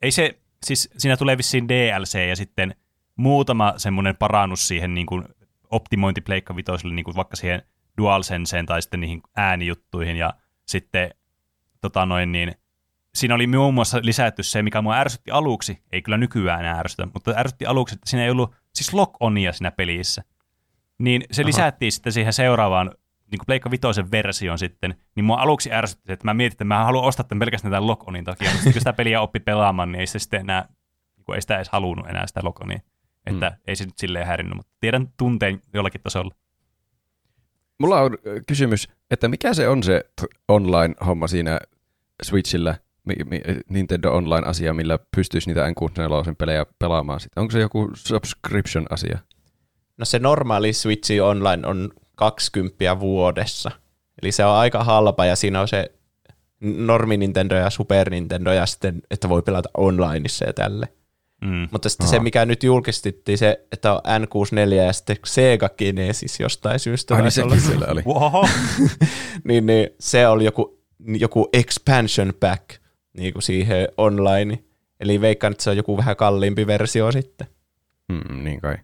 [0.02, 2.76] Ei se, siis siinä tulee vissiin DLC ja sitten
[3.16, 5.26] muutama semmoinen parannus siihen niin kuin
[5.72, 7.62] optimointi Pleikka Vitoselle, niin kuin vaikka siihen
[7.98, 10.34] DualSenseen tai sitten niihin äänijuttuihin ja
[10.68, 11.12] sitten
[11.82, 12.56] tota noin niin,
[13.16, 17.08] siinä oli muun muassa lisätty se, mikä mua ärsytti aluksi, ei kyllä nykyään enää ärsytä,
[17.14, 20.24] mutta ärsytti aluksi, että siinä ei ollut siis lock-onia siinä pelissä.
[21.00, 21.48] Niin se Aha.
[21.48, 22.88] lisättiin sitten siihen seuraavaan
[23.32, 26.86] niin kuin Pleikka Vitoisen versioon sitten, niin mua aluksi ärsytti, että mä mietin, että mä
[26.86, 30.00] haluan ostaa tämän pelkästään tämän lock-onin takia, mutta sitten kun sitä peliä oppi pelaamaan, niin
[30.00, 30.66] ei se sitten enää,
[31.18, 32.80] niin kuin ei sitä edes halunnut enää sitä lock-onia.
[33.26, 33.56] Että Mm.
[33.68, 36.36] ei se nyt silleen häirinnyt, mutta tiedän tunteen jollakin tasolla.
[37.80, 40.04] Mulla on kysymys, että mikä se on se
[40.48, 41.60] online-homma siinä
[42.24, 47.42] Switchillä, mi- mi- Nintendo Online-asia, millä pystyisi niitä N64 pelejä pelaamaan sitten?
[47.42, 49.20] Onko se joku subscription-asia?
[49.98, 53.72] No se normaali Switch Online on 20 vuodessa.
[54.22, 55.92] Eli se on aika halpa ja siinä on se
[56.62, 60.88] normi Nintendo ja Super Nintendo ja sitten, että voi pelata onlineissa ja tälle.
[61.42, 61.68] Mm.
[61.72, 62.24] Mutta sitten se, Aha.
[62.24, 67.16] mikä nyt julkistettiin, se, että on N64 ja sitten Sega Genesis jostain syystä.
[67.16, 67.66] Ai niin sekin se.
[67.68, 68.02] siellä oli.
[68.16, 68.48] Oho.
[69.44, 70.80] niin, niin se oli joku,
[71.20, 72.81] joku expansion pack
[73.18, 74.64] niin kuin siihen online.
[75.00, 77.48] Eli veikkaan, että se on joku vähän kalliimpi versio sitten.
[78.10, 78.78] Mm, niin kai.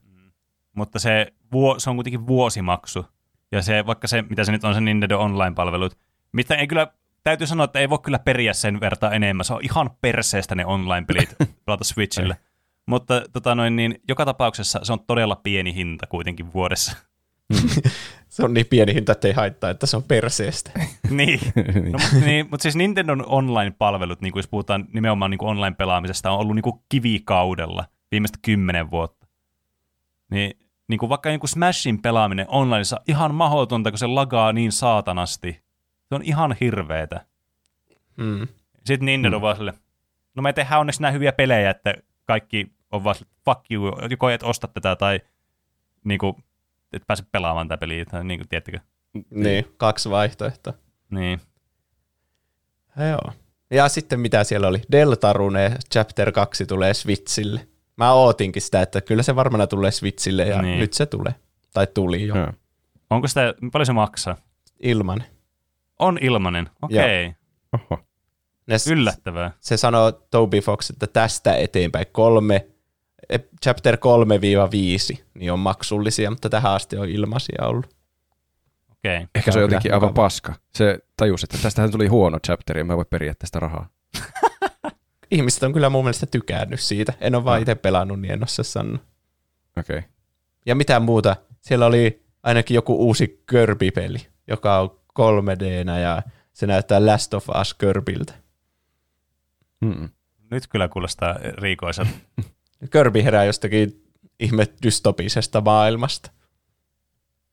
[0.75, 3.05] mutta se, vuo, se on kuitenkin vuosimaksu.
[3.51, 5.97] Ja se, vaikka se, mitä se nyt on, se Nintendo Online-palvelut,
[6.31, 6.87] mitä ei kyllä,
[7.23, 9.45] täytyy sanoa, että ei voi kyllä periä sen vertaa enemmän.
[9.45, 12.35] Se on ihan perseestä ne online-pelit pelata Switchillä.
[12.85, 16.97] Mutta tota noin, niin, joka tapauksessa se on todella pieni hinta kuitenkin vuodessa.
[18.29, 20.71] Se on niin pieni hinta, että ei haittaa, että se on perseestä.
[21.09, 21.39] niin.
[21.91, 26.31] No, mutta, niin, mutta siis Nintendon online-palvelut, niin kuin jos puhutaan nimenomaan niin kuin online-pelaamisesta,
[26.31, 27.85] on ollut niin kuin kivikaudella.
[28.11, 29.27] viimeistä kymmenen vuotta.
[30.31, 34.71] Niin, niin kuin vaikka niin kuin Smashin pelaaminen onlineissa ihan mahdotonta, kun se lagaa niin
[34.71, 35.61] saatanasti.
[36.09, 37.25] Se on ihan hirveetä.
[38.17, 38.47] Mm.
[38.85, 39.41] Sitten Nintendo mm.
[39.41, 39.73] vaan sille,
[40.35, 41.93] no me tehdään onneksi nämä hyviä pelejä, että
[42.25, 45.19] kaikki on vaan sille, fuck you, joko et osta tätä tai
[46.03, 46.35] niin kuin,
[46.93, 48.79] et pääse pelaamaan tätä peliä, tai niin kuin, tiedättekö?
[49.29, 50.73] Niin, kaksi vaihtoehtoa.
[51.09, 51.41] Niin.
[53.09, 53.33] Joo.
[53.71, 54.81] Ja sitten mitä siellä oli?
[54.91, 57.67] Deltarune Chapter 2 tulee Switchille.
[57.95, 60.79] Mä ootinkin sitä, että kyllä se varmana tulee Switchille ja Niin.
[60.79, 61.35] nyt se tulee.
[61.73, 62.35] Tai tuli jo.
[62.35, 62.53] Joo.
[63.09, 64.37] Onko sitä, paljon se maksaa?
[64.79, 65.23] Ilman.
[65.99, 67.33] On ilmanen, okei.
[67.73, 67.97] Okay.
[68.67, 69.51] Ne, Yllättävää.
[69.59, 72.67] Se sanoo Toby Fox, että tästä eteenpäin kolme,
[73.63, 77.85] chapter 3-5 niin on maksullisia, mutta tähän asti on ilmaisia ollut.
[78.91, 79.17] Okei.
[79.17, 79.27] Okay.
[79.35, 80.53] Ehkä se on jotenkin aivan paska.
[80.73, 83.89] Se tajusi, että tästähän tuli huono chapteri ja mä voin periä tästä rahaa.
[85.31, 87.13] Ihmiset on kyllä mun mielestä tykännyt siitä.
[87.19, 87.61] En ole vaan Ah.
[87.61, 88.99] itse pelannut, niin en osaa sanoa.
[89.77, 89.97] Okei.
[89.97, 90.09] Okay.
[90.65, 91.35] Ja mitä muuta?
[91.61, 96.21] Siellä oli ainakin joku uusi Kirby-peli, joka on 3 d ja
[96.53, 98.33] se näyttää Last of Us Kirbyltä.
[99.81, 100.09] Mm.
[100.51, 102.11] Nyt kyllä kuulostaa riikoiselta.
[102.91, 104.03] Kirby herää jostakin
[104.39, 106.31] ihme dystopisesta maailmasta.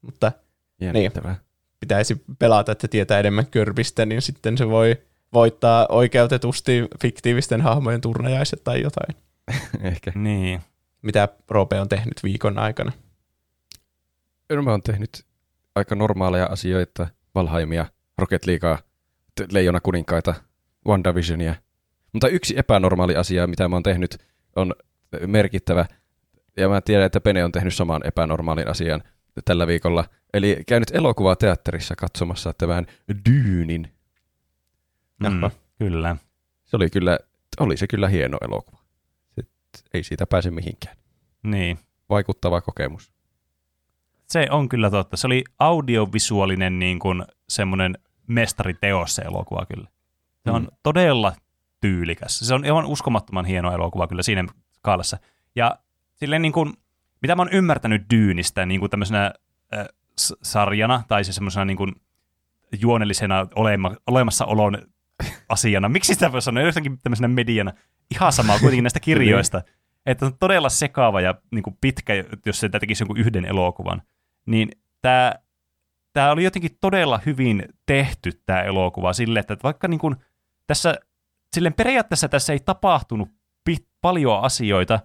[0.03, 0.33] Mutta
[0.81, 1.36] Jännittävää.
[1.81, 4.97] pitäisi pelata, että tietää enemmän Kirbystä, niin sitten se voi
[5.33, 9.17] voittaa oikeutetusti fiktiivisten hahmojen turnajaiset tai jotain.
[9.93, 10.12] Ehkä.
[10.15, 10.61] niin.
[11.03, 12.93] Mitä Roope on tehnyt viikon aikana.
[14.53, 15.25] No, mä oon tehnyt
[15.75, 17.09] aika normaaleja asioita.
[17.35, 17.86] Valhaimia,
[18.19, 18.78] Rocket Leaguea,
[19.51, 20.35] Leijona kuninkaita,
[20.86, 21.55] WandaVisionia.
[22.12, 24.19] Mutta yksi epänormaali asia, mitä mä oon tehnyt,
[24.57, 24.75] on
[25.26, 25.86] merkittävä.
[26.57, 29.02] Ja mä tiedän, että Pene on tehnyt saman epänormaalin asian
[29.44, 30.05] tällä viikolla.
[30.34, 32.86] Eli käynyt elokuvateatterissa katsomassa tämän
[33.31, 33.89] Dyynin.
[35.20, 36.17] Mm, kyllä.
[36.65, 37.18] Se oli kyllä,
[37.60, 38.78] oli se kyllä hieno elokuva.
[39.34, 39.43] Se,
[39.94, 40.97] ei siitä pääse mihinkään.
[41.43, 41.78] Niin.
[42.10, 43.12] Vaikuttava kokemus.
[44.28, 45.17] Se on kyllä totta.
[45.17, 49.89] Se oli audiovisuaalinen niin kuin semmoinen mestariteos se elokuva kyllä.
[50.44, 50.68] Se on Mm.
[50.83, 51.33] todella
[51.81, 52.39] tyylikäs.
[52.39, 54.44] Se on aivan uskomattoman hieno elokuva kyllä siinä
[54.85, 55.19] skaalassa.
[55.57, 55.79] Ja
[56.15, 56.75] silleen niin kuin,
[57.23, 59.33] mitä mä oon ymmärtänyt Dyynistä niin kuin tämmöisenä
[59.75, 59.87] äh,
[60.43, 61.93] sarjana tai siis semmoisena niin kuin
[62.81, 64.79] juonellisena olema, olemassaolon
[65.49, 65.89] asiana.
[65.89, 67.73] Miksi sitä voi sanoa jotenkin tämmöisenä mediana?
[68.11, 69.63] Ihan sama kuitenkin näistä kirjoista.
[70.07, 72.13] että on todella sekaava ja niin kuin pitkä,
[72.47, 74.03] jos se tekisi jonkun yhden elokuvan.
[74.47, 74.69] Niin
[75.03, 75.35] tämä,
[76.13, 80.17] tämä oli jotenkin todella hyvin tehty tämä elokuva sille, että vaikka niin kuin
[80.67, 80.95] tässä,
[81.55, 83.29] silleen periaatteessa tässä ei tapahtunut
[84.05, 85.00] paljon asioita,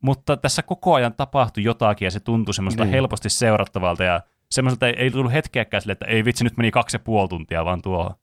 [0.00, 2.92] mutta tässä koko ajan tapahtui jotakin ja se tuntui semmoista Niin.
[2.92, 4.20] helposti seurattavalta ja
[4.50, 7.64] semmoiselta ei, ei tullut hetkeäkään sille, että ei vitsi, nyt meni kaksi ja puoli tuntia
[7.64, 8.14] vaan tuohon.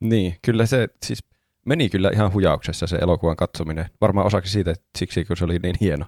[0.00, 1.24] Niin, kyllä se siis
[1.66, 3.86] meni kyllä ihan hujauksessa se elokuvan katsominen.
[4.00, 6.06] Varmaan osaksi siitä, että siksi kun se oli niin hieno.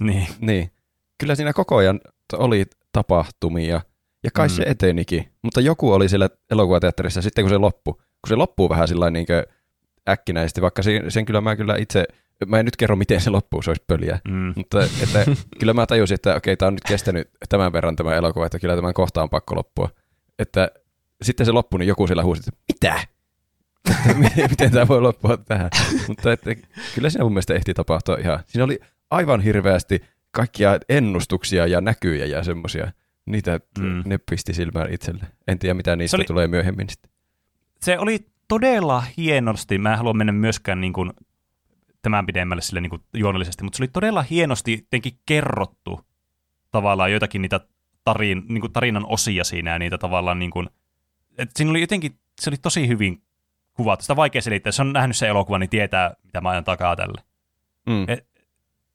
[0.00, 0.70] Niin, Niin,
[1.18, 2.00] kyllä siinä koko ajan
[2.32, 3.80] oli tapahtumia
[4.24, 4.50] ja kai Mm.
[4.50, 5.28] se etenikin.
[5.42, 7.94] Mutta joku oli siellä elokuvateatterissa sitten kun se loppui.
[7.94, 9.26] Kun se loppuu vähän sillä niin
[10.08, 12.04] äkkinäisesti, vaikka sen, sen kyllä mä kyllä itse,
[12.46, 14.18] mä en nyt kerro miten se loppuu, se olisi pöliä.
[14.28, 15.24] mm, Mutta että,
[15.60, 18.76] kyllä mä tajusin, että okei, tämä on nyt kestänyt tämän verran tämä elokuva, että kyllä
[18.76, 19.90] tämän kohta on pakko loppua.
[20.38, 20.70] Että
[21.22, 23.00] sitten se loppui, niin joku siellä huusi, että mitä?
[24.22, 25.70] Miten, miten tämä voi loppua tähän?
[26.08, 26.50] Mutta että,
[26.94, 28.38] kyllä siinä mun mielestä ehti tapahtua ihan.
[28.46, 28.78] Siinä oli
[29.10, 30.00] aivan hirveästi
[30.30, 32.92] kaikkia ennustuksia ja näkyjä ja semmoisia.
[33.26, 34.02] Niitä Mm.
[34.06, 35.24] ne pisti silmään itselle.
[35.48, 36.24] En tiedä, mitä niistä oli...
[36.24, 37.10] tulee myöhemmin sitten.
[37.82, 41.10] se oli todella hienosti, mä en halua mennä myöskään niin kuin
[42.10, 46.00] tämän pidemmälle sille niin kuin juonellisesti, mutta se oli todella hienosti jotenkin kerrottu
[46.70, 47.60] tavallaan joitakin niitä
[48.04, 50.68] tarin, niin kuin tarinan osia siinä ja niitä tavallaan niin kuin,
[51.38, 53.22] että siinä oli jotenkin, se oli tosi hyvin
[53.72, 54.02] kuvattu.
[54.02, 56.96] Sitä on vaikea selittää, jos on nähnyt se elokuva, niin tietää, mitä mä ajan takaa
[56.96, 57.22] tälle.
[57.86, 58.04] Mm.
[58.08, 58.26] Et-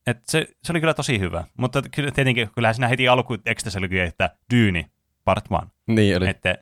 [0.07, 3.80] Et se, se oli kyllä tosi hyvä, mutta kyllä tietenkin, kyllähän siinä heti alku ekstassa
[3.80, 4.85] oli, kyllä, että Dyyni,
[5.23, 5.67] part one.
[5.88, 6.30] Niin oli.
[6.30, 6.57] Että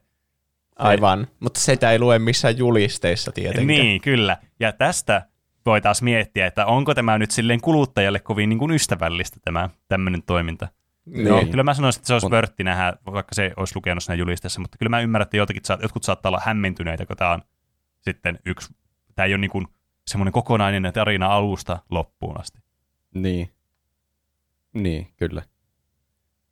[0.75, 3.67] Aivan, mutta sitä ei lue missään julisteissa tietenkään.
[3.67, 4.37] Niin, kyllä.
[4.59, 5.25] Ja tästä
[5.69, 10.23] voi taas miettiä, että onko tämä nyt silleen kuluttajalle kovin niin kuin ystävällistä tämä tämmöinen
[10.23, 10.67] toiminta.
[11.05, 11.27] Niin.
[11.27, 12.31] Joo, kyllä mä sanoisin, että se olisi On.
[12.31, 15.77] vörtti nähdä, vaikka se olisi lukenut siinä julisteessa, mutta kyllä mä ymmärrän, että jotakin, saa-
[15.81, 17.41] jotkut saattaa olla hämmentyneitä, kun tämä on
[18.01, 18.73] sitten yksi,
[19.15, 19.67] tämä ei ole niin kuin
[20.07, 22.59] semmoinen kokonainen tarina alusta loppuun asti.
[23.13, 23.53] Niin.
[24.73, 25.41] Niin, kyllä.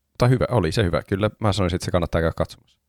[0.09, 1.01] Mutta hyvä, oli se hyvä.
[1.09, 2.79] Kyllä mä sanoisin, että se kannattaa käydä katsomassa.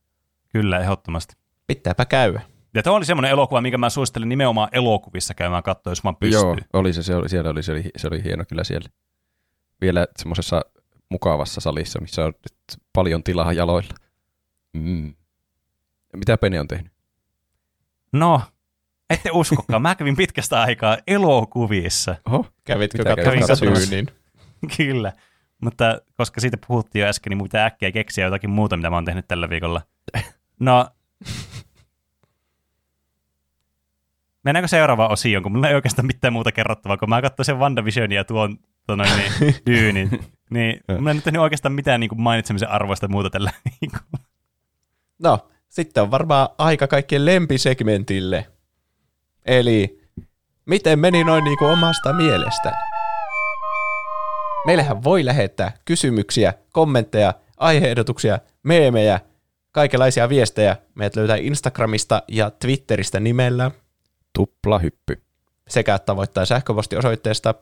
[0.48, 1.34] Kyllä, ehdottomasti.
[1.66, 2.40] Pitääpä käydä.
[2.78, 6.40] Ja tuo oli semmoinen elokuva, minkä mä suosittelen nimenomaan elokuvissa käymään katsoa, jos vaan pystyy.
[6.40, 8.89] Joo, oli se, se oli, siellä oli, se oli, se oli hieno kyllä siellä.
[9.81, 10.65] Vielä semmoisessa
[11.10, 13.94] mukavassa salissa, missä on nyt paljon tilaa jaloilla.
[14.73, 15.07] Mm.
[16.12, 16.92] Ja Mitä Pene on tehnyt?
[18.12, 18.42] No,
[19.10, 19.82] ette uskokaan.
[19.82, 22.16] mä kävin pitkästä aikaa elokuvissa.
[22.26, 23.57] Oho, Kävitkö katsomassa?
[24.76, 25.12] Kyllä.
[25.62, 28.97] Mutta koska siitä puhuttiin jo äsken, niin mun pitää äkkiä keksiä jotakin muuta, mitä mä
[28.97, 29.82] oon tehnyt tällä viikolla.
[30.60, 30.86] No,
[34.44, 38.17] mennäänkö seuraavaan osioon, kun mulla ei oikeastaan mitään muuta kerrottavaa, kun mä katsoin sen WandaVisionin
[38.17, 38.58] ja tuon
[38.89, 38.99] tuon
[39.41, 40.10] niin, dyynin,
[40.50, 44.25] niin mulla ei nyt tehnyt oikeastaan mitään niin kuin mainitsemisen arvoista muuta tällä viikolla.
[45.18, 48.47] No, sitten on varmaan aika kaikkien lempisegmentille.
[49.44, 50.00] Eli
[50.67, 52.73] miten meni noin niin kuin omasta mielestä?
[54.67, 59.20] Meillähän voi lähettää kysymyksiä, kommentteja, aiheehdotuksia, meemejä,
[59.73, 60.76] kaikenlaisia viestejä.
[60.94, 63.70] Meidät löytää Instagramista ja Twitteristä nimellä
[64.39, 65.23] Tuplahyppy.
[65.68, 67.55] sekä tavoittaa sähköpostiosoitteesta.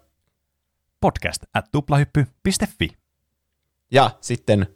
[1.00, 2.88] Podcast at tuplahyppy.fi.
[3.90, 4.66] Ja sitten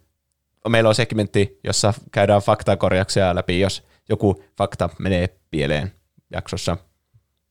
[0.69, 5.91] meillä on segmentti, jossa käydään faktakorjauksia läpi, jos joku fakta menee pieleen
[6.31, 6.77] jaksossa,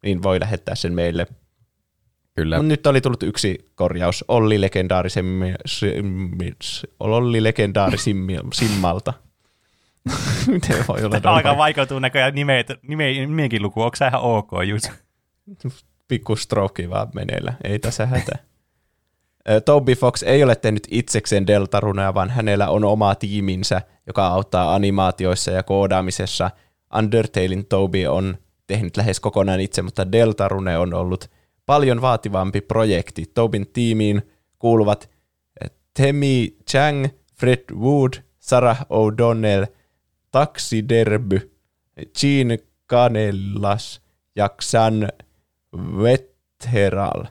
[0.03, 1.27] niin voi lähettää sen meille.
[2.35, 2.57] Kyllä.
[2.57, 4.61] No, nyt oli tullut yksi korjaus Olli
[7.43, 9.13] legendaarisimmalta.
[10.47, 13.83] Miten voi olla noin Alkaa vaikeutua näköjään nimeet, nime, nimenkin luku.
[13.83, 14.83] Onko ihan ok, Juus?
[16.09, 18.33] pikku stroke vaan meneillä, ei tässä hätä.
[19.65, 25.51] Toby Fox ei ole tehnyt itsekseen Deltaruneja, vaan hänellä on oma tiiminsä, joka auttaa animaatioissa
[25.51, 26.51] ja koodaamisessa.
[26.99, 31.31] Undertalein Toby on tehnyt lähes kokonaan itse, mutta Deltarune on ollut
[31.67, 33.25] paljon vaativampi projekti.
[33.35, 34.23] Tobin tiimiin
[34.59, 35.11] kuuluvat
[35.95, 39.67] Temi Chang, Fred Wood, Sarah O'Donnell,
[40.31, 41.51] Taxiderby,
[42.21, 44.01] Gene Canellas
[44.37, 45.09] ja Xan
[45.77, 47.25] Wetteral.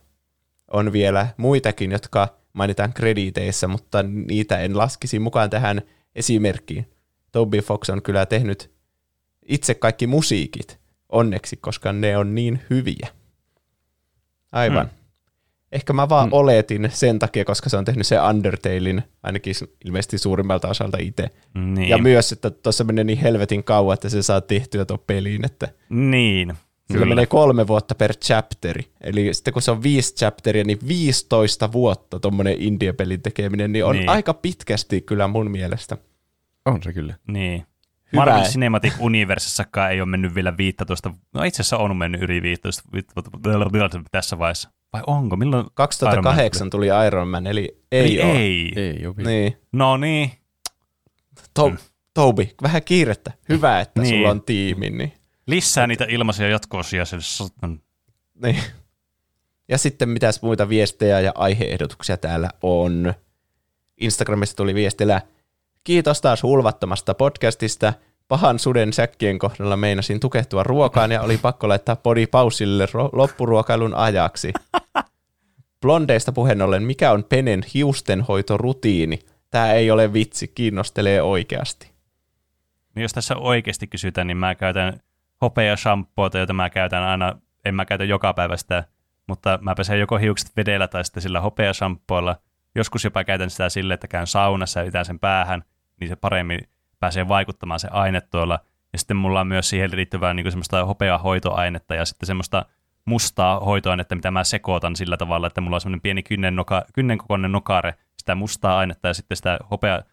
[0.74, 5.82] On vielä muitakin, jotka mainitaan krediteissä, mutta niitä en laskisi mukaan tähän
[6.16, 6.92] esimerkkiin.
[7.32, 8.72] Toby Fox on kyllä tehnyt
[9.46, 10.80] itse kaikki musiikit,
[11.10, 13.08] onneksi, koska ne on niin hyviä.
[14.52, 14.88] Aivan.
[14.88, 14.99] Hmm.
[15.72, 16.34] Ehkä mä vaan hmm.
[16.34, 21.30] oletin sen takia, koska se on tehnyt se Undertalein, ainakin ilmeisesti suurimmalta osalta itse.
[21.54, 21.90] Niin.
[21.90, 25.68] Ja myös, että tuossa menee niin helvetin kauan, että se saa tehtyä tuon peliin, että
[25.90, 26.54] Niin.
[26.92, 28.88] Sillä menee kolme vuotta per chapteri.
[29.02, 33.92] Eli sitten kun se on viisi chapteria, niin 15 vuotta tuommoinen indie-pelin tekeminen, niin on
[33.92, 34.00] Niin.
[34.00, 34.10] niin.
[34.10, 35.98] aika pitkästi kyllä mun mielestä.
[36.66, 37.14] On se kyllä.
[37.28, 37.66] Niin.
[38.14, 38.26] Hyvä.
[38.26, 41.12] Marvel Cinematic Universessakaan ei ole mennyt vielä 15.
[41.34, 42.84] No itse asiassa on mennyt yli 15
[44.12, 44.70] tässä vaiheessa.
[44.94, 45.36] Vai onko?
[45.36, 45.60] Milloin?
[45.60, 48.40] Iron Man 2008 tuli Iron Man, eli ei Eli ole.
[48.40, 48.74] ei.
[48.76, 49.16] Ei ole.
[49.18, 49.58] Niin.
[49.72, 50.32] No niin.
[51.54, 51.74] To-
[52.14, 53.32] Toby, vähän kiirettä.
[53.50, 54.16] Hyvä, että Niin.
[54.16, 54.90] sulla on tiimi.
[54.90, 55.14] Niin.
[55.48, 57.04] Lisää niitä ilmaisia jatko-osia.
[57.62, 57.82] On-
[58.44, 58.58] niin.
[59.70, 63.14] Ja sitten mitäs muita viestejä ja aiheehdotuksia täällä on.
[64.02, 65.22] Instagramista tuli viestillä,
[65.84, 67.94] kiitos taas hulvattomasta podcastista.
[68.30, 73.96] Pahan suden säkkien kohdalla meinasin tukehtua ruokaan ja oli pakko laittaa podi pausille ro- loppuruokailun
[73.96, 74.54] ajaksi.
[75.82, 79.20] Blondeista puheen ollen, mikä on Penen hiustenhoitorutiini?
[79.50, 81.92] Tämä ei ole vitsi, kiinnostelee oikeasti.
[82.96, 85.00] Niin jos tässä oikeasti kysytään, niin mä käytän
[85.42, 87.36] hopea shampoota, jota mä käytän aina,
[87.66, 88.84] en mä käytä joka päivä sitä,
[89.28, 92.36] mutta mä pesen joko hiukset vedellä tai sitten sillä hopea shampoolla.
[92.76, 95.64] Joskus jopa käytän sitä sille, että käyn saunassa ja sen päähän,
[96.00, 96.60] niin se paremmin
[97.00, 98.60] pääsee vaikuttamaan se aine tuolla.
[98.94, 102.66] Ja sitten mulla on myös siihen liittyvää niin semmoista hopeaa hoitoainetta ja sitten semmoista
[103.06, 107.18] mustaa hoitoainetta, mitä mä sekoitan sillä tavalla, että mulla on semmoinen pieni kynnen, noka, kynnen
[107.18, 110.04] kokoinen nokare, sitä mustaa ainetta ja sitten sitä hopea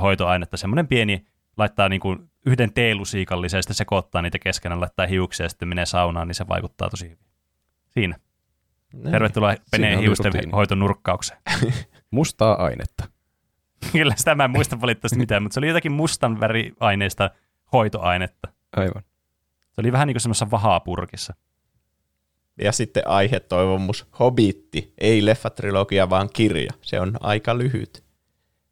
[0.00, 1.26] hoitoainetta, semmoinen pieni,
[1.56, 5.86] laittaa niin kuin yhden teelusiikallisen ja sitten sekoittaa niitä keskenään, laittaa hiuksia ja sitten menee
[5.86, 7.18] saunaan, niin se vaikuttaa tosi hyvin.
[7.90, 8.16] Siinä.
[9.10, 11.40] Tervetuloa Peneen hiusten hoitonurkkaukseen.
[12.10, 13.04] Mustaa ainetta.
[13.92, 17.30] Kyllä sitä mä en muista valitettavasti mitään, mutta se oli jotakin mustan väriaineista
[17.72, 18.48] hoitoainetta.
[18.76, 19.02] Aivan.
[19.72, 21.34] Se oli vähän niin kuin semmoisessa vahapurkissa.
[22.62, 26.72] Ja sitten aihetoivomus, Hobitti, ei leffatrilogia, vaan kirja.
[26.80, 28.04] Se on aika lyhyt.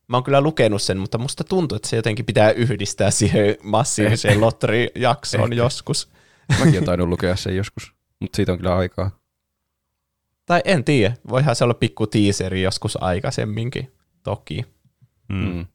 [0.08, 4.40] Mä oon kyllä lukenut sen, mutta musta tuntuu, että se jotenkin pitää yhdistää siihen massiiviseen
[4.40, 6.08] lotterijaksoon joskus.
[6.58, 9.10] Mäkin olen tainnut lukea sen joskus, mutta siitä on kyllä aikaa.
[10.46, 14.66] Tai en tiedä, voihan se olla pikku teaseri joskus aikaisemminkin, toki.
[15.30, 15.54] Mm.
[15.54, 15.66] Mm.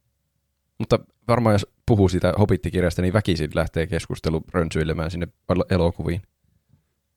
[0.80, 6.22] Mutta varmaan jos puhuu siitä Hobbit-kirjasta, niin väkisin lähtee keskustelu rönsyilemään sinne el- elokuviin.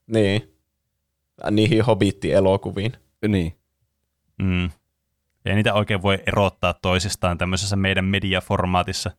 [0.06, 0.54] Niin.
[1.50, 2.92] Niihin Hobitti-elokuviin.
[3.28, 3.58] Niin.
[4.42, 4.70] Mm.
[5.44, 9.10] Ei niitä oikein voi erottaa toisistaan tämmöisessä meidän mediaformaatissa.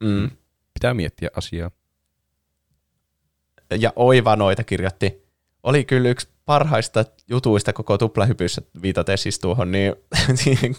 [0.00, 0.30] Mm.
[0.74, 1.70] Pitää miettiä asiaa.
[3.78, 5.22] Ja Oiva noita kirjoitti.
[5.62, 9.94] Oli kyllä yksi parhaista jutuista koko tuplahypyssä viitaten siis tuohon, niin
[10.44, 10.74] siihen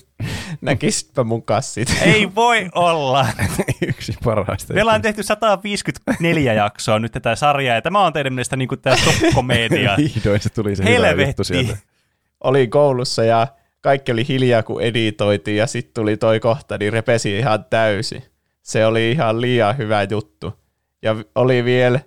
[0.62, 1.98] näkisipä mun kassit.
[2.02, 3.28] Ei voi olla!
[3.88, 4.74] Yksi parhaista.
[4.74, 8.82] Me ollaan tehty 154 jaksoa nyt tätä sarjaa, ja tämä on teidän mielestä niin kuin
[8.82, 9.96] tämä top-komedia.
[10.16, 11.30] Vihdoin se tuli se hyvä Helvetti.
[11.30, 11.78] juttu sieltä.
[12.44, 13.48] Olin koulussa ja
[13.82, 18.24] kaikki oli hiljaa, kun editoitiin, ja sitten tuli toi kohta, niin repesi ihan täysin.
[18.62, 20.54] Se oli ihan liian hyvä juttu.
[21.02, 22.00] Ja oli vielä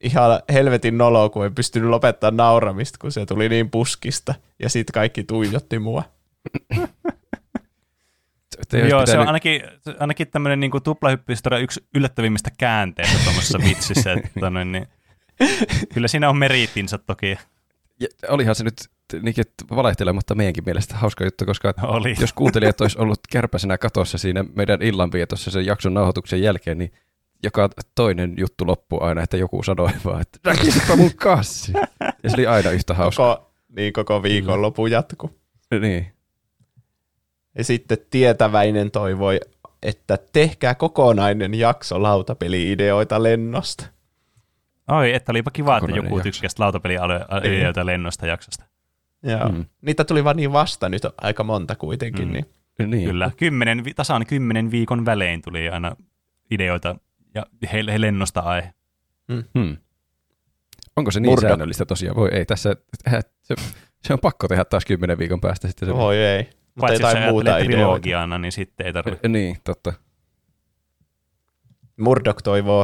[0.00, 4.34] ihan helvetin nolo, kun en pystynyt lopettaa nauramista, kun se tuli niin puskista.
[4.62, 6.02] Ja sitten kaikki tuijotti mua.
[8.72, 9.08] Joo, pitänyt...
[9.08, 9.62] se on ainakin,
[9.98, 14.12] ainakin tämmöinen niin tuplahyppyhistoria yksi yllättävimmistä käänteistä tuommoisessa vitsissä.
[14.12, 14.86] että, noin, niin,
[15.94, 17.38] kyllä siinä on meritinsa toki.
[18.00, 18.74] Ja olihan se nyt
[19.22, 19.34] niin,
[19.70, 22.16] valehtelematta meidänkin mielestä hauska juttu, koska Oli.
[22.20, 26.92] jos kuuntelijat olisi ollut kärpäisenä katossa siinä meidän illanvietossa sen jakson nauhoituksen jälkeen, niin
[27.42, 31.72] joka toinen juttu loppui aina, että joku sanoi vaan, että näkisipä mun kassi.
[32.22, 33.36] Ja se oli aina yhtä hauska.
[33.36, 35.30] Koko, niin koko viikonloppu jatku.
[35.80, 36.12] Niin.
[37.58, 39.40] Ja sitten tietäväinen toivoi,
[39.82, 43.86] että tehkää kokonainen jakso lautapeli-ideoita lennosta.
[44.88, 47.86] Oi, että olipa kiva, että joku tykkäsi lautapeli-ideoita niin.
[47.86, 48.64] lennosta jaksosta.
[49.22, 49.48] Joo.
[49.48, 49.64] Mm.
[49.82, 52.28] Niitä tuli vaan niin vasta nyt aika monta kuitenkin.
[52.28, 52.32] Mm.
[52.32, 52.46] Niin.
[52.90, 53.08] Niin.
[53.08, 55.96] Kyllä, kymmenen, tasan kymmenen viikon välein tuli aina
[56.50, 56.96] ideoita
[57.36, 58.74] ja he, he lennosta aihe.
[59.28, 59.44] Mm.
[59.58, 59.76] Hmm.
[60.96, 61.48] Onko se niin Murdo.
[61.48, 62.16] säännöllistä tosiaan?
[62.16, 62.76] Voi ei, tässä
[63.42, 63.54] se,
[64.02, 65.88] se on pakko tehdä taas kymmenen viikon päästä sitten.
[65.88, 66.42] Se Voi ei.
[66.42, 69.28] Mutta Paitsi ei jos muuta trilogiana, niin sitten ei tarvitse.
[69.28, 69.92] Niin, totta.
[71.96, 72.80] Murdoch toivoo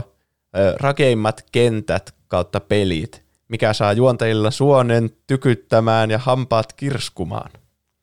[0.57, 7.51] äh, rakeimmat kentät kautta pelit, mikä saa juontajilla suonen tykyttämään ja hampaat kirskumaan.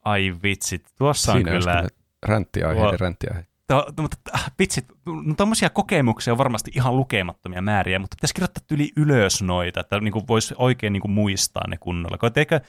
[0.05, 1.87] Ai vitsit, tuossa Siinä on kyllä...
[2.25, 2.97] Ränttiaihe, Tuo...
[2.99, 3.45] ränttiaihe.
[3.69, 8.63] To, mutta äh, vitsit, no tuommoisia kokemuksia on varmasti ihan lukemattomia määriä, mutta pitäisi kirjoittaa
[8.71, 12.17] yli ylös noita, että niin voisi oikein niin kuin muistaa ne kunnolla.
[12.17, 12.61] Koska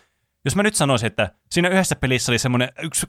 [0.44, 3.06] jos mä nyt sanoisin, että siinä yhdessä pelissä oli semmoinen yksi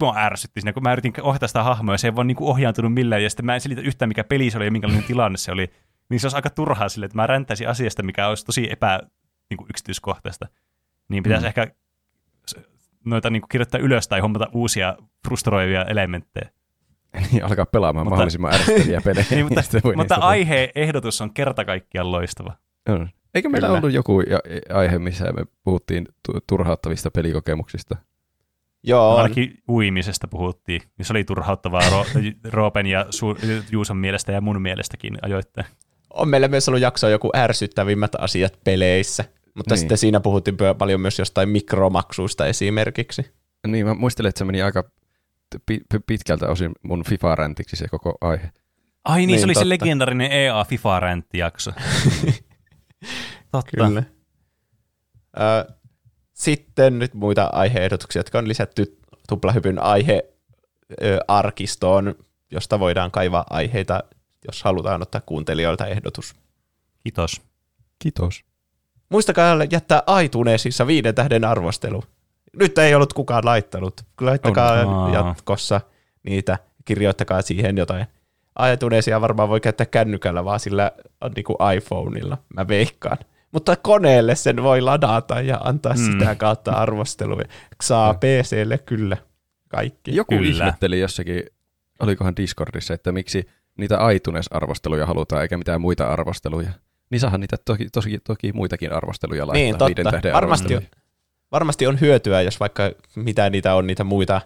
[0.00, 2.94] mua ärsytti siinä, kun mä yritin ohjata sitä hahmoa, ja se ei vaan niin ohjaantunut
[2.94, 5.52] millään, ja sitten mä en selitä yhtään, mikä peli se oli ja minkälainen tilanne se
[5.52, 5.70] oli,
[6.10, 9.00] niin se olisi aika turhaa sille, että mä räntäisin asiasta, mikä olisi tosi epä
[9.50, 10.48] niin kuin yksityiskohtaista.
[11.08, 11.48] Niin pitäisi mm.
[11.48, 11.66] ehkä
[13.04, 14.96] noita niin kuin kirjoittaa ylös tai hommata uusia
[15.28, 16.50] frustroivia elementtejä.
[17.32, 19.26] Niin, alkaa pelaamaan mutta, mahdollisimman ärsyttäviä pelejä.
[19.30, 19.62] niin, mutta
[19.96, 22.52] mutta aihe-ehdotus on kerta kaikkiaan loistava.
[22.88, 23.08] On.
[23.34, 23.78] Eikö meillä Kyllä.
[23.78, 24.22] ollut joku
[24.74, 26.08] aihe, missä me puhuttiin
[26.46, 27.96] turhauttavista pelikokemuksista?
[28.82, 29.16] Joo.
[29.16, 30.82] Ainakin uimisesta puhuttiin.
[30.98, 32.06] Ja se oli turhauttavaa Ro-
[32.52, 35.66] Roopen ja Su- Juuson mielestä ja mun mielestäkin ajoittain.
[36.10, 39.24] On meillä myös ollut jakso joku ärsyttävimmät asiat peleissä.
[39.54, 39.78] Mutta niin.
[39.78, 43.32] sitten siinä puhuttiin paljon myös jostain mikromaksuista esimerkiksi.
[43.66, 44.84] Niin, mä muistelen, että se meni aika
[46.06, 48.50] pitkältä osin mun FIFA-räntiksi se koko aihe.
[49.04, 49.64] Ai niin, niin se oli totta.
[49.64, 51.72] se legendarinen EA FIFA-ränttijakso.
[53.52, 53.76] totta.
[53.76, 54.02] Kyllä.
[55.40, 55.72] Ö,
[56.32, 58.98] sitten nyt muita aiheehdotuksia, jotka on lisätty
[59.28, 62.14] tuplahypyn aihearkistoon,
[62.50, 64.04] josta voidaan kaivaa aiheita,
[64.46, 66.34] jos halutaan ottaa kuuntelijoilta ehdotus.
[67.04, 67.42] Kiitos.
[67.98, 68.44] Kiitos.
[69.08, 72.04] Muistakaa jättää iTunesissa viiden tähden arvostelu.
[72.58, 74.00] Nyt ei ollut kukaan laittanut.
[74.20, 75.12] Laittakaa on.
[75.12, 75.80] jatkossa
[76.22, 78.06] niitä, kirjoittakaa siihen jotain.
[78.72, 80.92] iTunesia varmaan voi käyttää kännykällä vaan sillä
[81.36, 83.18] niin kuin iPhoneilla, mä veikkaan.
[83.52, 85.98] Mutta koneelle sen voi ladata ja antaa mm.
[85.98, 87.44] sitä kautta arvosteluja.
[87.82, 89.16] Saa PClle kyllä
[89.68, 90.16] kaikki.
[90.16, 90.64] Joku kyllä.
[90.64, 91.42] ihmetteli jossakin,
[92.00, 93.48] olikohan Discordissa, että miksi
[93.78, 96.70] niitä iTunes-arvosteluja halutaan eikä mitään muita arvosteluja.
[97.10, 99.88] Niin saahan niitä toki, toki, toki muitakin arvosteluja laittaa.
[99.88, 100.32] Niin, totta.
[100.32, 100.82] Varmasti on,
[101.52, 104.40] varmasti on hyötyä, jos vaikka mitä niitä on, niitä muita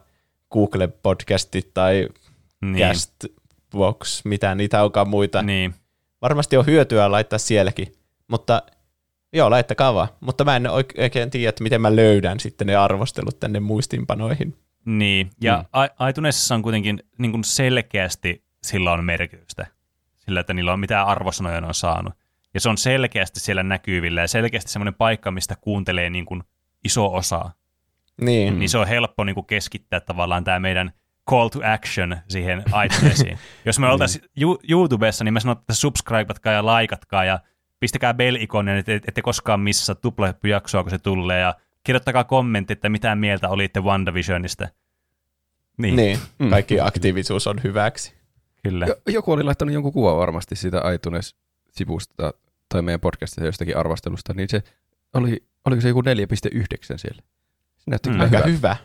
[0.55, 2.09] Google-podcastit tai
[2.61, 2.89] niin.
[2.89, 5.43] Castbox, mitä niitä onkaan muita.
[5.43, 5.75] Niin.
[6.23, 7.93] Varmasti on hyötyä laittaa sielläkin,
[8.29, 8.63] mutta
[9.33, 10.09] joo, laittakaa vaan.
[10.21, 14.57] Mutta mä en oikein tiedä, että miten mä löydän sitten ne arvostelut tänne muistinpanoihin.
[14.85, 15.65] Niin, ja
[15.99, 16.09] mm.
[16.09, 19.67] iTunesissa on kuitenkin niin kuin selkeästi sillä on merkitystä,
[20.19, 22.15] sillä että niillä on mitään arvosanoja ne on saanut.
[22.55, 26.43] Ja se on selkeästi siellä näkyvillä ja selkeästi semmoinen paikka, mistä kuuntelee niin kuin
[26.87, 27.51] iso osa.
[28.21, 28.59] Niin.
[28.59, 30.93] niin se on helppo niin kuin keskittää tavallaan tämä meidän
[31.31, 33.39] call to action siihen iTunesiin.
[33.65, 34.59] Jos me oltaisiin niin.
[34.71, 37.41] YouTubessa, niin mä sanon, että subscribeatkaa ja laikatkaa ja
[37.81, 43.15] pistäkää bell-ikonen, että ette koskaan missä tuplahyppyjaksoa, kun se tulee, ja kirjoittakaa kommentti, että mitä
[43.15, 44.69] mieltä olitte WandaVisionista.
[45.79, 45.97] Niin.
[45.97, 46.19] niin.
[46.39, 46.51] Mm.
[46.51, 48.15] Kaikki aktiivisuus on hyväksi.
[48.63, 48.87] Kyllä.
[49.07, 52.33] Joku oli laittanut jonkun kuvan varmasti siitä iTunes-sivusta
[52.69, 54.63] tai meidän podcastista jostakin arvostelusta, niin se
[55.15, 56.05] oli, oliko se joku 4.9
[56.97, 57.23] siellä?
[57.77, 58.21] Se näytti mm.
[58.21, 58.77] Aika hyvä.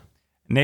[0.52, 0.56] 4.9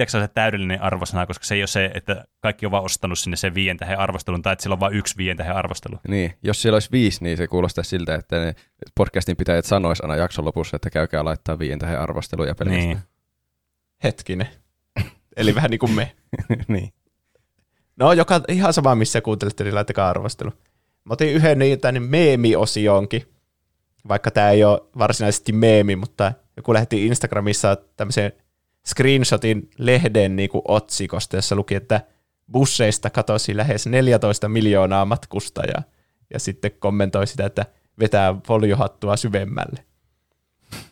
[0.00, 3.36] on se täydellinen arvosana, koska se ei ole se, että kaikki on vaan ostanut sinne
[3.36, 5.98] sen viien tähän arvostelun, tai että siellä on vain yksi viien tähän arvostelu.
[6.08, 8.54] Niin, jos siellä olisi viisi, niin se kuulostaa siltä, että ne
[8.94, 12.86] podcastin pitäjät sanois aina jakson lopussa, että käykää laittaa viien tähän arvosteluja pelkästään.
[12.86, 12.98] Niin.
[14.04, 14.48] Hetkinen.
[15.36, 16.12] Eli vähän niin kuin me.
[16.68, 16.92] niin.
[17.96, 20.50] No, joka, ihan sama, missä kuuntelette, niin laittakaa arvostelu.
[21.04, 23.26] Mä otin yhden niitä niin meemi-osioonkin,
[24.08, 28.32] vaikka tämä ei ole varsinaisesti meemi, mutta joku lähetti Instagramissa tämmöisen
[28.86, 32.00] screenshotin lehden niin kuin otsikosta, jossa luki, että
[32.52, 35.82] busseista katosi lähes 14 miljoonaa matkustajaa.
[36.32, 37.66] Ja sitten kommentoi sitä, että
[37.98, 39.84] vetää foliohattua syvemmälle.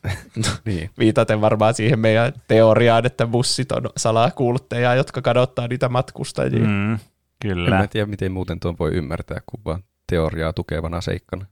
[0.65, 0.91] Niin.
[0.99, 6.59] Viitaten varmaan siihen meidän teoriaan, että bussit on salakuluttajia, jotka kadottaa niitä matkustajia.
[6.61, 6.67] Mm.
[6.67, 7.01] Mm, En
[7.43, 11.47] kyllä, mä tiedä, miten muuten tuon voi ymmärtää, kun vaan teoriaa tukevana seikkana.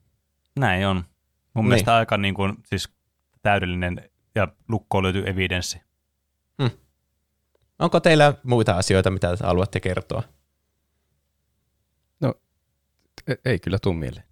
[0.58, 1.04] näin on.
[1.58, 1.68] Mun Niin.
[1.68, 2.88] mielestä aika niin kuin, siis
[3.42, 5.80] täydellinen ja lukkoon löytyy evidenssi.
[7.78, 10.22] Onko teillä muita asioita, mitä haluatte kertoa?
[13.28, 14.24] E- ei kyllä tuu mieleen.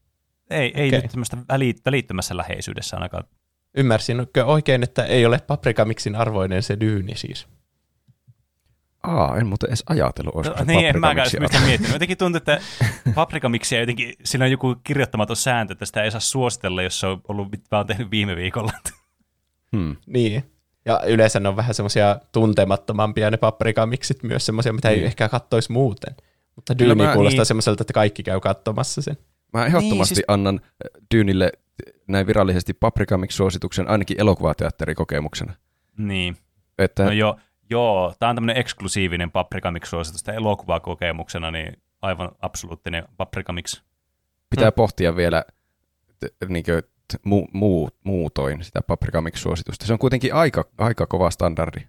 [0.51, 1.01] Ei, ei Okei.
[1.03, 3.25] nyt tämmöistä väli, välittömässä läheisyydessä ainakaan.
[3.77, 7.47] Ymmärsinkö oikein, että ei ole paprikamiksin arvoinen se dyyni siis?
[9.07, 11.93] Aa, en muuten edes ajatellut, olisiko se niin, en mäkään paprikamiksi sitä miettinyt.
[11.93, 12.60] Jotenkin tuntuu, että
[13.15, 17.20] paprikamiksi jotenkin, siinä on joku kirjoittamaton sääntö, että sitä ei saa suositella, jos se on
[17.28, 18.73] ollut vaan tehnyt viime viikolla.
[19.76, 19.97] Hmm.
[20.07, 20.43] Niin.
[20.85, 25.07] Ja yleensä ne on vähän semmoisia tuntemattomampia ne paprikamiksit myös semmoisia, mitä ei Niin.
[25.07, 26.15] ehkä kattoisi muuten.
[26.57, 27.47] Mutta dyyni mä- kuulostaa niin.
[27.47, 29.17] semmoiselta, että kaikki käy katsomassa sen.
[29.52, 31.52] Mä ehdottomasti Niin, niin, siis- annan äh, Dyynille
[32.09, 35.52] näin virallisesti paprikamiksi-suosituksen ainakin elokuvateatterikokemuksena.
[35.99, 36.36] niin.
[36.78, 37.36] Että No joo,
[37.70, 43.83] joo tämä on tämmöinen eksklusiivinen paprikamiksi-suositus sitä elokuvakokemuksena, niin aivan absoluuttinen paprikamiksi.
[44.51, 44.75] pitää Hmm.
[44.77, 45.45] pohtia vielä
[46.20, 49.86] t- niinkö, t- mu, muu, muutoin sitä paprikamiksi-suositusta.
[49.86, 51.81] Se on kuitenkin aika, aika kova standardi.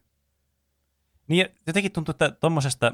[1.27, 2.91] Niin jotenkin tuntuu, että tuommoisesta,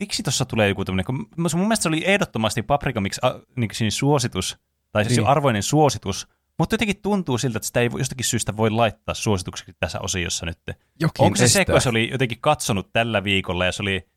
[0.00, 1.16] miksi tuossa tulee joku tämmöinen, kun
[1.54, 4.58] mun mielestä se oli ehdottomasti paprikamiksi a, niin suositus,
[4.92, 5.26] tai siis Niin.
[5.26, 6.28] arvoinen suositus,
[6.60, 10.58] mutta jotenkin tuntuu siltä, että sitä ei jostakin syystä voi laittaa suositukseksi tässä osiossa nyt.
[11.00, 14.08] Jokin Onko se se, kun se oli jotenkin katsonut tällä viikolla ja se oli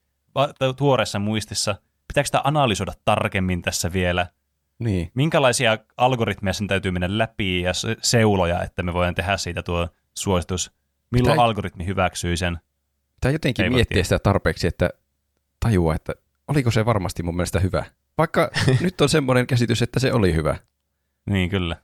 [0.78, 1.76] tuoreessa muistissa?
[2.08, 4.28] Pitääkö sitä analysoida tarkemmin tässä vielä?
[4.80, 5.12] Niin.
[5.14, 9.90] Minkälaisia algoritmeja sen täytyy mennä läpi ja se- seuloja, että me voidaan tehdä siitä tuo
[10.18, 10.72] suositus?
[11.12, 12.58] Milloin Pitää- algoritmi hyväksyy sen?
[13.16, 14.04] Pitää jotenkin Ei miettiä tietää.
[14.04, 14.90] sitä tarpeeksi, että
[15.60, 16.14] tajua, että
[16.48, 17.86] oliko se varmasti mun mielestä hyvä.
[18.18, 20.58] Vaikka nyt on semmoinen käsitys, että se oli hyvä.
[21.30, 21.76] Niin, kyllä.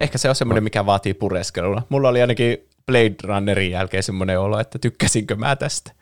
[0.00, 1.82] Ehkä se on semmoinen, mikä vaatii pureskelua.
[1.88, 5.92] Mulla oli ainakin Blade Runnerin jälkeen semmoinen olo, että tykkäsinkö mä tästä.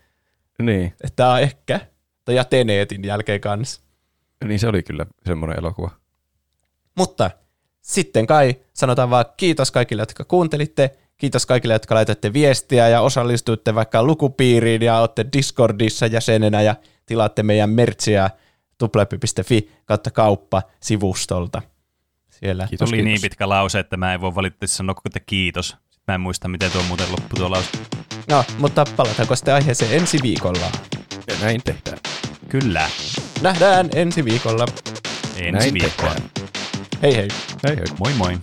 [0.63, 0.95] Niin.
[1.05, 1.81] Että on ehkä.
[2.25, 3.81] Tai ja Teneetin jälkeen kanssa.
[4.45, 5.91] Niin se oli kyllä semmoinen elokuva.
[6.97, 7.31] Mutta
[7.83, 10.97] sitten kai sanotaan vaan kiitos kaikille, jotka kuuntelitte.
[11.17, 17.43] Kiitos kaikille, jotka laitatte viestiä ja osallistuitte vaikka lukupiiriin ja olette Discordissa jäsenenä ja tilaatte
[17.43, 18.31] meidän mertsiä
[18.79, 21.63] tuplapi.fi kautta kauppa sivustolta.
[22.41, 22.67] Siellä.
[22.69, 23.05] Kiitos, Tuli kiitos.
[23.11, 25.77] niin pitkä lause, että mä en voi valitettavasti sanoa koko että kiitos.
[26.09, 27.71] Mä en muista, miten tuo muuten loppu tuo lause.
[28.29, 30.71] No, mutta palataanko sitten aiheeseen ensi viikolla?
[31.27, 31.99] Ja näin tehdään.
[32.49, 32.91] Kyllä,
[33.41, 34.67] Nähdään ensi viikolla.
[35.37, 36.09] ensi Näin viikkoa.
[36.15, 36.31] tehdään.
[37.03, 37.29] Hei hei.
[37.69, 37.85] Hei hei.
[37.99, 38.39] Moi moi.